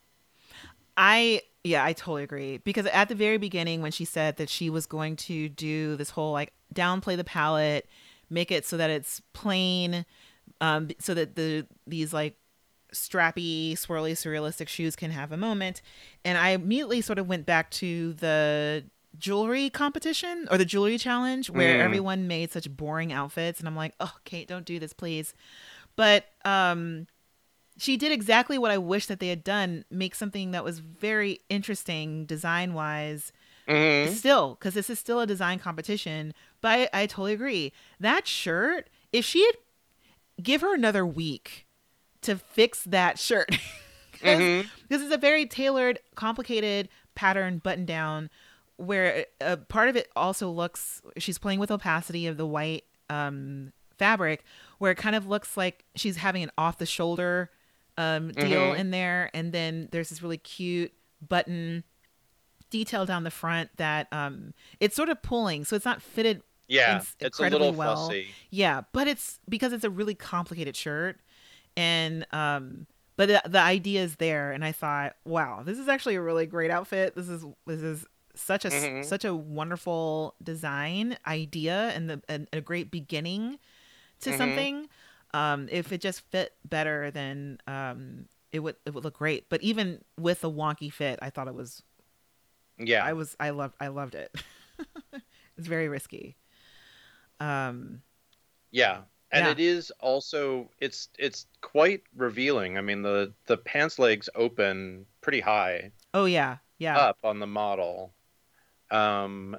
I 0.96 1.42
yeah, 1.64 1.82
I 1.84 1.92
totally 1.94 2.22
agree 2.22 2.58
because 2.58 2.86
at 2.86 3.08
the 3.08 3.14
very 3.14 3.38
beginning 3.38 3.80
when 3.82 3.90
she 3.90 4.04
said 4.04 4.36
that 4.36 4.48
she 4.50 4.68
was 4.70 4.86
going 4.86 5.16
to 5.16 5.48
do 5.48 5.96
this 5.96 6.10
whole 6.10 6.32
like 6.32 6.52
downplay 6.74 7.16
the 7.16 7.24
palette, 7.24 7.88
make 8.30 8.50
it 8.52 8.64
so 8.66 8.76
that 8.76 8.90
it's 8.90 9.20
plain 9.32 10.04
um 10.60 10.88
so 11.00 11.14
that 11.14 11.34
the 11.36 11.66
these 11.86 12.12
like 12.12 12.36
strappy, 12.92 13.72
swirly, 13.72 14.12
surrealistic 14.12 14.68
shoes 14.68 14.94
can 14.94 15.10
have 15.10 15.32
a 15.32 15.36
moment. 15.36 15.82
And 16.24 16.38
I 16.38 16.50
immediately 16.50 17.00
sort 17.00 17.18
of 17.18 17.26
went 17.28 17.44
back 17.46 17.70
to 17.72 18.12
the 18.14 18.84
jewelry 19.18 19.70
competition 19.70 20.46
or 20.50 20.58
the 20.58 20.64
jewelry 20.64 20.98
challenge 20.98 21.48
where 21.50 21.78
Mm. 21.78 21.80
everyone 21.84 22.26
made 22.28 22.52
such 22.52 22.70
boring 22.70 23.12
outfits 23.12 23.58
and 23.58 23.66
I'm 23.68 23.76
like, 23.76 23.94
"Oh, 24.00 24.14
Kate, 24.24 24.46
don't 24.48 24.64
do 24.64 24.78
this, 24.78 24.92
please." 24.92 25.34
But 25.96 26.26
um 26.44 27.06
she 27.76 27.96
did 27.96 28.12
exactly 28.12 28.56
what 28.58 28.70
I 28.70 28.78
wish 28.78 29.06
that 29.06 29.18
they 29.20 29.28
had 29.28 29.42
done, 29.42 29.84
make 29.90 30.14
something 30.14 30.52
that 30.52 30.62
was 30.64 30.78
very 30.78 31.40
interesting 31.48 32.24
design-wise 32.26 33.32
Mhm. 33.68 34.14
still 34.14 34.54
because 34.56 34.74
this 34.74 34.90
is 34.90 34.98
still 34.98 35.20
a 35.20 35.26
design 35.26 35.58
competition 35.58 36.34
but 36.60 36.90
I, 36.92 37.02
I 37.02 37.06
totally 37.06 37.32
agree 37.32 37.72
that 37.98 38.26
shirt 38.26 38.90
if 39.10 39.24
she 39.24 39.42
had 39.42 39.54
give 40.42 40.60
her 40.60 40.74
another 40.74 41.06
week 41.06 41.66
to 42.20 42.36
fix 42.36 42.84
that 42.84 43.18
shirt 43.18 43.48
because 44.12 44.40
Mhm. 44.40 44.68
it's 44.90 45.14
a 45.14 45.16
very 45.16 45.46
tailored 45.46 45.98
complicated 46.14 46.90
pattern 47.14 47.56
button 47.58 47.86
down 47.86 48.28
where 48.76 49.24
a 49.40 49.56
part 49.56 49.88
of 49.88 49.96
it 49.96 50.10
also 50.14 50.50
looks 50.50 51.00
she's 51.16 51.38
playing 51.38 51.58
with 51.58 51.70
opacity 51.70 52.26
of 52.26 52.36
the 52.36 52.46
white 52.46 52.84
um 53.08 53.72
fabric 53.96 54.44
where 54.78 54.90
it 54.90 54.96
kind 54.98 55.16
of 55.16 55.26
looks 55.26 55.56
like 55.56 55.84
she's 55.96 56.16
having 56.18 56.42
an 56.42 56.50
off 56.58 56.76
the 56.76 56.84
shoulder 56.86 57.50
um 57.96 58.32
deal 58.32 58.72
Mhm. 58.72 58.78
in 58.78 58.90
there 58.90 59.30
and 59.34 59.52
then 59.52 59.88
there's 59.92 60.08
this 60.10 60.22
really 60.22 60.38
cute 60.38 60.92
button 61.26 61.84
detail 62.70 63.06
down 63.06 63.22
the 63.24 63.30
front 63.30 63.70
that 63.76 64.08
um 64.12 64.52
it's 64.80 64.96
sort 64.96 65.08
of 65.08 65.22
pulling 65.22 65.64
so 65.64 65.76
it's 65.76 65.84
not 65.84 66.02
fitted 66.02 66.42
Yeah, 66.66 66.96
It's 66.96 67.14
it's 67.20 67.38
a 67.38 67.42
little 67.48 67.72
well. 67.72 68.08
fussy. 68.08 68.28
yeah 68.50 68.82
but 68.92 69.06
it's 69.06 69.38
because 69.48 69.72
it's 69.72 69.84
a 69.84 69.90
really 69.90 70.14
complicated 70.14 70.74
shirt 70.74 71.20
and 71.76 72.26
um 72.32 72.86
but 73.16 73.28
the, 73.28 73.42
the 73.48 73.60
idea 73.60 74.02
is 74.02 74.16
there 74.16 74.50
and 74.50 74.64
i 74.64 74.72
thought 74.72 75.14
wow 75.24 75.62
this 75.64 75.78
is 75.78 75.86
actually 75.88 76.16
a 76.16 76.20
really 76.22 76.46
great 76.46 76.70
outfit 76.70 77.14
this 77.14 77.28
is 77.28 77.44
this 77.66 77.80
is 77.80 78.06
such 78.34 78.64
a 78.64 78.68
Mhm. 78.70 79.04
such 79.04 79.24
a 79.24 79.32
wonderful 79.34 80.34
design 80.42 81.16
idea 81.28 81.90
and 81.94 82.10
the 82.10 82.20
and 82.28 82.48
a 82.52 82.60
great 82.60 82.90
beginning 82.90 83.58
to 84.20 84.30
Mhm. 84.30 84.36
something 84.38 84.88
um 85.34 85.68
if 85.70 85.92
it 85.92 86.00
just 86.00 86.22
fit 86.30 86.54
better 86.64 87.10
then 87.10 87.58
um 87.66 88.26
it 88.52 88.60
would 88.60 88.76
it 88.86 88.94
would 88.94 89.04
look 89.04 89.18
great 89.18 89.48
but 89.50 89.62
even 89.62 90.00
with 90.18 90.44
a 90.44 90.50
wonky 90.50 90.92
fit 90.92 91.18
i 91.22 91.30
thought 91.30 91.48
it 91.48 91.54
was 91.54 91.82
Yeah, 92.78 93.04
I 93.04 93.12
was 93.12 93.36
I 93.38 93.50
loved 93.50 93.74
I 93.80 93.88
loved 93.88 94.14
it. 94.14 94.34
it's 95.56 95.66
very 95.68 95.88
risky. 95.88 96.36
Um 97.40 98.02
yeah, 98.70 99.02
and 99.30 99.46
Yeah. 99.46 99.52
it 99.52 99.60
is 99.60 99.90
also 100.00 100.70
it's 100.80 101.08
it's 101.18 101.46
quite 101.60 102.02
revealing. 102.16 102.78
I 102.78 102.80
mean 102.80 103.02
the 103.02 103.32
the 103.46 103.56
pants 103.58 103.98
legs 103.98 104.28
open 104.34 105.06
pretty 105.20 105.40
high 105.40 105.92
oh 106.12 106.24
yeah. 106.24 106.58
Yeah. 106.78 106.96
up 106.98 107.18
on 107.24 107.38
the 107.38 107.46
model, 107.46 108.14
um, 108.90 109.56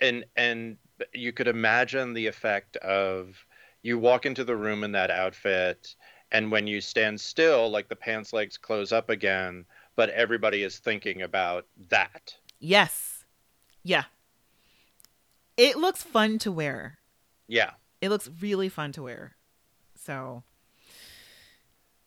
and 0.00 0.24
and 0.36 0.78
you 1.14 1.32
could 1.32 1.48
imagine 1.48 2.12
the 2.12 2.26
effect 2.26 2.76
of 2.78 3.46
you 3.82 3.98
walk 3.98 4.26
into 4.26 4.44
the 4.44 4.56
room 4.56 4.84
in 4.84 4.92
that 4.92 5.10
outfit, 5.10 5.94
and 6.32 6.50
when 6.50 6.66
you 6.66 6.80
stand 6.80 7.20
still, 7.20 7.70
like 7.70 7.88
the 7.88 7.96
pants 7.96 8.32
legs 8.32 8.56
close 8.58 8.92
up 8.92 9.08
again, 9.10 9.64
but 9.96 10.10
everybody 10.10 10.62
is 10.62 10.78
thinking 10.78 11.22
about 11.22 11.66
that. 11.88 12.34
yes. 12.60 13.24
Yeah. 13.84 14.04
It 15.56 15.76
looks 15.78 16.02
fun 16.02 16.38
to 16.40 16.52
wear. 16.52 16.98
Yeah. 17.46 17.70
It 18.00 18.10
looks 18.10 18.28
really 18.40 18.68
fun 18.68 18.92
to 18.92 19.02
wear. 19.04 19.34
So, 19.96 20.42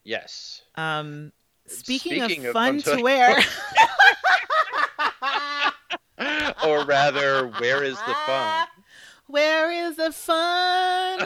Yes. 0.03 0.61
um 0.75 1.31
speaking, 1.67 2.23
Speaking 2.23 2.45
of 2.45 2.49
of 2.49 2.53
fun 2.53 2.79
fun 2.81 2.93
to 2.93 2.97
to- 2.97 3.03
wear. 3.03 3.37
or 6.65 6.85
rather, 6.85 7.47
where 7.47 7.83
is 7.83 7.97
the 7.97 8.15
fun? 8.25 8.67
Where 9.27 9.71
is 9.71 9.95
the 9.95 10.11
fun? 10.11 11.25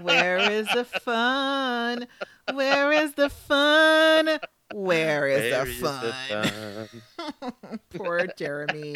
Where 0.00 0.38
is 0.38 0.66
the 0.74 0.84
fun? 0.84 2.06
Where 2.52 2.92
is 2.92 3.14
the 3.14 3.28
fun? 3.30 4.38
Where 4.74 5.26
is 5.26 5.52
Where 5.52 5.64
the 5.64 5.70
is 5.70 5.80
fun? 5.80 6.88
fun? 7.30 7.78
Poor 7.94 8.26
Jeremy. 8.36 8.94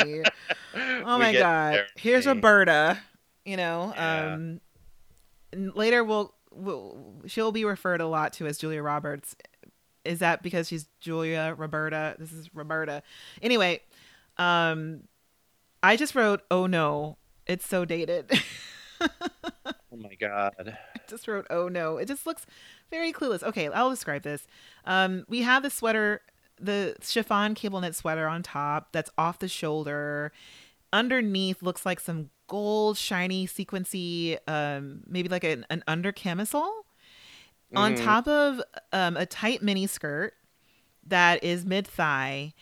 Oh 0.74 1.16
We 1.18 1.22
my 1.24 1.32
god. 1.32 1.74
there. 1.74 1.86
Here's 1.96 2.26
Roberta. 2.26 2.98
You 3.44 3.56
know, 3.56 3.92
Yeah. 3.96 4.34
um 4.34 4.60
later 5.52 6.04
we'll, 6.04 6.34
we'll 6.52 7.22
she'll 7.26 7.52
be 7.52 7.64
referred 7.64 8.00
a 8.00 8.06
lot 8.06 8.32
to 8.34 8.46
as 8.46 8.58
Julia 8.58 8.82
Roberts. 8.82 9.34
Is 10.04 10.18
that 10.20 10.42
because 10.42 10.68
she's 10.68 10.88
Julia 11.00 11.54
Roberta? 11.56 12.16
This 12.18 12.32
is 12.32 12.54
Roberta. 12.54 13.02
Anyway, 13.40 13.80
um 14.38 15.02
I 15.82 15.96
just 15.96 16.14
wrote, 16.14 16.42
"Oh 16.50 16.66
no, 16.66 17.16
it's 17.46 17.66
so 17.66 17.84
dated." 17.84 18.30
Oh 19.92 19.96
my 19.96 20.14
god. 20.14 20.54
I 20.58 21.00
just 21.08 21.28
wrote, 21.28 21.46
"Oh 21.50 21.68
no." 21.68 21.98
It 21.98 22.06
just 22.08 22.26
looks 22.26 22.46
very 22.90 23.12
clueless. 23.12 23.42
Okay, 23.42 23.68
I'll 23.68 23.90
describe 23.90 24.22
this. 24.22 24.46
Um, 24.84 25.24
we 25.28 25.42
have 25.42 25.62
the 25.62 25.70
sweater, 25.70 26.22
the 26.58 26.96
chiffon 27.02 27.54
cable 27.54 27.80
knit 27.80 27.94
sweater 27.94 28.26
on 28.26 28.42
top 28.42 28.92
that's 28.92 29.10
off 29.18 29.38
the 29.38 29.48
shoulder. 29.48 30.32
Underneath 30.92 31.62
looks 31.62 31.84
like 31.86 32.00
some 32.00 32.30
gold, 32.48 32.96
shiny, 32.98 33.46
sequency, 33.46 34.38
um, 34.46 35.02
maybe 35.06 35.28
like 35.28 35.44
an, 35.44 35.64
an 35.70 35.82
under 35.86 36.12
camisole. 36.12 36.86
On 37.74 37.94
Mhm. 37.94 38.04
top 38.04 38.28
of 38.28 38.60
um, 38.92 39.16
a 39.16 39.24
tight 39.26 39.62
mini 39.62 39.86
skirt 39.86 40.34
that 41.06 41.42
is 41.42 41.64
mid 41.64 41.86
thigh, 41.86 42.52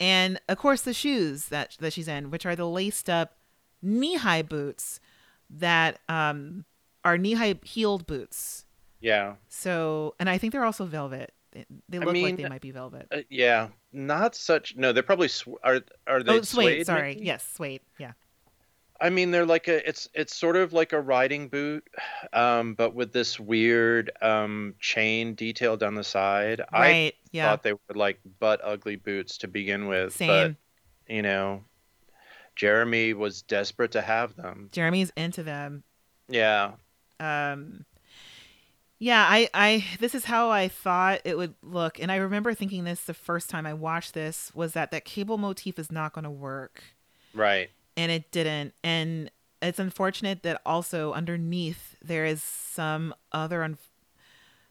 and 0.00 0.40
of 0.48 0.58
course 0.58 0.82
the 0.82 0.92
shoes 0.94 1.46
that 1.46 1.76
that 1.80 1.92
she's 1.92 2.08
in, 2.08 2.30
which 2.30 2.46
are 2.46 2.56
the 2.56 2.66
laced 2.68 3.08
up 3.10 3.36
knee 3.82 4.16
high 4.16 4.42
boots 4.42 5.00
that 5.50 5.98
um, 6.08 6.66
are 7.08 7.18
knee 7.18 7.34
high 7.34 7.56
heeled 7.62 8.06
boots. 8.06 8.64
Yeah. 9.00 9.34
So, 9.48 10.14
and 10.18 10.28
I 10.28 10.38
think 10.38 10.52
they're 10.52 10.64
also 10.64 10.84
velvet. 10.84 11.32
They, 11.52 11.64
they 11.88 11.98
I 11.98 12.00
look 12.00 12.14
like 12.16 12.36
they 12.36 12.48
might 12.48 12.60
be 12.60 12.70
velvet. 12.72 13.06
Uh, 13.10 13.20
yeah. 13.30 13.68
Not 13.92 14.34
such. 14.34 14.76
No, 14.76 14.92
they're 14.92 15.02
probably 15.02 15.28
sw- 15.28 15.48
are 15.64 15.80
are 16.06 16.22
they 16.22 16.32
Oh, 16.32 16.42
suede. 16.42 16.66
suede, 16.74 16.86
Sorry. 16.86 17.14
maybe? 17.14 17.24
Yes, 17.26 17.48
suede. 17.54 17.80
Yeah. 17.98 18.12
I 19.00 19.10
mean, 19.10 19.30
they're 19.30 19.46
like 19.46 19.68
a. 19.68 19.88
It's 19.88 20.08
it's 20.12 20.34
sort 20.36 20.56
of 20.56 20.72
like 20.72 20.92
a 20.92 21.00
riding 21.00 21.48
boot, 21.48 21.88
um, 22.32 22.74
but 22.74 22.94
with 22.94 23.12
this 23.12 23.38
weird 23.38 24.10
um 24.20 24.74
chain 24.80 25.34
detail 25.34 25.76
down 25.76 25.94
the 25.94 26.02
side. 26.04 26.60
I 26.72 26.80
Right. 26.80 27.14
yeah. 27.30 27.48
thought 27.48 27.62
they 27.62 27.72
were 27.74 27.78
like 27.94 28.18
butt 28.40 28.60
ugly 28.64 28.96
boots 28.96 29.38
to 29.38 29.48
begin 29.48 29.86
with, 29.86 30.14
Same. 30.16 30.56
but 31.08 31.14
you 31.14 31.22
know, 31.22 31.62
Jeremy 32.56 33.14
was 33.14 33.42
desperate 33.42 33.92
to 33.92 34.02
have 34.02 34.34
them. 34.34 34.68
Jeremy's 34.72 35.12
into 35.16 35.42
them. 35.44 35.84
Yeah. 36.28 36.72
Um 37.20 37.84
yeah 38.98 39.26
i 39.28 39.48
i 39.54 39.84
this 40.00 40.14
is 40.14 40.24
how 40.24 40.50
i 40.50 40.68
thought 40.68 41.20
it 41.24 41.36
would 41.36 41.54
look. 41.62 41.98
And 42.00 42.10
i 42.10 42.16
remember 42.16 42.54
thinking 42.54 42.84
this 42.84 43.02
the 43.02 43.14
first 43.14 43.48
time 43.50 43.66
i 43.66 43.74
watched 43.74 44.14
this 44.14 44.52
was 44.54 44.72
that 44.72 44.90
that 44.90 45.04
cable 45.04 45.38
motif 45.38 45.78
is 45.78 45.92
not 45.92 46.12
going 46.12 46.24
to 46.24 46.30
work. 46.30 46.82
Right. 47.34 47.70
and 47.96 48.10
it 48.10 48.30
didn't. 48.32 48.74
And 48.82 49.30
it's 49.60 49.78
unfortunate 49.78 50.42
that 50.44 50.60
also 50.64 51.12
underneath 51.12 51.96
there 52.02 52.24
is 52.24 52.42
some 52.42 53.14
other 53.32 53.62
un- 53.62 53.78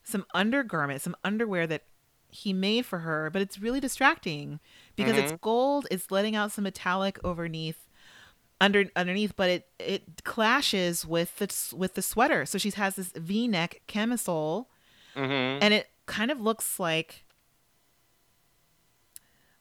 some 0.03 0.25
undergarment 0.33 1.01
some 1.01 1.15
underwear 1.23 1.67
that 1.67 1.83
he 2.29 2.53
made 2.53 2.85
for 2.85 2.99
her 2.99 3.29
but 3.29 3.41
it's 3.41 3.59
really 3.59 3.79
distracting 3.79 4.59
because 4.95 5.17
it's 5.17 5.33
gold 5.41 5.87
it's 5.91 6.11
letting 6.11 6.35
out 6.35 6.51
some 6.51 6.63
metallic 6.63 7.19
underneath 7.23 7.86
under 8.59 8.85
underneath 8.95 9.35
but 9.35 9.49
it 9.49 9.67
it 9.79 10.23
clashes 10.23 11.05
with 11.05 11.37
the 11.37 11.75
with 11.75 11.93
the 11.93 12.01
sweater 12.01 12.45
so 12.45 12.57
she 12.57 12.71
has 12.71 12.95
this 12.95 13.11
v-neck 13.15 13.81
camisole 13.87 14.67
Mm-hmm. 15.15 15.63
and 15.63 15.73
it 15.73 15.87
kind 16.05 16.29
of 16.29 16.39
looks 16.39 16.79
like 16.79 17.25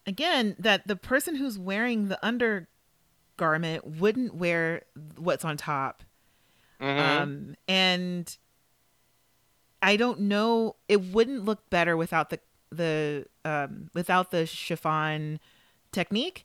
again 0.07 0.55
that 0.59 0.87
the 0.87 0.97
person 0.97 1.35
who's 1.35 1.59
wearing 1.59 2.09
the 2.09 2.19
undergarment 2.23 3.87
wouldn't 3.87 4.35
wear 4.35 4.83
what's 5.17 5.47
on 5.47 5.57
top 5.57 6.03
mm-hmm. 6.79 7.23
um 7.23 7.57
and 7.67 8.37
i 9.81 9.97
don't 9.97 10.21
know 10.21 10.77
it 10.91 11.01
wouldn't 11.01 11.47
look 11.47 11.71
better 11.71 11.97
without 11.97 12.29
the 12.29 12.39
the 12.71 13.25
um 13.47 13.89
without 13.95 14.31
the 14.31 14.45
chiffon 14.45 15.41
technique 15.91 16.45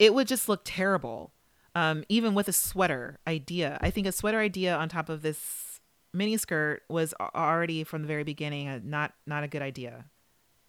it 0.00 0.14
would 0.14 0.26
just 0.26 0.48
look 0.48 0.62
terrible. 0.64 1.30
Um, 1.74 2.04
even 2.08 2.34
with 2.34 2.48
a 2.48 2.52
sweater 2.52 3.18
idea, 3.26 3.78
I 3.80 3.90
think 3.90 4.06
a 4.06 4.12
sweater 4.12 4.40
idea 4.40 4.76
on 4.76 4.88
top 4.88 5.08
of 5.08 5.22
this 5.22 5.80
mini 6.12 6.36
skirt 6.36 6.82
was 6.88 7.14
already 7.34 7.84
from 7.84 8.02
the 8.02 8.08
very 8.08 8.24
beginning 8.24 8.66
a, 8.68 8.80
not 8.80 9.12
not 9.26 9.44
a 9.44 9.48
good 9.48 9.62
idea. 9.62 10.04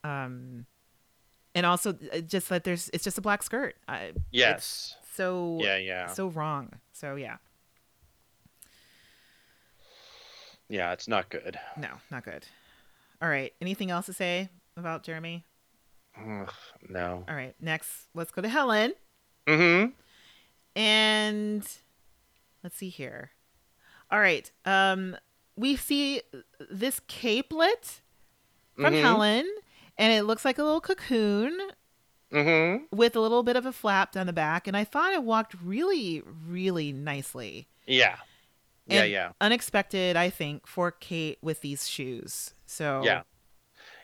Um, 0.03 0.65
and 1.55 1.65
also 1.65 1.95
uh, 2.13 2.19
just 2.19 2.49
that 2.49 2.63
there's 2.63 2.89
it's 2.93 3.03
just 3.03 3.17
a 3.17 3.21
black 3.21 3.41
skirt. 3.43 3.75
I, 3.87 4.13
Yes. 4.31 4.95
so 5.15 5.57
Yeah, 5.61 5.77
yeah. 5.77 6.07
so 6.07 6.27
wrong. 6.27 6.73
So 6.93 7.15
yeah, 7.15 7.37
Yeah, 10.69 10.93
it's 10.93 11.07
not 11.07 11.29
good. 11.29 11.59
no, 11.77 11.89
not 12.09 12.23
good. 12.23 12.45
All 13.21 13.29
right, 13.29 13.53
anything 13.61 13.91
else 13.91 14.05
to 14.07 14.13
say 14.13 14.49
about 14.77 15.03
Jeremy? 15.03 15.45
Ugh, 16.17 16.51
no. 16.89 17.23
All 17.27 17.35
right, 17.35 17.55
next 17.59 18.07
let's 18.13 18.31
go 18.31 18.41
to 18.41 18.49
Helen. 18.49 18.93
Mm-hmm. 19.47 19.91
And 20.75 21.67
let's 22.63 22.77
see 22.77 22.89
here. 22.89 23.31
All 24.09 24.19
right. 24.19 24.49
Um 24.65 25.15
we 25.55 25.75
see 25.75 26.21
this 26.69 26.99
capelet 27.07 28.01
from 28.75 28.93
Mhm. 28.93 29.01
Helen 29.01 29.47
and 29.97 30.13
it 30.13 30.23
looks 30.23 30.45
like 30.45 30.57
a 30.57 30.63
little 30.63 30.81
cocoon 30.81 31.57
Mm-hmm. 32.31 32.95
with 32.95 33.17
a 33.17 33.19
little 33.19 33.43
bit 33.43 33.57
of 33.57 33.65
a 33.65 33.73
flap 33.73 34.13
down 34.13 34.25
the 34.25 34.31
back 34.33 34.65
and 34.65 34.77
I 34.77 34.85
thought 34.85 35.11
it 35.13 35.23
walked 35.23 35.53
really 35.61 36.21
really 36.47 36.93
nicely. 36.93 37.67
Yeah. 37.85 38.17
Yeah, 38.87 39.01
And 39.03 39.11
yeah. 39.11 39.31
Unexpected, 39.41 40.15
I 40.15 40.29
think, 40.29 40.65
for 40.65 40.91
Kate 40.91 41.37
with 41.41 41.61
these 41.61 41.87
shoes. 41.89 42.53
So 42.65 43.01
Yeah. 43.03 43.23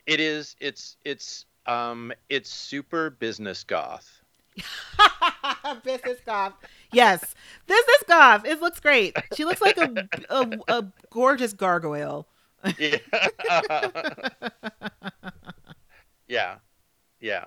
It 0.06 0.20
is 0.20 0.56
it's 0.60 0.98
it's 1.06 1.46
um 1.66 2.12
it's 2.30 2.50
super 2.50 3.10
business 3.10 3.64
goth. 3.64 4.22
business 5.84 6.20
goth. 6.26 6.54
Yes, 6.92 7.36
business 7.66 8.04
goth. 8.08 8.46
It 8.46 8.62
looks 8.62 8.80
great. 8.80 9.16
She 9.36 9.46
looks 9.46 9.62
like 9.62 9.78
a 9.78 10.08
a, 10.30 10.60
a 10.68 10.86
gorgeous 11.10 11.54
gargoyle. 11.54 12.28
Yeah. 12.78 12.98
yeah. 16.28 16.56
Yeah. 17.20 17.46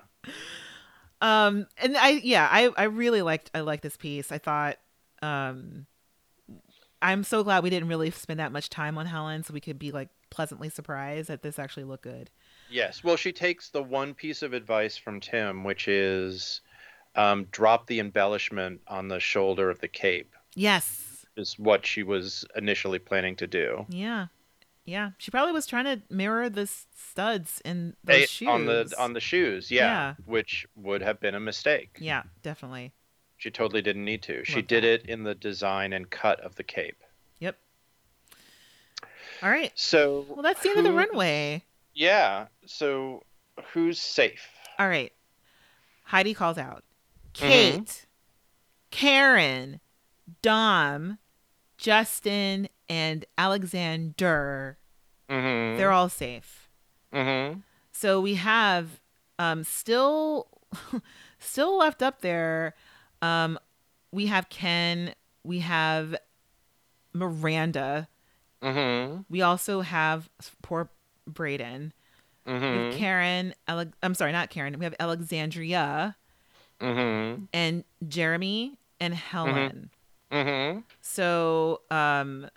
um 1.21 1.67
and 1.77 1.95
i 1.97 2.09
yeah 2.23 2.47
i 2.51 2.69
i 2.77 2.83
really 2.83 3.21
liked 3.21 3.49
i 3.53 3.59
liked 3.61 3.83
this 3.83 3.95
piece 3.95 4.31
i 4.31 4.37
thought 4.37 4.77
um 5.21 5.85
i'm 7.01 7.23
so 7.23 7.43
glad 7.43 7.63
we 7.63 7.69
didn't 7.69 7.87
really 7.87 8.11
spend 8.11 8.39
that 8.39 8.51
much 8.51 8.69
time 8.69 8.97
on 8.97 9.05
helen 9.05 9.43
so 9.43 9.53
we 9.53 9.59
could 9.61 9.79
be 9.79 9.91
like 9.91 10.09
pleasantly 10.29 10.67
surprised 10.69 11.29
that 11.29 11.41
this 11.41 11.57
actually 11.59 11.83
looked 11.83 12.03
good 12.03 12.29
Yes. 12.69 13.03
Well, 13.03 13.17
she 13.17 13.33
takes 13.33 13.69
the 13.69 13.83
one 13.83 14.13
piece 14.13 14.41
of 14.41 14.53
advice 14.53 14.95
from 14.95 15.19
Tim, 15.19 15.65
which 15.65 15.89
is 15.89 16.61
um, 17.15 17.45
drop 17.51 17.87
the 17.87 17.99
embellishment 17.99 18.81
on 18.87 19.07
the 19.09 19.19
shoulder 19.19 19.69
of 19.69 19.79
the 19.79 19.87
cape, 19.87 20.33
yes 20.55 21.25
is 21.37 21.57
what 21.57 21.85
she 21.85 22.03
was 22.03 22.45
initially 22.55 22.99
planning 22.99 23.35
to 23.37 23.47
do. 23.47 23.85
yeah 23.89 24.27
yeah 24.85 25.11
she 25.17 25.29
probably 25.31 25.53
was 25.53 25.65
trying 25.65 25.85
to 25.85 26.01
mirror 26.09 26.49
the 26.49 26.65
studs 26.67 27.61
in 27.63 27.95
those 28.03 28.29
shoes 28.29 28.47
On 28.49 28.65
the 28.65 28.93
on 28.99 29.13
the 29.13 29.19
shoes, 29.19 29.69
yeah, 29.71 29.85
Yeah. 29.85 30.13
which 30.25 30.65
would 30.75 31.01
have 31.01 31.19
been 31.19 31.35
a 31.35 31.39
mistake. 31.39 31.97
yeah 31.99 32.23
definitely 32.43 32.91
She 33.37 33.49
totally 33.51 33.81
didn't 33.81 34.03
need 34.05 34.23
to. 34.23 34.43
She 34.43 34.55
Love 34.57 34.67
did 34.67 34.83
that. 34.83 35.03
it 35.03 35.05
in 35.09 35.23
the 35.23 35.35
design 35.35 35.93
and 35.93 36.09
cut 36.09 36.39
of 36.41 36.55
the 36.55 36.63
cape. 36.63 37.01
yep 37.39 37.57
all 39.43 39.49
right 39.49 39.71
So 39.75 40.25
well 40.29 40.43
that's 40.43 40.61
the 40.61 40.69
end 40.69 40.79
of 40.79 40.83
the 40.83 40.91
runway 40.93 41.63
Yeah. 41.93 42.47
So 42.65 43.23
who's 43.73 44.01
safe? 44.01 44.47
all 44.79 44.87
right 44.89 45.11
heidi 46.03 46.33
calls 46.33 46.57
out 46.57 46.83
Mhm. 47.35 47.47
kate 47.47 48.05
karen 48.91 49.79
dom 50.41 51.17
justin 51.77 52.67
and 52.89 53.25
alexander 53.37 54.77
Mm-hmm. 55.29 55.77
they're 55.77 55.91
all 55.91 56.09
safe 56.09 56.69
mm-hmm. 57.13 57.59
so 57.93 58.19
we 58.19 58.33
have 58.35 58.99
um 59.39 59.63
still 59.63 60.47
still 61.39 61.77
left 61.77 62.01
up 62.03 62.19
there 62.21 62.73
um 63.21 63.57
we 64.11 64.25
have 64.27 64.49
ken 64.49 65.13
we 65.43 65.59
have 65.59 66.15
miranda 67.13 68.07
Mm-hmm. 68.61 69.21
we 69.29 69.41
also 69.41 69.81
have 69.81 70.29
poor 70.61 70.89
bradon 71.29 71.91
we 72.45 72.51
have 72.53 72.61
Mm-hmm. 72.61 72.97
karen 72.97 73.53
Ale- 73.69 73.91
i'm 74.03 74.13
sorry 74.15 74.31
not 74.33 74.49
karen 74.49 74.77
we 74.77 74.85
have 74.85 74.95
alexandria 74.99 76.15
Mm-hmm. 76.81 77.43
and 77.53 77.83
jeremy 78.07 78.77
and 78.99 79.13
helen 79.13 79.89
Mm-hmm. 80.31 80.79
so 81.01 81.81
um 81.91 82.47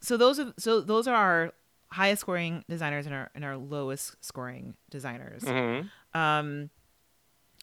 so 0.00 0.16
those 0.16 0.38
are 0.40 0.52
so 0.58 0.80
those 0.80 1.06
are 1.06 1.14
our 1.14 1.52
highest 1.92 2.20
scoring 2.22 2.64
designers 2.68 3.04
and 3.06 3.14
our 3.14 3.30
and 3.34 3.44
our 3.44 3.56
lowest 3.56 4.16
scoring 4.24 4.74
designers 4.90 5.42
Mm-hmm. 5.42 5.86
um 6.18 6.70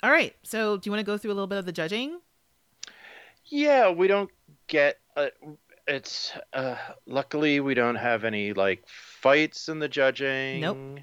all 0.04 0.12
right 0.12 0.36
so 0.44 0.78
do 0.78 0.88
you 0.88 0.92
want 0.92 1.00
to 1.06 1.12
go 1.12 1.18
through 1.18 1.32
a 1.32 1.34
little 1.34 1.48
bit 1.48 1.58
of 1.58 1.66
the 1.66 1.72
judging 1.72 2.20
Yeah, 3.50 3.90
we 3.92 4.08
don't 4.08 4.30
get. 4.68 5.00
Uh, 5.16 5.28
it's 5.88 6.34
uh, 6.54 6.76
luckily 7.06 7.62
we 7.62 7.74
don't 7.74 7.96
have 7.96 8.26
any 8.26 8.52
like 8.54 8.84
fights 8.88 9.70
in 9.70 9.80
the 9.80 9.88
judging. 9.88 10.60
Nope. 10.62 11.00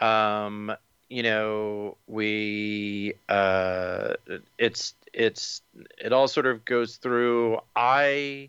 Um, 0.00 0.72
you 1.12 1.22
know, 1.22 1.98
we 2.06 3.12
uh, 3.28 4.14
it's 4.56 4.94
it's 5.12 5.60
it 5.74 6.10
all 6.10 6.26
sort 6.26 6.46
of 6.46 6.64
goes 6.64 6.96
through. 6.96 7.60
I, 7.76 8.48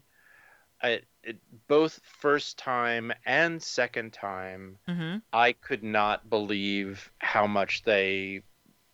I 0.81 1.01
it, 1.25 1.37
both 1.67 1.99
first 2.19 2.57
time 2.57 3.11
and 3.25 3.61
second 3.61 4.13
time, 4.13 4.77
mm-hmm. 4.87 5.17
I 5.33 5.51
could 5.51 5.83
not 5.83 6.29
believe 6.29 7.11
how 7.19 7.47
much 7.47 7.83
they 7.83 8.43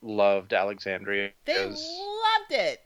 loved 0.02 0.52
Alexandria. 0.54 1.30
They 1.46 1.66
loved 1.66 2.52
it. 2.52 2.82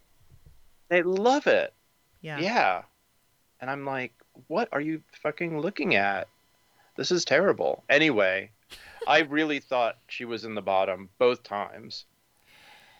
they 0.89 1.01
love 1.01 1.47
it. 1.47 1.73
yeah 2.19 2.39
Yeah. 2.39 2.81
And 3.61 3.71
I'm 3.71 3.85
like, 3.85 4.11
what 4.47 4.67
are 4.73 4.81
you 4.81 5.01
fucking 5.21 5.61
looking 5.61 5.95
at? 5.95 6.27
This 6.97 7.09
is 7.09 7.23
terrible. 7.23 7.85
Anyway, 7.89 8.51
I 9.07 9.19
really 9.19 9.59
thought 9.59 9.97
she 10.07 10.25
was 10.25 10.45
in 10.45 10.55
the 10.55 10.61
bottom 10.61 11.09
both 11.17 11.43
times. 11.43 12.05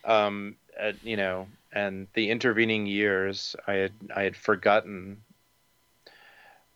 Um, 0.06 0.58
uh, 0.80 0.94
you 1.04 1.18
know, 1.18 1.48
and 1.72 2.08
the 2.14 2.30
intervening 2.30 2.86
years, 2.86 3.56
I 3.68 3.74
had 3.74 3.94
I 4.16 4.24
had 4.24 4.36
forgotten, 4.36 5.24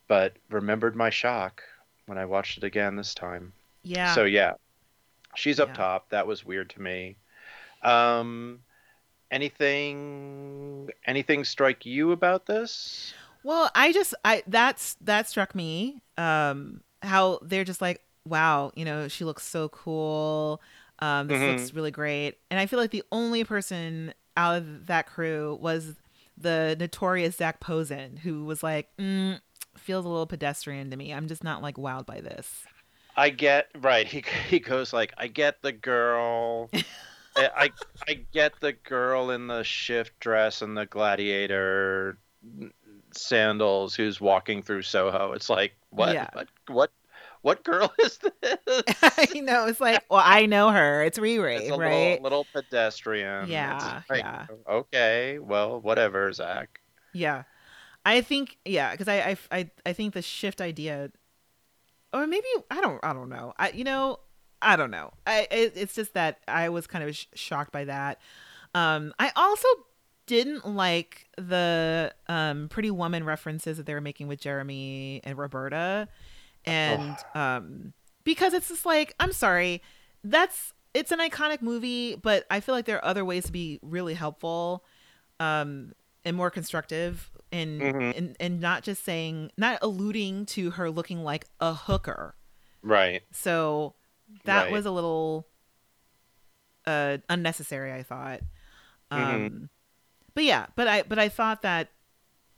but 0.08 0.34
remembered 0.49 0.95
my 0.95 1.10
shock 1.10 1.64
when 2.06 2.18
I 2.18 2.26
watched 2.26 2.58
it 2.58 2.64
again 2.64 2.95
this 2.95 3.14
time. 3.14 3.54
yeah 3.84 4.14
So 4.14 4.26
yeah, 4.26 4.54
she's 5.36 5.60
up 5.60 5.70
Yeah. 5.70 5.78
top. 5.78 6.10
That 6.12 6.28
was 6.28 6.45
weird 6.45 6.70
to 6.72 6.82
me. 6.82 7.18
Um, 7.84 8.62
anything 9.32 10.90
anything 11.06 11.45
strike 11.45 11.86
you 11.86 12.12
about 12.14 12.45
this? 12.48 13.16
well 13.44 13.70
i 13.76 13.91
just 13.91 14.14
i 14.26 14.44
that's 14.48 14.95
that 15.02 15.28
struck 15.28 15.56
me 15.56 16.02
um 16.18 16.82
how 17.02 17.40
they're 17.41 17.64
just 17.64 17.82
like 17.82 18.02
wow 18.28 18.72
you 18.76 18.86
know 18.86 19.08
she 19.08 19.24
looks 19.26 19.44
so 19.44 19.70
cool 19.70 20.62
um 20.99 21.28
this 21.28 21.40
looks 21.41 21.74
really 21.74 21.91
great 21.91 22.38
and 22.52 22.60
i 22.60 22.66
feel 22.66 22.80
like 22.80 22.91
the 22.91 23.04
only 23.12 23.44
person 23.44 24.14
out 24.36 24.56
of 24.58 24.88
that 24.88 25.08
crew 25.08 25.58
was 25.62 25.95
the 26.38 26.76
notorious 26.80 27.38
zac 27.38 27.60
posen 27.60 28.18
who 28.18 28.45
was 28.45 28.62
like 28.62 28.90
mm, 28.98 29.40
feels 29.78 30.06
a 30.06 30.10
little 30.10 30.28
pedestrian 30.28 30.90
to 30.91 30.98
me 30.98 31.12
i'm 31.14 31.28
just 31.28 31.44
not 31.44 31.62
like 31.62 31.76
wowed 31.78 32.06
by 32.06 32.22
this 32.22 32.64
I 33.20 33.32
get 33.32 33.70
right. 33.80 34.06
He 34.06 34.24
he 34.48 34.60
goes 34.60 34.94
like, 34.94 35.12
I 35.18 35.26
get 35.26 35.64
the 35.64 35.72
girl. 35.72 36.70
I 37.36 37.49
I- 37.56 37.72
I 38.08 38.14
get 38.32 38.60
the 38.60 38.74
girl 38.74 39.32
in 39.32 39.48
the 39.48 39.64
shift 39.64 40.20
dress 40.20 40.62
and 40.62 40.78
the 40.78 40.86
gladiator 40.86 42.20
sandals 43.12 43.95
who's 43.95 44.22
walking 44.22 44.62
through 44.62 44.84
Soho. 44.84 45.32
It's 45.34 45.49
like 45.49 45.76
what 45.90 46.14
Yeah. 46.14 46.30
what 46.34 46.48
what 46.68 46.91
what 47.48 47.64
girl 47.64 47.91
is 47.99 48.18
this? 48.19 48.57
I 49.02 49.40
know. 49.40 49.68
It's 49.68 49.80
like, 49.80 50.03
well, 50.10 50.22
I 50.24 50.45
know 50.45 50.69
her. 50.69 51.03
It's 51.03 51.18
Riri, 51.18 51.60
It's 51.60 51.69
a 51.69 51.78
right? 51.78 52.22
little, 52.22 52.24
little 52.24 52.48
pedestrian. 52.53 53.48
Yeah, 53.49 54.02
like, 54.10 54.19
yeah. 54.19 54.48
Okay, 54.69 55.40
well, 55.40 55.80
whatever, 55.80 56.32
Zac. 56.34 56.82
Yeah, 57.14 57.44
I 58.06 58.22
think 58.22 58.57
yeah, 58.65 58.91
because 58.91 59.07
I, 59.07 59.38
I 59.52 59.60
I 59.60 59.72
I 59.86 59.94
think 59.94 60.14
the 60.14 60.22
shift 60.22 60.61
idea, 60.61 61.11
or 62.14 62.28
maybe 62.28 62.48
I 62.69 62.82
don't 62.82 62.99
I 63.03 63.14
don't 63.14 63.30
know. 63.30 63.53
I 63.57 63.69
you 63.72 63.84
know 63.84 64.19
I 64.61 64.76
don't 64.76 64.91
know. 64.91 65.11
I 65.26 65.48
it, 65.52 65.74
it's 65.76 65.95
just 65.95 66.14
that 66.14 66.40
I 66.48 66.69
was 66.69 66.88
kind 66.88 67.03
of 67.03 67.15
sh- 67.15 67.26
shocked 67.34 67.72
by 67.72 67.86
that. 67.86 68.19
Um, 68.76 69.14
I 69.19 69.32
also 69.36 69.68
didn't 70.26 70.68
like 70.68 71.28
the 71.38 72.14
um 72.28 72.68
Pretty 72.69 72.91
Woman 72.91 73.24
references 73.24 73.78
that 73.78 73.86
they 73.86 73.94
were 73.94 74.02
making 74.02 74.28
with 74.28 74.40
Jeremy 74.41 75.22
and 75.24 75.38
Roberta, 75.38 76.07
and 76.65 77.23
um 77.35 77.93
because 78.23 78.53
it's 78.53 78.67
just 78.69 78.85
like 78.85 79.13
I'm 79.19 79.31
sorry, 79.31 79.81
that's 80.23 80.73
it's 80.93 81.11
an 81.11 81.19
iconic 81.19 81.61
movie, 81.61 82.15
but 82.15 82.45
I 82.49 82.59
feel 82.59 82.73
like 82.73 82.85
there 82.85 82.97
are 82.97 83.05
other 83.05 83.23
ways 83.23 83.45
to 83.45 83.51
be 83.51 83.79
really 83.81 84.13
helpful, 84.15 84.84
um, 85.39 85.93
and 86.25 86.35
more 86.35 86.49
constructive, 86.49 87.29
and 87.51 87.81
Mhm. 87.81 88.17
and 88.17 88.35
and 88.39 88.59
not 88.59 88.84
just 88.84 89.03
saying, 89.03 89.51
not 89.57 89.79
alluding 89.81 90.45
to 90.47 90.71
her 90.71 90.89
looking 90.89 91.23
like 91.23 91.45
a 91.59 91.73
hooker. 91.73 92.35
Right. 92.81 93.23
So 93.31 93.95
that 94.45 94.63
Right. 94.63 94.71
was 94.71 94.85
a 94.85 94.91
little 94.91 95.47
uh 96.85 97.17
unnecessary, 97.29 97.93
I 97.93 98.03
thought. 98.03 98.41
Um 99.11 99.51
Mhm. 99.51 99.69
but 100.34 100.43
yeah, 100.43 100.67
but 100.75 100.88
I 100.88 101.03
but 101.03 101.19
I 101.19 101.29
thought 101.29 101.61
that 101.63 101.89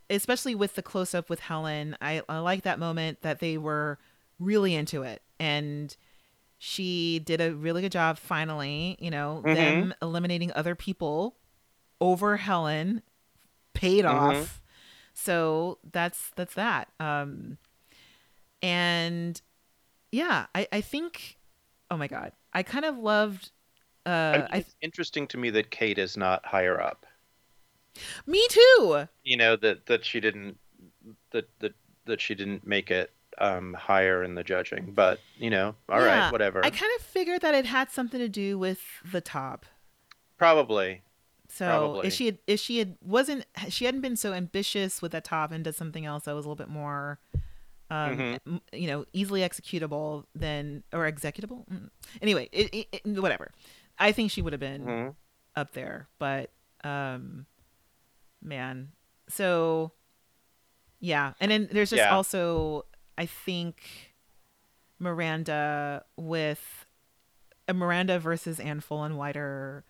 especially 0.10 0.56
with 0.56 0.76
the 0.76 0.82
close 0.82 1.14
up 1.14 1.30
with 1.30 1.40
Helen, 1.40 1.96
I, 2.02 2.22
I 2.28 2.40
like 2.40 2.64
that 2.64 2.80
moment 2.80 3.22
that 3.22 3.40
they 3.40 3.58
were 3.58 4.00
really 4.40 4.74
into 4.76 5.04
it 5.04 5.22
and 5.40 5.96
she 6.58 7.20
did 7.20 7.40
a 7.42 7.54
really 7.54 7.82
good 7.82 7.92
job 7.92 8.18
finally, 8.18 8.98
you 9.00 9.10
know, 9.12 9.42
Mhm. 9.46 9.54
them 9.54 9.94
eliminating 10.02 10.52
other 10.54 10.76
people 10.76 11.38
over 12.02 12.38
Helen 12.38 13.02
paid 13.74 14.06
Mhm. 14.06 14.10
off. 14.42 14.62
So 15.14 15.80
that's 15.92 16.32
that's 16.36 16.54
that. 16.56 16.90
Um 17.00 17.58
and 18.62 19.42
yeah, 20.12 20.48
I 20.56 20.68
I 20.72 20.82
think 20.82 21.38
oh 21.92 21.98
my 21.98 22.08
god. 22.08 22.32
I 22.54 22.64
kind 22.64 22.86
of 22.86 22.98
loved 22.98 23.52
I 24.06 24.10
uh 24.12 24.48
I 24.52 24.58
it's 24.58 24.76
interesting 24.82 25.28
to 25.28 25.38
me 25.38 25.50
that 25.52 25.72
Kate 25.72 25.98
is 25.98 26.18
not 26.18 26.46
higher 26.46 26.80
up. 26.80 27.06
Me 28.26 28.46
too. 28.50 29.08
You 29.24 29.38
know 29.38 29.56
that 29.58 29.86
that 29.88 30.06
she 30.06 30.20
didn't 30.20 30.58
that 31.32 31.48
that 31.60 31.74
that 32.06 32.22
she 32.22 32.36
didn't 32.36 32.66
make 32.66 32.90
it 32.92 33.12
um 33.38 33.74
higher 33.74 34.24
in 34.24 34.36
the 34.36 34.44
judging. 34.44 34.94
But 34.94 35.20
you 35.38 35.50
know, 35.50 35.76
all 35.88 36.00
right, 36.00 36.06
Yeah, 36.08 36.32
whatever. 36.32 36.64
I 36.66 36.70
kind 36.70 36.92
of 36.98 37.06
figured 37.06 37.42
that 37.42 37.56
it 37.56 37.66
had 37.66 37.90
something 37.92 38.20
to 38.20 38.30
do 38.30 38.58
with 38.58 38.82
the 39.12 39.22
top. 39.22 39.66
Probably. 40.38 41.02
So 41.52 41.66
Probably. 41.68 42.08
if 42.08 42.14
she 42.14 42.26
had, 42.28 42.38
if 42.48 42.60
she 42.60 42.78
had 42.80 42.96
wasn't 43.02 43.46
she 43.70 43.86
hadn't 43.86 44.02
been 44.02 44.16
so 44.16 44.34
ambitious 44.34 45.02
with 45.02 45.12
that 45.14 45.24
top 45.24 45.52
and 45.52 45.64
did 45.64 45.76
something 45.76 46.06
else 46.06 46.26
that 46.26 46.36
was 46.36 46.46
a 46.46 46.50
little 46.50 46.64
bit 46.64 46.70
more, 46.72 47.20
um, 47.90 48.18
Mhm. 48.48 48.62
you 48.72 48.88
know, 48.88 49.06
easily 49.14 49.42
executable 49.42 50.26
then 50.36 50.84
or 50.94 51.12
executable. 51.12 51.68
Mm. 51.70 51.90
Anyway, 52.22 52.50
it, 52.52 52.74
it, 52.74 52.88
it- 53.04 53.20
whatever. 53.22 53.52
I 53.98 54.12
think 54.12 54.32
she 54.32 54.42
would 54.44 54.54
have 54.54 54.60
been 54.60 54.86
Mhm. 54.86 55.16
up 55.56 55.74
there, 55.74 56.08
but 56.20 56.52
um, 56.84 57.46
man. 58.42 58.92
So 59.28 59.92
yeah, 61.00 61.34
and 61.40 61.50
then 61.52 61.70
there's 61.72 61.90
just 61.92 62.00
Yeah. 62.02 62.16
also 62.16 62.86
I 63.18 63.26
think 63.26 64.14
Miranda 65.00 66.04
with 66.18 66.86
uh, 67.68 67.74
Miranda 67.74 68.20
versus 68.20 68.60
Anne 68.60 68.82
Fullenwider 68.82 69.84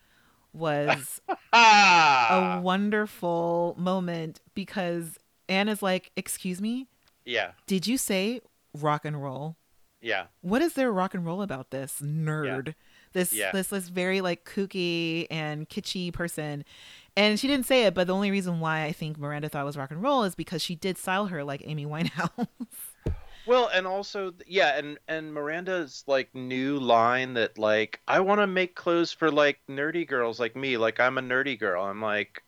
was 0.52 1.20
a 1.52 2.60
wonderful 2.62 3.74
moment 3.78 4.40
because 4.54 5.18
Anne 5.48 5.68
is 5.68 5.82
like, 5.82 6.10
"Excuse 6.16 6.60
me, 6.60 6.88
yeah. 7.24 7.52
did 7.66 7.86
you 7.86 7.96
say 7.96 8.40
rock 8.74 9.04
and 9.04 9.20
roll? 9.22 9.56
Yeah. 10.00 10.26
What 10.40 10.62
is 10.62 10.74
there 10.74 10.90
rock 10.92 11.14
and 11.14 11.24
roll 11.26 11.42
about 11.42 11.70
this 11.70 12.00
nerd? 12.02 12.74
This 13.12 13.32
Yeah. 13.32 13.50
this 13.52 13.68
this 13.68 13.88
very 13.88 14.20
like 14.20 14.44
kooky 14.44 15.26
and 15.30 15.68
kitschy 15.68 16.12
person." 16.12 16.64
And 17.16 17.38
she 17.38 17.48
didn't 17.48 17.66
say 17.66 17.84
it, 17.84 17.94
but 17.94 18.06
the 18.06 18.14
only 18.14 18.30
reason 18.30 18.60
why 18.60 18.84
I 18.84 18.92
think 18.92 19.18
Miranda 19.18 19.48
thought 19.48 19.62
it 19.62 19.66
was 19.66 19.76
rock 19.76 19.90
and 19.90 20.02
roll 20.02 20.24
is 20.24 20.34
because 20.34 20.62
she 20.62 20.74
did 20.74 20.96
style 20.96 21.26
her 21.26 21.44
like 21.44 21.62
Amy 21.64 21.86
Winehouse. 21.86 22.46
Well, 23.44 23.66
and 23.68 23.86
also, 23.86 24.32
yeah, 24.46 24.78
and 24.78 24.98
and 25.06 25.34
Miranda's 25.34 26.04
like 26.06 26.34
new 26.34 26.78
line 26.80 27.34
that 27.34 27.58
like 27.58 28.00
I 28.08 28.20
want 28.20 28.40
to 28.40 28.46
make 28.46 28.74
clothes 28.74 29.12
for 29.12 29.30
like 29.30 29.60
nerdy 29.68 30.06
girls 30.08 30.40
like 30.40 30.56
me, 30.56 30.78
like 30.78 31.00
I'm 31.00 31.18
a 31.18 31.22
nerdy 31.22 31.58
girl. 31.58 31.84
I'm 31.84 32.00
like, 32.00 32.42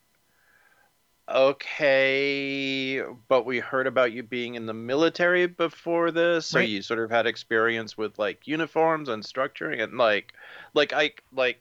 okay, 1.29 3.01
but 3.29 3.47
we 3.47 3.59
heard 3.61 3.87
about 3.87 4.13
you 4.13 4.23
being 4.23 4.55
in 4.55 4.67
the 4.67 4.75
military 4.75 5.47
before 5.47 6.11
this, 6.11 6.47
so 6.47 6.59
Right. 6.59 6.69
you 6.69 6.83
sort 6.83 7.01
of 7.01 7.11
had 7.11 7.27
experience 7.27 7.97
with 7.97 8.19
like 8.19 8.47
uniforms 8.47 9.09
and 9.09 9.23
structuring 9.23 9.83
and 9.83 9.97
like, 9.99 10.35
like 10.75 10.93
I 10.93 11.13
like 11.33 11.61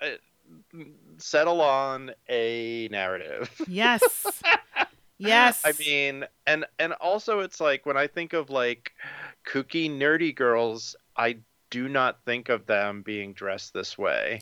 uh, 0.00 0.06
settle 1.20 1.60
on 1.60 2.12
a 2.28 2.88
narrative. 2.90 3.50
yes. 3.68 4.42
Yes. 5.22 5.60
I 5.66 5.72
mean, 5.78 6.24
and 6.46 6.64
and 6.78 6.94
also 6.94 7.40
it's 7.40 7.60
like 7.60 7.84
when 7.84 7.98
I 7.98 8.06
think 8.06 8.32
of 8.32 8.48
like 8.48 8.92
kooky 9.46 9.90
nerdy 9.90 10.34
girls, 10.34 10.96
I 11.14 11.36
do 11.68 11.90
not 11.90 12.24
think 12.24 12.48
of 12.48 12.64
them 12.64 13.02
being 13.02 13.34
dressed 13.34 13.74
this 13.74 13.98
way. 13.98 14.40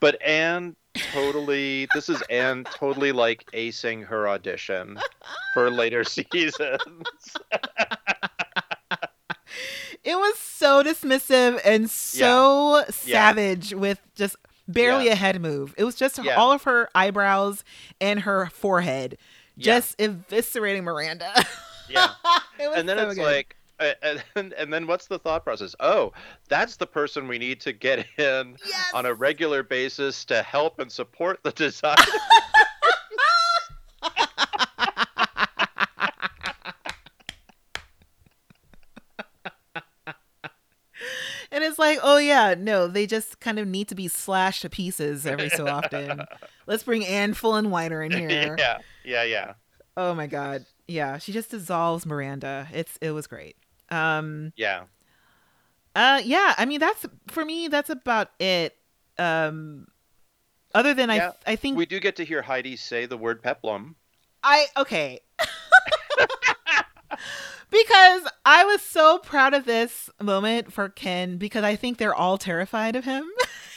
But 0.00 0.20
Anne 0.22 0.74
totally 1.12 1.86
this 1.94 2.08
is 2.08 2.20
Anne 2.30 2.64
totally 2.64 3.12
like 3.12 3.48
acing 3.52 4.04
her 4.06 4.28
audition 4.28 4.98
for 5.54 5.70
later 5.70 6.02
seasons. 6.18 6.80
it 10.02 10.16
was 10.16 10.36
so 10.38 10.82
dismissive 10.82 11.60
and 11.64 11.88
so 11.88 12.82
savage 12.90 13.72
with 13.72 14.00
just 14.16 14.34
barely 14.68 15.06
Yeah. 15.06 15.12
a 15.12 15.16
head 15.16 15.40
move. 15.40 15.74
It 15.76 15.84
was 15.84 15.94
just 15.94 16.18
Yeah. 16.22 16.34
all 16.36 16.52
of 16.52 16.64
her 16.64 16.88
eyebrows 16.94 17.64
and 18.00 18.20
her 18.20 18.46
forehead 18.46 19.16
Yeah. 19.56 19.64
just 19.64 19.98
eviscerating 19.98 20.82
Miranda. 20.84 21.32
Yeah. 21.88 22.08
it 22.58 22.68
And 22.78 22.88
then 22.88 22.96
so 22.98 23.06
it's 23.06 23.14
good. 23.14 23.22
like 23.24 23.56
uh, 23.78 23.92
and 24.34 24.52
and 24.54 24.72
then 24.72 24.86
what's 24.88 25.06
the 25.06 25.18
thought 25.20 25.44
process? 25.44 25.74
Oh, 25.78 26.12
that's 26.48 26.76
the 26.76 26.86
person 26.86 27.28
we 27.28 27.38
need 27.38 27.60
to 27.60 27.72
get 27.72 27.98
in 28.18 28.56
yes! 28.66 28.90
on 28.94 29.06
a 29.06 29.14
regular 29.14 29.62
basis 29.62 30.24
to 30.24 30.42
help 30.42 30.78
and 30.80 30.90
support 30.90 31.40
the 31.44 31.52
design. 31.64 31.94
like, 41.86 41.98
oh 42.02 42.18
yeah, 42.18 42.54
no, 42.58 42.88
they 42.88 43.06
just 43.06 43.40
kind 43.40 43.58
of 43.58 43.66
need 43.66 43.88
to 43.88 43.94
be 43.94 44.08
slashed 44.08 44.62
to 44.62 44.70
pieces 44.70 45.26
every 45.26 45.48
so 45.48 45.66
often. 45.68 46.24
Let's 46.66 46.82
bring 46.82 47.04
Anne 47.04 47.34
Fullenwider 47.34 48.04
in 48.04 48.12
here. 48.12 48.56
yeah, 48.58 48.78
yeah, 49.04 49.22
yeah. 49.22 49.54
Oh 49.96 50.14
my 50.14 50.26
god. 50.26 50.66
Yeah, 50.88 51.18
she 51.18 51.32
just 51.32 51.50
dissolves 51.50 52.06
Miranda. 52.06 52.68
It's 52.72 52.98
it 53.00 53.12
was 53.12 53.26
great. 53.26 53.56
Um 53.90 54.52
Yeah. 54.56 54.84
Uh 55.94 56.20
yeah, 56.24 56.54
I 56.58 56.64
mean 56.64 56.80
that's 56.80 57.06
for 57.28 57.44
me 57.44 57.68
that's 57.68 57.90
about 57.90 58.30
it. 58.38 58.76
Um 59.18 59.86
other 60.74 60.92
than 60.92 61.08
Yeah, 61.10 61.32
I 61.46 61.52
I 61.52 61.56
think 61.56 61.76
We 61.76 61.86
do 61.86 62.00
get 62.00 62.16
to 62.16 62.24
hear 62.24 62.42
Heidi 62.42 62.76
say 62.76 63.06
the 63.06 63.16
word 63.16 63.42
peplum. 63.42 63.96
I 64.42 64.66
okay. 64.76 65.20
because 67.70 68.22
I 68.44 68.64
was 68.64 68.80
so 68.82 69.18
proud 69.18 69.54
of 69.54 69.64
this 69.64 70.08
moment 70.20 70.72
for 70.72 70.88
Ken 70.88 71.36
because 71.38 71.64
I 71.64 71.76
think 71.76 71.98
they're 71.98 72.14
all 72.14 72.38
terrified 72.38 72.96
of 72.96 73.04
him. 73.04 73.28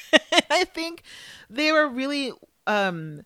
I 0.49 0.63
think 0.65 1.03
they 1.49 1.71
were 1.71 1.87
really 1.87 2.31
um 2.67 3.21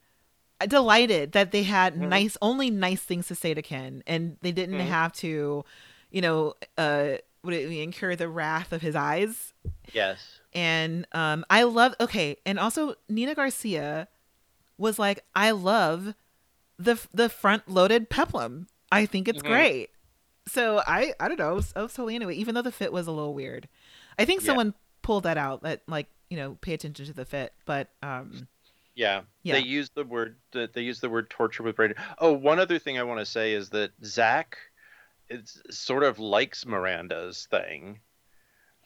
delighted 0.68 1.34
that 1.34 1.52
they 1.52 1.64
had 1.64 1.96
Mhm. 1.96 2.08
nice 2.10 2.38
only 2.42 2.70
nice 2.70 3.02
things 3.02 3.28
to 3.28 3.36
say 3.36 3.54
to 3.54 3.62
Ken 3.62 4.04
and 4.08 4.38
they 4.42 4.52
didn't 4.52 4.80
Mhm. 4.80 4.88
have 4.88 5.14
to, 5.14 5.66
you 6.12 6.22
know, 6.22 6.54
uh 6.78 7.16
would 7.44 7.54
it 7.54 7.70
incur 7.72 8.16
the 8.16 8.30
wrath 8.30 8.72
of 8.72 8.82
his 8.82 8.96
eyes 8.96 9.54
Yes. 9.92 10.40
and 10.54 11.06
um 11.12 11.44
i 11.50 11.64
love 11.64 11.94
okay 12.00 12.38
and 12.46 12.58
also 12.58 12.96
nina 13.10 13.36
garcia 13.36 14.08
was 14.78 14.98
like 14.98 15.26
i 15.36 15.52
love 15.52 16.16
the 16.80 16.98
the 17.14 17.28
front 17.28 17.68
loaded 17.68 18.10
peplum 18.10 18.68
i 18.94 19.06
think 19.06 19.28
it's 19.28 19.42
Mhm. 19.42 19.48
great 19.48 19.90
so 20.48 20.82
i 20.88 21.14
i 21.20 21.28
don't 21.28 21.40
know 21.40 21.50
I 21.50 21.54
was, 21.54 21.74
I 21.76 21.82
was 21.82 21.94
totally 21.94 22.16
into 22.16 22.30
it 22.30 22.36
even 22.36 22.56
though 22.56 22.62
the 22.62 22.72
fit 22.72 22.92
was 22.92 23.08
a 23.08 23.12
little 23.12 23.34
weird 23.34 23.68
i 24.20 24.26
think 24.26 24.42
Yeah. 24.42 24.48
someone 24.48 24.74
pulled 25.02 25.24
that 25.24 25.38
out 25.38 25.64
that 25.64 25.82
like 25.88 26.08
you 26.30 26.38
know 26.38 26.58
pay 26.62 26.74
attention 26.74 27.06
to 27.06 27.14
the 27.14 27.26
fit 27.26 27.54
but 27.66 27.90
um 28.02 28.48
Yeah. 28.96 29.22
Yeah. 29.42 29.56
They 29.56 29.62
use 29.62 29.90
the 29.96 30.04
word 30.04 30.36
they 30.52 30.82
use 30.82 31.00
the 31.00 31.10
word 31.10 31.30
torture 31.30 31.64
with 31.64 31.76
brain. 31.76 31.96
Oh, 32.20 32.32
one 32.34 32.60
other 32.60 32.78
thing 32.80 33.00
I 33.00 33.04
want 33.04 33.20
to 33.20 33.26
say 33.26 33.54
is 33.54 33.70
that 33.70 33.92
Zac 34.06 34.58
is 35.30 35.62
sort 35.72 36.04
of 36.04 36.20
likes 36.20 36.66
Miranda's 36.66 37.48
thing. 37.50 38.00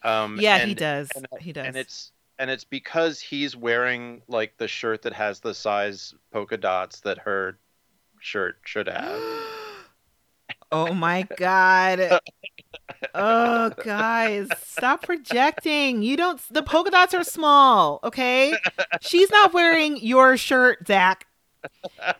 Um 0.02 0.38
yeah 0.40 0.56
and, 0.56 0.68
he 0.68 0.74
does 0.74 1.10
and- 1.14 1.26
he 1.40 1.52
does 1.52 1.66
And 1.66 1.76
it's 1.76 2.12
and 2.38 2.50
it's 2.50 2.64
because 2.64 3.20
he's 3.20 3.54
wearing 3.56 4.22
like 4.28 4.56
the 4.56 4.68
shirt 4.68 5.02
that 5.02 5.12
has 5.12 5.40
the 5.40 5.52
size 5.54 6.14
polka 6.32 6.56
dots 6.56 7.00
that 7.00 7.18
her 7.18 7.58
shirt 8.20 8.58
should 8.64 8.88
have. 8.88 9.20
oh 10.72 10.92
my 10.92 11.26
god 11.36 12.20
oh 13.14 13.70
guys 13.82 14.48
stop 14.58 15.02
projecting 15.02 16.02
you 16.02 16.16
don't 16.16 16.40
the 16.50 16.62
polka 16.62 16.90
dots 16.90 17.14
are 17.14 17.24
small 17.24 18.00
okay 18.04 18.54
she's 19.00 19.30
not 19.30 19.52
wearing 19.52 19.96
your 19.98 20.36
shirt 20.36 20.86
zac 20.86 21.26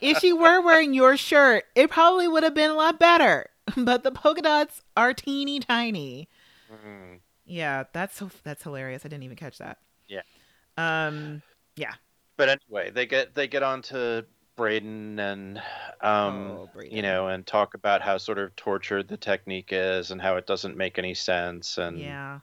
if 0.00 0.18
she 0.18 0.32
were 0.32 0.60
wearing 0.62 0.94
your 0.94 1.16
shirt 1.16 1.64
it 1.74 1.90
probably 1.90 2.26
would 2.28 2.42
have 2.42 2.54
been 2.54 2.70
a 2.70 2.74
lot 2.74 2.98
better 2.98 3.48
but 3.76 4.02
the 4.02 4.10
polka 4.10 4.42
dots 4.42 4.82
are 4.96 5.12
teeny 5.12 5.60
tiny 5.60 6.28
Mm. 6.70 7.20
Yeah, 7.46 7.84
that's 7.92 8.16
so 8.16 8.30
that's 8.44 8.62
hilarious. 8.62 9.04
I 9.04 9.08
didn't 9.08 9.24
even 9.24 9.36
catch 9.36 9.58
that. 9.58 9.78
Yeah. 10.06 10.22
Um. 10.76 11.42
Yeah. 11.76 11.94
But 12.36 12.48
anyway, 12.50 12.90
they 12.90 13.06
get 13.06 13.34
they 13.34 13.48
get 13.48 13.62
on 13.62 13.82
to 13.82 14.26
Bradon 14.58 15.18
and 15.20 15.58
um 16.02 16.50
Oh, 16.50 16.68
Bradon. 16.74 16.92
you 16.92 17.02
know 17.02 17.28
and 17.28 17.46
talk 17.46 17.74
about 17.74 18.02
how 18.02 18.18
sort 18.18 18.38
of 18.38 18.54
tortured 18.56 19.08
the 19.08 19.16
technique 19.16 19.68
is 19.70 20.10
and 20.10 20.20
how 20.20 20.36
it 20.36 20.46
doesn't 20.46 20.76
make 20.76 20.98
any 20.98 21.14
sense 21.14 21.78
and 21.78 21.98
yeah. 21.98 22.40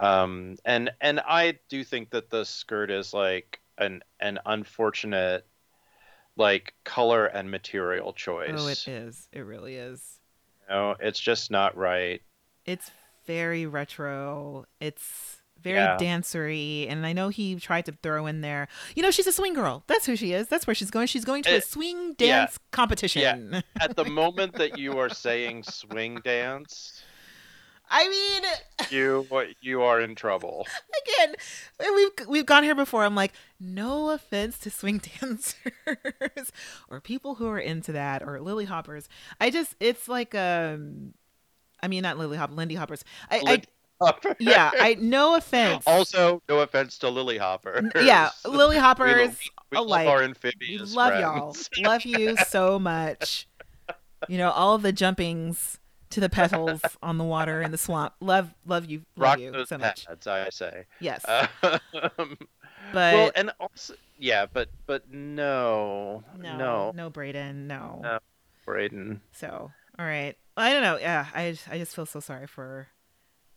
um 0.00 0.56
and 0.64 0.90
and 1.00 1.20
I 1.20 1.58
do 1.68 1.84
think 1.84 2.10
that 2.10 2.30
the 2.30 2.44
skirt 2.44 2.90
is 2.90 3.12
like 3.12 3.60
an 3.76 4.02
an 4.20 4.38
unfortunate 4.46 5.46
like 6.36 6.72
color 6.84 7.26
and 7.26 7.50
material 7.50 8.12
choice. 8.12 8.50
Oh, 8.54 8.68
it 8.68 8.88
is. 8.88 9.28
It 9.32 9.40
really 9.40 9.74
is. 9.74 10.20
You 10.68 10.74
know, 10.74 10.94
it's 11.00 11.20
just 11.20 11.50
not 11.50 11.76
right. 11.76 12.22
It's 12.64 12.90
very 13.26 13.66
retro. 13.66 14.66
It's 14.80 15.37
very 15.62 15.76
Yeah. 15.78 15.96
dancery, 15.98 16.86
and 16.90 17.06
I 17.06 17.12
know 17.12 17.28
he 17.28 17.56
tried 17.56 17.84
to 17.86 17.92
throw 18.02 18.26
in 18.26 18.40
there. 18.40 18.68
You 18.94 19.02
know, 19.02 19.10
she's 19.10 19.26
a 19.26 19.32
swing 19.32 19.54
girl. 19.54 19.82
That's 19.86 20.06
who 20.06 20.16
she 20.16 20.32
is. 20.32 20.48
That's 20.48 20.66
where 20.66 20.74
she's 20.74 20.90
going. 20.90 21.06
She's 21.08 21.24
going 21.24 21.42
to 21.44 21.54
a 21.54 21.58
Uh, 21.58 21.60
swing 21.60 22.14
yeah. 22.18 22.40
dance 22.46 22.58
competition. 22.70 23.62
At 23.80 23.96
the 23.96 24.04
moment 24.04 24.54
that 24.54 24.78
you 24.78 24.98
are 24.98 25.08
saying 25.08 25.64
swing 25.64 26.20
dance, 26.24 27.02
I 27.90 28.06
mean, 28.08 28.42
you 28.90 29.26
you 29.60 29.80
are 29.82 29.98
in 30.00 30.14
trouble. 30.14 30.66
again, 31.06 31.34
we've 31.94 32.28
we've 32.28 32.46
gone 32.46 32.62
here 32.62 32.74
before. 32.74 33.02
I'm 33.04 33.14
like, 33.14 33.32
no 33.58 34.10
offense 34.10 34.58
to 34.58 34.70
swing 34.70 35.00
dancers 35.20 36.52
or 36.90 37.00
people 37.00 37.36
who 37.36 37.48
are 37.48 37.58
into 37.58 37.92
that 37.92 38.22
or 38.22 38.40
lily 38.40 38.66
hoppers. 38.66 39.08
I 39.40 39.48
just 39.50 39.74
it's 39.80 40.06
like 40.06 40.34
um, 40.34 41.14
I 41.82 41.88
mean 41.88 42.02
not 42.02 42.18
lily 42.18 42.36
hop, 42.36 42.50
Lindy 42.52 42.74
hoppers. 42.74 43.04
I, 43.30 43.38
I 43.38 43.42
Lindy 43.42 43.66
Hopper. 44.00 44.36
yeah, 44.38 44.70
I 44.74 44.96
no 45.00 45.34
offense. 45.36 45.84
Also, 45.86 46.42
no 46.48 46.60
offense 46.60 46.98
to 46.98 47.08
Lily 47.08 47.38
Hopper. 47.38 47.90
Yeah, 47.96 48.30
lily 48.46 48.76
We, 48.76 48.80
hoppers. 48.80 49.38
we 49.70 49.76
alike. 49.78 50.06
love 50.06 50.14
our 50.14 50.18
We 50.20 50.24
amphibious 50.26 50.94
love 50.94 51.20
y'all. 51.20 51.56
Love 51.84 52.04
you 52.04 52.36
so 52.48 52.78
much. 52.78 53.46
You 54.28 54.38
know 54.38 54.50
all 54.50 54.74
of 54.74 54.82
the 54.82 54.92
jumpings 54.92 55.78
to 56.10 56.20
the 56.20 56.28
petals 56.30 56.80
on 57.02 57.18
the 57.18 57.24
water 57.24 57.60
in 57.60 57.70
the 57.70 57.78
swamp. 57.78 58.14
Love, 58.20 58.54
love 58.66 58.86
you, 58.86 59.02
love 59.16 59.30
Rock 59.30 59.38
you 59.40 59.64
so 59.66 59.78
much. 59.78 60.06
pads, 60.06 60.26
I 60.26 60.48
say. 60.50 60.86
Yes, 61.00 61.24
Um, 61.28 62.38
but 62.92 63.14
well, 63.14 63.30
and 63.36 63.50
also, 63.60 63.94
yeah, 64.18 64.46
but 64.50 64.70
but 64.86 65.12
no, 65.12 66.22
no, 66.38 66.56
no, 66.56 66.92
no, 66.94 67.10
Bradon, 67.10 67.66
no. 67.66 68.00
No. 68.02 68.18
Bradon. 68.66 69.20
So, 69.32 69.70
all 69.98 70.04
right. 70.06 70.34
I 70.56 70.72
don't 70.72 70.82
know. 70.82 70.98
Yeah, 70.98 71.26
I 71.34 71.52
just, 71.52 71.68
I 71.68 71.78
just 71.78 71.94
feel 71.94 72.06
so 72.06 72.20
sorry 72.20 72.46
for 72.46 72.88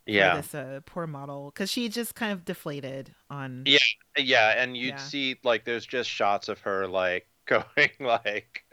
Yeah, 0.06 0.38
this 0.38 0.54
uh, 0.56 0.82
poor 0.86 1.08
model 1.08 1.52
because 1.54 1.70
she 1.72 1.88
just 1.90 2.16
kind 2.16 2.32
of 2.34 2.44
deflated 2.46 3.14
on. 3.30 3.64
Yeah. 3.66 3.78
yeah, 4.18 4.50
and 4.62 4.76
you'd 4.76 4.90
Yeah. 4.90 4.98
see 4.98 5.38
like 5.44 5.64
there's 5.66 5.86
just 5.86 6.10
shots 6.10 6.50
of 6.50 6.60
her 6.62 6.88
like 6.88 7.28
going 7.46 7.92
like, 8.00 8.64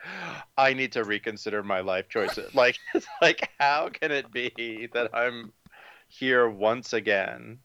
I 0.56 0.72
need 0.74 0.92
to 0.92 1.04
reconsider 1.04 1.62
my 1.62 1.80
life 1.80 2.08
choices. 2.08 2.54
like, 2.54 2.78
it's 2.94 3.06
like 3.20 3.48
how 3.58 3.88
can 3.90 4.10
it 4.12 4.32
be 4.32 4.88
that 4.92 5.10
I'm 5.14 5.52
here 6.08 6.48
once 6.48 6.92
again? 6.92 7.58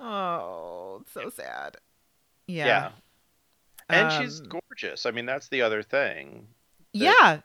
Oh, 0.00 1.02
so 1.12 1.30
sad. 1.30 1.76
Yeah. 2.46 2.66
Yeah. 2.66 2.90
And 3.88 4.12
she's 4.12 4.40
Um, 4.40 4.48
gorgeous. 4.48 5.06
I 5.06 5.10
mean, 5.12 5.26
that's 5.26 5.48
the 5.48 5.62
other 5.62 5.82
thing. 5.82 6.48
Yeah. 6.92 7.40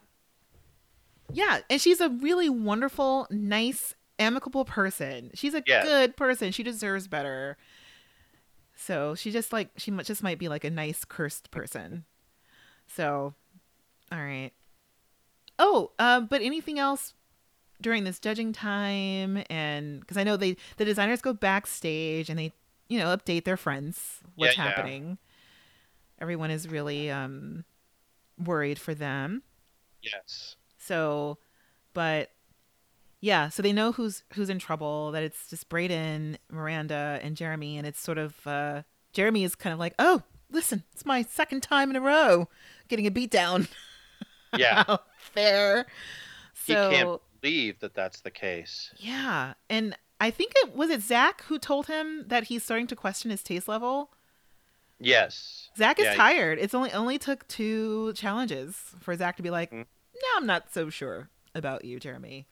Yeah, 1.31 1.59
and 1.69 1.79
she's 1.79 2.01
a 2.01 2.09
really 2.09 2.49
wonderful, 2.49 3.27
nice, 3.29 3.93
amicable 4.19 4.65
person. 4.65 5.31
She's 5.33 5.53
a 5.53 5.63
Yes. 5.65 5.83
good 5.83 6.15
person. 6.17 6.51
She 6.51 6.63
deserves 6.63 7.07
better. 7.07 7.57
So 8.75 9.15
she 9.15 9.31
just 9.31 9.51
like 9.51 9.69
she 9.77 9.91
just 9.91 10.23
might 10.23 10.39
be 10.39 10.47
like 10.47 10.63
a 10.63 10.69
nice 10.69 11.03
cursed 11.05 11.51
person. 11.51 12.05
So, 12.87 13.33
all 14.11 14.19
right. 14.19 14.51
Oh, 15.57 15.91
um, 15.99 16.27
but 16.27 16.41
anything 16.41 16.79
else 16.79 17.13
during 17.81 18.03
this 18.05 18.19
judging 18.19 18.53
time? 18.53 19.43
And 19.49 19.99
because 19.99 20.17
I 20.17 20.23
know 20.23 20.37
they 20.37 20.55
the 20.77 20.85
designers 20.85 21.21
go 21.21 21.33
backstage 21.33 22.29
and 22.29 22.39
they 22.39 22.53
you 22.87 22.97
know 22.99 23.15
update 23.15 23.43
their 23.43 23.57
friends 23.57 24.19
what's 24.35 24.55
Yeah, 24.55 24.63
yeah. 24.63 24.63
happening. 24.63 25.17
Everyone 26.19 26.51
is 26.51 26.67
really 26.67 27.09
um 27.11 27.65
worried 28.43 28.79
for 28.79 28.93
them. 28.93 29.43
Yes. 30.01 30.55
So, 30.77 31.37
but 31.93 32.31
yeah, 33.21 33.49
so 33.49 33.61
they 33.61 33.73
know 33.73 33.91
who's 33.91 34.23
who's 34.33 34.49
in 34.49 34.59
trouble. 34.59 35.11
That 35.11 35.23
it's 35.23 35.49
just 35.49 35.69
Bradon, 35.69 36.37
Miranda, 36.51 37.19
and 37.21 37.35
Jeremy, 37.35 37.77
and 37.77 37.85
it's 37.87 37.99
sort 37.99 38.17
of 38.17 38.45
uh, 38.47 38.83
Jeremy 39.13 39.43
is 39.43 39.55
kind 39.55 39.73
of 39.73 39.79
like, 39.79 39.93
oh, 39.99 40.23
listen, 40.51 40.83
it's 40.93 41.05
my 41.05 41.21
second 41.23 41.61
time 41.61 41.89
in 41.89 41.95
a 41.95 42.01
row 42.01 42.47
getting 42.87 43.05
a 43.07 43.11
beat 43.11 43.31
down. 43.31 43.67
Yeah. 44.57 44.83
fair. 45.19 45.85
there. 46.65 46.89
He 46.89 46.95
can't 46.95 47.21
believe 47.39 47.79
that 47.81 47.93
that's 47.93 48.21
the 48.21 48.31
case. 48.31 48.91
yeah, 48.97 49.53
and 49.69 49.95
I 50.19 50.31
think 50.31 50.53
it 50.55 50.75
was 50.75 50.89
it 50.89 51.01
Zac 51.03 51.43
who 51.43 51.59
told 51.59 51.85
him 51.85 52.25
that 52.29 52.45
he's 52.45 52.63
starting 52.63 52.87
to 52.87 52.95
question 52.95 53.29
his 53.29 53.43
taste 53.43 53.67
level. 53.67 54.09
Yes. 54.99 55.69
Zac 55.77 55.99
is 55.99 56.05
Yeah. 56.05 56.15
tired. 56.15 56.57
It's 56.59 56.73
only 56.73 56.91
only 56.91 57.17
took 57.19 57.47
two 57.47 58.11
challenges 58.13 58.75
for 58.99 59.15
Zac 59.15 59.37
to 59.37 59.43
be 59.43 59.49
like, 59.51 59.71
Mm. 59.71 59.85
no, 60.15 60.27
I'm 60.37 60.45
not 60.47 60.73
so 60.73 60.89
sure 60.89 61.29
about 61.55 61.85
you, 61.85 61.99
Jeremy. 61.99 62.47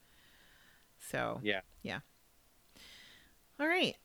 So 1.09 1.39
Yeah. 1.43 1.61
yeah. 1.83 1.99
All 3.59 3.67
right. 3.67 3.95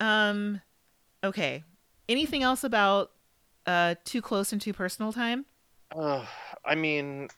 Um, 0.00 0.60
okay. 1.22 1.64
Anything 2.08 2.42
else 2.42 2.64
about 2.64 3.12
uh 3.66 3.96
too 4.04 4.22
close 4.22 4.52
and 4.52 4.60
too 4.60 4.72
personal 4.72 5.12
time? 5.12 5.44
Uh, 5.94 6.24
I 6.64 6.74
mean, 6.74 7.28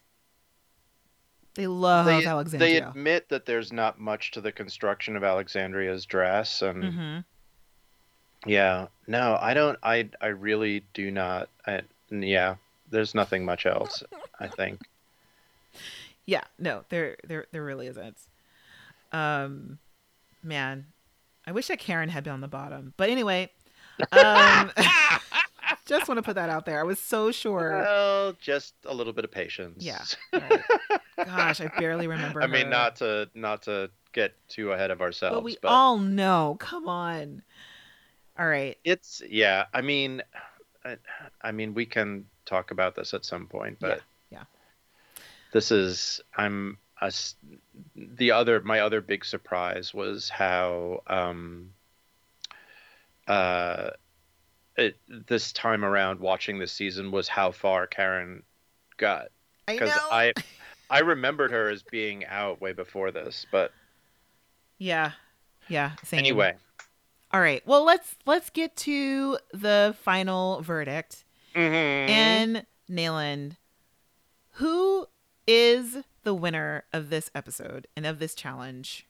They 1.55 1.66
love 1.66 2.06
they, 2.51 2.59
they 2.59 2.76
admit 2.76 3.28
that 3.28 3.47
there's 3.47 3.72
not 3.72 3.98
much 3.98 4.30
to 4.32 4.40
the 4.40 4.52
construction 4.52 5.16
of 5.16 5.24
Alexandria's 5.24 6.06
dress, 6.06 6.62
and 6.62 6.85
mm-hmm. 6.85 8.51
yeah, 8.51 8.86
no, 9.06 9.39
I 9.40 9.55
don't. 9.55 9.78
I 9.82 10.09
I 10.20 10.28
really 10.28 10.85
do 10.94 11.10
not. 11.10 11.48
I, 11.66 11.82
yeah, 12.10 12.56
there's 12.90 13.14
nothing 13.14 13.44
much 13.44 13.66
else. 13.66 14.02
I 14.39 14.48
think. 14.48 14.80
Yeah, 16.26 16.44
no, 16.59 16.85
there 16.90 17.16
there 17.24 17.47
there 17.52 17.64
really 17.64 17.86
isn't. 17.86 18.18
Um 19.12 19.78
man, 20.43 20.86
I 21.47 21.52
wish 21.52 21.68
that 21.68 21.78
Karen 21.78 22.09
had 22.09 22.24
been 22.24 22.32
on 22.32 22.40
the 22.40 22.48
bottom. 22.48 22.94
But 22.97 23.10
anyway, 23.10 23.51
um 24.12 24.70
just 25.86 26.06
want 26.09 26.18
to 26.18 26.22
put 26.22 26.35
that 26.35 26.51
out 26.51 26.66
there. 26.66 26.78
I 26.78 26.82
was 26.82 26.98
so 26.98 27.30
sure. 27.32 27.78
Well, 27.82 28.35
just 28.40 28.74
a 28.85 28.94
little 28.94 29.12
bit 29.12 29.24
of 29.24 29.30
patience. 29.30 29.85
Yeah. 29.85 30.02
Right. 30.32 30.60
Gosh, 31.26 31.60
I 31.60 31.66
barely 31.78 32.06
remember 32.06 32.40
I 32.43 32.47
mean, 32.47 32.70
not 32.70 32.97
to 32.97 33.28
not 33.35 33.62
to 33.62 33.90
get 34.12 34.35
too 34.48 34.72
ahead 34.72 34.90
of 34.90 35.01
ourselves, 35.01 35.35
But 35.35 35.43
we 35.44 35.56
but 35.60 35.68
all 35.68 35.98
know. 35.98 36.56
Come 36.60 36.89
on. 36.89 37.43
All 38.39 38.47
right. 38.47 38.78
it's 38.85 39.20
yeah. 39.28 39.64
I 39.74 39.80
mean, 39.80 40.22
I, 40.85 40.97
I 41.43 41.51
mean, 41.52 41.74
we 41.74 41.86
can 41.86 42.24
talk 42.47 42.70
about 42.70 42.94
this 42.94 43.14
at 43.14 43.24
some 43.24 43.47
point, 43.48 43.78
Yeah, 43.80 43.89
but 43.89 44.02
yeah. 44.30 44.44
this 45.52 45.72
is 45.72 46.20
I'm 46.36 46.78
the 47.95 48.33
other 48.33 48.61
my 48.61 48.81
other 48.81 49.01
big 49.01 49.25
surprise 49.25 49.95
was 49.95 50.29
how 50.29 51.03
um 51.07 51.70
uh 53.27 53.91
it, 54.77 54.97
this 55.29 55.53
time 55.53 55.85
around 55.85 56.20
watching 56.20 56.59
this 56.59 56.73
season 56.73 57.11
was 57.11 57.29
how 57.29 57.51
far 57.51 57.87
Karen 57.87 58.43
got 58.97 59.29
because 59.66 59.91
know. 59.91 60.09
I 60.11 60.33
I 60.91 61.01
remembered 61.01 61.51
her 61.51 61.69
as 61.69 61.83
being 61.83 62.25
out 62.27 62.61
way 62.61 62.73
before 62.73 63.11
this, 63.11 63.45
but 63.51 63.73
yeah. 64.79 65.12
Yeah. 65.69 65.93
Same. 66.05 66.20
anyway, 66.20 66.55
All 67.31 67.41
right. 67.41 67.62
Well, 67.66 67.85
let's 67.85 68.16
let's 68.25 68.51
get 68.51 68.75
to 68.77 69.39
the 69.53 69.95
final 70.01 70.62
verdict. 70.62 71.25
Mhm. 71.55 72.09
And 72.09 72.66
Nayland, 72.89 73.57
who 74.53 75.07
is 75.49 75.99
the 76.23 76.35
winner 76.35 76.85
of 76.93 77.09
this 77.11 77.31
episode 77.35 77.87
and 77.97 78.05
of 78.07 78.19
this 78.20 78.35
challenge? 78.35 79.07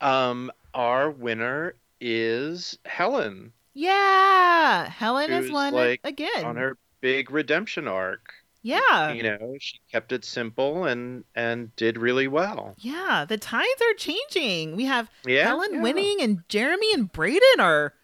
um, 0.00 0.50
our 0.74 1.10
winner 1.10 1.74
is 2.00 2.78
Helen 2.84 3.52
Yeah, 3.74 4.88
Helen 4.88 5.30
has 5.30 5.50
won 5.50 5.72
like, 5.74 6.00
again. 6.04 6.44
on 6.44 6.56
her 6.56 6.76
big 7.00 7.30
redemption 7.30 7.86
arc. 7.88 8.32
yeah, 8.62 9.12
you 9.12 9.22
know, 9.22 9.56
she 9.60 9.78
kept 9.90 10.12
it 10.12 10.24
simple 10.24 10.84
and 10.84 11.24
and 11.34 11.74
did 11.76 11.98
really 11.98 12.28
well. 12.28 12.74
yeah. 12.78 13.24
The 13.28 13.38
tides 13.38 13.82
are 13.82 13.94
changing. 13.94 14.76
We 14.76 14.84
have 14.84 15.10
Yeah, 15.26 15.44
Helen 15.44 15.74
yeah. 15.74 15.82
winning, 15.82 16.18
and 16.20 16.42
Jeremy 16.48 16.92
and 16.92 17.12
Bradon 17.12 17.58
are 17.58 17.94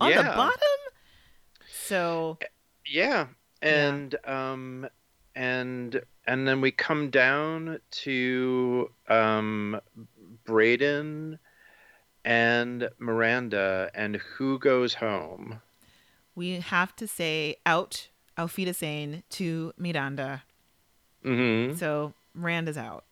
on 0.00 0.10
the 0.14 0.22
bottom. 0.22 0.78
So 1.72 2.38
Yeah, 2.86 3.26
Yeah. 3.62 3.88
and 3.88 4.16
um, 4.26 4.88
and 5.34 6.00
and 6.26 6.46
then 6.46 6.60
we 6.60 6.70
come 6.70 7.10
down 7.10 7.78
to 7.90 8.90
um, 9.08 9.80
Bradon 10.46 11.38
and 12.24 12.88
Miranda, 12.98 13.90
and 13.94 14.16
who 14.16 14.58
goes 14.58 14.94
home? 14.94 15.60
We 16.34 16.60
have 16.60 16.94
to 16.96 17.06
say 17.08 17.56
out 17.66 18.08
Auf 18.38 18.56
Wiedersehen 18.56 19.22
to 19.30 19.72
Miranda. 19.76 20.44
Mm-hmm. 21.24 21.76
So 21.76 22.14
Miranda's 22.34 22.78
out. 22.78 23.04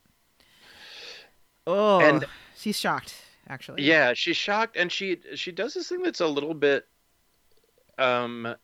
Oh, 1.67 2.01
And- 2.01 2.25
she's 2.57 2.79
shocked, 2.79 3.15
actually. 3.49 3.83
Yeah, 3.83 4.15
she's 4.15 4.37
shocked, 4.37 4.77
and 4.77 4.91
she 4.91 5.19
she 5.35 5.53
does 5.53 5.75
this 5.75 5.89
thing 5.89 6.03
that's 6.03 6.21
a 6.21 6.27
little 6.27 6.55
bit, 6.55 6.87
um, 7.99 8.55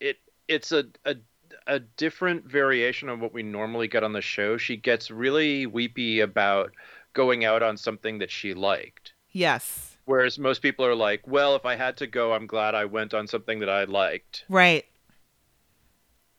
it 0.00 0.18
it's 0.48 0.72
a 0.72 0.84
a 1.04 1.16
a 1.66 1.80
different 1.80 2.44
variation 2.44 3.08
of 3.08 3.20
what 3.20 3.32
we 3.32 3.42
normally 3.42 3.88
get 3.88 4.04
on 4.04 4.12
the 4.12 4.20
show. 4.20 4.56
She 4.56 4.76
gets 4.76 5.10
really 5.10 5.66
weepy 5.66 6.20
about 6.20 6.72
going 7.12 7.44
out 7.44 7.62
on 7.62 7.76
something 7.76 8.18
that 8.18 8.30
she 8.30 8.54
liked. 8.54 9.12
Yes. 9.32 9.96
Whereas 10.04 10.38
most 10.38 10.62
people 10.62 10.84
are 10.84 10.94
like, 10.94 11.26
well, 11.26 11.56
if 11.56 11.64
I 11.66 11.74
had 11.76 11.96
to 11.98 12.06
go, 12.06 12.32
I'm 12.32 12.46
glad 12.46 12.74
I 12.74 12.84
went 12.84 13.12
on 13.14 13.26
something 13.26 13.58
that 13.60 13.68
I 13.68 13.84
liked. 13.84 14.44
Right. 14.48 14.84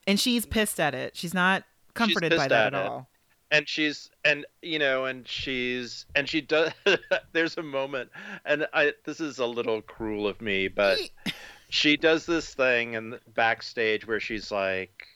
And 0.05 0.19
she's 0.19 0.45
pissed 0.45 0.79
at 0.79 0.95
it. 0.95 1.15
She's 1.15 1.33
not 1.33 1.63
comforted 1.93 2.31
by 2.35 2.47
that 2.47 2.73
at 2.73 2.73
at 2.75 2.87
all. 2.87 3.09
and 3.51 3.67
she's 3.67 4.09
and 4.23 4.45
you 4.61 4.77
know 4.77 5.05
and 5.05 5.27
she's 5.27 6.05
and 6.15 6.29
she 6.29 6.41
does 6.41 6.71
there's 7.33 7.57
a 7.57 7.63
moment 7.63 8.11
and 8.45 8.67
i 8.71 8.93
this 9.05 9.19
is 9.19 9.39
a 9.39 9.45
little 9.47 9.81
cruel 9.81 10.27
of 10.27 10.39
me 10.39 10.67
but 10.67 10.99
she 11.69 11.97
does 11.97 12.27
this 12.27 12.53
thing 12.53 12.95
and 12.95 13.19
backstage 13.33 14.05
where 14.05 14.19
she's 14.19 14.51
like 14.51 15.07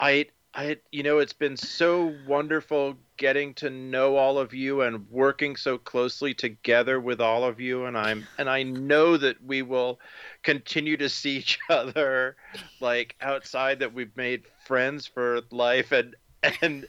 i 0.00 0.26
i 0.54 0.76
you 0.90 1.02
know 1.02 1.18
it's 1.18 1.32
been 1.32 1.56
so 1.56 2.14
wonderful 2.26 2.96
getting 3.16 3.54
to 3.54 3.70
know 3.70 4.16
all 4.16 4.38
of 4.38 4.52
you 4.52 4.80
and 4.80 5.08
working 5.10 5.54
so 5.54 5.78
closely 5.78 6.34
together 6.34 6.98
with 6.98 7.20
all 7.20 7.44
of 7.44 7.60
you 7.60 7.84
and 7.84 7.96
i'm 7.96 8.26
and 8.38 8.50
i 8.50 8.62
know 8.62 9.16
that 9.16 9.42
we 9.44 9.62
will 9.62 10.00
continue 10.42 10.96
to 10.96 11.08
see 11.08 11.36
each 11.36 11.58
other 11.70 12.36
like 12.80 13.14
outside 13.20 13.78
that 13.78 13.94
we've 13.94 14.16
made 14.16 14.42
friends 14.66 15.06
for 15.06 15.42
life 15.52 15.92
and 15.92 16.16
and 16.62 16.86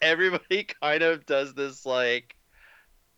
everybody 0.00 0.64
kind 0.82 1.02
of 1.02 1.24
does 1.26 1.54
this 1.54 1.86
like 1.86 2.34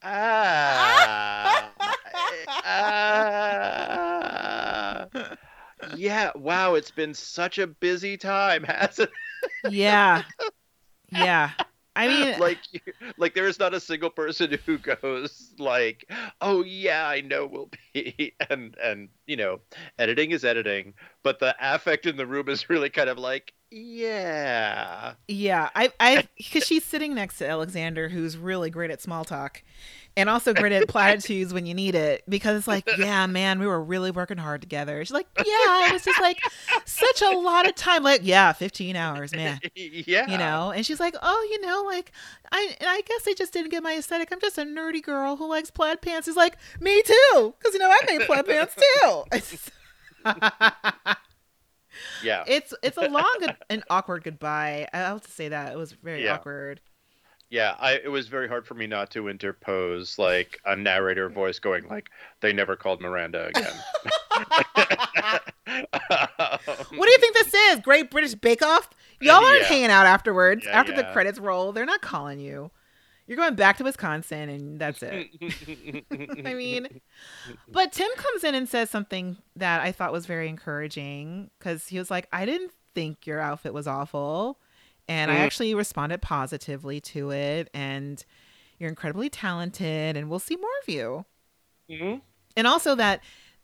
ah, 0.02 1.70
ah 2.48 4.03
yeah 5.96 6.30
wow 6.34 6.74
it's 6.74 6.90
been 6.90 7.14
such 7.14 7.58
a 7.58 7.66
busy 7.66 8.16
time 8.16 8.62
hasn't 8.64 9.10
Yeah. 9.70 10.22
Yeah. 11.10 11.50
I 11.96 12.08
mean, 12.08 12.40
like 12.40 12.58
like 13.18 13.34
there 13.34 13.46
is 13.46 13.60
not 13.60 13.72
a 13.72 13.78
single 13.78 14.10
person 14.10 14.58
who 14.66 14.78
goes 14.78 15.52
like 15.58 16.10
oh 16.40 16.64
yeah 16.64 17.06
i 17.06 17.20
know 17.20 17.46
we'll 17.46 17.70
be 17.92 18.34
and 18.50 18.76
and 18.82 19.08
you 19.26 19.36
know 19.36 19.60
editing 19.96 20.32
is 20.32 20.44
editing 20.44 20.94
but 21.22 21.38
the 21.38 21.54
affect 21.60 22.06
in 22.06 22.16
the 22.16 22.26
room 22.26 22.48
is 22.48 22.68
really 22.68 22.90
kind 22.90 23.08
of 23.08 23.16
like 23.16 23.52
yeah 23.70 25.14
yeah. 25.26 25.70
I, 25.74 25.92
I, 25.98 26.28
because 26.36 26.64
she's 26.64 26.84
sitting 26.84 27.12
next 27.12 27.38
to 27.38 27.48
Alexander, 27.48 28.08
who's 28.08 28.36
really 28.36 28.70
great 28.70 28.92
at 28.92 29.02
small 29.02 29.24
talk, 29.24 29.64
and 30.16 30.30
also 30.30 30.54
at 30.54 30.88
platitudes 30.88 31.52
when 31.52 31.66
you 31.66 31.74
need 31.74 31.94
it. 31.94 32.22
Because 32.28 32.58
it's 32.58 32.68
like, 32.68 32.88
yeah, 32.98 33.26
man, 33.26 33.58
we 33.58 33.66
were 33.66 33.82
really 33.82 34.10
working 34.10 34.36
hard 34.38 34.60
together. 34.60 35.04
She's 35.04 35.12
like, 35.12 35.26
yeah, 35.38 35.88
it 35.88 35.92
was 35.92 36.04
just 36.04 36.20
like 36.20 36.38
such 36.84 37.22
a 37.22 37.36
lot 37.36 37.66
of 37.68 37.74
time. 37.74 38.02
Like, 38.02 38.20
yeah, 38.24 38.52
fifteen 38.52 38.96
hours, 38.96 39.32
man. 39.34 39.60
yeah 39.74 40.30
You 40.30 40.38
know, 40.38 40.70
and 40.70 40.84
she's 40.86 41.00
like, 41.00 41.14
"Oh, 41.22 41.48
you 41.50 41.60
know, 41.60 41.82
like 41.84 42.12
I, 42.52 42.76
I 42.80 43.02
guess 43.06 43.26
I 43.26 43.34
just 43.34 43.52
didn't 43.52 43.70
get 43.70 43.82
my 43.82 43.96
aesthetic. 43.96 44.30
I'm 44.32 44.40
just 44.40 44.58
a 44.58 44.62
nerdy 44.62 45.02
girl 45.02 45.36
who 45.36 45.48
likes 45.48 45.70
plaid 45.70 46.00
pants." 46.02 46.26
He's 46.26 46.36
like, 46.36 46.56
"Me 46.80 47.02
too," 47.02 47.54
because 47.58 47.72
you 47.74 47.78
know 47.80 47.90
I 47.90 47.98
made 48.06 48.26
plaid 48.26 48.46
pants 48.46 48.76
too. 48.76 49.24
yeah 52.24 52.42
it's 52.46 52.74
it's 52.82 52.96
a 52.96 53.08
long 53.08 53.46
and 53.70 53.84
awkward 53.90 54.24
goodbye. 54.24 54.88
I 54.92 54.98
have 54.98 55.22
to 55.22 55.30
say 55.30 55.48
that 55.48 55.72
it 55.72 55.78
was 55.78 55.92
very 55.92 56.24
Yeah. 56.24 56.34
awkward. 56.34 56.80
Yeah, 57.50 57.76
I 57.78 57.92
it 57.94 58.10
was 58.10 58.26
very 58.28 58.48
hard 58.48 58.66
for 58.66 58.74
me 58.74 58.86
not 58.86 59.10
to 59.12 59.28
interpose 59.28 60.18
like 60.18 60.58
a 60.64 60.74
narrator 60.74 61.28
voice 61.28 61.58
going 61.58 61.86
like 61.88 62.10
they 62.40 62.52
never 62.52 62.74
called 62.74 63.00
Miranda 63.00 63.46
again. 63.48 63.72
What 65.66 67.06
do 67.06 67.10
you 67.10 67.18
think 67.18 67.36
this 67.36 67.54
is? 67.54 67.80
Great 67.80 68.10
British 68.10 68.34
Bake 68.34 68.62
Off? 68.62 68.88
Y'all 69.20 69.44
aren't 69.44 69.62
Yeah. 69.62 69.66
hanging 69.68 69.90
out 69.90 70.06
afterwards. 70.06 70.64
Yeah, 70.64 70.78
After 70.78 70.92
the 70.94 71.04
credits 71.12 71.38
roll, 71.38 71.72
they're 71.72 71.86
not 71.86 72.00
calling 72.02 72.38
you. 72.40 72.70
You're 73.26 73.36
going 73.38 73.54
back 73.54 73.78
to 73.78 73.84
Wisconsin, 73.84 74.48
and 74.50 74.78
that's 74.78 75.02
it. 75.02 75.28
I 76.46 76.54
mean, 76.54 77.00
but 77.68 77.90
Tim 77.92 78.10
comes 78.16 78.44
in 78.44 78.54
and 78.54 78.68
says 78.68 78.90
something 78.90 79.38
that 79.56 79.80
I 79.80 79.92
thought 79.92 80.12
was 80.12 80.26
very 80.26 80.48
encouraging 80.48 81.50
because 81.58 81.88
he 81.88 81.98
was 81.98 82.10
like, 82.10 82.28
I 82.32 82.44
didn't 82.44 82.72
think 82.94 83.26
your 83.26 83.40
outfit 83.40 83.72
was 83.72 83.86
awful. 83.86 84.58
And 85.08 85.30
I 85.30 85.36
Mm. 85.36 85.40
actually 85.40 85.74
responded 85.74 86.22
positively 86.22 87.00
to 87.02 87.30
it. 87.30 87.68
And 87.74 88.24
you're 88.78 88.88
incredibly 88.88 89.28
talented, 89.30 90.16
and 90.16 90.28
we'll 90.30 90.38
see 90.38 90.56
more 90.56 90.70
of 90.82 90.88
you. 90.88 91.24
Mhm. 91.88 92.22
And 92.56 92.66
also 92.66 92.94
that 92.94 93.22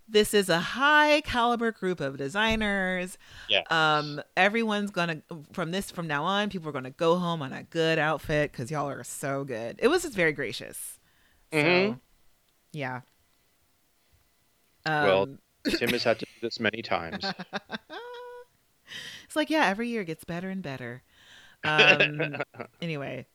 this 0.08 0.34
is 0.34 0.48
a 0.48 0.58
high 0.58 1.20
caliber 1.20 1.70
group 1.70 2.00
of 2.00 2.16
designers. 2.16 3.16
Yes. 3.48 3.64
Um, 3.70 4.20
everyone's 4.36 4.90
gonna 4.90 5.22
from 5.52 5.70
this 5.70 5.90
from 5.90 6.06
now 6.08 6.24
on, 6.24 6.50
people 6.50 6.68
are 6.68 6.72
gonna 6.72 6.90
go 6.90 7.16
home 7.16 7.42
on 7.42 7.52
a 7.52 7.62
good 7.62 7.98
outfit 7.98 8.50
because 8.50 8.70
y'all 8.70 8.88
are 8.88 9.04
so 9.04 9.44
good. 9.44 9.78
It 9.80 9.88
was 9.88 10.02
just 10.02 10.14
very 10.16 10.32
gracious. 10.32 10.98
So, 11.52 11.58
Mhm. 11.58 12.00
yeah. 12.72 13.02
Well, 14.84 15.22
Um, 15.22 15.38
Tim 15.64 15.90
has 15.90 16.02
had 16.04 16.18
to 16.20 16.24
do 16.26 16.32
this 16.42 16.58
many 16.58 16.82
times. 16.82 17.24
it's 19.24 19.36
like 19.36 19.50
yeah, 19.50 19.66
every 19.66 19.88
year 19.88 20.04
gets 20.04 20.24
better 20.24 20.50
and 20.50 20.62
better. 20.62 21.02
Um, 21.64 22.36
anyway, 22.82 23.26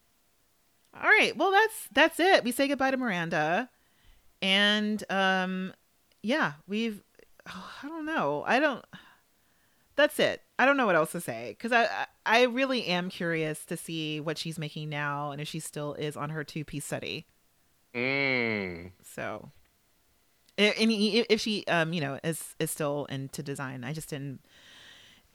all 0.96 1.04
right. 1.10 1.36
Well, 1.36 1.52
that's 1.52 1.88
that's 1.92 2.20
it. 2.20 2.44
We 2.44 2.52
say 2.52 2.68
goodbye 2.68 2.92
to 2.92 2.98
Miranda, 2.98 3.70
and 4.42 5.04
um, 5.10 5.74
yeah, 6.24 6.54
we've. 6.68 7.04
Oh, 7.48 7.72
I 7.84 7.88
don't 7.88 8.06
know. 8.06 8.44
I 8.48 8.60
don't. 8.60 8.84
That's 9.96 10.20
it. 10.20 10.42
I 10.58 10.66
don't 10.66 10.78
know 10.78 10.86
what 10.86 10.96
else 10.96 11.12
to 11.14 11.22
say 11.22 11.56
because 11.58 11.72
I, 11.72 11.84
I 11.86 12.08
I 12.26 12.42
really 12.44 12.86
am 12.88 13.10
curious 13.10 13.66
to 13.66 13.78
see 13.78 14.20
what 14.20 14.38
she's 14.38 14.58
making 14.58 14.90
now 14.90 15.32
and 15.32 15.42
if 15.42 15.48
she 15.48 15.60
still 15.60 15.94
is 15.94 16.18
on 16.18 16.30
her 16.32 16.44
two 16.44 16.66
piece 16.66 16.86
study. 16.86 17.26
mm. 17.94 18.92
So, 19.04 19.52
and 20.58 20.74
if 20.78 21.40
she 21.42 21.66
um 21.68 21.94
you 21.94 22.02
know 22.02 22.20
is 22.24 22.56
is 22.60 22.72
still 22.72 23.06
into 23.06 23.44
design, 23.44 23.84
I 23.84 23.94
just 23.94 24.10
didn't 24.10 24.42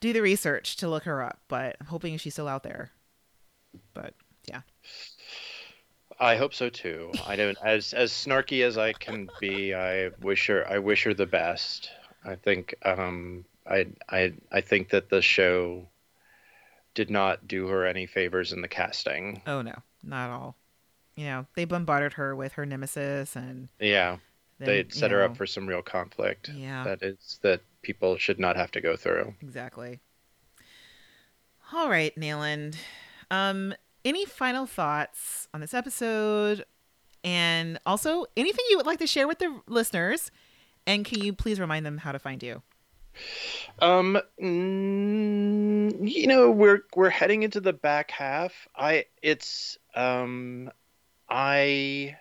do 0.01 0.12
the 0.12 0.22
research 0.22 0.77
to 0.77 0.89
look 0.89 1.05
her 1.05 1.22
up, 1.22 1.40
but 1.48 1.77
I'm 1.81 1.86
hoping 1.86 2.16
she's 2.16 2.32
still 2.32 2.48
out 2.48 2.62
there. 2.62 2.90
But 3.94 4.14
yeah. 4.47 4.62
I 6.18 6.36
hope 6.36 6.52
so 6.52 6.68
too. 6.68 7.12
I 7.27 7.36
don't 7.36 7.56
as 7.64 7.94
as 7.94 8.10
snarky 8.12 8.62
as 8.64 8.77
I 8.77 8.93
can 8.93 9.28
be. 9.40 9.74
I 9.74 10.10
wish 10.20 10.47
her 10.48 10.66
I 10.68 10.78
wish 10.78 11.05
her 11.05 11.14
the 11.14 11.27
best. 11.27 11.90
I 12.24 12.35
think 12.35 12.74
um 12.85 13.44
I 13.66 13.86
I 14.09 14.35
I 14.52 14.60
think 14.60 14.90
that 14.90 15.09
the 15.09 15.22
show 15.22 15.89
did 16.94 17.09
not 17.10 17.47
do 17.47 17.68
her 17.68 17.86
any 17.86 18.06
favors 18.06 18.52
in 18.52 18.60
the 18.60 18.68
casting. 18.68 19.40
oh 19.47 19.62
no, 19.62 19.74
not 20.02 20.28
at 20.31 20.35
all. 20.35 20.56
You 21.16 21.27
know, 21.27 21.47
they 21.55 21.64
bombarded 21.64 22.14
her 22.14 22.35
with 22.35 22.52
her 22.52 22.66
nemesis, 22.66 23.36
and 23.36 23.68
Yeah, 23.78 24.18
then, 24.61 24.66
they 24.69 24.78
you 24.78 24.91
set 24.91 25.11
her 25.11 25.19
know, 25.19 25.24
up 25.24 25.37
for 25.37 25.47
some 25.47 25.66
real 25.66 25.82
conflict. 25.82 26.49
yeah, 26.55 26.85
That 26.85 27.03
is 27.03 27.41
that 27.43 27.61
people 27.82 28.16
should 28.16 28.39
not 28.39 28.57
have 28.57 28.70
to 28.73 28.81
go 28.81 28.95
through. 28.97 29.35
exactly. 29.43 29.99
All 31.73 31.89
right, 31.91 32.15
Nayland. 32.16 32.77
Um, 33.31 33.74
any 34.05 34.24
final 34.24 34.66
thoughts 34.66 35.49
on 35.55 35.61
this 35.61 35.74
episode? 35.74 36.65
And 37.23 37.78
also, 37.85 38.24
anything 38.37 38.65
you 38.70 38.77
would 38.77 38.87
like 38.87 38.99
to 39.01 39.07
share 39.07 39.28
with 39.28 39.39
the 39.41 39.61
listeners? 39.66 40.31
And 40.87 41.05
can 41.05 41.20
you 41.23 41.32
please 41.32 41.61
remind 41.61 41.85
them 41.85 41.99
how 41.99 42.12
to 42.12 42.19
find 42.19 42.43
you? 42.43 42.62
Um, 43.81 44.19
you 44.39 46.27
know, 46.27 46.51
we're 46.51 46.81
we're 46.97 47.11
heading 47.11 47.43
into 47.43 47.61
the 47.61 47.73
back 47.73 48.11
half. 48.11 48.53
I 48.77 49.05
it's 49.23 49.78
um, 49.95 50.70
I, 51.28 52.16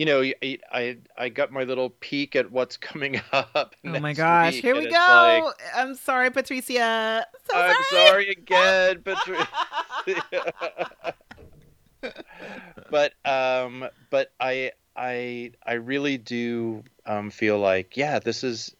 you 0.00 0.06
know, 0.06 0.22
I 0.22 0.58
I, 0.72 0.96
I 1.18 1.28
got 1.28 1.52
my 1.52 1.64
little 1.64 1.90
peek 1.90 2.34
at 2.34 2.50
what's 2.50 2.76
coming 2.88 3.20
up. 3.34 3.74
Oh 3.84 4.00
my 4.00 4.14
gosh, 4.14 4.54
week, 4.54 4.64
here 4.64 4.74
we 4.74 4.88
go. 4.88 5.42
like, 5.44 5.54
I'm 5.76 5.94
sorry, 5.94 6.30
Patricia. 6.30 7.26
So 7.50 7.58
I'm 7.58 7.84
sorry 7.90 8.30
again, 8.30 9.02
Patricia. 9.04 9.46
but 12.90 13.12
um, 13.26 13.90
but 14.08 14.32
I 14.40 14.72
I 14.96 15.52
I 15.66 15.74
really 15.74 16.16
do 16.16 16.82
um 17.04 17.28
feel 17.28 17.58
like 17.58 17.98
yeah, 17.98 18.20
this 18.20 18.42
is. 18.42 18.74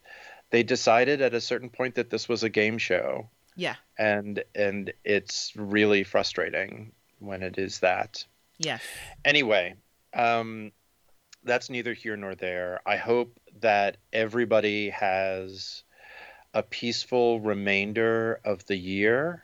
They 0.49 0.63
decided 0.63 1.21
at 1.21 1.35
a 1.35 1.39
certain 1.39 1.69
point 1.69 1.95
that 1.95 2.09
this 2.09 2.27
was 2.27 2.41
a 2.41 2.49
game 2.49 2.79
show. 2.79 3.29
Yeah. 3.55 3.75
and 3.99 4.43
and 4.55 4.91
it's 5.05 5.53
really 5.55 6.03
frustrating 6.03 6.93
when 7.19 7.43
it 7.43 7.59
is 7.59 7.79
that 7.81 8.25
Yes. 8.57 8.81
Anyway, 9.25 9.75
um, 10.13 10.71
that's 11.43 11.69
neither 11.69 11.93
here 11.93 12.15
nor 12.17 12.35
there. 12.35 12.81
I 12.85 12.97
hope 12.97 13.39
that 13.61 13.97
everybody 14.13 14.89
has 14.89 15.83
a 16.53 16.63
peaceful 16.63 17.39
remainder 17.39 18.39
of 18.43 18.65
the 18.65 18.75
year 18.75 19.43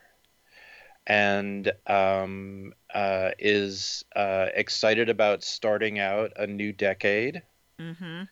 and 1.06 1.72
um, 1.86 2.74
uh, 2.92 3.30
is 3.38 4.04
uh, 4.14 4.46
excited 4.54 5.08
about 5.08 5.42
starting 5.42 5.98
out 5.98 6.32
a 6.36 6.46
new 6.46 6.72
decade. 6.72 7.42
Mm-hmm. 7.80 8.24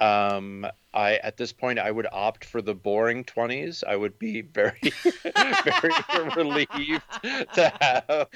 Um, 0.00 0.66
I 0.94 1.16
at 1.16 1.36
this 1.36 1.52
point 1.52 1.78
I 1.78 1.90
would 1.90 2.06
opt 2.10 2.44
for 2.44 2.62
the 2.62 2.74
boring 2.74 3.22
twenties. 3.24 3.84
I 3.86 3.96
would 3.96 4.18
be 4.18 4.40
very, 4.40 4.80
very 5.24 6.30
relieved 6.36 7.02
to 7.22 7.72
have 7.80 8.28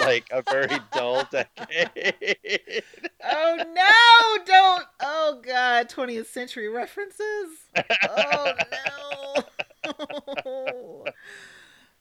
like 0.00 0.26
a 0.30 0.42
very 0.50 0.78
dull 0.92 1.26
decade. 1.32 2.84
Oh 3.24 3.56
no! 3.74 4.44
Don't. 4.44 4.84
Oh 5.00 5.40
god! 5.42 5.88
20th 5.88 6.26
century 6.26 6.68
references. 6.68 7.48
Oh 8.08 8.52
no! 9.96 11.04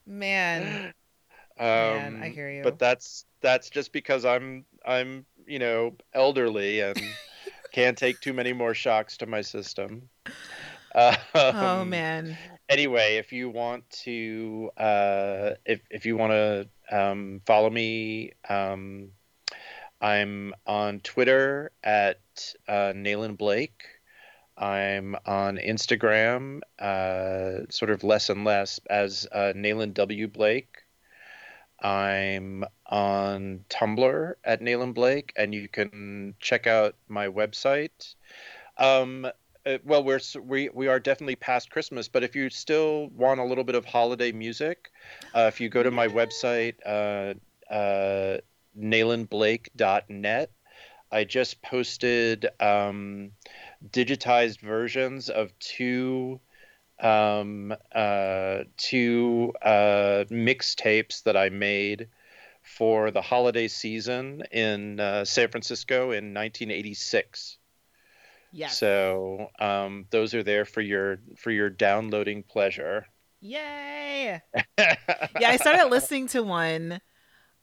Man, 0.05 0.93
man, 1.59 2.15
Um, 2.15 2.23
I 2.23 2.29
hear 2.29 2.49
you. 2.51 2.63
but 2.63 2.79
that's 2.79 3.25
that's 3.41 3.69
just 3.69 3.91
because 3.93 4.25
I'm 4.25 4.65
I'm 4.85 5.25
you 5.45 5.59
know 5.59 5.95
elderly 6.13 6.81
and 6.81 6.99
can't 7.79 7.97
take 7.97 8.19
too 8.19 8.33
many 8.33 8.53
more 8.53 8.73
shocks 8.73 9.17
to 9.17 9.25
my 9.25 9.41
system. 9.41 10.09
Um, 10.95 11.15
oh 11.35 11.85
man. 11.85 12.37
anyway, 12.67 13.17
if 13.17 13.31
you 13.31 13.49
want 13.49 13.89
to, 14.03 14.71
uh, 14.75 15.51
if 15.65 15.81
if 15.89 16.05
you 16.05 16.17
want 16.17 16.31
to 16.31 16.67
um, 16.91 17.41
follow 17.45 17.69
me, 17.69 18.31
um, 18.49 19.09
I'm 20.01 20.53
on 20.65 20.99
Twitter 21.01 21.71
at 21.83 22.19
uh, 22.67 22.93
Nayland 22.95 23.37
Blake. 23.37 23.85
I'm 24.57 25.15
on 25.25 25.57
Instagram, 25.57 26.61
uh, 26.79 27.69
sort 27.69 27.91
of 27.91 28.03
less 28.03 28.29
and 28.29 28.43
less 28.43 28.79
as 28.89 29.25
uh, 29.31 29.53
Nayland 29.55 29.93
W 29.93 30.27
Blake. 30.27 30.78
I'm 31.81 32.65
on 32.85 33.65
Tumblr 33.69 34.33
at 34.43 34.61
Nayland 34.61 34.93
Blake, 34.93 35.33
and 35.35 35.53
you 35.53 35.67
can 35.67 36.35
check 36.39 36.67
out 36.67 36.95
my 37.07 37.27
website. 37.27 38.15
Um, 38.77 39.25
uh, 39.65 39.77
well, 39.83 40.03
we're 40.03 40.19
we 40.41 40.69
we 40.69 40.87
are 40.87 40.99
definitely 40.99 41.35
past 41.35 41.69
Christmas, 41.69 42.07
but 42.07 42.23
if 42.23 42.35
you 42.35 42.49
still 42.49 43.07
want 43.09 43.39
a 43.39 43.43
little 43.43 43.63
bit 43.63 43.75
of 43.75 43.85
holiday 43.85 44.31
music, 44.31 44.89
uh, 45.35 45.45
if 45.47 45.61
you 45.61 45.69
go 45.69 45.83
to 45.83 45.91
my 45.91 46.07
website, 46.07 46.75
uh, 46.85 47.33
uh, 47.73 48.37
I 51.11 51.23
just 51.23 51.61
posted 51.61 52.47
um, 52.59 53.31
digitized 53.89 54.61
versions 54.61 55.29
of 55.29 55.57
two 55.59 56.39
um, 56.99 57.75
uh, 57.93 58.59
two 58.77 59.53
uh, 59.61 60.25
mixtapes 60.29 61.23
that 61.23 61.37
I 61.37 61.49
made 61.49 62.07
for 62.61 63.11
the 63.11 63.21
holiday 63.21 63.67
season 63.67 64.43
in 64.51 64.99
uh, 64.99 65.25
San 65.25 65.49
Francisco 65.49 66.11
in 66.11 66.33
1986. 66.33 67.57
Yes. 68.51 68.77
So 68.77 69.49
um, 69.59 70.05
those 70.09 70.33
are 70.33 70.43
there 70.43 70.65
for 70.65 70.81
your 70.81 71.19
for 71.37 71.51
your 71.51 71.69
downloading 71.69 72.43
pleasure. 72.43 73.05
Yay! 73.41 74.41
yeah, 74.77 74.95
I 75.41 75.57
started 75.57 75.85
listening 75.89 76.27
to 76.29 76.43
one. 76.43 76.99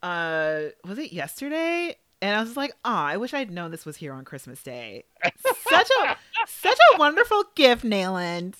Uh, 0.01 0.61
was 0.85 0.97
it 0.97 1.11
yesterday? 1.11 1.95
And 2.21 2.35
I 2.35 2.41
was 2.41 2.57
like, 2.57 2.71
"Oh, 2.83 2.91
I 2.91 3.17
wish 3.17 3.33
I'd 3.33 3.51
known 3.51 3.71
this 3.71 3.85
was 3.85 3.97
here 3.97 4.13
on 4.13 4.25
Christmas 4.25 4.63
Day." 4.63 5.03
Such 5.69 5.89
a 6.03 6.17
such 6.47 6.77
a 6.93 6.97
wonderful 6.97 7.43
gift, 7.55 7.83
Nayland. 7.83 8.55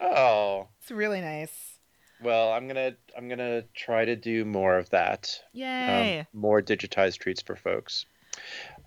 Oh 0.00 0.68
It's 0.80 0.90
really 0.90 1.20
nice. 1.20 1.78
well, 2.22 2.52
I'm 2.52 2.66
gonna 2.68 2.92
I'm 3.16 3.28
gonna 3.28 3.62
try 3.74 4.04
to 4.04 4.16
do 4.16 4.44
more 4.44 4.76
of 4.78 4.90
that. 4.90 5.30
Yay! 5.52 6.20
Um, 6.20 6.26
more 6.40 6.60
digitized 6.62 7.18
treats 7.18 7.42
for 7.42 7.56
folks. 7.56 8.06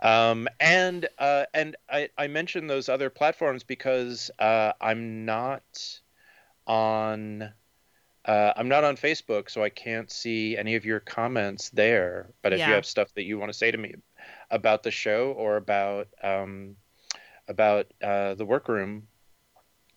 Um, 0.02 0.48
and 0.60 1.07
uh, 1.18 1.45
and 1.53 1.76
I, 1.90 2.10
I 2.18 2.27
mentioned 2.27 2.69
those 2.69 2.90
other 2.90 3.10
platforms 3.10 3.64
because 3.64 4.30
uh, 4.40 4.73
I'm 4.81 5.26
not 5.26 5.64
on 6.68 7.53
uh, 8.26 8.53
I'm 8.56 8.69
not 8.69 8.84
on 8.84 8.95
Facebook, 8.95 9.49
so 9.49 9.64
I 9.64 9.69
can't 9.69 10.10
see 10.11 10.56
any 10.57 10.76
of 10.76 10.85
your 10.85 10.99
comments 11.02 11.69
there. 11.72 12.30
But 12.41 12.53
if 12.53 12.60
Yeah. 12.60 12.69
you 12.69 12.73
have 12.76 12.85
stuff 12.85 13.14
that 13.15 13.23
you 13.23 13.38
want 13.38 13.52
to 13.52 13.57
say 13.57 13.69
to 13.72 13.77
me 13.77 13.95
about 14.49 14.84
the 14.84 14.91
show 14.91 15.31
or 15.34 15.57
about 15.57 16.07
um, 16.23 16.76
about 17.48 17.88
uh, 18.02 18.35
the 18.35 18.45
workroom, 18.45 19.07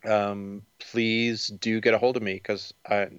um, 0.07 0.62
please 0.78 1.49
do 1.49 1.81
get 1.81 1.95
a 1.95 1.99
hold 1.99 2.16
of 2.16 2.23
me 2.23 2.35
because 2.35 2.73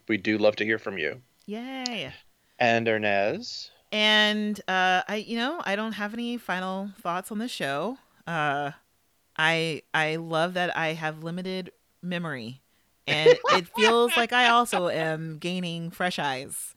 we 0.07 0.17
do 0.17 0.37
love 0.37 0.55
to 0.57 0.65
hear 0.65 0.79
from 0.79 0.97
you. 0.97 1.21
Yay! 1.45 2.13
And 2.59 2.87
Hernease. 2.87 3.69
And 3.91 4.59
uh, 4.67 5.03
I, 5.07 5.23
you 5.25 5.37
know, 5.37 5.61
I 5.65 5.75
don't 5.75 5.93
have 5.93 6.13
any 6.13 6.37
final 6.37 6.91
thoughts 7.01 7.31
on 7.31 7.39
the 7.39 7.47
show. 7.47 7.97
Uh, 8.25 8.71
I 9.37 9.83
I 9.93 10.17
love 10.17 10.55
that 10.55 10.75
I 10.75 10.93
have 10.93 11.23
limited 11.23 11.71
memory, 12.01 12.61
and 13.05 13.37
it 13.51 13.67
feels 13.75 14.17
like 14.17 14.33
I 14.33 14.49
also 14.49 14.89
am 14.89 15.37
gaining 15.37 15.91
fresh 15.91 16.19
eyes 16.19 16.75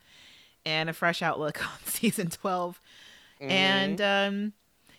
and 0.64 0.88
a 0.88 0.92
fresh 0.92 1.22
outlook 1.22 1.60
on 1.66 1.78
season 1.86 2.28
twelve. 2.28 2.80
Mm-hmm. 3.40 3.50
And 3.50 4.00
um, 4.00 4.52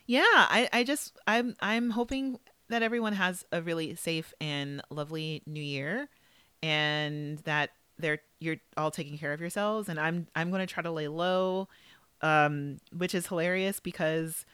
yeah, 0.06 0.24
I 0.26 0.68
I 0.74 0.84
just 0.84 1.18
I'm 1.28 1.56
I'm 1.62 1.92
hoping 1.92 2.40
that 2.72 2.84
everyone 2.84 3.14
has 3.14 3.46
a 3.52 3.62
really 3.62 3.96
safe 3.96 4.34
and 4.42 4.82
lovely 4.90 5.44
new 5.46 5.64
year, 5.64 6.10
and 6.62 7.38
that 7.40 7.70
they're 7.98 8.20
you're 8.40 8.58
all 8.76 8.92
taking 8.92 9.18
care 9.18 9.34
of 9.34 9.40
yourselves. 9.40 9.88
And 9.88 10.00
I'm 10.00 10.28
I'm 10.36 10.50
going 10.50 10.66
to 10.66 10.74
try 10.74 10.84
to 10.84 10.92
lay 10.92 11.08
low 11.08 11.68
um, 12.22 12.78
which 12.96 13.14
is 13.16 13.28
hilarious 13.28 13.80
because 13.80 14.46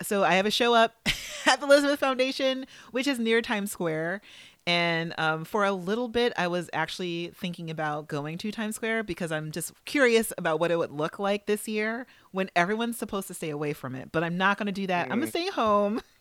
so 0.00 0.24
I 0.24 0.34
have 0.34 0.46
a 0.46 0.50
show 0.50 0.74
up 0.74 0.94
at 1.46 1.60
the 1.60 1.66
Elizabeth 1.66 2.00
Foundation, 2.00 2.66
which 2.90 3.06
is 3.06 3.18
near 3.18 3.42
Times 3.42 3.70
Square. 3.70 4.20
And 4.64 5.12
um, 5.18 5.44
for 5.44 5.64
a 5.64 5.72
little 5.72 6.06
bit, 6.06 6.32
I 6.36 6.46
was 6.46 6.70
actually 6.72 7.32
thinking 7.34 7.68
about 7.68 8.06
going 8.06 8.38
to 8.38 8.52
Times 8.52 8.76
Square 8.76 9.04
because 9.04 9.32
I'm 9.32 9.50
just 9.50 9.72
curious 9.84 10.32
about 10.38 10.60
what 10.60 10.70
it 10.70 10.78
would 10.78 10.92
look 10.92 11.18
like 11.18 11.46
this 11.46 11.66
year 11.66 12.06
when 12.30 12.48
everyone's 12.54 12.96
supposed 12.96 13.26
to 13.26 13.34
stay 13.34 13.50
away 13.50 13.72
from 13.72 13.96
it. 13.96 14.10
But 14.12 14.22
I'm 14.22 14.36
not 14.36 14.58
going 14.58 14.66
to 14.66 14.72
do 14.72 14.86
that. 14.86 15.10
I'm 15.10 15.18
going 15.18 15.22
to 15.22 15.26
stay 15.26 15.50
home 15.50 16.00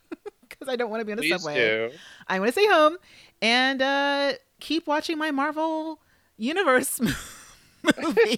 because 0.51 0.71
I 0.71 0.75
don't 0.75 0.89
want 0.89 1.01
to 1.01 1.05
be 1.05 1.11
on 1.11 1.17
a 1.17 1.21
Please 1.21 1.31
subway. 1.41 1.55
do. 1.55 1.91
I 2.27 2.39
want 2.39 2.49
to 2.49 2.51
stay 2.53 2.67
home 2.67 2.97
and 3.41 3.81
uh, 3.81 4.33
keep 4.59 4.85
watching 4.87 5.17
my 5.17 5.31
Marvel 5.31 5.99
Universe 6.37 6.99
movie. 7.83 8.37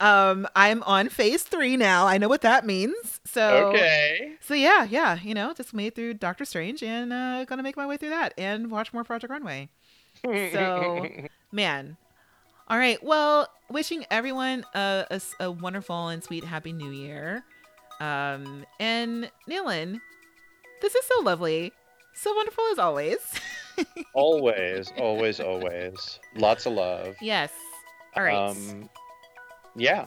um, 0.00 0.46
I'm 0.56 0.82
on 0.84 1.08
phase 1.08 1.42
three 1.42 1.76
now. 1.76 2.06
I 2.06 2.18
know 2.18 2.28
what 2.28 2.40
that 2.42 2.64
means. 2.66 3.20
So 3.24 3.68
Okay. 3.68 4.32
So 4.40 4.54
yeah, 4.54 4.84
yeah, 4.84 5.18
you 5.22 5.34
know, 5.34 5.52
just 5.54 5.74
made 5.74 5.94
through 5.94 6.14
Doctor 6.14 6.44
Strange 6.44 6.82
and 6.82 7.12
uh, 7.12 7.44
gonna 7.44 7.62
make 7.62 7.76
my 7.76 7.86
way 7.86 7.96
through 7.96 8.10
that 8.10 8.34
and 8.38 8.70
watch 8.70 8.92
more 8.92 9.04
Project 9.04 9.30
Runway. 9.30 9.68
So- 10.24 11.06
Man, 11.52 11.98
all 12.68 12.78
right. 12.78 13.02
Well, 13.04 13.46
wishing 13.68 14.06
everyone 14.10 14.64
a 14.74 15.20
wonderful 15.60 16.08
and 16.08 16.24
sweet 16.24 16.44
Happy 16.44 16.72
New 16.72 16.90
Year. 16.90 17.44
Um, 18.02 18.64
and 18.80 19.30
Nayland, 19.48 20.00
this 20.80 20.94
is 20.94 21.04
so 21.06 21.20
lovely, 21.22 21.72
so 22.14 22.34
wonderful 22.34 22.64
as 22.72 22.78
always. 22.78 23.18
always, 24.14 24.92
always, 24.98 25.40
always. 25.40 26.18
Lots 26.36 26.66
of 26.66 26.72
love. 26.74 27.14
yes. 27.20 27.50
All 28.16 28.22
right. 28.22 28.34
Um, 28.34 28.88
yeah. 29.76 30.06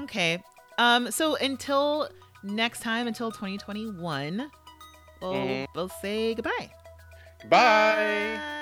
Okay. 0.00 0.42
Um. 0.78 1.10
So 1.10 1.36
until 1.36 2.08
next 2.42 2.80
time, 2.80 3.06
until 3.06 3.30
2021, 3.30 4.50
we'll 5.22 5.32
Mhm. 5.32 5.66
we'll 5.74 5.88
say 5.88 6.34
goodbye. 6.34 6.70
Bye. 7.48 8.54